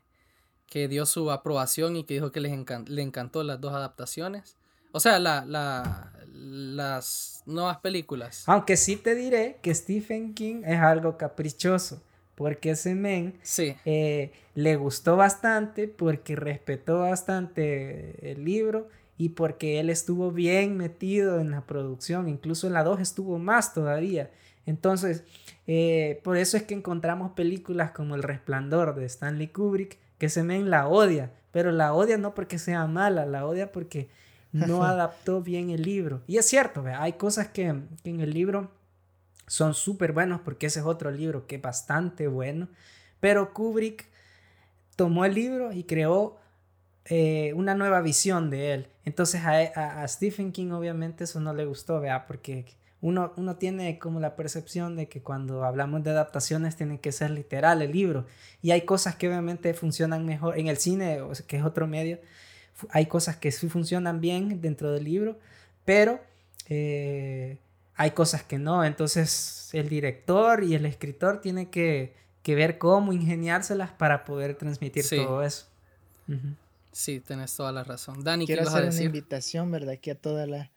que, 0.66 0.88
dio 0.88 1.06
su 1.06 1.30
aprobación 1.30 1.96
y 1.96 2.04
que 2.04 2.16
dijo 2.16 2.32
que 2.32 2.40
les 2.40 2.52
le 2.90 3.02
encantó 3.04 3.44
las 3.44 3.62
dos 3.62 3.74
adaptaciones. 3.74 4.58
O 4.92 5.00
sea, 5.00 5.20
la, 5.20 5.46
la, 5.46 6.14
las 6.34 7.44
nuevas 7.46 7.78
películas. 7.78 8.44
Aunque 8.48 8.76
sí 8.76 8.96
te 8.96 9.14
diré 9.14 9.60
que 9.62 9.76
Stephen 9.76 10.34
King 10.34 10.64
es 10.66 10.80
algo 10.80 11.16
caprichoso 11.16 12.02
porque 12.34 12.72
ese 12.72 12.96
men 12.96 13.40
eh, 13.86 14.32
le 14.56 14.76
gustó 14.78 15.16
bastante, 15.16 15.88
porque 15.88 16.36
respetó 16.36 17.02
bastante 17.02 18.32
el 18.32 18.44
libro 18.44 18.88
y 19.22 19.30
porque 19.30 19.80
él 19.80 19.92
estuvo 19.92 20.32
bien 20.32 20.78
metido 20.78 21.40
en 21.40 21.52
la 21.52 21.68
producción, 21.68 22.28
incluso 22.28 22.66
en 22.66 22.74
la 22.74 22.84
2 22.84 23.02
estuvo 23.02 23.38
más 23.38 23.72
todavía. 23.72 24.32
Entonces, 24.66 25.24
eh, 25.68 26.20
por 26.24 26.38
eso 26.38 26.58
es 26.58 26.64
que 26.64 26.74
encontramos 26.74 27.34
películas 27.34 27.92
como 27.92 28.16
El 28.16 28.24
Resplandor 28.24 28.96
de 28.96 29.06
Stanley 29.06 29.50
Kubrick, 29.50 30.00
que 30.18 30.26
ese 30.26 30.42
men 30.42 30.72
la 30.72 30.88
odia, 30.88 31.32
pero 31.52 31.72
la 31.72 31.94
odia 31.94 32.18
no 32.18 32.34
porque 32.34 32.58
sea 32.58 32.88
mala, 32.88 33.28
la 33.28 33.46
odia 33.46 33.72
porque 33.72 34.10
no 34.54 34.84
adaptó 34.86 35.44
bien 35.44 35.70
el 35.70 35.84
libro. 35.84 36.24
Y 36.26 36.38
es 36.38 36.48
cierto, 36.48 36.84
hay 36.88 37.14
cosas 37.14 37.50
que, 37.50 37.80
que 38.04 38.10
en 38.10 38.22
el 38.22 38.34
libro 38.34 38.72
son 39.46 39.76
súper 39.76 40.14
buenos 40.14 40.42
porque 40.42 40.66
ese 40.66 40.80
es 40.80 40.86
otro 40.88 41.12
libro 41.12 41.46
que 41.46 41.58
es 41.58 41.62
bastante 41.62 42.28
bueno. 42.28 42.70
Pero 43.20 43.54
Kubrick 43.54 44.08
tomó 44.96 45.26
el 45.26 45.36
libro 45.36 45.74
y 45.74 45.84
creó 45.84 46.41
eh, 47.06 47.54
una 47.56 47.76
nueva 47.76 48.02
visión 48.02 48.50
de 48.50 48.74
él. 48.74 48.88
Entonces 49.06 49.42
a, 49.46 50.08
Stephen 50.08 50.52
King 50.52 50.72
obviamente 50.72 51.24
eso 51.24 51.40
no 51.40 51.54
le 51.54 51.66
gustó, 51.66 52.00
vea, 52.00 52.26
porque 52.28 52.66
uno, 53.02 53.34
uno 53.38 53.56
tiene 53.56 53.98
como 53.98 54.20
la 54.20 54.36
percepción 54.36 54.96
de 54.96 55.08
que 55.08 55.22
cuando 55.22 55.64
hablamos 55.64 56.04
de 56.04 56.12
adaptaciones 56.12 56.76
tiene 56.76 57.00
que 57.00 57.12
ser 57.12 57.32
literal 57.32 57.82
el 57.82 57.92
libro. 57.92 58.26
Y 58.62 58.72
hay 58.72 58.82
cosas 58.82 59.16
que 59.16 59.28
obviamente 59.28 59.74
funcionan 59.74 60.26
mejor 60.26 60.60
en 60.60 60.68
el 60.68 60.78
cine, 60.78 61.20
que 61.48 61.58
es 61.58 61.64
otro 61.64 61.88
medio. 61.88 62.20
Hay 62.90 63.08
cosas 63.08 63.38
que 63.38 63.52
sí 63.52 63.70
funcionan 63.70 64.22
bien 64.22 64.62
dentro 64.62 64.92
del 64.92 65.04
libro, 65.04 65.40
pero... 65.86 66.20
Eh, 66.70 67.58
hay 68.02 68.12
cosas 68.12 68.44
que 68.44 68.58
no. 68.58 68.84
Entonces 68.84 69.70
el 69.74 69.88
director 69.90 70.64
y 70.64 70.74
el 70.74 70.86
escritor 70.86 71.40
tienen 71.40 71.68
que, 71.68 72.16
ver 72.48 72.78
cómo 72.78 73.14
ingeniárselas 73.14 73.92
para 73.92 74.26
poder 74.26 74.56
transmitir 74.56 75.08
todo 75.08 75.44
eso. 75.44 75.68
Sí, 76.92 77.20
tienes 77.20 77.56
toda 77.56 77.72
la 77.72 77.84
razón. 77.84 78.24
Dani, 78.24 78.46
quiero 78.46 78.64
hacer 78.64 78.90
una 78.90 79.02
invitación, 79.02 79.72
¿verdad? 79.72 79.92
Aquí 79.92 80.10
a 80.10 80.16
toda 80.16 80.46
la, 80.48 80.72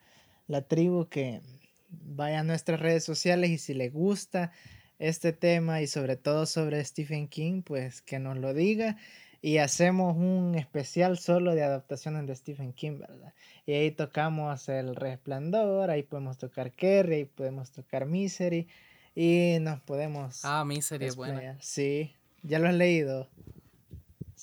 la 0.46 0.62
tribu 0.62 1.08
que 1.08 1.40
vaya 1.88 2.40
a 2.40 2.44
nuestras 2.44 2.80
redes 2.80 3.04
sociales 3.04 3.50
y 3.50 3.58
si 3.58 3.74
le 3.74 3.90
gusta 3.90 4.52
este 4.98 5.32
tema 5.32 5.82
y 5.82 5.86
sobre 5.86 6.16
todo 6.16 6.46
sobre 6.46 6.84
Stephen 6.84 7.28
King, 7.28 7.62
pues 7.62 8.02
que 8.02 8.18
nos 8.18 8.36
lo 8.38 8.54
diga 8.54 8.96
y 9.44 9.58
hacemos 9.58 10.16
un 10.16 10.54
especial 10.54 11.18
solo 11.18 11.54
de 11.54 11.62
adaptaciones 11.62 12.26
de 12.26 12.34
Stephen 12.34 12.72
King, 12.72 12.98
¿verdad? 12.98 13.34
Y 13.66 13.72
ahí 13.74 13.90
tocamos 13.90 14.70
El 14.70 14.96
Resplandor, 14.96 15.90
ahí 15.90 16.02
podemos 16.02 16.38
tocar 16.38 16.72
Kerry, 16.72 17.14
ahí 17.14 17.24
podemos 17.26 17.70
tocar 17.70 18.06
Misery 18.06 18.68
y 19.14 19.58
nos 19.60 19.82
podemos... 19.82 20.46
Ah, 20.46 20.64
Misery 20.64 21.04
es 21.04 21.16
buena. 21.16 21.58
Sí, 21.60 22.14
ya 22.42 22.58
lo 22.58 22.68
has 22.68 22.74
leído. 22.74 23.28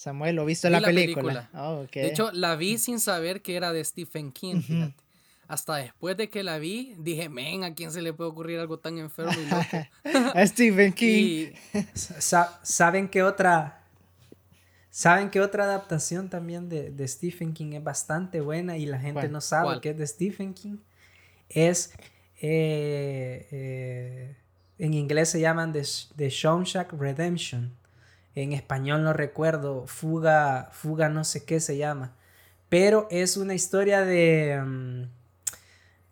Samuel, 0.02 0.36
¿lo 0.36 0.46
visto 0.46 0.66
en 0.66 0.74
la, 0.74 0.82
película? 0.82 1.48
Oh, 1.54 1.86
de 1.94 2.08
hecho, 2.08 2.32
la 2.32 2.56
vi 2.56 2.80
sin 2.80 3.00
saber 3.00 3.44
que 3.44 3.56
era 3.56 3.72
de 3.72 3.84
Stephen 3.84 4.32
King, 4.32 4.60
fíjate. 4.60 4.96
Hasta 5.48 5.76
después 5.76 6.18
de 6.18 6.28
que 6.28 6.42
la 6.42 6.58
vi, 6.58 6.96
dije, 6.98 7.30
men, 7.30 7.64
¿a 7.64 7.76
quién 7.76 7.92
se 7.92 8.02
le 8.02 8.12
puede 8.12 8.32
ocurrir 8.32 8.58
algo 8.58 8.80
tan 8.80 8.98
enfermo 8.98 9.34
y 9.34 9.46
loco? 9.46 9.88
a 10.36 10.48
Stephen 10.48 10.92
King. 10.94 11.52
¿Saben 11.94 13.10
qué 13.10 13.22
otra 13.22 13.84
¿Saben 14.90 15.30
que 15.30 15.40
otra 15.40 15.66
adaptación 15.66 16.32
también 16.32 16.68
de, 16.68 17.08
Stephen 17.08 17.54
King 17.54 17.74
es 17.74 17.84
bastante 17.84 18.42
buena 18.42 18.78
y 18.78 18.88
la 18.88 18.98
gente 18.98 19.30
no 19.30 19.40
sabe 19.40 19.82
que 19.82 19.92
es 19.92 19.98
de 20.00 20.08
Stephen 20.08 20.56
King? 20.56 20.78
Es, 21.48 21.94
eh, 22.42 23.48
eh, 23.52 24.36
en 24.80 24.96
inglés 24.96 25.30
se 25.30 25.40
llaman 25.40 25.72
The, 25.74 25.84
The 26.16 26.30
Shawshank 26.32 26.92
Redemption. 26.94 27.81
En 28.36 28.54
español 28.54 29.04
no 29.04 29.14
recuerdo, 29.14 29.86
Fuga, 29.88 30.70
Fuga 30.72 31.10
no 31.10 31.24
sé 31.24 31.46
qué 31.46 31.60
se 31.60 31.78
llama. 31.78 32.14
Pero 32.70 33.08
es 33.12 33.38
una 33.38 33.54
historia 33.54 34.02
de, 34.02 34.62
mm, 34.64 35.04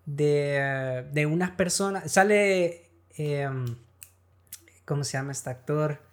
de, 0.05 1.05
de 1.11 1.25
unas 1.25 1.51
personas. 1.51 2.11
Sale, 2.11 2.89
em, 3.15 3.77
¿cómo 4.85 5.03
se 5.03 5.17
llama 5.17 5.31
este 5.31 5.49
actor? 5.49 6.09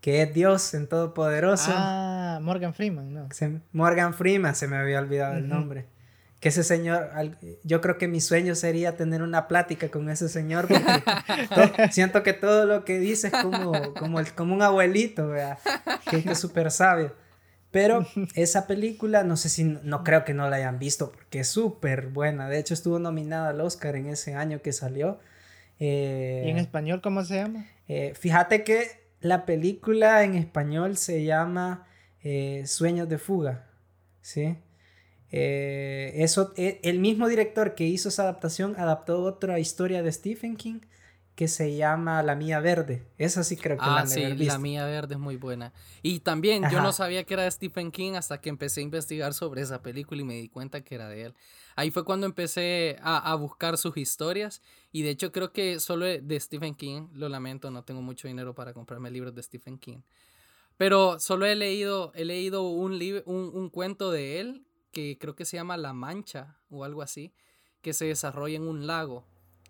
que 0.00 0.22
es 0.22 0.32
Dios 0.32 0.74
en 0.74 0.86
Todopoderoso. 0.86 1.72
Ah, 1.74 2.38
Morgan 2.42 2.74
Freeman, 2.74 3.12
¿no? 3.12 3.28
Morgan 3.72 4.14
Freeman, 4.14 4.54
se 4.54 4.68
me 4.68 4.76
había 4.76 4.98
olvidado 5.00 5.36
el 5.36 5.48
nombre. 5.48 5.86
Que 6.40 6.50
ese 6.50 6.62
señor, 6.62 7.10
yo 7.64 7.80
creo 7.80 7.98
que 7.98 8.06
mi 8.06 8.20
sueño 8.20 8.54
sería 8.54 8.96
tener 8.96 9.22
una 9.22 9.48
plática 9.48 9.88
con 9.88 10.08
ese 10.08 10.28
señor 10.28 10.68
porque 10.68 11.88
siento 11.90 12.22
que 12.22 12.32
todo 12.32 12.64
lo 12.64 12.84
que 12.84 13.00
dice 13.00 13.28
es 13.28 13.32
como, 13.32 13.94
como, 13.94 14.20
el, 14.20 14.32
como 14.34 14.54
un 14.54 14.62
abuelito, 14.62 15.32
que, 16.08 16.18
es 16.18 16.38
súper 16.38 16.70
sabio. 16.70 17.12
Pero 17.70 18.06
esa 18.34 18.66
película, 18.66 19.24
no 19.24 19.36
sé 19.36 19.48
si, 19.48 19.64
no 19.64 20.04
creo 20.04 20.24
que 20.24 20.32
no 20.32 20.48
la 20.48 20.56
hayan 20.56 20.78
visto 20.78 21.10
porque 21.12 21.40
es 21.40 21.48
súper 21.48 22.06
buena. 22.06 22.48
De 22.48 22.58
hecho, 22.58 22.72
estuvo 22.72 22.98
nominada 22.98 23.50
al 23.50 23.60
Oscar 23.60 23.96
en 23.96 24.06
ese 24.06 24.34
año 24.34 24.62
que 24.62 24.72
salió. 24.72 25.18
Eh, 25.80 26.44
¿Y 26.46 26.50
en 26.50 26.58
español 26.58 27.00
cómo 27.02 27.24
se 27.24 27.34
llama? 27.34 27.66
Eh, 27.88 28.14
fíjate 28.14 28.62
que 28.62 29.08
la 29.20 29.44
película 29.44 30.22
en 30.22 30.34
español 30.34 30.96
se 30.96 31.24
llama 31.24 31.86
eh, 32.22 32.62
Sueños 32.66 33.08
de 33.08 33.18
Fuga, 33.18 33.66
¿sí? 34.22 34.56
Eso, 35.30 36.52
el 36.56 36.98
mismo 36.98 37.28
director 37.28 37.74
que 37.74 37.84
hizo 37.84 38.08
esa 38.08 38.22
adaptación 38.22 38.74
adaptó 38.78 39.22
otra 39.22 39.58
historia 39.58 40.02
de 40.02 40.12
Stephen 40.12 40.56
King 40.56 40.80
que 41.38 41.46
se 41.46 41.76
llama 41.76 42.20
La 42.24 42.34
Mía 42.34 42.58
Verde. 42.58 43.06
Esa 43.16 43.44
sí 43.44 43.56
creo 43.56 43.76
que 43.76 43.84
ah, 43.84 44.00
la 44.00 44.06
sí, 44.08 44.24
La 44.38 44.58
Mía 44.58 44.84
Verde 44.86 45.14
es 45.14 45.20
muy 45.20 45.36
buena. 45.36 45.72
Y 46.02 46.18
también 46.18 46.64
yo 46.68 46.82
no 46.82 46.90
sabía 46.90 47.22
que 47.22 47.34
era 47.34 47.44
de 47.44 47.50
Stephen 47.52 47.92
King 47.92 48.14
hasta 48.14 48.40
que 48.40 48.48
empecé 48.48 48.80
a 48.80 48.82
investigar 48.82 49.32
sobre 49.32 49.62
esa 49.62 49.80
película 49.80 50.20
y 50.20 50.24
me 50.24 50.34
di 50.34 50.48
cuenta 50.48 50.82
que 50.82 50.96
era 50.96 51.08
de 51.08 51.26
él. 51.26 51.34
Ahí 51.76 51.92
fue 51.92 52.04
cuando 52.04 52.26
empecé 52.26 52.96
a, 53.02 53.32
buscar 53.36 53.78
sus 53.78 53.96
historias 53.96 54.62
y 54.90 55.02
de 55.02 55.10
hecho 55.10 55.30
creo 55.30 55.52
que 55.52 55.78
solo 55.78 56.06
de 56.06 56.40
Stephen 56.40 56.74
King, 56.74 57.06
lo 57.12 57.28
lamento, 57.28 57.70
no 57.70 57.84
tengo 57.84 58.02
mucho 58.02 58.26
dinero 58.26 58.52
para 58.56 58.72
comprarme 58.74 59.08
libros 59.08 59.32
de 59.32 59.44
Stephen 59.44 59.78
King. 59.78 59.98
Pero 60.76 61.20
solo 61.20 61.46
he 61.46 61.54
leído, 61.54 62.10
he 62.16 62.24
leído 62.24 62.68
un, 62.68 62.94
un, 63.26 63.50
un 63.54 63.70
cuento 63.70 64.10
de 64.10 64.40
él 64.40 64.66
que 64.98 65.18
creo 65.18 65.36
que 65.36 65.44
se 65.44 65.56
llama 65.56 65.76
La 65.76 65.92
Mancha 65.92 66.56
o 66.70 66.84
algo 66.84 67.02
así, 67.02 67.32
que 67.82 67.92
se 67.92 68.06
desarrolla 68.06 68.56
en 68.56 68.66
un 68.66 68.86
lago 68.86 69.24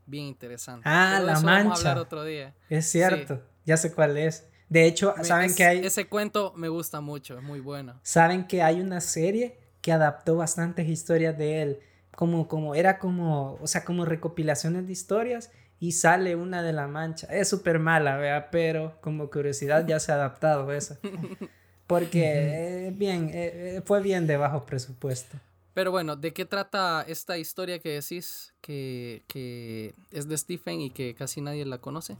bien 0.06 0.24
interesante. 0.24 0.88
Ah, 0.88 1.20
La 1.22 1.38
Mancha. 1.40 2.00
otro 2.00 2.24
día. 2.24 2.54
Es 2.70 2.86
cierto, 2.86 3.42
ya 3.66 3.76
sé 3.76 3.92
cuál 3.92 4.16
es. 4.16 4.48
De 4.70 4.86
hecho, 4.86 5.14
saben 5.22 5.54
que 5.54 5.64
hay... 5.64 5.78
Ese 5.84 6.08
cuento 6.08 6.54
me 6.56 6.68
gusta 6.68 7.00
mucho, 7.00 7.36
es 7.36 7.42
muy 7.42 7.60
bueno. 7.60 8.00
Saben 8.02 8.46
que 8.46 8.62
hay 8.62 8.80
una 8.80 9.00
serie 9.00 9.58
que 9.82 9.92
adaptó 9.92 10.36
bastantes 10.36 10.88
historias 10.88 11.36
de 11.36 11.62
él, 11.62 11.80
como, 12.10 12.48
como 12.48 12.74
era 12.74 12.98
como, 12.98 13.58
o 13.60 13.66
sea, 13.66 13.84
como 13.84 14.04
recopilaciones 14.06 14.86
de 14.86 14.92
historias 14.92 15.50
y 15.78 15.92
sale 15.92 16.36
una 16.36 16.62
de 16.62 16.72
La 16.72 16.88
Mancha. 16.88 17.26
Es 17.30 17.48
súper 17.48 17.78
mala, 17.78 18.16
vea, 18.16 18.50
pero 18.50 18.98
como 19.02 19.30
curiosidad 19.30 19.86
ya 19.86 20.00
se 20.00 20.10
ha 20.10 20.14
adaptado 20.14 20.72
esa. 20.72 20.98
Porque 21.88 22.92
bien, 22.94 23.30
eh, 23.30 23.76
eh, 23.78 23.82
fue 23.84 24.02
bien 24.02 24.26
de 24.26 24.36
bajo 24.36 24.66
presupuesto. 24.66 25.38
Pero 25.72 25.90
bueno, 25.90 26.16
¿de 26.16 26.34
qué 26.34 26.44
trata 26.44 27.02
esta 27.08 27.38
historia 27.38 27.78
que 27.78 27.88
decís 27.88 28.52
que, 28.60 29.94
es 30.12 30.28
de 30.28 30.36
Stephen 30.36 30.82
y 30.82 30.90
que 30.90 31.14
casi 31.14 31.40
nadie 31.40 31.64
la 31.64 31.78
conoce? 31.78 32.16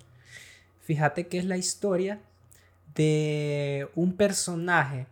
Fíjate 0.81 1.27
que 1.27 1.39
es 1.39 1.45
la 1.45 1.59
historia 1.59 2.19
de 2.95 3.89
un 3.95 4.15
personaje 4.15 5.07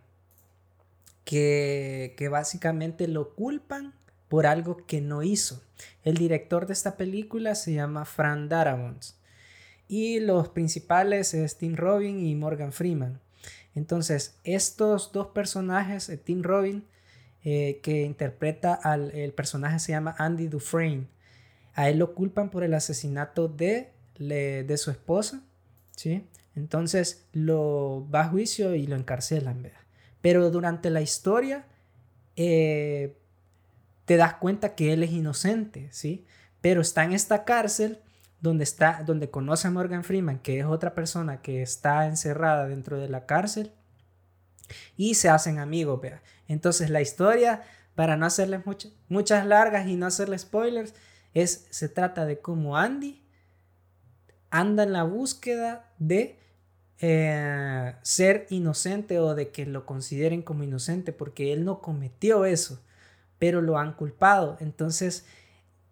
que, 1.23 2.15
que 2.17 2.29
básicamente 2.29 3.07
lo 3.07 3.35
culpan 3.35 3.93
por 4.27 4.47
algo 4.47 4.77
que 4.87 5.01
no 5.01 5.21
hizo. 5.21 5.61
El 6.03 6.17
director 6.17 6.65
de 6.65 6.73
esta 6.73 6.97
película 6.97 7.53
se 7.53 7.75
llama 7.75 8.05
Fran 8.05 8.49
Darabont 8.49 9.03
y 9.87 10.19
los 10.19 10.49
principales 10.49 11.35
es 11.35 11.57
Tim 11.57 11.75
Robin 11.75 12.25
y 12.25 12.33
Morgan 12.33 12.73
Freeman. 12.73 13.19
Entonces, 13.77 14.35
estos 14.43 15.11
dos 15.11 15.27
personajes, 15.27 16.09
eh, 16.09 16.17
Tim 16.17 16.41
Robin 16.41 16.83
eh, 17.43 17.79
que 17.83 18.03
interpreta 18.03 18.73
al 18.73 19.11
el 19.11 19.33
personaje 19.33 19.79
se 19.79 19.91
llama 19.91 20.15
Andy 20.17 20.47
Dufresne. 20.47 21.07
A 21.75 21.87
él 21.87 21.99
lo 21.99 22.15
culpan 22.15 22.49
por 22.49 22.63
el 22.63 22.73
asesinato 22.73 23.47
de, 23.47 23.91
de 24.17 24.77
su 24.77 24.89
esposa, 24.89 25.43
¿sí? 25.95 26.25
Entonces 26.55 27.27
lo 27.33 28.07
va 28.13 28.21
a 28.21 28.29
juicio 28.29 28.73
y 28.73 28.87
lo 28.87 28.95
encarcelan. 28.95 29.71
Pero 30.21 30.49
durante 30.49 30.89
la 30.89 31.01
historia 31.01 31.67
eh, 32.35 33.15
te 34.05 34.17
das 34.17 34.33
cuenta 34.35 34.73
que 34.73 34.91
él 34.91 35.03
es 35.03 35.11
inocente, 35.11 35.87
¿sí? 35.91 36.25
Pero 36.61 36.81
está 36.81 37.03
en 37.03 37.13
esta 37.13 37.45
cárcel 37.45 37.99
donde 38.41 38.63
está, 38.63 39.03
donde 39.05 39.29
conoce 39.29 39.67
a 39.67 39.71
Morgan 39.71 40.03
Freeman, 40.03 40.39
que 40.39 40.59
es 40.59 40.65
otra 40.65 40.93
persona 40.93 41.41
que 41.41 41.61
está 41.61 42.05
encerrada 42.07 42.67
dentro 42.67 42.97
de 42.97 43.09
la 43.09 43.25
cárcel 43.25 43.71
y 44.95 45.15
se 45.15 45.29
hacen 45.29 45.59
amigos. 45.59 46.01
Entonces 46.47 46.89
la 46.89 47.01
historia, 47.01 47.63
para 47.95 48.17
no 48.17 48.25
hacerles 48.25 48.61
muchas 49.09 49.45
largas 49.45 49.87
y 49.87 49.95
no 49.95 50.05
hacerle 50.05 50.37
spoilers, 50.37 50.93
es, 51.33 51.67
se 51.69 51.89
trata 51.89 52.25
de 52.25 52.39
cómo 52.39 52.77
Andy 52.77 53.23
anda 54.49 54.83
en 54.83 54.93
la 54.93 55.03
búsqueda 55.03 55.91
de 55.99 56.39
eh, 56.99 57.95
ser 58.01 58.47
inocente 58.49 59.19
o 59.19 59.35
de 59.35 59.49
que 59.49 59.65
lo 59.65 59.85
consideren 59.85 60.41
como 60.41 60.63
inocente, 60.63 61.13
porque 61.13 61.53
él 61.53 61.65
no 61.65 61.81
cometió 61.81 62.45
eso, 62.45 62.81
pero 63.39 63.61
lo 63.61 63.77
han 63.77 63.93
culpado. 63.93 64.57
Entonces, 64.59 65.25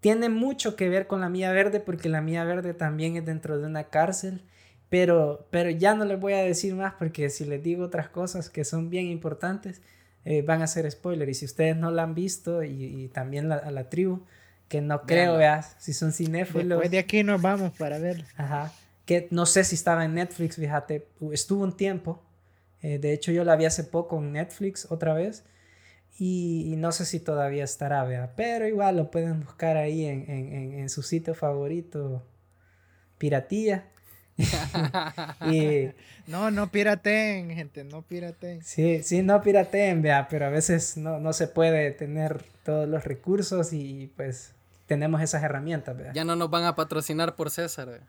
tiene 0.06 0.30
mucho 0.30 0.76
que 0.76 0.88
ver 0.88 1.08
con 1.08 1.22
la 1.22 1.30
Mía 1.30 1.52
Verde, 1.52 1.80
porque 1.80 2.10
la 2.10 2.22
Mía 2.22 2.44
Verde 2.44 2.76
también 2.76 3.16
es 3.16 3.26
dentro 3.26 3.58
de 3.58 3.66
una 3.66 3.86
cárcel 3.86 4.44
pero, 4.90 5.48
pero 5.50 5.70
ya 5.70 5.96
no 5.96 6.06
les 6.06 6.20
voy 6.20 6.34
a 6.34 6.38
decir 6.38 6.76
más 6.76 6.94
porque 6.94 7.30
si 7.30 7.46
les 7.46 7.62
digo 7.64 7.86
otras 7.86 8.10
cosas 8.10 8.50
que 8.50 8.64
son 8.64 8.90
bien 8.90 9.08
importantes, 9.08 9.82
eh, 10.24 10.42
van 10.42 10.62
a 10.62 10.68
ser 10.68 10.90
spoiler. 10.90 11.28
Y 11.30 11.34
si 11.34 11.46
ustedes 11.46 11.76
no 11.76 11.92
la 11.92 12.04
han 12.04 12.16
visto 12.16 12.64
y, 12.64 13.10
también 13.14 13.52
a 13.52 13.72
la 13.72 13.90
tribu, 13.90 14.22
que 14.68 14.82
no 14.82 15.02
creo, 15.02 15.38
veas, 15.38 15.76
si 15.80 15.94
son 15.94 16.12
cinéfilos. 16.12 16.70
Después 16.70 16.92
de 16.92 17.00
aquí 17.00 17.24
nos 17.24 17.42
vamos 17.42 17.72
para 17.78 18.00
ver. 18.00 18.26
Ajá. 18.38 18.72
Que 19.06 19.28
no 19.32 19.46
sé 19.46 19.64
si 19.64 19.76
estaba 19.76 20.06
en 20.06 20.16
Netflix, 20.16 20.56
fíjate, 20.56 21.08
estuvo 21.32 21.64
un 21.64 21.76
tiempo. 21.76 22.24
Eh, 22.82 22.98
de 22.98 23.14
hecho, 23.14 23.32
yo 23.32 23.44
la 23.44 23.56
vi 23.56 23.66
hace 23.66 23.84
poco 23.84 24.18
en 24.20 24.32
Netflix 24.32 24.88
otra 24.90 25.14
vez. 25.14 25.44
Y, 26.18 26.76
no 26.78 26.92
sé 26.92 27.06
si 27.06 27.20
todavía 27.20 27.64
estará, 27.64 28.04
vea. 28.06 28.34
Pero 28.36 28.68
igual 28.68 28.98
lo 28.98 29.12
pueden 29.12 29.42
buscar 29.44 29.78
ahí 29.78 30.06
en, 30.06 30.30
en, 30.30 30.74
en 30.80 30.90
su 30.90 31.04
sitio 31.04 31.36
favorito, 31.36 32.24
Piratilla. 33.18 33.86
y, 35.52 35.90
no, 36.28 36.52
no 36.52 36.70
pirateen, 36.70 37.50
gente, 37.52 37.84
no 37.84 38.02
pirateen. 38.02 38.62
Sí, 38.64 39.02
sí, 39.04 39.22
no 39.22 39.42
pirateen, 39.42 40.02
vea, 40.02 40.28
pero 40.30 40.46
a 40.46 40.50
veces 40.50 40.98
no, 40.98 41.20
no 41.20 41.34
se 41.34 41.48
puede 41.48 41.92
tener 41.92 42.44
todos 42.64 42.88
los 42.88 43.06
recursos 43.06 43.72
y 43.72 44.12
pues 44.16 44.54
tenemos 44.88 45.22
esas 45.22 45.44
herramientas, 45.44 45.98
vea. 45.98 46.14
Ya 46.14 46.26
no 46.26 46.36
nos 46.36 46.50
van 46.50 46.66
a 46.66 46.76
patrocinar 46.76 47.36
por 47.36 47.50
César, 47.50 47.88
vea. 47.88 48.08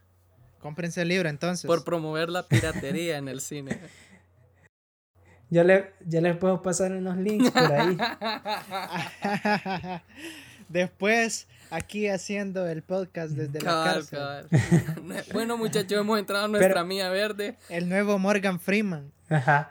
Cómprense 0.58 1.02
el 1.02 1.08
libro 1.08 1.28
entonces. 1.28 1.66
Por 1.68 1.84
promover 1.84 2.28
la 2.28 2.42
piratería 2.48 3.18
en 3.18 3.28
el 3.28 3.40
cine. 3.40 3.78
Yo, 5.48 5.62
le, 5.62 5.92
yo 6.06 6.20
les 6.20 6.36
puedo 6.36 6.62
pasar 6.62 6.92
unos 6.92 7.16
links 7.16 7.50
por 7.50 7.72
ahí. 7.72 7.96
Después 10.68 11.46
aquí 11.70 12.08
haciendo 12.08 12.66
el 12.66 12.82
podcast 12.82 13.32
desde 13.32 13.60
la 13.60 13.84
cárcel. 13.84 14.48
bueno, 15.32 15.56
muchachos, 15.56 16.00
hemos 16.00 16.18
entrado 16.18 16.46
en 16.46 16.52
nuestra 16.52 16.84
mía 16.84 17.08
verde. 17.10 17.56
El 17.68 17.88
nuevo 17.88 18.18
Morgan 18.18 18.58
Freeman. 18.58 19.12
Ajá. 19.28 19.70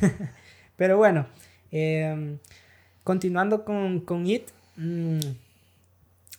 Pero 0.76 0.96
bueno, 0.96 1.26
em, 1.70 2.38
continuando 3.04 3.64
con, 3.64 4.00
con 4.00 4.26
It, 4.26 4.48
mm, 4.76 5.20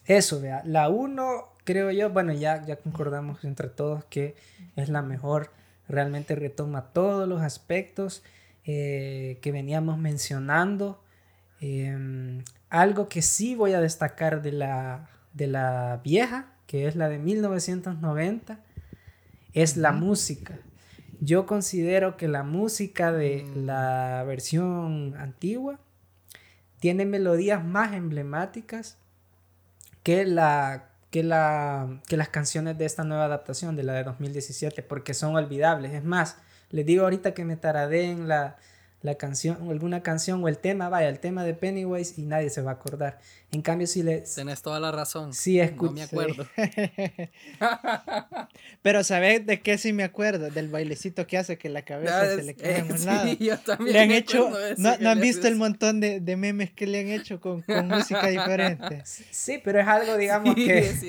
eso, 0.05 0.41
vea, 0.41 0.61
la 0.65 0.89
1, 0.89 1.47
creo 1.63 1.91
yo, 1.91 2.09
bueno, 2.09 2.33
ya, 2.33 2.65
ya 2.65 2.75
concordamos 2.75 3.45
entre 3.45 3.69
todos 3.69 4.03
que 4.05 4.35
es 4.75 4.89
la 4.89 5.01
mejor, 5.01 5.51
realmente 5.87 6.35
retoma 6.35 6.89
todos 6.91 7.29
los 7.29 7.41
aspectos 7.41 8.23
eh, 8.65 9.37
que 9.41 9.51
veníamos 9.51 9.97
mencionando. 9.97 11.01
Em, 11.61 12.43
algo 12.69 13.07
que 13.09 13.21
sí 13.21 13.55
voy 13.55 13.73
a 13.73 13.81
destacar 13.81 14.41
de 14.41 14.51
la, 14.51 15.09
de 15.33 15.47
la 15.47 16.01
vieja, 16.03 16.53
que 16.67 16.87
es 16.87 16.95
la 16.95 17.09
de 17.09 17.19
1990, 17.19 18.59
es 19.53 19.77
la 19.77 19.91
música. 19.91 20.59
Yo 21.21 21.45
considero 21.45 22.17
que 22.17 22.27
la 22.27 22.43
música 22.43 23.11
de 23.11 23.43
mm. 23.43 23.65
la 23.65 24.23
versión 24.27 25.15
antigua 25.17 25.79
tiene 26.79 27.05
melodías 27.05 27.63
más 27.63 27.93
emblemáticas 27.93 28.97
que, 30.03 30.25
la, 30.25 30.89
que, 31.09 31.23
la, 31.23 32.01
que 32.07 32.17
las 32.17 32.29
canciones 32.29 32.77
de 32.77 32.85
esta 32.85 33.03
nueva 33.03 33.25
adaptación, 33.25 33.75
de 33.75 33.83
la 33.83 33.93
de 33.93 34.03
2017, 34.03 34.83
porque 34.83 35.13
son 35.13 35.35
olvidables. 35.35 35.93
Es 35.93 36.03
más, 36.03 36.37
les 36.71 36.85
digo 36.85 37.03
ahorita 37.03 37.33
que 37.33 37.45
me 37.45 37.55
taradeen 37.55 38.27
la, 38.27 38.57
la 39.01 39.15
canción, 39.15 39.69
alguna 39.69 40.01
canción 40.01 40.43
o 40.43 40.47
el 40.47 40.57
tema, 40.57 40.89
vaya, 40.89 41.09
el 41.09 41.19
tema 41.19 41.43
de 41.43 41.53
Pennywise 41.53 42.19
y 42.19 42.23
nadie 42.23 42.49
se 42.49 42.61
va 42.61 42.71
a 42.71 42.73
acordar. 42.75 43.19
En 43.51 43.61
cambio, 43.61 43.87
si 43.87 44.03
le... 44.03 44.21
Tenés 44.21 44.61
toda 44.61 44.79
la 44.79 44.91
razón. 44.91 45.33
Sí, 45.33 45.61
No 45.81 45.91
me 45.91 46.01
acuerdo. 46.03 46.45
Pero 48.81 49.03
¿sabes 49.03 49.45
de 49.45 49.61
qué 49.61 49.77
sí 49.77 49.93
me 49.93 50.03
acuerdo? 50.03 50.49
Del 50.49 50.67
bailecito 50.69 51.25
que 51.27 51.37
hace 51.37 51.57
que 51.57 51.69
la 51.69 51.83
cabeza 51.83 52.21
Ah, 52.21 52.25
se 52.35 52.43
le 52.43 52.55
quede 52.55 52.79
en 52.79 52.91
un 52.91 52.97
sí, 52.97 53.05
lado. 53.05 53.31
yo 53.39 53.57
también 53.59 53.93
Le 53.93 53.99
han 54.01 54.07
me 54.09 54.17
hecho, 54.17 54.51
no, 54.77 55.09
han 55.09 55.19
visto 55.21 55.47
el 55.47 55.55
montón 55.55 55.99
de, 55.99 56.19
de 56.19 56.35
memes 56.37 56.71
que 56.71 56.87
le 56.87 56.99
han 57.01 57.07
hecho 57.07 57.39
con, 57.39 57.61
con 57.61 57.87
música 57.87 58.27
diferente. 58.27 59.03
Sí, 59.05 59.61
pero 59.63 59.79
es 59.79 59.87
algo, 59.87 60.17
digamos, 60.17 60.55
Sí, 60.55 60.65
que... 60.65 60.77
es 60.79 61.01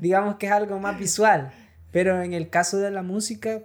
digamos 0.00 0.36
que 0.36 0.46
es 0.46 0.52
algo 0.52 0.78
más 0.78 0.98
visual. 0.98 1.52
Pero 1.90 2.22
en 2.22 2.32
el 2.32 2.48
caso 2.48 2.78
de 2.78 2.90
la 2.90 3.02
música, 3.02 3.60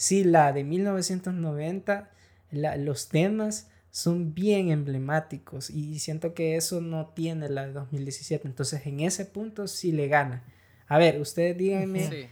sí, 0.00 0.24
la 0.24 0.52
de 0.54 0.64
1990, 0.64 2.08
la- 2.50 2.76
los 2.76 3.08
temas 3.10 3.68
son 3.90 4.32
bien 4.34 4.70
emblemáticos 4.70 5.68
y 5.68 5.98
siento 5.98 6.32
que 6.32 6.56
eso 6.56 6.80
no 6.80 7.08
tiene 7.08 7.48
la 7.50 7.66
de 7.66 7.72
2017. 7.74 8.48
Entonces, 8.48 8.86
en 8.86 9.00
ese 9.00 9.26
punto 9.26 9.66
sí 9.68 9.92
le 9.92 10.08
gana. 10.08 10.42
A 10.88 10.96
ver, 10.96 11.20
ustedes 11.20 11.56
díganme, 11.58 12.08
Sí. 12.08 12.26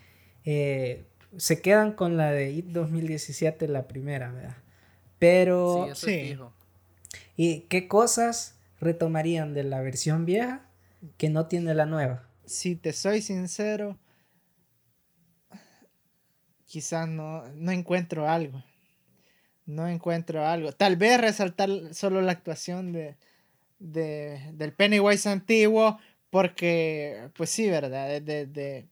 eh, 0.46 1.04
se 1.36 1.60
quedan 1.60 1.92
con 1.92 2.16
la 2.16 2.32
de 2.32 2.52
IT 2.52 2.68
2017, 2.72 3.68
la 3.68 3.86
primera, 3.86 4.32
¿verdad? 4.32 4.56
Pero, 5.18 5.84
Sí, 5.86 5.90
eso 5.92 6.06
Sí. 6.06 6.12
es 6.14 6.28
fijo. 6.30 6.52
¿y 7.36 7.60
qué 7.68 7.86
cosas 7.86 8.54
retomarían 8.80 9.52
de 9.52 9.64
la 9.64 9.80
versión 9.82 10.24
vieja 10.24 10.62
que 11.18 11.28
no 11.28 11.46
tiene 11.46 11.74
la 11.74 11.84
nueva? 11.86 12.24
Si 12.46 12.76
te 12.76 12.92
soy 12.94 13.20
sincero, 13.20 13.98
quizás 16.68 17.08
no, 17.08 17.48
no 17.54 17.72
encuentro 17.72 18.28
algo. 18.28 18.62
No 19.66 19.88
encuentro 19.88 20.46
algo. 20.46 20.70
Tal 20.72 20.96
vez 20.96 21.20
resaltar 21.20 21.68
solo 21.92 22.22
la 22.22 22.32
actuación 22.32 22.92
de, 22.92 23.16
de- 23.80 24.50
del 24.54 24.72
Pennywise 24.72 25.28
antiguo, 25.28 25.98
porque, 26.30 27.30
pues 27.34 27.50
sí, 27.50 27.68
¿verdad? 27.68 28.08
De, 28.08 28.20
de- 28.20 28.46
de- 28.46 28.88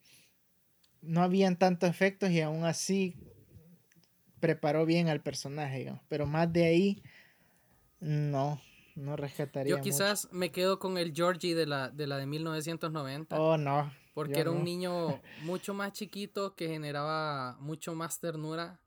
no 1.03 1.23
habían 1.23 1.57
tantos 1.57 1.89
efectos 1.89 2.31
y 2.31 2.40
aún 2.40 2.65
así 2.65 3.16
preparó 4.40 4.85
bien 4.85 5.09
al 5.09 5.20
personaje, 5.23 5.78
digamos. 5.78 6.03
Pero 6.09 6.27
más 6.27 6.53
de 6.53 6.65
ahí, 6.66 7.03
no, 8.01 8.61
no 8.97 9.16
rescataría. 9.16 9.70
Yo 9.70 9.78
mucho. 9.78 9.85
quizás 9.90 10.28
me 10.32 10.51
quedo 10.51 10.78
con 10.78 10.98
el 10.98 11.12
Georgie 11.15 11.55
de 11.55 11.66
la 11.66 11.90
de, 11.90 12.07
la 12.07 12.16
de 12.19 12.27
1990. 12.27 13.40
Oh, 13.40 13.57
no. 13.57 13.90
Porque 14.16 14.36
yo 14.36 14.40
era 14.40 14.51
no. 14.51 14.56
un 14.56 14.64
niño 14.64 15.20
mucho 15.43 15.74
más 15.74 15.93
chiquito 15.93 16.56
que 16.56 16.68
generaba 16.68 17.59
mucho 17.60 17.94
más 17.94 18.18
ternura 18.18 18.80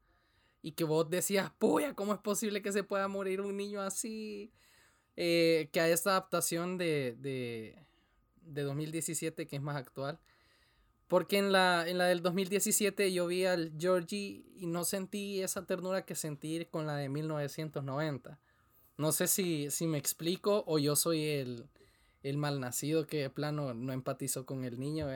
y 0.64 0.72
que 0.72 0.84
vos 0.84 1.07
decías, 1.07 1.51
puya, 1.60 1.93
¿cómo 1.93 2.15
es 2.15 2.19
posible 2.19 2.64
que 2.64 2.72
se 2.72 2.84
pueda 2.84 3.07
morir 3.07 3.39
un 3.39 3.56
niño 3.56 3.80
así? 3.80 4.51
Eh, 5.15 5.69
que 5.72 5.81
a 5.81 5.88
esta 5.88 6.10
adaptación 6.10 6.80
de, 6.80 7.15
de, 7.19 7.77
de 8.41 8.64
2017 8.64 9.45
que 9.45 9.57
es 9.57 9.61
más 9.61 9.76
actual. 9.76 10.19
Porque 11.07 11.38
en 11.38 11.51
la, 11.51 11.88
en 11.88 11.99
la 11.99 12.07
del 12.07 12.23
2017 12.23 13.14
yo 13.14 13.27
vi 13.27 13.45
al 13.45 13.72
Georgie 13.77 14.43
y 14.56 14.65
no 14.65 14.84
sentí 14.84 15.43
esa 15.43 15.64
ternura 15.64 16.06
que 16.06 16.15
sentí 16.15 16.65
con 16.65 16.88
la 16.88 16.95
de 16.95 17.07
1990. 17.07 18.39
No 18.97 19.11
sé 19.11 19.27
si, 19.27 19.69
si 19.69 19.85
me 19.85 19.99
explico 19.99 20.64
o 20.65 20.80
yo 20.80 20.95
soy 20.95 21.23
el, 21.23 21.69
el 22.23 22.37
malnacido 22.37 23.07
que 23.07 23.21
de 23.21 23.29
plano 23.29 23.73
no 23.73 23.93
empatizó 23.93 24.45
con 24.45 24.65
el 24.65 24.79
niño. 24.79 25.07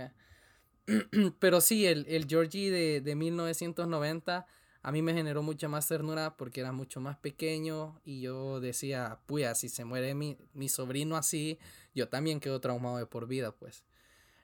Pero 1.39 1.61
sí, 1.61 1.85
el, 1.85 2.05
el 2.07 2.27
Georgie 2.27 2.71
de, 2.71 3.01
de 3.01 3.15
1990 3.15 4.45
a 4.85 4.91
mí 4.91 5.01
me 5.01 5.13
generó 5.13 5.41
mucha 5.43 5.69
más 5.69 5.87
ternura 5.87 6.35
porque 6.35 6.59
era 6.59 6.73
mucho 6.73 6.99
más 6.99 7.17
pequeño 7.17 8.01
y 8.03 8.19
yo 8.19 8.59
decía, 8.59 9.17
puya, 9.25 9.55
si 9.55 9.69
se 9.69 9.85
muere 9.85 10.13
mi, 10.13 10.37
mi 10.53 10.67
sobrino 10.67 11.15
así, 11.15 11.57
yo 11.95 12.09
también 12.09 12.41
quedo 12.41 12.59
traumado 12.59 12.97
de 12.97 13.05
por 13.05 13.25
vida, 13.25 13.53
pues. 13.53 13.85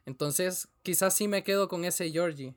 Entonces, 0.05 0.69
quizás 0.81 1.13
sí 1.13 1.27
me 1.27 1.43
quedo 1.43 1.67
con 1.67 1.83
ese 1.83 2.09
Georgie. 2.09 2.55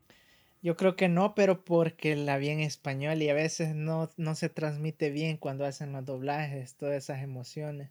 Yo 0.63 0.77
creo 0.77 0.95
que 0.95 1.09
no, 1.09 1.35
pero 1.35 1.65
porque 1.65 2.15
la 2.15 2.39
vi 2.39 2.51
en 2.51 2.61
español 2.61 3.21
y 3.21 3.29
a 3.29 3.35
veces 3.35 3.75
no, 3.75 4.09
no 4.17 4.37
se 4.37 4.49
transmite 4.49 5.11
bien 5.11 5.37
cuando 5.37 5.65
hacen 5.65 5.91
los 5.91 6.05
doblajes, 6.05 6.77
todas 6.77 6.95
esas 6.95 7.21
emociones. 7.21 7.91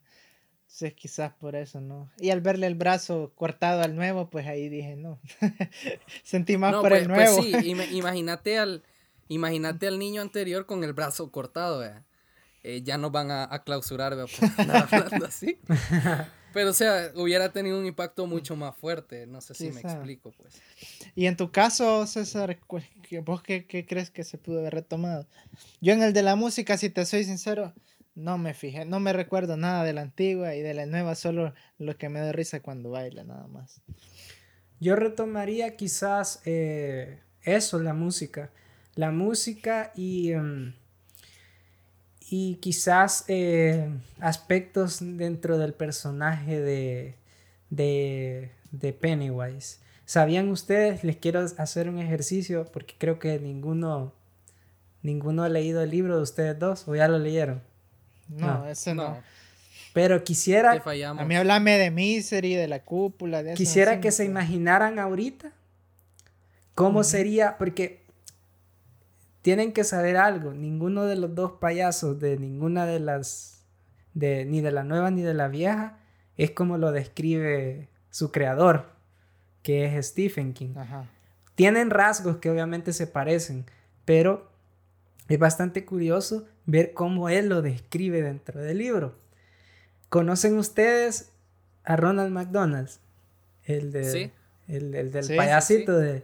Entonces 0.73 0.93
quizás 0.93 1.33
por 1.33 1.55
eso 1.57 1.81
no. 1.81 2.09
Y 2.17 2.29
al 2.29 2.39
verle 2.39 2.65
el 2.65 2.75
brazo 2.75 3.33
cortado 3.35 3.81
al 3.83 3.93
nuevo, 3.93 4.29
pues 4.29 4.47
ahí 4.47 4.69
dije 4.69 4.95
no. 4.95 5.19
Sentí 6.23 6.55
más 6.57 6.71
No, 6.71 6.81
por 6.81 6.91
pues, 6.91 7.01
el 7.01 7.07
pues 7.09 7.29
nuevo. 7.35 7.43
sí, 7.43 7.51
ima- 7.69 7.85
imagínate 7.91 8.57
al, 8.57 8.81
imagínate 9.27 9.87
al 9.87 9.99
niño 9.99 10.21
anterior 10.21 10.65
con 10.65 10.83
el 10.85 10.93
brazo 10.93 11.29
cortado, 11.29 11.79
vea. 11.79 12.05
Eh, 12.63 12.83
ya 12.83 12.97
nos 12.97 13.11
van 13.11 13.31
a, 13.31 13.53
a 13.53 13.63
clausurar, 13.63 14.15
vea, 14.15 14.25
por 14.27 14.49
andar 14.59 14.87
hablando 14.91 15.25
así. 15.25 15.59
Pero, 16.53 16.69
o 16.69 16.73
sea, 16.73 17.11
hubiera 17.15 17.51
tenido 17.51 17.77
un 17.79 17.85
impacto 17.85 18.25
mucho 18.25 18.55
más 18.55 18.75
fuerte. 18.75 19.25
No 19.27 19.41
sé 19.41 19.53
si 19.53 19.71
me 19.71 19.81
explico, 19.81 20.31
pues. 20.31 20.61
Y 21.15 21.25
en 21.25 21.35
tu 21.35 21.51
caso, 21.51 22.05
César, 22.07 22.59
cu- 22.65 22.79
¿qué- 23.09 23.19
¿vos 23.19 23.41
qué, 23.41 23.65
qué 23.65 23.85
crees 23.85 24.09
que 24.09 24.23
se 24.23 24.37
pudo 24.37 24.59
haber 24.59 24.73
retomado? 24.75 25.27
Yo 25.81 25.93
en 25.93 26.01
el 26.03 26.13
de 26.13 26.23
la 26.23 26.35
música, 26.35 26.77
si 26.77 26.89
te 26.89 27.05
soy 27.05 27.23
sincero, 27.25 27.73
no 28.15 28.37
me 28.37 28.53
fijé, 28.53 28.85
no 28.85 28.99
me 28.99 29.13
recuerdo 29.13 29.57
nada 29.57 29.83
de 29.83 29.93
la 29.93 30.01
antigua 30.01 30.55
y 30.55 30.61
de 30.61 30.73
la 30.73 30.85
nueva, 30.85 31.15
solo 31.15 31.53
lo 31.77 31.97
que 31.97 32.09
me 32.09 32.19
da 32.19 32.31
risa 32.31 32.61
cuando 32.61 32.91
baila, 32.91 33.23
nada 33.23 33.47
más. 33.47 33.81
Yo 34.79 34.95
retomaría 34.95 35.75
quizás 35.77 36.41
eh, 36.45 37.19
eso, 37.43 37.79
la 37.79 37.93
música. 37.93 38.49
La 38.95 39.11
música 39.11 39.91
y, 39.95 40.31
em, 40.31 40.73
y 42.19 42.55
quizás 42.55 43.25
eh, 43.27 43.89
aspectos 44.19 44.97
dentro 45.01 45.57
del 45.57 45.73
personaje 45.73 46.59
de, 46.59 47.15
de, 47.69 48.51
de 48.71 48.93
Pennywise. 48.93 49.79
¿Sabían 50.05 50.49
ustedes? 50.49 51.03
Les 51.03 51.15
quiero 51.15 51.39
hacer 51.39 51.87
un 51.87 51.99
ejercicio 51.99 52.65
porque 52.73 52.95
creo 52.97 53.17
que 53.19 53.39
ninguno, 53.39 54.13
ninguno 55.03 55.43
ha 55.43 55.49
leído 55.49 55.81
el 55.81 55.91
libro 55.91 56.17
de 56.17 56.23
ustedes 56.23 56.57
dos 56.59 56.87
o 56.87 56.95
ya 56.95 57.07
lo 57.07 57.17
leyeron. 57.17 57.61
No, 58.31 58.59
No, 58.59 58.67
ese 58.67 58.93
no. 58.95 59.09
No, 59.09 59.23
Pero 59.93 60.23
quisiera. 60.23 60.81
A 60.81 61.25
mí 61.25 61.35
háblame 61.35 61.77
de 61.77 61.91
Misery, 61.91 62.55
de 62.55 62.67
la 62.67 62.83
cúpula, 62.83 63.43
de 63.43 63.51
eso, 63.51 63.57
Quisiera 63.57 63.99
que 63.99 64.11
se 64.11 64.25
imaginaran 64.25 64.99
ahorita 64.99 65.51
cómo 66.75 67.03
sería, 67.03 67.57
porque 67.57 68.01
tienen 69.41 69.73
que 69.73 69.83
saber 69.83 70.17
algo, 70.17 70.53
ninguno 70.53 71.05
de 71.05 71.15
los 71.15 71.33
dos 71.35 71.53
payasos 71.53 72.19
de 72.19 72.37
ninguna 72.37 72.85
de 72.85 72.99
las, 72.99 73.63
de, 74.13 74.45
ni 74.45 74.61
de 74.61 74.71
la 74.71 74.83
nueva 74.83 75.11
ni 75.11 75.21
de 75.21 75.33
la 75.33 75.47
vieja, 75.47 75.97
es 76.37 76.51
como 76.51 76.77
lo 76.77 76.91
describe 76.91 77.89
su 78.09 78.31
creador, 78.31 78.91
que 79.63 79.85
es 79.85 80.07
Stephen 80.07 80.53
King. 80.53 80.75
Ajá. 80.77 81.05
Tienen 81.55 81.89
rasgos 81.89 82.37
que 82.37 82.49
obviamente 82.49 82.93
se 82.93 83.07
parecen, 83.07 83.65
pero 84.05 84.49
es 85.27 85.39
bastante 85.39 85.85
curioso 85.85 86.47
ver 86.65 86.93
cómo 86.93 87.29
él 87.29 87.49
lo 87.49 87.61
describe 87.61 88.21
dentro 88.21 88.61
del 88.61 88.77
libro. 88.77 89.15
¿Conocen 90.09 90.57
ustedes 90.57 91.31
a 91.83 91.95
Ronald 91.95 92.31
McDonald? 92.31 92.89
El, 93.63 93.91
de, 93.91 94.03
Sí. 94.03 94.31
el, 94.67 94.93
el 94.95 95.11
del 95.11 95.23
Sí, 95.23 95.33
sí, 95.33 95.37
payasito 95.37 95.97
de... 95.97 96.23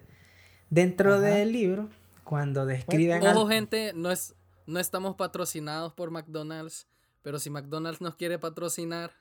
Dentro 0.70 1.14
Ajá. 1.14 1.22
del 1.22 1.52
libro, 1.54 1.90
cuando 2.24 2.66
describen... 2.66 3.26
al- 3.26 3.38
Ojo, 3.38 3.48
gente, 3.48 3.94
no, 3.96 4.12
es, 4.12 4.36
no 4.66 4.80
estamos 4.80 5.16
patrocinados 5.16 5.94
por 5.94 6.12
McDonald's, 6.12 6.88
pero 7.22 7.40
si 7.40 7.50
McDonald's 7.50 8.02
nos 8.02 8.16
quiere 8.16 8.38
patrocinar, 8.38 9.12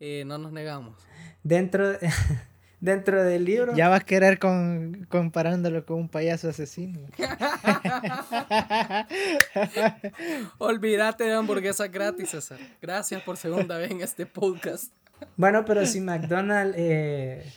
eh, 0.00 0.24
no 0.26 0.36
nos 0.36 0.52
negamos. 0.52 0.96
Dentro, 1.42 1.92
dentro 2.82 3.22
del 3.22 3.44
libro... 3.44 3.74
Ya 3.74 3.88
vas 3.88 4.00
a 4.00 4.04
querer 4.04 4.40
con, 4.40 5.06
comparándolo 5.08 5.86
con 5.86 5.98
un 5.98 6.08
payaso 6.08 6.50
asesino. 6.50 7.00
Olvídate 10.58 11.24
de 11.24 11.32
hamburguesas 11.32 11.90
gratis, 11.90 12.30
César. 12.30 12.58
Gracias 12.82 13.22
por 13.22 13.36
segunda 13.36 13.78
vez 13.78 13.92
en 13.92 14.00
este 14.00 14.26
podcast. 14.26 14.92
Bueno, 15.36 15.64
pero 15.64 15.86
si 15.86 16.00
McDonald's 16.00 16.76
eh, 16.76 17.52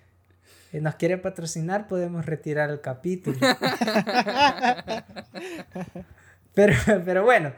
eh, 0.72 0.80
nos 0.80 0.94
quiere 0.94 1.18
patrocinar, 1.18 1.88
podemos 1.88 2.24
retirar 2.24 2.70
el 2.70 2.80
capítulo. 2.80 3.40
pero, 6.54 6.76
pero 7.04 7.24
bueno, 7.24 7.52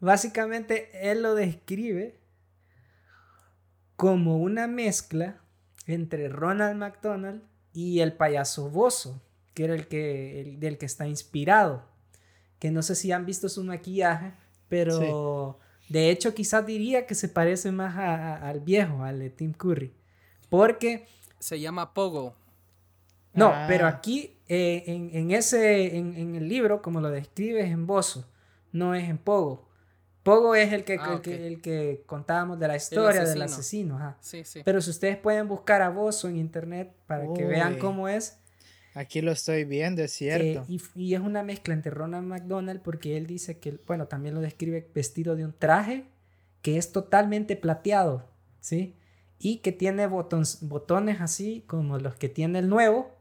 básicamente 0.00 1.10
él 1.10 1.22
lo 1.22 1.34
describe 1.34 2.18
como 3.96 4.38
una 4.38 4.66
mezcla 4.66 5.42
entre 5.88 6.28
Ronald 6.28 6.76
McDonald 6.78 7.42
y 7.72 7.98
el 8.00 8.12
payaso 8.12 8.70
Bozo, 8.70 9.20
que 9.54 9.64
era 9.64 9.74
el 9.74 9.88
que 9.88 10.40
el, 10.40 10.60
del 10.60 10.78
que 10.78 10.86
está 10.86 11.08
inspirado. 11.08 11.82
Que 12.60 12.70
no 12.70 12.82
sé 12.82 12.94
si 12.94 13.10
han 13.12 13.26
visto 13.26 13.48
su 13.48 13.64
maquillaje, 13.64 14.32
pero 14.68 15.58
de 15.88 16.10
hecho 16.10 16.34
quizás 16.34 16.64
diría 16.66 17.06
que 17.06 17.14
se 17.14 17.28
parece 17.28 17.72
más 17.72 17.96
a- 17.96 18.34
a- 18.36 18.48
al 18.48 18.60
viejo, 18.60 19.02
al 19.02 19.18
de 19.18 19.30
Tim 19.30 19.52
Curry. 19.52 19.92
Porque 20.48 21.06
Se 21.40 21.60
llama 21.60 21.94
Pogo. 21.94 22.34
no, 23.34 23.48
Ah. 23.48 23.66
pero 23.68 23.86
aquí 23.86 24.34
eh, 24.48 24.84
en, 24.86 25.10
en 25.14 25.30
ese, 25.30 25.96
en, 25.96 26.16
en 26.16 26.34
el 26.34 26.48
libro, 26.48 26.80
como 26.82 27.00
lo 27.00 27.10
describe, 27.10 27.60
es 27.60 27.70
en 27.70 27.86
Bozo, 27.86 28.28
no 28.72 28.94
es 28.94 29.08
en 29.08 29.18
Pogo. 29.18 29.67
Pogo 30.22 30.54
es 30.54 30.72
el 30.72 30.84
que, 30.84 30.98
Ah, 31.00 31.14
el, 31.14 31.20
que, 31.22 31.46
el 31.46 31.60
que 31.62 32.02
contábamos 32.06 32.58
de 32.58 32.68
la 32.68 32.76
historia 32.76 33.24
del 33.24 33.42
asesino. 33.42 33.44
asesino. 33.44 33.96
ajá. 33.96 34.16
Sí, 34.20 34.44
sí. 34.44 34.60
Pero 34.64 34.80
si 34.80 34.90
ustedes 34.90 35.16
pueden 35.16 35.48
buscar 35.48 35.80
a 35.82 35.88
Bozo 35.90 36.28
en 36.28 36.36
internet 36.36 36.92
para 37.06 37.32
que 37.34 37.44
vean 37.44 37.78
cómo 37.78 38.08
es. 38.08 38.38
Aquí 38.94 39.20
lo 39.20 39.30
estoy 39.32 39.64
viendo, 39.64 40.02
es 40.02 40.12
eh, 40.12 40.14
cierto. 40.16 40.64
y, 40.68 40.82
y 40.96 41.14
es 41.14 41.20
una 41.20 41.42
mezcla 41.44 41.72
entre 41.72 41.90
Ronald 41.92 42.26
McDonald 42.26 42.80
porque 42.82 43.16
él 43.16 43.26
dice 43.26 43.58
que, 43.58 43.78
bueno, 43.86 44.06
también 44.06 44.34
lo 44.34 44.40
describe 44.40 44.88
vestido 44.94 45.36
de 45.36 45.44
un 45.44 45.52
traje 45.52 46.04
que 46.62 46.78
es 46.78 46.90
totalmente 46.90 47.54
plateado, 47.54 48.24
¿sí? 48.60 48.96
Y 49.38 49.58
que 49.58 49.70
tiene 49.72 50.08
botons- 50.08 50.58
botones 50.62 51.20
así 51.20 51.62
como 51.68 51.98
los 51.98 52.16
que 52.16 52.28
tiene 52.28 52.58
el 52.58 52.68
nuevo, 52.68 53.14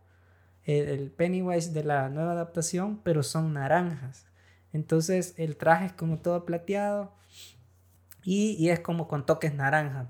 el, 0.66 0.88
el 0.90 1.12
Pennywise 1.12 1.72
de 1.74 1.84
la 1.84 2.10
nueva 2.10 2.32
adaptación, 2.32 3.00
pero 3.04 3.22
son 3.22 3.54
naranjas. 3.54 4.26
Entonces 4.78 5.34
el 5.38 5.58
traje 5.58 5.88
es 5.88 5.94
como 5.94 6.20
todo 6.20 6.46
plateado 6.46 7.12
y, 8.24 8.70
es 8.70 8.80
como 8.80 9.08
con 9.08 9.26
toques 9.26 9.56
naranjas. 9.56 10.06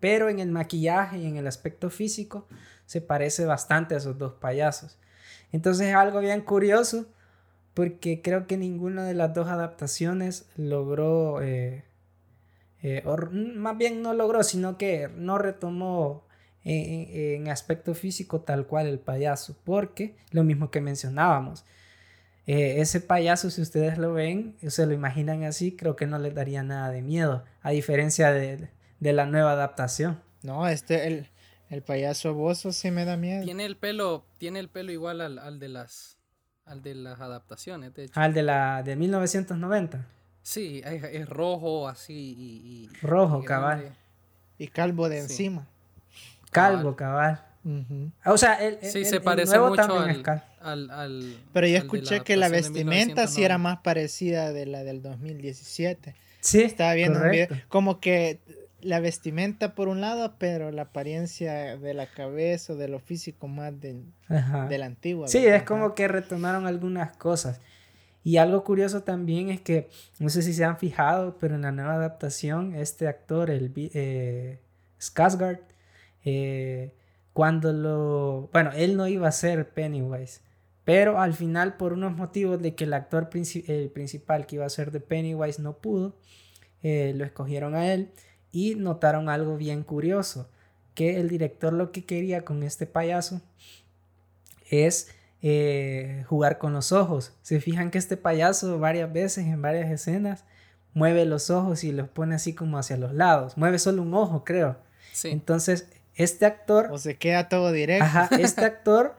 Pero 0.00 0.30
en 0.30 0.38
el 0.38 0.50
maquillaje 0.50 1.18
y 1.18 1.26
en 1.26 1.36
el 1.36 1.46
aspecto 1.46 1.90
físico 1.90 2.46
se 2.86 3.02
parece 3.02 3.44
bastante 3.44 3.94
a 3.94 3.98
esos 3.98 4.16
dos 4.16 4.32
payasos. 4.32 4.98
Entonces 5.52 5.88
es 5.88 5.94
algo 5.94 6.20
bien 6.20 6.40
curioso 6.40 7.04
porque 7.74 8.22
creo 8.22 8.46
que 8.46 8.56
ninguna 8.56 9.04
de 9.04 9.12
las 9.12 9.34
dos 9.34 9.48
adaptaciones 9.48 10.48
logró, 10.56 11.42
eh, 11.42 11.84
eh, 12.82 13.02
o 13.04 13.14
r- 13.14 13.28
más 13.30 13.76
bien 13.76 14.00
no 14.00 14.14
logró, 14.14 14.42
sino 14.42 14.78
que 14.78 15.10
no 15.14 15.36
retomó 15.36 16.24
en- 16.64 17.42
en 17.42 17.48
aspecto 17.50 17.94
físico 17.94 18.40
tal 18.40 18.66
cual 18.66 18.86
el 18.86 18.98
payaso, 18.98 19.58
porque 19.62 20.16
lo 20.30 20.42
mismo 20.42 20.70
que 20.70 20.80
mencionábamos, 20.80 21.64
eh, 22.46 22.80
ese 22.80 23.00
payaso 23.00 23.50
si 23.50 23.60
ustedes 23.62 23.98
lo 23.98 24.12
ven, 24.12 24.56
o 24.64 24.70
se 24.70 24.86
lo 24.86 24.92
imaginan 24.94 25.42
así, 25.44 25.74
creo 25.76 25.96
que 25.96 26.06
no 26.06 26.18
les 26.18 26.34
daría 26.34 26.62
nada 26.62 26.90
de 26.90 27.02
miedo, 27.02 27.44
a 27.62 27.70
diferencia 27.70 28.32
de, 28.32 28.68
de 29.00 29.12
la 29.12 29.26
nueva 29.26 29.52
adaptación. 29.52 30.20
No, 30.42 30.68
este, 30.68 31.06
el, 31.08 31.28
el 31.70 31.82
payaso 31.82 32.34
bozo 32.34 32.72
sí 32.72 32.90
me 32.90 33.04
da 33.04 33.16
miedo. 33.16 33.44
Tiene 33.44 33.64
el 33.66 33.76
pelo, 33.76 34.24
tiene 34.38 34.60
el 34.60 34.68
pelo 34.68 34.92
igual 34.92 35.20
al, 35.20 35.38
al 35.38 35.58
de 35.58 35.68
las 35.68 36.14
al 36.64 36.82
de 36.82 36.96
las 36.96 37.20
adaptaciones, 37.20 37.94
de 37.94 38.04
hecho. 38.04 38.18
Al 38.20 38.34
de 38.34 38.42
la 38.42 38.82
de 38.82 38.96
1990, 38.96 40.04
Sí, 40.42 40.80
es, 40.84 41.02
es 41.04 41.28
rojo 41.28 41.88
así 41.88 42.12
y, 42.36 42.86
y- 42.86 42.88
Rojo, 43.02 43.40
y 43.42 43.44
cabal. 43.44 43.96
Y 44.58 44.68
calvo 44.68 45.08
de 45.08 45.16
Sí. 45.18 45.22
encima. 45.22 45.66
calvo, 46.50 46.94
cabal. 46.96 47.44
Ah, 48.22 48.32
O 48.32 48.38
sea, 48.38 48.54
el, 48.54 48.78
Sí, 48.82 48.98
el- 48.98 49.06
se 49.06 49.16
el 49.16 49.22
parece 49.22 49.52
nuevo 49.56 49.70
mucho 49.70 49.82
también 49.86 50.20
es 50.20 50.28
al, 50.28 50.42
al, 50.60 50.90
al- 50.90 51.36
Pero 51.52 51.66
yo 51.66 51.74
al 51.74 51.80
de 51.80 51.86
escuché 51.86 52.20
que 52.20 52.36
la 52.36 52.48
de 52.48 52.56
vestimenta 52.56 53.26
sí 53.26 53.42
era 53.44 53.58
1990. 53.58 53.58
más 53.58 53.78
parecida 53.82 54.52
de 54.52 54.66
la 54.66 54.84
del 54.84 55.02
2017. 55.02 56.14
Sí, 56.40 56.62
Estaba 56.62 56.94
viendo 56.94 57.20
un 57.20 57.30
video, 57.30 57.48
como 57.68 57.98
que 57.98 58.38
la 58.80 59.00
vestimenta 59.00 59.74
por 59.74 59.88
un 59.88 60.00
lado, 60.00 60.34
pero 60.38 60.70
la 60.70 60.82
apariencia 60.82 61.76
de 61.76 61.92
la 61.94 62.06
cabeza 62.06 62.74
o 62.74 62.76
de 62.76 62.86
lo 62.88 63.00
físico 63.00 63.48
más 63.48 63.80
del, 63.80 64.04
Ajá. 64.28 64.66
de 64.68 64.78
la 64.78 64.86
antigua. 64.86 65.26
Sí, 65.26 65.40
¿verdad? 65.40 65.56
es 65.56 65.62
como 65.64 65.94
que 65.94 66.06
retomaron 66.06 66.66
algunas 66.66 67.16
cosas. 67.16 67.60
Y 68.22 68.36
algo 68.36 68.62
curioso 68.64 69.02
también 69.02 69.50
es 69.50 69.60
que, 69.60 69.88
no 70.20 70.28
sé 70.30 70.42
si 70.42 70.52
se 70.52 70.64
han 70.64 70.78
fijado, 70.78 71.36
pero 71.38 71.54
en 71.56 71.62
la 71.62 71.72
nueva 71.72 71.94
adaptación, 71.94 72.74
este 72.76 73.08
actor, 73.08 73.50
el 73.50 73.72
eh, 73.76 74.58
Skarsgård, 75.00 75.60
eh, 76.24 76.92
cuando 77.36 77.70
lo... 77.74 78.48
Bueno, 78.50 78.70
él 78.74 78.96
no 78.96 79.06
iba 79.06 79.28
a 79.28 79.32
ser 79.32 79.68
Pennywise, 79.68 80.40
pero 80.86 81.20
al 81.20 81.34
final 81.34 81.76
por 81.76 81.92
unos 81.92 82.16
motivos 82.16 82.62
de 82.62 82.74
que 82.74 82.84
el 82.84 82.94
actor 82.94 83.28
princi- 83.28 83.68
el 83.68 83.90
principal 83.90 84.46
que 84.46 84.54
iba 84.54 84.64
a 84.64 84.70
ser 84.70 84.90
de 84.90 85.00
Pennywise 85.00 85.60
no 85.60 85.76
pudo, 85.76 86.16
eh, 86.82 87.12
lo 87.14 87.26
escogieron 87.26 87.74
a 87.74 87.92
él 87.92 88.10
y 88.52 88.74
notaron 88.76 89.28
algo 89.28 89.58
bien 89.58 89.82
curioso, 89.82 90.48
que 90.94 91.20
el 91.20 91.28
director 91.28 91.74
lo 91.74 91.92
que 91.92 92.06
quería 92.06 92.42
con 92.42 92.62
este 92.62 92.86
payaso 92.86 93.42
es 94.70 95.08
eh, 95.42 96.24
jugar 96.30 96.56
con 96.56 96.72
los 96.72 96.90
ojos. 96.90 97.34
Se 97.42 97.60
fijan 97.60 97.90
que 97.90 97.98
este 97.98 98.16
payaso 98.16 98.78
varias 98.78 99.12
veces 99.12 99.44
en 99.44 99.60
varias 99.60 99.90
escenas 99.90 100.46
mueve 100.94 101.26
los 101.26 101.50
ojos 101.50 101.84
y 101.84 101.92
los 101.92 102.08
pone 102.08 102.34
así 102.34 102.54
como 102.54 102.78
hacia 102.78 102.96
los 102.96 103.12
lados. 103.12 103.58
Mueve 103.58 103.78
solo 103.78 104.00
un 104.00 104.14
ojo, 104.14 104.42
creo. 104.42 104.78
Sí, 105.12 105.28
Entonces, 105.28 105.86
este 106.16 106.46
actor, 106.46 106.88
O 106.90 106.98
se 106.98 107.16
queda 107.16 107.48
todo 107.48 107.70
directo. 107.72 108.04
ajá, 108.04 108.28
este 108.40 108.64
actor, 108.64 109.14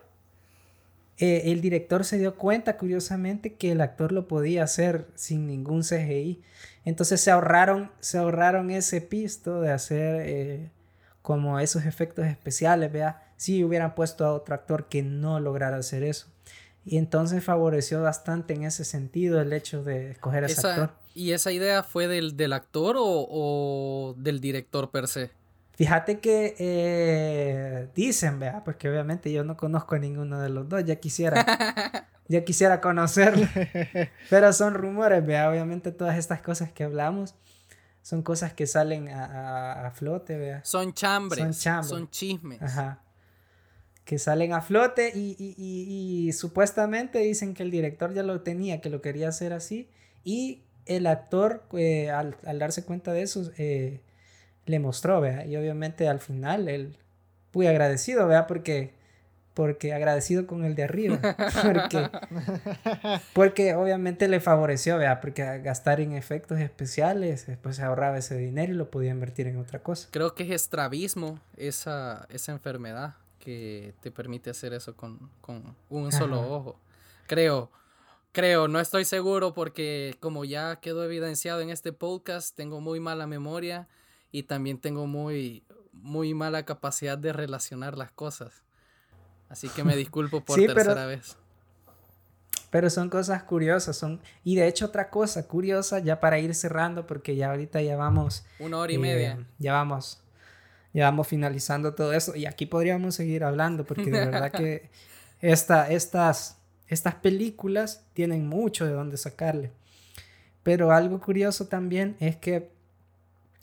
eh, 1.19 1.43
el 1.51 1.61
director 1.61 2.03
se 2.05 2.17
dio 2.17 2.35
cuenta 2.35 2.77
curiosamente 2.77 3.53
que 3.55 3.71
el 3.71 3.81
actor 3.81 4.11
lo 4.11 4.27
podía 4.27 4.63
hacer 4.63 5.07
sin 5.15 5.47
ningún 5.47 5.81
CGI. 5.83 6.41
Entonces 6.85 7.19
se 7.21 7.31
ahorraron, 7.31 7.91
se 7.99 8.17
ahorraron 8.17 8.69
ese 8.71 9.01
pisto 9.01 9.61
de 9.61 9.71
hacer 9.71 10.21
eh, 10.25 10.69
como 11.21 11.59
esos 11.59 11.85
efectos 11.85 12.25
especiales, 12.25 12.91
vea, 12.91 13.23
si 13.35 13.63
hubieran 13.63 13.93
puesto 13.95 14.25
a 14.25 14.33
otro 14.33 14.55
actor 14.55 14.87
que 14.87 15.01
no 15.03 15.39
lograra 15.39 15.77
hacer 15.77 16.03
eso. 16.03 16.27
Y 16.85 16.97
entonces 16.97 17.43
favoreció 17.43 18.01
bastante 18.01 18.53
en 18.53 18.63
ese 18.63 18.85
sentido 18.85 19.41
el 19.41 19.51
hecho 19.51 19.83
de 19.83 20.11
escoger 20.11 20.43
a 20.43 20.47
ese 20.47 20.59
Esa- 20.61 20.69
actor. 20.73 20.91
¿Y 21.13 21.31
esa 21.31 21.51
idea 21.51 21.81
fue 21.83 22.07
del, 22.07 22.37
del 22.37 22.53
actor 22.53 22.95
o, 22.97 23.03
o 23.29 24.13
del 24.17 24.39
director 24.39 24.91
per 24.91 25.07
se? 25.07 25.31
Fíjate 25.77 26.19
que 26.19 26.55
eh, 26.57 27.87
dicen, 27.95 28.39
vea, 28.39 28.63
porque 28.63 28.89
obviamente 28.89 29.31
yo 29.31 29.43
no 29.43 29.55
conozco 29.55 29.93
a 29.95 29.99
ninguno 29.99 30.41
de 30.41 30.49
los 30.49 30.67
dos, 30.67 30.83
ya 30.83 30.95
quisiera, 30.95 31.45
ya 32.27 32.43
quisiera 32.43 32.81
conocerlo, 32.81 33.45
pero 34.31 34.51
son 34.53 34.73
rumores, 34.73 35.23
vea, 35.23 35.49
obviamente 35.49 35.91
todas 35.91 36.17
estas 36.17 36.41
cosas 36.41 36.71
que 36.71 36.83
hablamos 36.83 37.35
son 38.01 38.23
cosas 38.23 38.53
que 38.53 38.65
salen 38.65 39.09
a, 39.09 39.25
a- 39.25 39.87
a 39.87 39.91
flote, 39.91 40.35
vea, 40.37 40.61
Son 40.65 40.93
chambres, 40.93 41.43
Son 41.43 41.53
son, 41.53 41.61
chambres. 41.61 42.09
chismes. 42.11 42.61
ajá, 42.61 43.01
que 44.03 44.17
salen 44.17 44.53
a 44.53 44.61
flote 44.61 45.11
y, 45.13 45.35
y- 45.37 45.53
y- 45.57 46.27
y 46.29 46.33
supuestamente 46.33 47.19
dicen 47.19 47.53
que 47.53 47.61
el 47.61 47.69
director 47.69 48.13
ya 48.15 48.23
lo 48.23 48.41
tenía, 48.41 48.81
que 48.81 48.89
lo 48.89 49.01
quería 49.01 49.27
hacer 49.29 49.53
así 49.53 49.89
y 50.23 50.63
el 50.87 51.05
actor 51.05 51.65
eh, 51.73 52.09
al, 52.09 52.35
al 52.47 52.57
darse 52.57 52.83
cuenta 52.85 53.11
de 53.13 53.21
eso 53.21 53.51
eh, 53.57 54.01
le 54.67 54.79
mostró, 54.79 55.21
vea, 55.21 55.45
y 55.45 55.55
obviamente 55.55 56.07
al 56.07 56.19
final 56.19 56.67
él 56.67 56.95
muy 57.53 57.67
agradecido, 57.67 58.27
vea, 58.27 58.45
porque 58.45 58.95
porque 59.55 59.91
agradecido 59.91 60.45
con 60.45 60.63
el 60.65 60.75
de 60.75 60.83
arriba, 60.83 61.19
porque 61.63 62.11
porque 63.33 63.73
obviamente 63.73 64.27
le 64.27 64.39
favoreció, 64.39 64.99
vea, 64.99 65.19
porque 65.19 65.41
gastar 65.61 65.99
en 65.99 66.11
efectos 66.13 66.59
especiales, 66.59 67.47
después 67.47 67.77
se 67.77 67.81
ahorraba 67.81 68.19
ese 68.19 68.37
dinero 68.37 68.73
y 68.73 68.75
lo 68.75 68.91
podía 68.91 69.09
invertir 69.09 69.47
en 69.47 69.57
otra 69.57 69.79
cosa. 69.79 70.09
Creo 70.11 70.35
que 70.35 70.43
es 70.43 70.51
estrabismo 70.51 71.39
esa, 71.55 72.27
esa 72.29 72.51
enfermedad 72.51 73.15
que 73.39 73.95
te 74.01 74.11
permite 74.11 74.51
hacer 74.51 74.73
eso 74.73 74.95
con, 74.95 75.17
con 75.41 75.75
un 75.89 76.11
solo 76.11 76.37
Ajá. 76.37 76.47
ojo. 76.47 76.79
Creo, 77.25 77.71
creo, 78.33 78.67
no 78.67 78.79
estoy 78.79 79.05
seguro 79.05 79.55
porque 79.55 80.17
como 80.19 80.45
ya 80.45 80.75
quedó 80.81 81.03
evidenciado 81.03 81.61
en 81.61 81.71
este 81.71 81.93
podcast, 81.93 82.55
tengo 82.55 82.79
muy 82.79 82.99
mala 82.99 83.25
memoria 83.25 83.87
y 84.37 84.43
también 84.43 84.77
tengo 84.79 85.07
muy, 85.07 85.63
muy 85.93 86.33
mala 86.33 86.63
capacidad 86.65 87.17
de 87.17 87.33
relacionar 87.33 87.97
las 87.97 88.11
cosas. 88.11 88.63
Así 89.49 89.69
que 89.69 89.83
me 89.83 89.95
disculpo 90.03 90.43
por 90.43 90.59
Sí, 90.59 90.65
pero- 90.67 90.75
tercera 90.75 91.05
vez. 91.05 91.37
Pero 92.69 92.89
son 92.89 93.09
cosas 93.09 93.43
curiosas, 93.43 93.95
son 93.95 94.19
y 94.43 94.55
de 94.57 94.67
hecho 94.67 94.87
otra 94.87 95.09
cosa 95.09 95.47
curiosa 95.47 95.99
ya 95.99 96.19
para 96.19 96.37
ir 96.37 96.53
cerrando 96.53 97.07
porque 97.07 97.35
ya 97.37 97.49
ahorita 97.51 97.81
ya 97.81 97.95
vamos 97.95 98.45
Una 98.59 98.77
hora 98.79 98.91
y 98.91 98.95
Eh, 98.95 98.99
media. 98.99 99.47
Ya 99.57 99.71
vamos. 99.71 100.21
Ya 100.93 101.05
vamos 101.05 101.27
finalizando 101.29 101.93
todo 101.95 102.11
eso. 102.11 102.35
Y 102.35 102.45
aquí 102.45 102.65
podríamos 102.65 103.15
seguir 103.15 103.45
hablando 103.45 103.85
porque 103.85 104.11
de 104.11 104.25
verdad 104.25 104.51
que 104.51 104.89
esta, 105.41 105.89
estas, 105.89 106.57
estas 106.87 107.15
películas 107.15 108.05
tienen 108.13 108.47
mucho 108.47 108.85
de 108.85 108.91
dónde 108.91 109.15
sacarle. 109.15 109.71
Pero 110.63 110.91
algo 110.91 111.21
curioso 111.21 111.67
también 111.67 112.17
es 112.19 112.35
que 112.35 112.75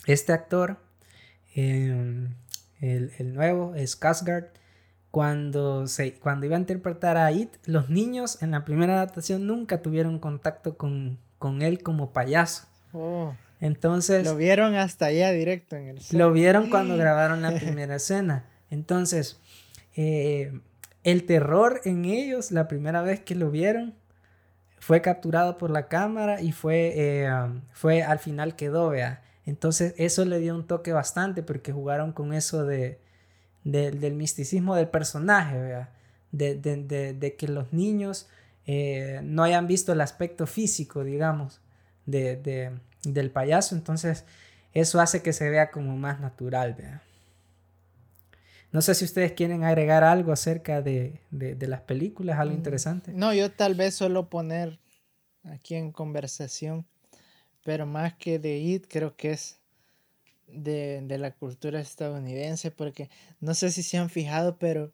este 0.07 0.33
actor, 0.33 0.79
eh, 1.55 2.29
el, 2.81 3.13
el 3.19 3.35
nuevo, 3.35 3.75
Skarsgård, 3.77 4.49
cuando, 5.15 5.87
se, 5.87 6.15
cuando 6.15 6.45
iba 6.47 6.57
a 6.57 6.59
interpretar 6.59 7.17
a 7.17 7.31
It, 7.31 7.51
los 7.67 7.89
niños 7.89 8.43
en 8.43 8.51
la 8.51 8.65
primera 8.65 8.95
adaptación 8.95 9.47
nunca 9.47 9.81
tuvieron 9.81 10.19
contacto 10.19 10.77
con, 10.77 11.19
con 11.39 11.63
él 11.63 11.85
como 11.85 12.13
payaso. 12.13 12.67
Oh, 12.93 13.33
Entonces... 13.61 14.25
lo 14.25 14.37
vieron 14.37 14.75
hasta 14.75 15.07
allá 15.07 15.31
directo 15.31 15.77
en 15.77 15.87
el 15.87 16.01
set. 16.01 16.19
Lo 16.19 16.33
vieron 16.33 16.69
cuando 16.69 16.97
grabaron 16.97 17.43
la 17.43 17.53
primera 17.61 17.95
escena. 17.95 18.47
Entonces, 18.71 19.39
eh, 19.95 20.59
el 21.05 21.27
terror 21.27 21.81
en 21.85 22.07
ellos, 22.07 22.51
la 22.51 22.67
primera 22.67 23.03
vez 23.03 23.21
que 23.21 23.37
lo 23.37 23.53
vieron, 23.53 23.95
fue 24.81 25.01
capturado 25.01 25.59
por 25.59 25.71
la 25.71 25.87
cámara 25.87 26.43
y 26.43 26.51
fue, 26.51 26.93
eh, 26.97 27.31
fue 27.73 28.03
al 28.03 28.19
final 28.19 28.57
quedó, 28.57 28.89
vea. 28.89 29.23
Entonces, 29.47 29.95
eso 29.99 30.25
le 30.25 30.39
dio 30.39 30.55
un 30.55 30.67
toque 30.67 30.93
bastante 30.93 31.43
porque 31.43 31.73
jugaron 31.73 32.13
con 32.13 32.33
eso 32.33 32.65
de, 32.65 32.99
de- 33.65 33.91
del 33.91 34.15
misticismo 34.15 34.75
del 34.75 34.89
personaje, 34.89 35.61
vea. 35.61 35.91
De, 36.33 36.55
de- 36.57 37.13
de- 37.15 37.37
que 37.37 37.47
los 37.49 37.73
niños 37.73 38.29
eh, 38.67 39.21
no 39.23 39.43
hayan 39.45 39.67
visto 39.67 39.93
el 39.93 40.01
aspecto 40.01 40.47
físico, 40.47 41.05
digamos, 41.05 41.61
de, 42.07 42.37
de- 42.37 42.73
del 43.05 43.31
payaso, 43.31 43.75
entonces 43.77 44.25
eso 44.73 45.01
hace 45.01 45.23
que 45.23 45.33
se 45.33 45.49
vea 45.51 45.71
como 45.71 45.97
más 45.97 46.21
natural, 46.21 46.75
¿verdad? 46.75 47.03
No 48.73 48.83
sé 48.83 48.95
si 48.97 49.05
ustedes 49.05 49.33
quieren 49.33 49.63
agregar 49.63 50.03
algo 50.03 50.33
acerca 50.33 50.83
de, 50.83 51.21
de, 51.31 51.67
las 51.69 51.83
películas, 51.83 52.41
algo 52.41 52.55
mm, 52.55 52.57
interesante. 52.57 53.13
No, 53.13 53.33
yo 53.33 53.53
tal 53.53 53.77
vez 53.77 53.95
solo 53.95 54.29
poner 54.29 54.81
aquí 55.45 55.77
en 55.77 55.93
conversación, 55.93 56.85
pero 57.65 57.87
más 57.87 58.15
que 58.15 58.39
de 58.39 58.59
IT, 58.59 58.87
creo 58.89 59.17
que 59.17 59.33
es 59.33 59.59
de, 60.47 61.01
de 61.03 61.19
la 61.19 61.33
cultura 61.33 61.81
estadounidense, 61.81 62.71
porque 62.71 63.11
no 63.41 63.55
sé 63.55 63.73
si 63.73 63.83
se 63.83 63.99
han 63.99 64.09
fijado, 64.09 64.59
pero 64.59 64.93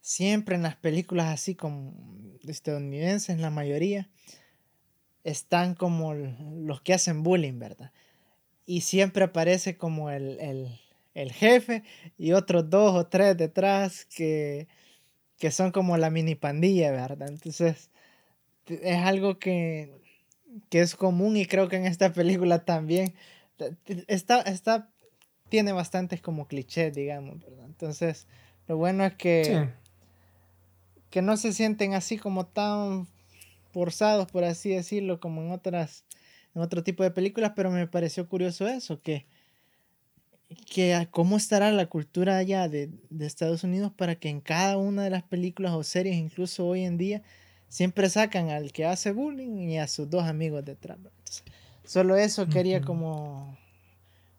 siempre 0.00 0.54
en 0.54 0.62
las 0.62 0.76
películas 0.76 1.32
así 1.34 1.56
como 1.56 1.92
estadounidenses, 2.46 3.40
la 3.40 3.50
mayoría, 3.50 4.08
están 5.24 5.74
como 5.74 6.14
los 6.14 6.82
que 6.82 6.94
hacen 6.94 7.24
bullying, 7.24 7.58
¿verdad? 7.58 7.90
Y 8.66 8.82
siempre 8.82 9.24
aparece 9.24 9.76
como 9.76 10.10
el, 10.10 10.38
el 10.38 10.78
el 11.14 11.32
jefe 11.32 11.84
y 12.18 12.32
otros 12.32 12.68
dos 12.68 12.94
o 12.94 13.06
tres 13.06 13.36
detrás 13.36 14.04
que, 14.04 14.68
que 15.38 15.50
son 15.50 15.70
como 15.70 15.96
la 15.96 16.10
mini 16.10 16.34
pandilla, 16.34 16.90
¿verdad? 16.90 17.28
Entonces, 17.28 17.90
es 18.66 18.96
algo 18.98 19.38
que, 19.38 19.92
que 20.68 20.80
es 20.80 20.96
común 20.96 21.36
y 21.36 21.46
creo 21.46 21.68
que 21.68 21.76
en 21.76 21.86
esta 21.86 22.12
película 22.12 22.64
también 22.64 23.14
está, 24.06 24.40
está, 24.42 24.90
tiene 25.48 25.72
bastantes 25.72 26.20
como 26.20 26.46
clichés, 26.46 26.94
digamos, 26.94 27.40
¿verdad? 27.40 27.66
Entonces, 27.66 28.26
lo 28.66 28.76
bueno 28.76 29.04
es 29.04 29.14
que, 29.14 29.70
que 31.10 31.22
no 31.22 31.36
se 31.36 31.52
sienten 31.52 31.94
así 31.94 32.18
como 32.18 32.46
tan 32.46 33.06
forzados, 33.72 34.30
por 34.30 34.44
así 34.44 34.70
decirlo, 34.70 35.20
como 35.20 35.42
en 35.42 35.50
otras, 35.50 36.04
en 36.54 36.62
otro 36.62 36.82
tipo 36.82 37.02
de 37.02 37.10
películas, 37.10 37.52
pero 37.56 37.70
me 37.70 37.86
pareció 37.86 38.28
curioso 38.28 38.66
eso, 38.66 39.00
que 39.00 39.26
que 40.54 41.08
cómo 41.10 41.36
estará 41.36 41.70
la 41.72 41.86
cultura 41.86 42.36
allá 42.36 42.68
de, 42.68 42.90
Estados 43.20 43.64
Unidos 43.64 43.92
para 43.96 44.16
que 44.16 44.28
en 44.28 44.40
cada 44.40 44.76
una 44.76 45.04
de 45.04 45.10
las 45.10 45.22
películas 45.22 45.72
o 45.72 45.82
series, 45.82 46.16
incluso 46.16 46.66
hoy 46.66 46.84
en 46.84 46.98
día, 46.98 47.22
siempre 47.74 48.08
sacan 48.08 48.50
al 48.50 48.70
que 48.70 48.86
hace 48.86 49.10
bullying 49.10 49.68
y 49.68 49.80
a 49.80 49.88
sus 49.88 50.08
dos 50.08 50.22
amigos 50.22 50.64
detrás. 50.64 50.96
solo 51.84 52.14
eso 52.14 52.46
quería 52.48 52.80
como, 52.80 53.58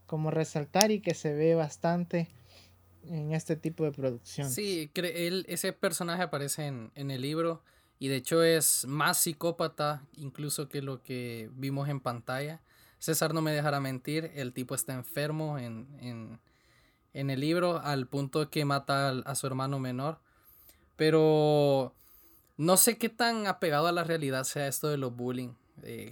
como 0.05 0.31
resaltar 0.31 0.89
y 0.91 1.01
que 1.01 1.13
se 1.13 1.33
ve 1.33 1.53
bastante 1.53 2.29
en 3.03 3.33
este 3.33 3.57
tipo 3.57 3.83
de 3.83 3.91
producción. 3.91 4.49
Sí, 4.49 4.89
él, 4.93 5.45
ese 5.49 5.73
personaje 5.73 6.23
aparece 6.23 6.67
en, 6.67 6.93
en 6.95 7.11
el 7.11 7.23
libro 7.23 7.61
y 7.99 8.07
de 8.07 8.15
hecho 8.15 8.41
es 8.41 8.85
más 8.87 9.17
psicópata 9.17 10.01
incluso 10.15 10.69
que 10.69 10.81
lo 10.81 11.03
que 11.03 11.49
vimos 11.55 11.89
en 11.89 11.99
pantalla. 11.99 12.61
César 12.99 13.33
no 13.33 13.41
me 13.41 13.51
dejará 13.51 13.81
mentir, 13.81 14.31
el 14.35 14.53
tipo 14.53 14.75
está 14.75 14.93
enfermo 14.93 15.59
en, 15.59 16.39
el 17.11 17.39
libro 17.41 17.81
al 17.81 18.07
punto 18.07 18.49
que 18.49 18.63
mata 18.63 19.09
a, 19.09 19.35
su 19.35 19.45
hermano 19.45 19.77
menor. 19.77 20.19
Pero 20.95 21.93
no 22.57 22.77
sé 22.77 22.97
qué 22.97 23.09
tan 23.09 23.47
apegado 23.47 23.87
a 23.87 23.91
la 23.91 24.03
realidad 24.03 24.43
sea 24.43 24.67
esto 24.67 24.89
de 24.89 24.97
los 24.97 25.15
bullying. 25.15 25.49
Eh, 25.83 26.11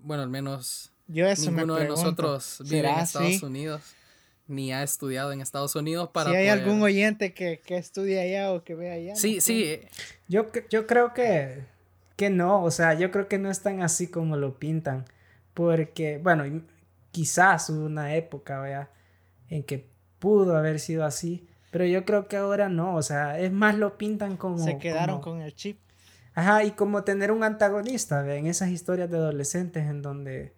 bueno, 0.00 0.22
al 0.22 0.28
menos 0.28 0.92
Yo 1.08 1.26
ninguno 1.34 1.76
de 1.76 1.88
nosotros 1.88 2.62
vive 2.64 2.88
en 2.88 2.98
Estados 2.98 3.42
Unidos 3.42 3.82
ni 4.48 4.72
ha 4.72 4.84
estudiado 4.84 5.32
en 5.32 5.40
Estados 5.40 5.74
Unidos 5.74 6.10
para 6.12 6.30
si 6.30 6.36
hay 6.36 6.48
algún 6.48 6.80
oyente 6.80 7.34
que, 7.34 7.60
que 7.66 7.76
estudie 7.78 8.20
allá 8.20 8.52
o 8.52 8.62
que 8.62 8.76
vea 8.76 8.92
allá 8.92 9.16
sí 9.16 9.40
sí 9.40 9.80
yo, 10.28 10.46
yo 10.70 10.86
creo 10.86 11.12
que 11.14 11.64
que 12.14 12.30
no 12.30 12.62
o 12.62 12.70
sea 12.70 12.94
yo 12.94 13.10
creo 13.10 13.26
que 13.26 13.38
no 13.38 13.50
es 13.50 13.62
tan 13.62 13.82
así 13.82 14.06
como 14.06 14.36
lo 14.36 14.56
pintan 14.56 15.04
porque, 15.56 16.20
bueno, 16.22 16.44
quizás 17.12 17.70
hubo 17.70 17.86
una 17.86 18.14
época, 18.14 18.60
¿vea? 18.60 18.90
En 19.48 19.62
que 19.62 19.88
pudo 20.18 20.54
haber 20.54 20.78
sido 20.78 21.02
así, 21.02 21.48
pero 21.76 21.84
yo 21.84 22.06
creo 22.06 22.26
que 22.26 22.38
ahora 22.38 22.70
no, 22.70 22.96
o 22.96 23.02
sea, 23.02 23.38
es 23.38 23.52
más 23.52 23.76
lo 23.76 23.98
pintan 23.98 24.38
como... 24.38 24.56
Se 24.56 24.78
quedaron 24.78 25.20
con 25.20 25.42
el 25.42 25.54
chip. 25.54 25.78
Ajá, 26.32 26.64
y 26.64 26.70
como 26.70 27.04
tener 27.04 27.30
un 27.30 27.44
antagonista, 27.44 28.22
¿ve? 28.22 28.38
En 28.38 28.46
esas 28.46 28.70
historias 28.70 29.10
de 29.10 29.18
adolescentes 29.18 29.84
en 29.86 30.00
donde 30.00 30.54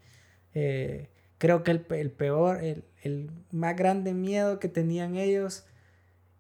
eh, 0.54 1.08
creo 1.38 1.64
que 1.64 1.72
el, 1.72 1.84
el 1.90 2.12
peor, 2.12 2.62
el, 2.62 2.84
el, 3.02 3.32
más 3.50 3.74
grande 3.74 4.14
miedo 4.14 4.60
que 4.60 4.68
tenían 4.68 5.16
ellos 5.16 5.66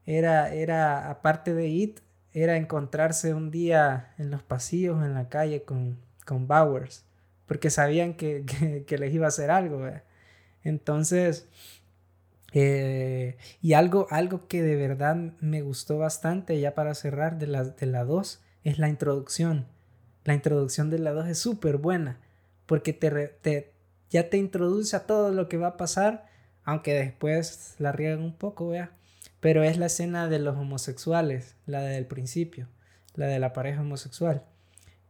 era, 0.06 0.54
era, 0.54 1.10
aparte 1.10 1.54
de 1.54 1.66
It, 1.66 1.98
era 2.32 2.56
encontrarse 2.56 3.34
un 3.34 3.50
día 3.50 4.14
en 4.16 4.30
los 4.30 4.44
pasillos, 4.44 5.04
en 5.04 5.14
la 5.14 5.28
calle 5.28 5.64
con, 5.64 5.98
con 6.24 6.46
Bowers 6.46 7.04
porque 7.48 7.70
sabían 7.70 8.14
que, 8.14 8.44
les 8.88 9.12
iba 9.12 9.24
a 9.24 9.28
hacer 9.30 9.50
algo. 9.50 9.84
Entonces, 10.62 11.48
eh, 12.52 13.36
y 13.60 13.74
algo, 13.74 14.06
algo 14.10 14.46
que 14.48 14.62
de 14.62 14.76
verdad 14.76 15.16
me 15.40 15.62
gustó 15.62 15.98
bastante, 15.98 16.58
ya 16.60 16.74
para 16.74 16.94
cerrar, 16.94 17.38
de 17.38 17.46
la 17.46 17.64
2, 17.64 17.76
de 17.76 17.86
la 17.86 18.06
es 18.64 18.78
la 18.78 18.88
introducción. 18.88 19.66
La 20.24 20.34
introducción 20.34 20.90
de 20.90 20.98
la 20.98 21.12
2 21.12 21.28
es 21.28 21.38
súper 21.38 21.76
buena, 21.76 22.20
porque 22.66 22.92
te, 22.92 23.72
ya 24.10 24.30
te 24.30 24.36
introduce 24.36 24.96
a 24.96 25.06
todo 25.06 25.32
lo 25.32 25.48
que 25.48 25.56
va 25.56 25.68
a 25.68 25.76
pasar, 25.76 26.26
aunque 26.64 26.94
después 26.94 27.74
la 27.78 27.92
riegan 27.92 28.22
un 28.22 28.34
poco, 28.34 28.68
vea. 28.68 28.92
Pero 29.40 29.62
es 29.62 29.78
la 29.78 29.86
escena 29.86 30.28
de 30.28 30.38
los 30.38 30.56
homosexuales, 30.56 31.54
la 31.66 31.82
del 31.82 32.06
principio, 32.06 32.68
la 33.14 33.26
de 33.26 33.38
la 33.38 33.52
pareja 33.52 33.82
homosexual, 33.82 34.44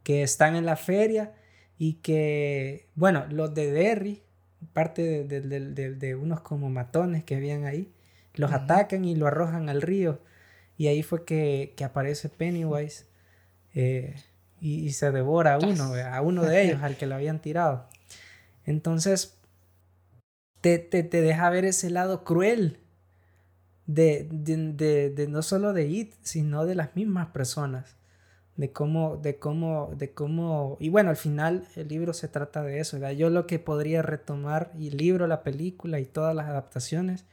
que 0.03 0.23
están 0.23 0.55
en 0.55 0.67
la 0.67 0.77
feria 0.77 1.35
y 1.79 1.95
que, 1.95 2.89
bueno, 2.95 3.27
los 3.31 3.55
de 3.55 3.71
Derry, 3.71 4.23
parte 4.73 5.25
de, 5.25 6.15
unos 6.17 6.41
como 6.41 6.71
matones 6.71 7.25
que 7.25 7.37
habían 7.37 7.65
ahí, 7.65 7.93
los 8.35 8.53
atacan 8.53 9.05
y 9.05 9.17
lo 9.17 9.27
arrojan 9.27 9.69
al 9.69 9.83
río. 9.83 10.21
Y 10.77 10.87
ahí 10.87 11.03
fue 11.03 11.25
que, 11.25 11.75
aparece 11.85 12.29
Pennywise 12.29 13.07
eh, 13.75 14.15
y, 14.61 14.93
se 14.93 15.11
devora 15.11 15.55
a 15.55 15.59
uno, 15.59 15.95
a 15.95 16.21
uno 16.21 16.45
de 16.45 16.63
ellos, 16.65 16.83
al 16.83 16.97
que 16.97 17.07
lo 17.07 17.15
habían 17.15 17.41
tirado. 17.41 17.89
Entonces, 18.65 19.39
te, 20.61 20.79
te, 20.79 21.03
te 21.03 21.21
deja 21.21 21.51
ver 21.51 21.65
ese 21.65 21.91
lado 21.91 22.25
cruel 22.25 22.79
de, 23.87 24.29
de, 24.31 25.27
no 25.29 25.43
solo 25.43 25.73
de 25.73 25.87
It, 25.87 26.15
sino 26.23 26.67
de 26.67 26.75
las 26.75 26.95
mismas 26.95 27.29
personas 27.29 27.98
de 28.59 28.73
cómo, 28.73 29.17
de 29.17 29.39
cómo, 29.39 29.93
de 29.97 30.11
cómo, 30.11 30.77
y 30.81 30.89
bueno, 30.89 31.11
al 31.11 31.17
final 31.17 31.65
el 31.77 31.87
libro 31.87 32.13
se 32.13 32.27
trata 32.27 32.65
de 32.65 32.81
eso, 32.81 32.99
Yo 33.13 33.31
lo 33.31 33.47
que 33.47 33.61
podría 33.61 34.03
retomar, 34.03 34.73
y 34.77 34.89
el 34.89 34.97
libro, 34.97 35.29
la 35.29 35.45
película 35.45 36.01
y 36.01 36.07
todas 36.07 36.35
las 36.35 36.49
adaptaciones, 36.49 37.25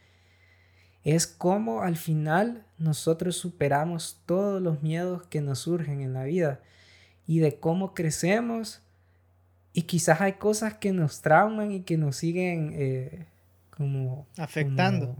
es 1.03 1.25
cómo 1.25 1.81
al 1.81 1.97
final 1.97 2.63
nosotros 2.77 3.37
superamos 3.37 4.21
todos 4.27 4.61
los 4.61 4.83
miedos 4.83 5.23
que 5.23 5.41
nos 5.41 5.59
surgen 5.59 6.01
en 6.01 6.13
la 6.13 6.25
vida 6.25 6.59
y 7.25 7.39
de 7.39 7.59
cómo 7.59 7.95
crecemos 7.95 8.83
y 9.73 9.83
quizás 9.83 10.21
hay 10.21 10.33
cosas 10.33 10.75
que 10.75 10.91
nos 10.93 11.21
trauman 11.23 11.71
y 11.71 11.81
que 11.81 11.97
nos 11.97 12.17
siguen 12.17 12.71
eh, 12.75 13.25
como 13.71 14.27
afectando. 14.37 15.15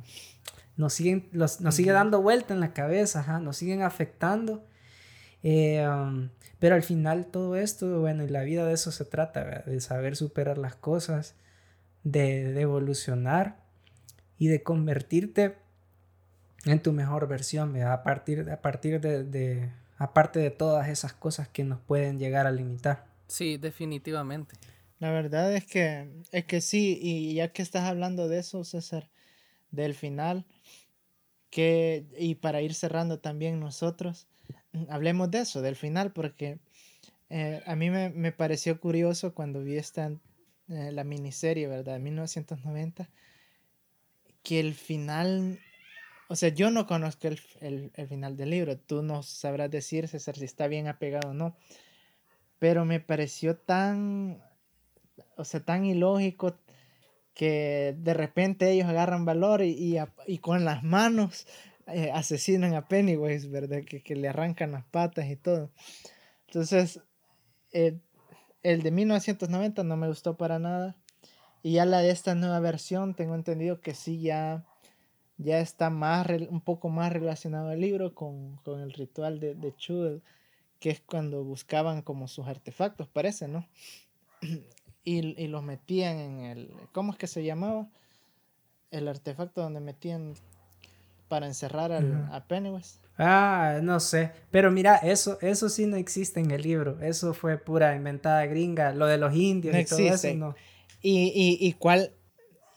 nos 0.77 0.93
siguen, 0.93 1.27
nos 1.31 1.57
sigue 1.71 1.91
dando 1.91 2.21
vuelta 2.21 2.53
en 2.53 2.59
la 2.59 2.73
cabeza, 2.73 3.39
nos 3.39 3.57
siguen 3.57 3.81
afectando 3.81 4.63
eh, 5.47 5.87
um, 5.87 6.29
pero 6.57 6.73
al 6.73 6.81
final 6.81 7.27
todo 7.27 7.55
esto, 7.55 7.99
bueno, 7.99 8.23
y 8.23 8.29
la 8.29 8.41
vida 8.41 8.65
de 8.65 8.73
eso 8.73 8.91
se 8.91 9.05
trata, 9.05 9.61
de 9.61 9.79
saber 9.79 10.15
superar 10.15 10.57
las 10.57 10.75
cosas, 10.75 11.35
de, 12.03 12.59
evolucionar 12.59 13.63
y 14.39 14.47
de 14.47 14.63
convertirte 14.63 15.55
en 16.65 16.81
tu 16.81 16.93
mejor 16.93 17.27
versión, 17.27 17.79
a 17.79 18.01
partir, 18.01 18.49
a 18.49 18.59
partir 18.63 18.99
de, 18.99 19.23
de, 19.23 19.69
aparte 19.99 20.39
de 20.39 20.49
todas 20.49 20.89
esas 20.89 21.13
cosas 21.13 21.47
que 21.47 21.63
nos 21.63 21.79
pueden 21.79 22.17
llegar 22.17 22.47
a 22.47 22.51
limitar. 22.51 23.05
Sí, 23.27 23.57
definitivamente. 23.57 24.55
La 24.97 25.11
verdad 25.11 25.53
es 25.53 25.67
que, 25.67 26.09
es 26.31 26.45
que 26.45 26.59
sí, 26.59 26.97
y 26.99 27.35
ya 27.35 27.53
que 27.53 27.61
estás 27.61 27.83
hablando 27.83 28.27
de 28.27 28.39
eso, 28.39 28.63
César, 28.63 29.11
del 29.69 29.93
final, 29.93 30.47
que, 31.51 32.07
y 32.17 32.33
para 32.33 32.63
ir 32.63 32.73
cerrando 32.73 33.19
también 33.19 33.59
nosotros, 33.59 34.27
hablemos 34.89 35.31
de 35.31 35.39
eso, 35.39 35.61
del 35.61 35.75
final, 35.75 36.11
porque 36.11 36.59
eh, 37.29 37.61
a 37.65 37.75
mí 37.75 37.89
me, 37.89 38.31
pareció 38.31 38.79
curioso 38.79 39.33
cuando 39.33 39.63
vi 39.63 39.77
esta, 39.77 40.11
eh, 40.69 40.91
la 40.91 41.03
miniserie, 41.03 41.67
¿verdad? 41.67 41.93
De 41.93 41.99
1990, 41.99 43.09
que 44.43 44.59
el 44.59 44.73
final, 44.75 45.59
o 46.27 46.35
sea, 46.35 46.49
yo 46.49 46.69
no 46.69 46.85
conozco 46.85 47.27
el, 47.27 47.91
final 48.07 48.37
del 48.37 48.51
libro, 48.51 48.77
tú 48.77 49.01
no 49.01 49.23
sabrás 49.23 49.71
decir, 49.71 50.07
César, 50.07 50.35
si 50.35 50.45
está 50.45 50.67
bien 50.67 50.87
apegado 50.87 51.31
o 51.31 51.33
no, 51.33 51.57
pero 52.59 52.85
me 52.85 52.99
pareció 52.99 53.57
tan, 53.57 54.41
o 55.35 55.43
sea, 55.43 55.61
tan 55.61 55.85
ilógico 55.85 56.57
que 57.33 57.95
de 57.97 58.13
repente 58.13 58.71
ellos 58.71 58.87
agarran 58.87 59.25
valor 59.25 59.61
y, 59.61 59.97
y 60.25 60.37
con 60.37 60.63
las 60.63 60.83
manos 60.83 61.47
eh, 61.87 62.11
asesinan 62.11 62.73
a 62.73 62.87
Pennywise, 62.87 63.47
¿verdad? 63.47 63.81
Que, 63.83 64.15
le 64.15 64.27
arrancan 64.27 64.71
las 64.71 64.85
patas 64.85 65.27
y 65.29 65.35
todo. 65.35 65.69
Entonces, 66.47 67.01
el 67.71 68.81
de 68.81 68.91
1990 68.91 69.83
no 69.83 69.97
me 69.97 70.07
gustó 70.07 70.35
para 70.37 70.57
nada. 70.57 70.95
Y 71.61 71.73
ya 71.73 71.85
la 71.85 71.99
de 71.99 72.11
esta 72.11 72.35
nueva 72.35 72.59
versión, 72.59 73.15
tengo 73.15 73.35
entendido 73.35 73.81
que 73.81 73.93
sí 73.93 74.19
ya, 74.21 74.65
ya 75.37 75.59
está 75.59 75.89
más, 75.89 76.27
un 76.49 76.61
poco 76.61 76.89
más 76.89 77.11
relacionado 77.11 77.69
al 77.69 77.81
libro 77.81 78.13
con, 78.13 78.57
con 78.57 78.81
el 78.81 78.93
ritual 78.93 79.39
de, 79.39 79.55
de 79.55 79.75
Chud, 79.75 80.21
que 80.79 80.91
es 80.91 81.01
cuando 81.01 81.43
buscaban 81.43 82.01
como 82.01 82.27
sus 82.27 82.47
artefactos, 82.47 83.07
parece, 83.07 83.47
¿no? 83.47 83.67
Y, 85.07 85.39
y 85.39 85.47
los 85.49 85.61
metían 85.61 86.17
en 86.17 86.39
el, 86.45 86.71
¿cómo 86.91 87.11
es 87.11 87.19
que 87.19 87.27
se 87.27 87.43
llamaba? 87.43 87.87
El 88.89 89.07
artefacto 89.07 89.61
donde 89.61 89.79
metían 89.79 90.33
para 91.27 91.47
encerrar 91.47 91.91
al, 91.91 92.27
a 92.31 92.45
Pennywise. 92.47 92.99
Ah, 93.17 93.79
no 93.81 93.99
sé. 93.99 94.31
Pero 94.51 94.71
mira, 94.71 94.97
eso, 94.97 95.37
eso 95.41 95.69
sí 95.69 95.85
no 95.85 95.95
existe 95.95 96.39
en 96.39 96.51
el 96.51 96.61
libro. 96.61 96.99
Eso 97.01 97.33
fue 97.33 97.57
pura 97.57 97.95
inventada 97.95 98.45
gringa. 98.45 98.93
Lo 98.93 99.07
de 99.07 99.17
los 99.17 99.33
indios 99.33 99.75
y 99.75 99.85
todo 99.85 99.99
eso 99.99 100.33
no. 100.35 100.55
¿Y, 101.01 101.31
y, 101.35 101.65
y 101.65 101.73
cuál, 101.73 102.11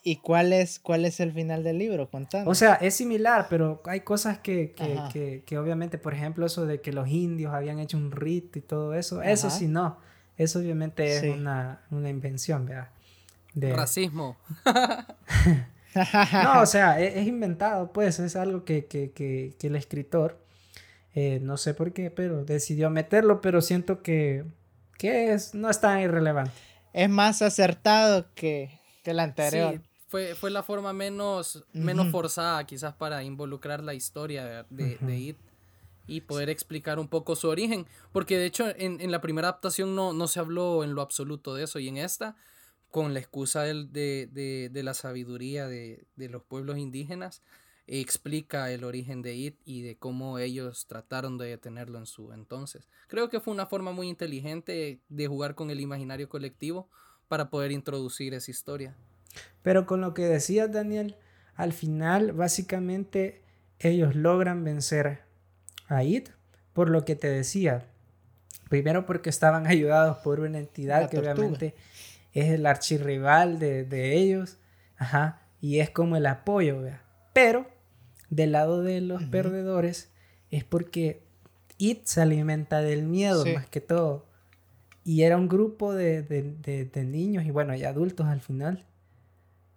y 0.05 0.16
cuál 0.16 0.53
es, 0.53 0.79
cuál 0.79 1.05
es 1.05 1.19
el 1.20 1.33
final 1.33 1.65
del 1.65 1.79
libro? 1.79 2.11
Contando. 2.11 2.51
O 2.51 2.55
sea, 2.55 2.75
es 2.75 2.95
similar, 2.95 3.47
pero 3.49 3.83
hay 3.87 4.01
cosas 4.01 4.39
que, 4.39 4.73
que, 4.73 4.99
que, 5.12 5.43
que, 5.45 5.59
obviamente, 5.59 5.99
por 5.99 6.15
ejemplo, 6.15 6.47
eso 6.47 6.66
de 6.66 6.81
que 6.81 6.93
los 6.93 7.09
indios 7.09 7.53
habían 7.53 7.79
hecho 7.79 7.97
un 7.97 8.12
rito 8.12 8.59
y 8.59 8.62
todo 8.62 8.95
eso, 8.95 9.23
eso 9.23 9.51
sí 9.51 9.66
no. 9.66 9.99
Eso 10.37 10.61
obviamente 10.61 11.16
es 11.16 11.37
una, 11.37 11.81
una, 11.91 12.11
invención, 12.11 12.65
¿verdad? 12.65 12.91
De... 13.55 13.73
Racismo. 13.75 14.37
no, 16.44 16.62
o 16.62 16.66
sea, 16.66 17.01
e-, 17.01 17.20
es, 17.20 17.27
inventado, 17.27 17.93
pues, 17.93 18.19
es 18.19 18.36
algo 18.36 18.65
que, 18.65 18.86
que, 18.86 19.12
que, 19.12 19.55
que 19.59 19.66
el 19.66 19.77
escritor, 19.77 20.39
eh, 21.15 21.40
no 21.43 21.56
sé 21.56 21.74
por 21.74 21.93
qué, 21.93 22.10
pero 22.10 22.44
decidió 22.44 22.90
meterlo, 22.90 23.40
pero 23.40 23.60
siento 23.60 24.02
que, 24.02 24.44
que 24.98 25.32
es, 25.32 25.55
no 25.55 25.70
es 25.70 25.81
tan 25.81 26.01
irrelevante. 26.01 26.52
Es 26.93 27.09
más 27.09 27.43
acertado 27.43 28.27
que, 28.35 28.81
que 29.02 29.12
el 29.12 29.20
anterior. 29.20 29.74
Sí, 29.74 29.81
fue, 30.09 30.35
fue 30.35 30.51
la 30.51 30.62
forma 30.62 30.93
menos, 30.93 31.65
menos 31.73 32.10
forzada 32.10 32.65
quizás 32.65 32.94
para 32.94 33.23
involucrar 33.23 33.82
la 33.82 33.94
historia 33.94 34.65
de, 34.70 34.97
de 35.01 35.19
It 35.19 35.36
y 36.06 36.23
poder 36.23 36.48
explicar 36.48 36.98
un 36.98 37.06
poco 37.06 37.36
su 37.36 37.48
origen, 37.48 37.86
porque 38.12 38.39
de 38.39 38.47
hecho 38.47 38.66
en, 38.77 39.01
en 39.01 39.10
la 39.12 39.20
primera 39.20 39.48
adaptación 39.48 39.94
no, 39.94 40.15
no 40.15 40.27
se 40.27 40.40
habló 40.40 40.82
en 40.82 40.94
lo 40.94 41.02
absoluto 41.02 41.55
de 41.55 41.65
eso 41.65 41.78
y 41.78 41.89
en 41.89 41.98
esta 41.98 42.35
con 42.90 43.12
la 43.15 43.20
excusa 43.20 43.62
de, 43.62 44.70
la 44.73 44.94
sabiduría 44.94 45.66
de, 45.66 46.06
los 46.16 46.43
pueblos 46.43 46.78
indígenas, 46.78 47.43
explica 47.86 48.70
el 48.70 48.85
origen 48.85 49.23
de 49.23 49.35
It 49.35 49.56
y 49.65 49.82
de 49.82 49.97
cómo 49.97 50.39
ellos 50.39 50.86
trataron 50.86 51.39
de 51.39 51.47
detenerlo 51.47 51.98
en 51.98 52.06
su 52.06 52.32
entonces. 52.32 52.89
Creo 53.09 53.31
que 53.31 53.40
fue 53.40 53.55
una 53.55 53.66
forma 53.66 53.93
muy 53.93 54.09
inteligente 54.09 55.01
de 55.09 55.27
jugar 55.27 55.55
con 55.55 55.70
el 55.70 55.81
imaginario 55.81 56.28
colectivo 56.28 56.89
para 57.28 57.51
poder 57.51 57.73
introducir 57.73 58.35
esa 58.35 58.51
historia. 58.51 58.94
Pero 59.62 59.86
con 59.86 60.01
lo 60.01 60.15
que 60.15 60.23
decías, 60.23 60.70
Daniel, 60.73 61.16
al 61.55 61.73
final 61.73 62.32
básicamente 62.32 63.43
ellos 63.78 64.15
logran 64.15 64.65
vencer 64.65 65.23
a 65.89 66.05
It, 66.05 66.31
por 66.73 66.90
lo 66.90 67.05
que 67.05 67.16
te 67.16 67.28
decía. 67.28 67.86
Primero 68.69 69.06
porque 69.06 69.31
estaban 69.31 69.66
ayudados 69.66 70.19
por 70.19 70.40
una 70.40 70.59
entidad 70.59 71.09
que 71.10 71.19
obviamente 71.19 71.74
es 72.33 72.51
el 72.51 72.67
archirrival 72.67 73.59
de, 73.59 73.85
de 73.85 74.17
ellos, 74.17 74.59
ajá, 74.97 75.43
y 75.61 75.81
es 75.81 75.91
como 75.91 76.17
el 76.17 76.27
apoyo, 76.27 76.83
¿vea? 76.83 77.03
Pero 77.33 77.67
del 78.31 78.53
lado 78.53 78.83
de 78.83 79.01
los 79.01 79.25
perdedores 79.25 80.11
es 80.51 80.65
porque 80.65 81.23
It 81.79 82.05
se 82.05 82.21
alimenta 82.21 82.81
del 82.81 83.05
miedo 83.05 83.45
más 83.55 83.67
que 83.67 83.81
todo. 83.81 84.27
Y 85.05 85.23
era 85.23 85.37
un 85.37 85.49
grupo 85.49 85.95
de, 85.95 86.23
de, 86.23 86.85
de, 86.85 87.05
niños 87.05 87.47
y 87.47 87.51
bueno, 87.51 87.75
y 87.75 87.85
adultos 87.85 88.27
al 88.27 88.41
final 88.41 88.85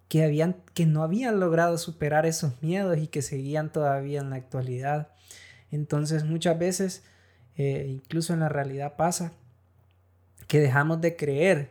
que, 0.08 0.24
habían, 0.24 0.56
que 0.74 0.84
no 0.84 1.02
habían 1.02 1.40
logrado 1.40 1.78
superar 1.78 2.26
esos 2.26 2.62
miedos 2.62 2.98
y 2.98 3.06
que 3.06 3.22
seguían 3.22 3.72
todavía 3.72 4.20
en 4.20 4.28
la 4.28 4.36
actualidad. 4.36 5.08
Entonces 5.70 6.24
muchas 6.24 6.58
veces, 6.58 7.02
eh, 7.56 7.86
incluso 7.88 8.34
en 8.34 8.40
la 8.40 8.50
realidad 8.50 8.96
pasa, 8.96 9.32
que 10.48 10.60
dejamos 10.60 11.00
de 11.00 11.16
creer 11.16 11.70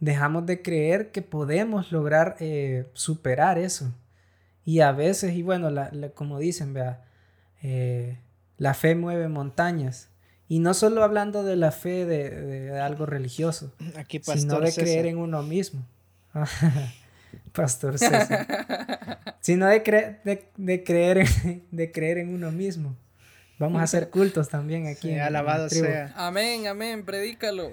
dejamos 0.00 0.46
de 0.46 0.62
creer 0.62 1.10
que 1.10 1.22
podemos 1.22 1.92
lograr 1.92 2.36
eh, 2.40 2.86
superar 2.94 3.58
eso. 3.58 3.92
Y 4.64 4.80
a 4.80 4.92
veces, 4.92 5.34
y 5.34 5.42
bueno, 5.42 5.70
como 6.14 6.38
dicen, 6.38 6.74
vea, 6.74 7.04
eh, 7.62 8.18
la 8.58 8.74
fe 8.74 8.94
mueve 8.94 9.28
montañas. 9.28 10.08
Y 10.48 10.58
no 10.60 10.74
solo 10.74 11.02
hablando 11.02 11.42
de 11.42 11.56
la 11.56 11.72
fe 11.72 12.04
de, 12.04 12.78
algo 12.80 13.06
religioso, 13.06 13.72
Aquí, 13.96 14.20
sino 14.22 14.60
de 14.60 14.72
creer 14.72 15.06
en 15.06 15.18
uno 15.18 15.42
mismo. 15.42 15.84
Pastor 17.52 17.98
César. 17.98 19.36
sino 19.40 19.66
de, 19.66 19.80
de, 20.56 20.84
creer, 20.84 21.26
de 21.70 21.92
creer 21.92 22.18
en 22.18 22.34
uno 22.34 22.52
mismo. 22.52 22.96
Vamos 23.58 23.80
a 23.80 23.84
hacer 23.84 24.10
cultos 24.10 24.48
también 24.48 24.86
aquí. 24.86 25.18
alabado 25.18 25.68
sea. 25.70 26.12
Amén, 26.16 26.66
amén, 26.66 27.04
predícalo. 27.04 27.72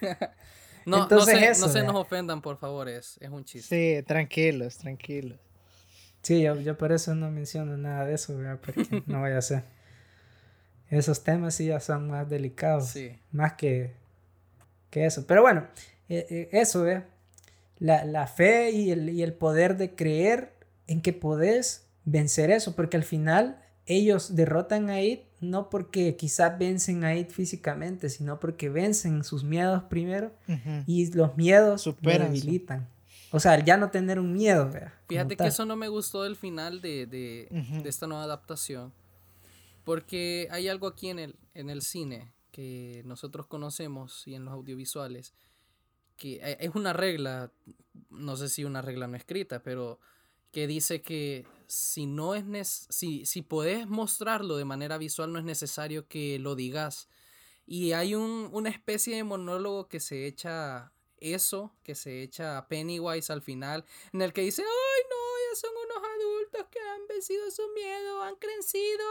No, 0.84 1.02
Entonces 1.02 1.60
no, 1.60 1.68
se, 1.68 1.82
nos 1.82 1.96
ofendan, 1.96 2.42
por 2.42 2.58
favor, 2.58 2.88
es, 2.88 3.18
es 3.20 3.30
un 3.30 3.44
chiste. 3.44 3.98
Sí, 3.98 4.02
tranquilos, 4.06 4.78
tranquilos. 4.78 5.38
Sí, 6.22 6.42
yo, 6.42 6.60
yo 6.60 6.76
por 6.76 6.92
eso 6.92 7.14
no 7.14 7.30
menciono 7.30 7.76
nada 7.76 8.04
de 8.04 8.14
eso, 8.14 8.38
porque 8.64 9.02
no 9.06 9.22
vaya 9.22 9.38
a 9.38 9.42
ser. 9.42 9.64
Esos 10.90 11.22
temas 11.22 11.54
sí 11.54 11.66
ya 11.66 11.80
son 11.80 12.08
más 12.08 12.28
delicados, 12.28 12.94
más 13.30 13.54
que, 13.54 13.94
que 14.90 15.06
eso. 15.06 15.26
Pero 15.26 15.42
bueno, 15.42 15.66
eh, 16.08 16.26
eh, 16.30 16.48
eso, 16.52 16.82
¿ve? 16.82 17.02
La, 17.78 18.04
la 18.04 18.26
fe 18.26 18.70
y 18.70 18.90
el, 18.90 19.10
y 19.10 19.22
el 19.22 19.34
poder 19.34 19.76
de 19.76 19.94
creer 19.94 20.52
en 20.86 21.02
que 21.02 21.12
podés 21.12 21.86
vencer 22.04 22.50
eso, 22.50 22.74
porque 22.74 22.96
al 22.96 23.04
final 23.04 23.62
ellos 23.86 24.34
derrotan 24.34 24.90
a 24.90 25.00
It 25.00 25.27
no 25.40 25.70
porque 25.70 26.16
quizás 26.16 26.58
vencen 26.58 27.04
a 27.04 27.14
It 27.14 27.30
físicamente, 27.30 28.08
sino 28.08 28.40
porque 28.40 28.68
vencen 28.68 29.24
sus 29.24 29.44
miedos 29.44 29.84
primero 29.84 30.32
y 30.86 31.12
los 31.12 31.36
miedos 31.36 31.82
Superan 31.82 32.32
debilitan. 32.32 32.88
O 33.30 33.40
sea, 33.40 33.62
ya 33.62 33.76
no 33.76 33.90
tener 33.90 34.18
un 34.18 34.32
miedo. 34.32 34.70
Fíjate 35.06 35.36
que 35.36 35.46
eso 35.46 35.66
no 35.66 35.76
me 35.76 35.88
gustó 35.88 36.22
del 36.22 36.36
final 36.36 36.80
de, 36.80 37.06
de, 37.06 37.48
de, 37.82 37.88
esta 37.88 38.06
nueva 38.06 38.24
adaptación. 38.24 38.92
Porque 39.84 40.48
hay 40.50 40.68
algo 40.68 40.86
aquí 40.86 41.08
en 41.08 41.18
el, 41.18 41.36
en 41.54 41.70
el 41.70 41.82
cine 41.82 42.32
que 42.50 43.02
nosotros 43.04 43.46
conocemos 43.46 44.26
y 44.26 44.34
en 44.34 44.44
los 44.44 44.52
audiovisuales, 44.52 45.34
que 46.16 46.36
e, 46.36 46.56
es 46.60 46.74
una 46.74 46.92
regla, 46.92 47.52
no 48.10 48.36
sé 48.36 48.48
si 48.48 48.64
una 48.64 48.82
regla 48.82 49.06
no 49.06 49.16
escrita, 49.16 49.62
pero 49.62 50.00
que 50.50 50.66
dice 50.66 51.02
que 51.02 51.46
si 51.66 52.06
no 52.06 52.34
es 52.34 52.86
si, 52.88 53.26
si 53.26 53.42
puedes 53.42 53.86
mostrarlo 53.86 54.56
de 54.56 54.64
manera 54.64 54.98
visual, 54.98 55.32
no 55.32 55.38
es 55.38 55.44
necesario 55.44 56.08
que 56.08 56.38
lo 56.38 56.54
digas. 56.54 57.08
Y 57.66 57.92
hay 57.92 58.14
un, 58.14 58.48
una 58.52 58.70
especie 58.70 59.16
de 59.16 59.24
monólogo 59.24 59.88
que 59.88 60.00
se 60.00 60.26
echa 60.26 60.92
eso, 61.18 61.74
que 61.82 61.94
se 61.94 62.22
echa 62.22 62.56
a 62.56 62.68
Pennywise 62.68 63.30
al 63.32 63.42
final, 63.42 63.84
en 64.12 64.22
el 64.22 64.32
que 64.32 64.40
dice, 64.40 64.62
ay 64.62 65.02
no, 65.10 65.16
ya 65.50 65.60
son 65.60 65.70
unos 65.84 66.08
adultos 66.16 66.66
que 66.70 66.80
han 66.80 67.06
vencido 67.08 67.50
su 67.50 67.68
miedo, 67.74 68.22
han 68.22 68.36
crecido, 68.36 69.04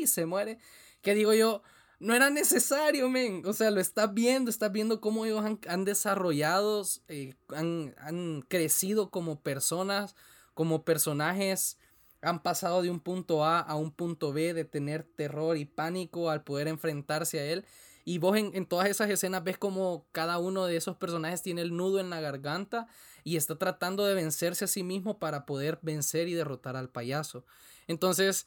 y 0.00 0.06
se 0.06 0.26
muere. 0.26 0.58
Que 1.00 1.14
digo 1.14 1.32
yo, 1.32 1.62
no 2.00 2.14
era 2.14 2.30
necesario, 2.30 3.08
men. 3.08 3.42
O 3.46 3.52
sea, 3.52 3.70
lo 3.70 3.80
estás 3.80 4.12
viendo, 4.14 4.50
estás 4.50 4.72
viendo 4.72 5.00
cómo 5.00 5.24
ellos 5.24 5.44
han, 5.66 5.84
desarrollado, 5.84 6.84
eh, 7.08 7.34
han, 7.48 7.94
han, 7.98 8.42
crecido 8.42 9.10
como 9.10 9.40
personas, 9.40 10.14
como 10.54 10.84
personajes, 10.84 11.78
han 12.22 12.42
pasado 12.42 12.82
de 12.82 12.90
un 12.90 13.00
punto 13.00 13.44
A 13.44 13.60
a 13.60 13.74
un 13.76 13.92
punto 13.92 14.32
B, 14.32 14.54
de 14.54 14.64
tener 14.64 15.04
terror 15.04 15.56
y 15.56 15.64
pánico 15.64 16.30
al 16.30 16.44
poder 16.44 16.68
enfrentarse 16.68 17.40
a 17.40 17.44
él. 17.44 17.64
Y 18.04 18.18
vos 18.18 18.36
en, 18.38 18.52
en 18.54 18.64
todas 18.66 18.88
esas 18.88 19.10
escenas 19.10 19.44
ves 19.44 19.58
como 19.58 20.06
cada 20.12 20.38
uno 20.38 20.66
de 20.66 20.76
esos 20.76 20.96
personajes 20.96 21.42
tiene 21.42 21.62
el 21.62 21.76
nudo 21.76 22.00
en 22.00 22.10
la 22.10 22.20
garganta 22.20 22.86
y 23.22 23.36
está 23.36 23.58
tratando 23.58 24.06
de 24.06 24.14
vencerse 24.14 24.64
a 24.64 24.68
sí 24.68 24.82
mismo 24.82 25.18
para 25.18 25.44
poder 25.44 25.78
vencer 25.82 26.28
y 26.28 26.34
derrotar 26.34 26.76
al 26.76 26.88
payaso. 26.88 27.44
Entonces, 27.86 28.46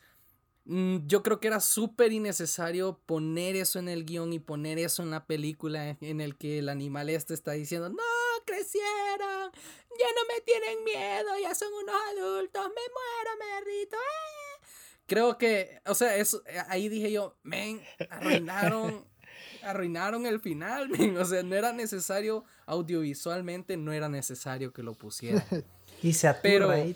yo 0.65 1.23
creo 1.23 1.39
que 1.39 1.47
era 1.47 1.59
súper 1.59 2.11
innecesario 2.11 2.99
poner 3.05 3.55
eso 3.55 3.79
en 3.79 3.89
el 3.89 4.05
guion 4.05 4.31
y 4.31 4.39
poner 4.39 4.77
eso 4.77 5.01
en 5.01 5.09
la 5.09 5.25
película 5.25 5.97
en 5.99 6.21
el 6.21 6.37
que 6.37 6.59
el 6.59 6.69
animal 6.69 7.09
este 7.09 7.33
está 7.33 7.53
diciendo, 7.53 7.89
no, 7.89 8.03
crecieron, 8.45 9.51
ya 9.51 10.07
no 10.15 10.33
me 10.33 10.41
tienen 10.45 10.83
miedo, 10.83 11.29
ya 11.41 11.55
son 11.55 11.73
unos 11.73 11.95
adultos, 12.11 12.63
me 12.67 12.81
muero, 12.93 13.31
me 13.39 13.45
derrito. 13.55 13.95
Eh". 13.95 14.67
Creo 15.07 15.37
que, 15.37 15.81
o 15.85 15.95
sea, 15.95 16.15
eso, 16.15 16.43
eh, 16.45 16.61
ahí 16.67 16.89
dije 16.89 17.11
yo, 17.11 17.35
men, 17.43 17.81
arruinaron, 18.09 19.05
arruinaron 19.63 20.25
el 20.27 20.39
final, 20.39 20.89
men. 20.89 21.17
o 21.17 21.25
sea, 21.25 21.41
no 21.41 21.55
era 21.55 21.73
necesario 21.73 22.45
audiovisualmente, 22.67 23.77
no 23.77 23.91
era 23.93 24.09
necesario 24.09 24.71
que 24.71 24.83
lo 24.83 24.93
pusieran. 24.93 25.43
y 26.03 26.13
se 26.13 26.27
atura 26.27 26.71
ahí 26.71 26.95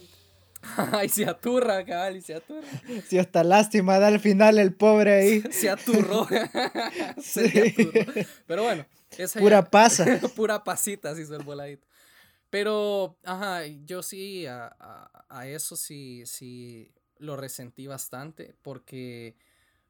Ay, 0.92 1.10
se 1.10 1.26
aturra, 1.26 1.86
cabal, 1.86 2.18
y 2.18 2.22
se 2.22 2.36
aturra. 2.36 2.68
Si 3.08 3.18
hasta 3.18 3.44
lástima 3.44 4.00
da 4.00 4.08
al 4.08 4.20
final 4.20 4.60
el 4.60 4.74
pobre 4.74 5.14
ahí. 5.14 5.44
se 5.52 5.70
aturró. 5.70 6.28
se 7.22 7.74
aturró. 7.76 8.26
Pero 8.48 8.64
bueno. 8.64 8.86
Esa 9.18 9.40
pura 9.40 9.70
pasa. 9.70 10.06
pura 10.36 10.64
pasita, 10.64 11.12
así 11.12 11.22
hizo 11.22 11.36
el 11.36 11.44
voladito. 11.44 11.88
Pero, 12.50 13.18
ajá, 13.24 13.66
yo 13.86 14.04
sí, 14.04 14.46
a, 14.46 14.76
a, 15.30 15.48
eso 15.48 15.76
sí, 15.76 16.24
sí 16.26 16.92
lo 17.18 17.36
resentí 17.36 17.88
bastante 17.88 18.56
porque 18.62 19.36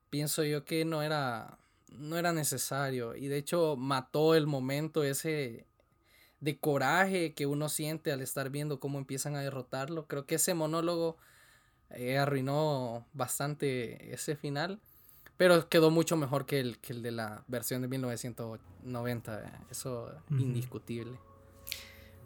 pienso 0.10 0.44
yo 0.44 0.64
que 0.64 0.86
no 0.86 1.02
era, 1.02 1.58
no 1.90 2.18
era 2.18 2.34
necesario 2.34 3.16
y 3.16 3.28
de 3.28 3.38
hecho 3.38 3.76
mató 3.76 4.36
el 4.36 4.48
momento 4.48 5.04
ese 5.04 5.66
de 6.46 6.60
coraje 6.60 7.34
que 7.34 7.48
uno 7.48 7.70
siente 7.70 8.12
al 8.12 8.22
estar 8.22 8.52
viendo 8.52 8.80
cómo 8.80 9.00
empiezan 9.00 9.36
a 9.36 9.42
derrotarlo. 9.42 10.06
Creo 10.06 10.28
que 10.28 10.36
ese 10.36 10.54
monólogo 10.54 11.18
eh, 11.90 12.20
arruinó 12.20 13.04
bastante 13.14 14.14
ese 14.14 14.36
final, 14.36 14.80
pero 15.38 15.68
quedó 15.70 15.90
mucho 15.90 16.16
mejor 16.18 16.46
que 16.46 16.60
el, 16.60 16.78
que 16.78 16.94
el 16.94 17.02
de 17.02 17.10
la 17.10 17.44
versión 17.48 17.82
de 17.82 17.88
1990, 17.88 19.66
eso 19.72 20.14
indiscutible. 20.30 21.18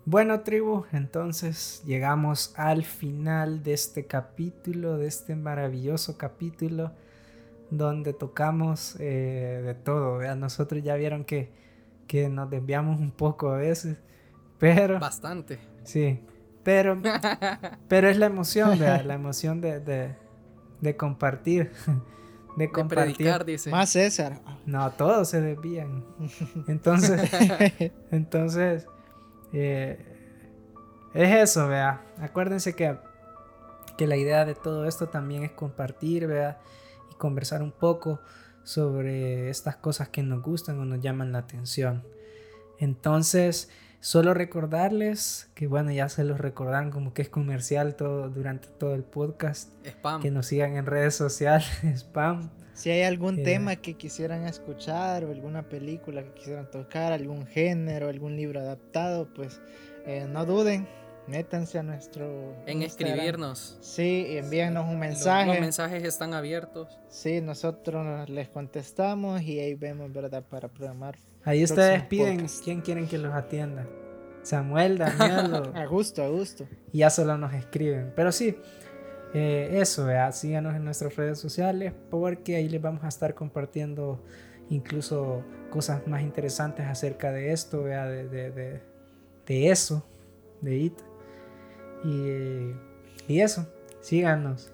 Bueno, 0.03 0.41
tribu, 0.41 0.85
entonces 0.91 1.81
llegamos 1.85 2.53
al 2.57 2.83
final 2.83 3.63
de 3.63 3.71
este 3.71 4.05
capítulo, 4.05 4.97
de 4.97 5.07
este 5.07 5.37
maravilloso 5.37 6.17
capítulo, 6.17 6.91
donde 7.71 8.11
tocamos 8.11 8.97
eh, 8.99 9.61
de 9.63 9.75
todo. 9.75 10.19
Nosotros 10.35 10.83
ya 10.83 10.95
vieron 10.95 11.23
que, 11.23 11.53
que 12.07 12.27
nos 12.27 12.49
desviamos 12.49 12.99
un 12.99 13.11
poco 13.11 13.51
a 13.51 13.57
veces, 13.57 13.97
pero... 14.59 14.99
Bastante. 14.99 15.59
Sí, 15.83 16.19
pero, 16.63 17.01
pero 17.87 18.09
es 18.09 18.17
la 18.17 18.27
emoción, 18.27 18.79
la 18.79 19.13
emoción 19.13 19.61
de, 19.61 19.79
de, 19.79 20.15
de 20.81 20.95
compartir. 20.95 21.71
De 22.57 22.69
compartir. 22.69 23.45
dice. 23.45 23.69
Más 23.69 23.91
César. 23.91 24.41
No, 24.65 24.91
todos 24.91 25.29
se 25.29 25.39
desvían. 25.39 26.03
Entonces, 26.67 27.31
entonces 28.11 28.85
eh, 29.53 29.97
es 31.13 31.49
eso, 31.49 31.69
vea. 31.69 32.01
Acuérdense 32.19 32.75
que, 32.75 32.97
que 33.97 34.07
la 34.07 34.17
idea 34.17 34.43
de 34.43 34.55
todo 34.55 34.85
esto 34.85 35.07
también 35.07 35.43
es 35.43 35.51
compartir, 35.51 36.27
vea, 36.27 36.59
y 37.09 37.15
conversar 37.15 37.61
un 37.61 37.71
poco 37.71 38.19
sobre 38.63 39.49
estas 39.49 39.77
cosas 39.77 40.09
que 40.09 40.21
nos 40.21 40.41
gustan 40.41 40.79
o 40.79 40.85
nos 40.85 40.99
llaman 40.99 41.31
la 41.31 41.39
atención. 41.39 42.03
Entonces, 42.77 43.69
solo 43.99 44.33
recordarles 44.33 45.49
que, 45.55 45.67
bueno, 45.67 45.91
ya 45.91 46.09
se 46.09 46.23
los 46.23 46.39
recordan 46.39 46.91
como 46.91 47.13
que 47.13 47.21
es 47.21 47.29
comercial 47.29 47.95
todo 47.95 48.29
durante 48.29 48.67
todo 48.67 48.95
el 48.95 49.03
podcast. 49.03 49.73
Spam. 49.85 50.21
Que 50.21 50.31
nos 50.31 50.47
sigan 50.47 50.75
en 50.75 50.85
redes 50.85 51.15
sociales, 51.15 51.67
spam. 51.95 52.49
Si 52.73 52.89
hay 52.89 53.01
algún 53.01 53.43
tema 53.43 53.75
que 53.75 53.95
quisieran 53.95 54.45
escuchar 54.45 55.25
o 55.25 55.31
alguna 55.31 55.67
película 55.67 56.23
que 56.23 56.31
quisieran 56.31 56.71
tocar, 56.71 57.11
algún 57.11 57.45
género, 57.45 58.07
algún 58.07 58.37
libro 58.37 58.61
adaptado, 58.61 59.27
pues 59.33 59.59
eh, 60.05 60.25
no 60.29 60.45
duden, 60.45 60.87
métanse 61.27 61.77
a 61.79 61.83
nuestro... 61.83 62.55
En 62.67 62.81
escribirnos. 62.81 63.77
Sí, 63.81 64.27
envíennos 64.29 64.87
un 64.87 64.97
mensaje. 64.97 65.47
Los, 65.47 65.59
mensajes 65.59 66.05
están 66.05 66.33
abiertos. 66.33 66.97
Sí, 67.09 67.41
nosotros 67.41 68.29
les 68.29 68.47
contestamos 68.47 69.41
y 69.41 69.59
ahí 69.59 69.75
vemos, 69.75 70.13
¿verdad? 70.13 70.45
Para 70.49 70.69
programar. 70.69 71.17
Ahí 71.49 71.63
ustedes 71.63 72.03
piden 72.03 72.45
quién 72.63 72.81
quieren 72.81 73.07
que 73.07 73.17
los 73.17 73.33
atienda. 73.33 73.87
Samuel, 74.43 74.99
Daniel. 74.99 75.71
a 75.73 75.85
gusto, 75.87 76.21
a 76.21 76.27
gusto. 76.27 76.67
Y 76.91 76.99
ya 76.99 77.09
solo 77.09 77.39
nos 77.39 77.55
escriben. 77.55 78.13
Pero 78.15 78.31
sí, 78.31 78.55
eh, 79.33 79.79
eso, 79.81 80.07
síganos 80.31 80.75
en 80.75 80.85
nuestras 80.85 81.15
redes 81.15 81.39
sociales 81.39 81.91
porque 82.11 82.55
ahí 82.55 82.69
les 82.69 82.79
vamos 82.79 83.03
a 83.03 83.07
estar 83.07 83.33
compartiendo 83.33 84.23
incluso 84.69 85.43
cosas 85.71 86.05
más 86.05 86.21
interesantes 86.21 86.85
acerca 86.85 87.31
de 87.31 87.51
esto, 87.51 87.83
de, 87.85 88.27
de, 88.27 88.81
de, 89.47 89.71
eso, 89.71 90.05
de 90.61 90.77
IT. 90.77 90.99
Y, 92.03 93.33
y 93.33 93.41
eso, 93.41 93.67
síganos. 94.01 94.71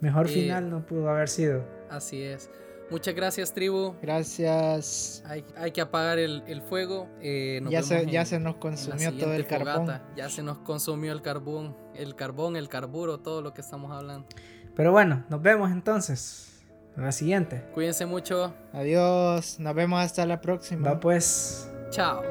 Mejor 0.00 0.26
final 0.26 0.70
no 0.70 0.84
pudo 0.84 1.08
haber 1.08 1.28
sido. 1.28 1.62
Así 1.88 2.20
es. 2.20 2.50
Muchas 2.94 3.16
gracias, 3.16 3.52
tribu. 3.52 3.96
Gracias. 4.00 5.24
Hay, 5.56 5.72
que 5.72 5.80
apagar 5.80 6.20
el, 6.20 6.62
fuego. 6.62 7.08
Eh, 7.20 7.60
ya, 7.68 7.82
se, 7.82 8.06
ya 8.06 8.24
se 8.24 8.38
nos 8.38 8.54
consumió 8.54 9.12
todo 9.12 9.34
el 9.34 9.48
carbón. 9.48 10.00
Ya 10.14 10.30
se 10.30 10.44
nos 10.44 10.58
consumió 10.58 11.10
el 11.10 11.20
carbón, 11.20 11.76
el 11.96 12.14
carbón, 12.14 12.54
el 12.54 12.68
carburo, 12.68 13.18
todo 13.18 13.42
lo 13.42 13.52
que 13.52 13.62
estamos 13.62 13.90
hablando. 13.90 14.28
Pero 14.76 14.92
bueno, 14.92 15.24
nos 15.28 15.42
vemos 15.42 15.72
entonces. 15.72 16.62
En 16.96 17.02
la 17.02 17.10
siguiente. 17.10 17.64
Cuídense 17.74 18.06
mucho. 18.06 18.54
Adiós. 18.72 19.58
Nos 19.58 19.74
vemos 19.74 20.00
hasta 20.00 20.24
la 20.24 20.40
próxima. 20.40 20.92
Va 20.92 21.00
pues. 21.00 21.68
Chao. 21.90 22.22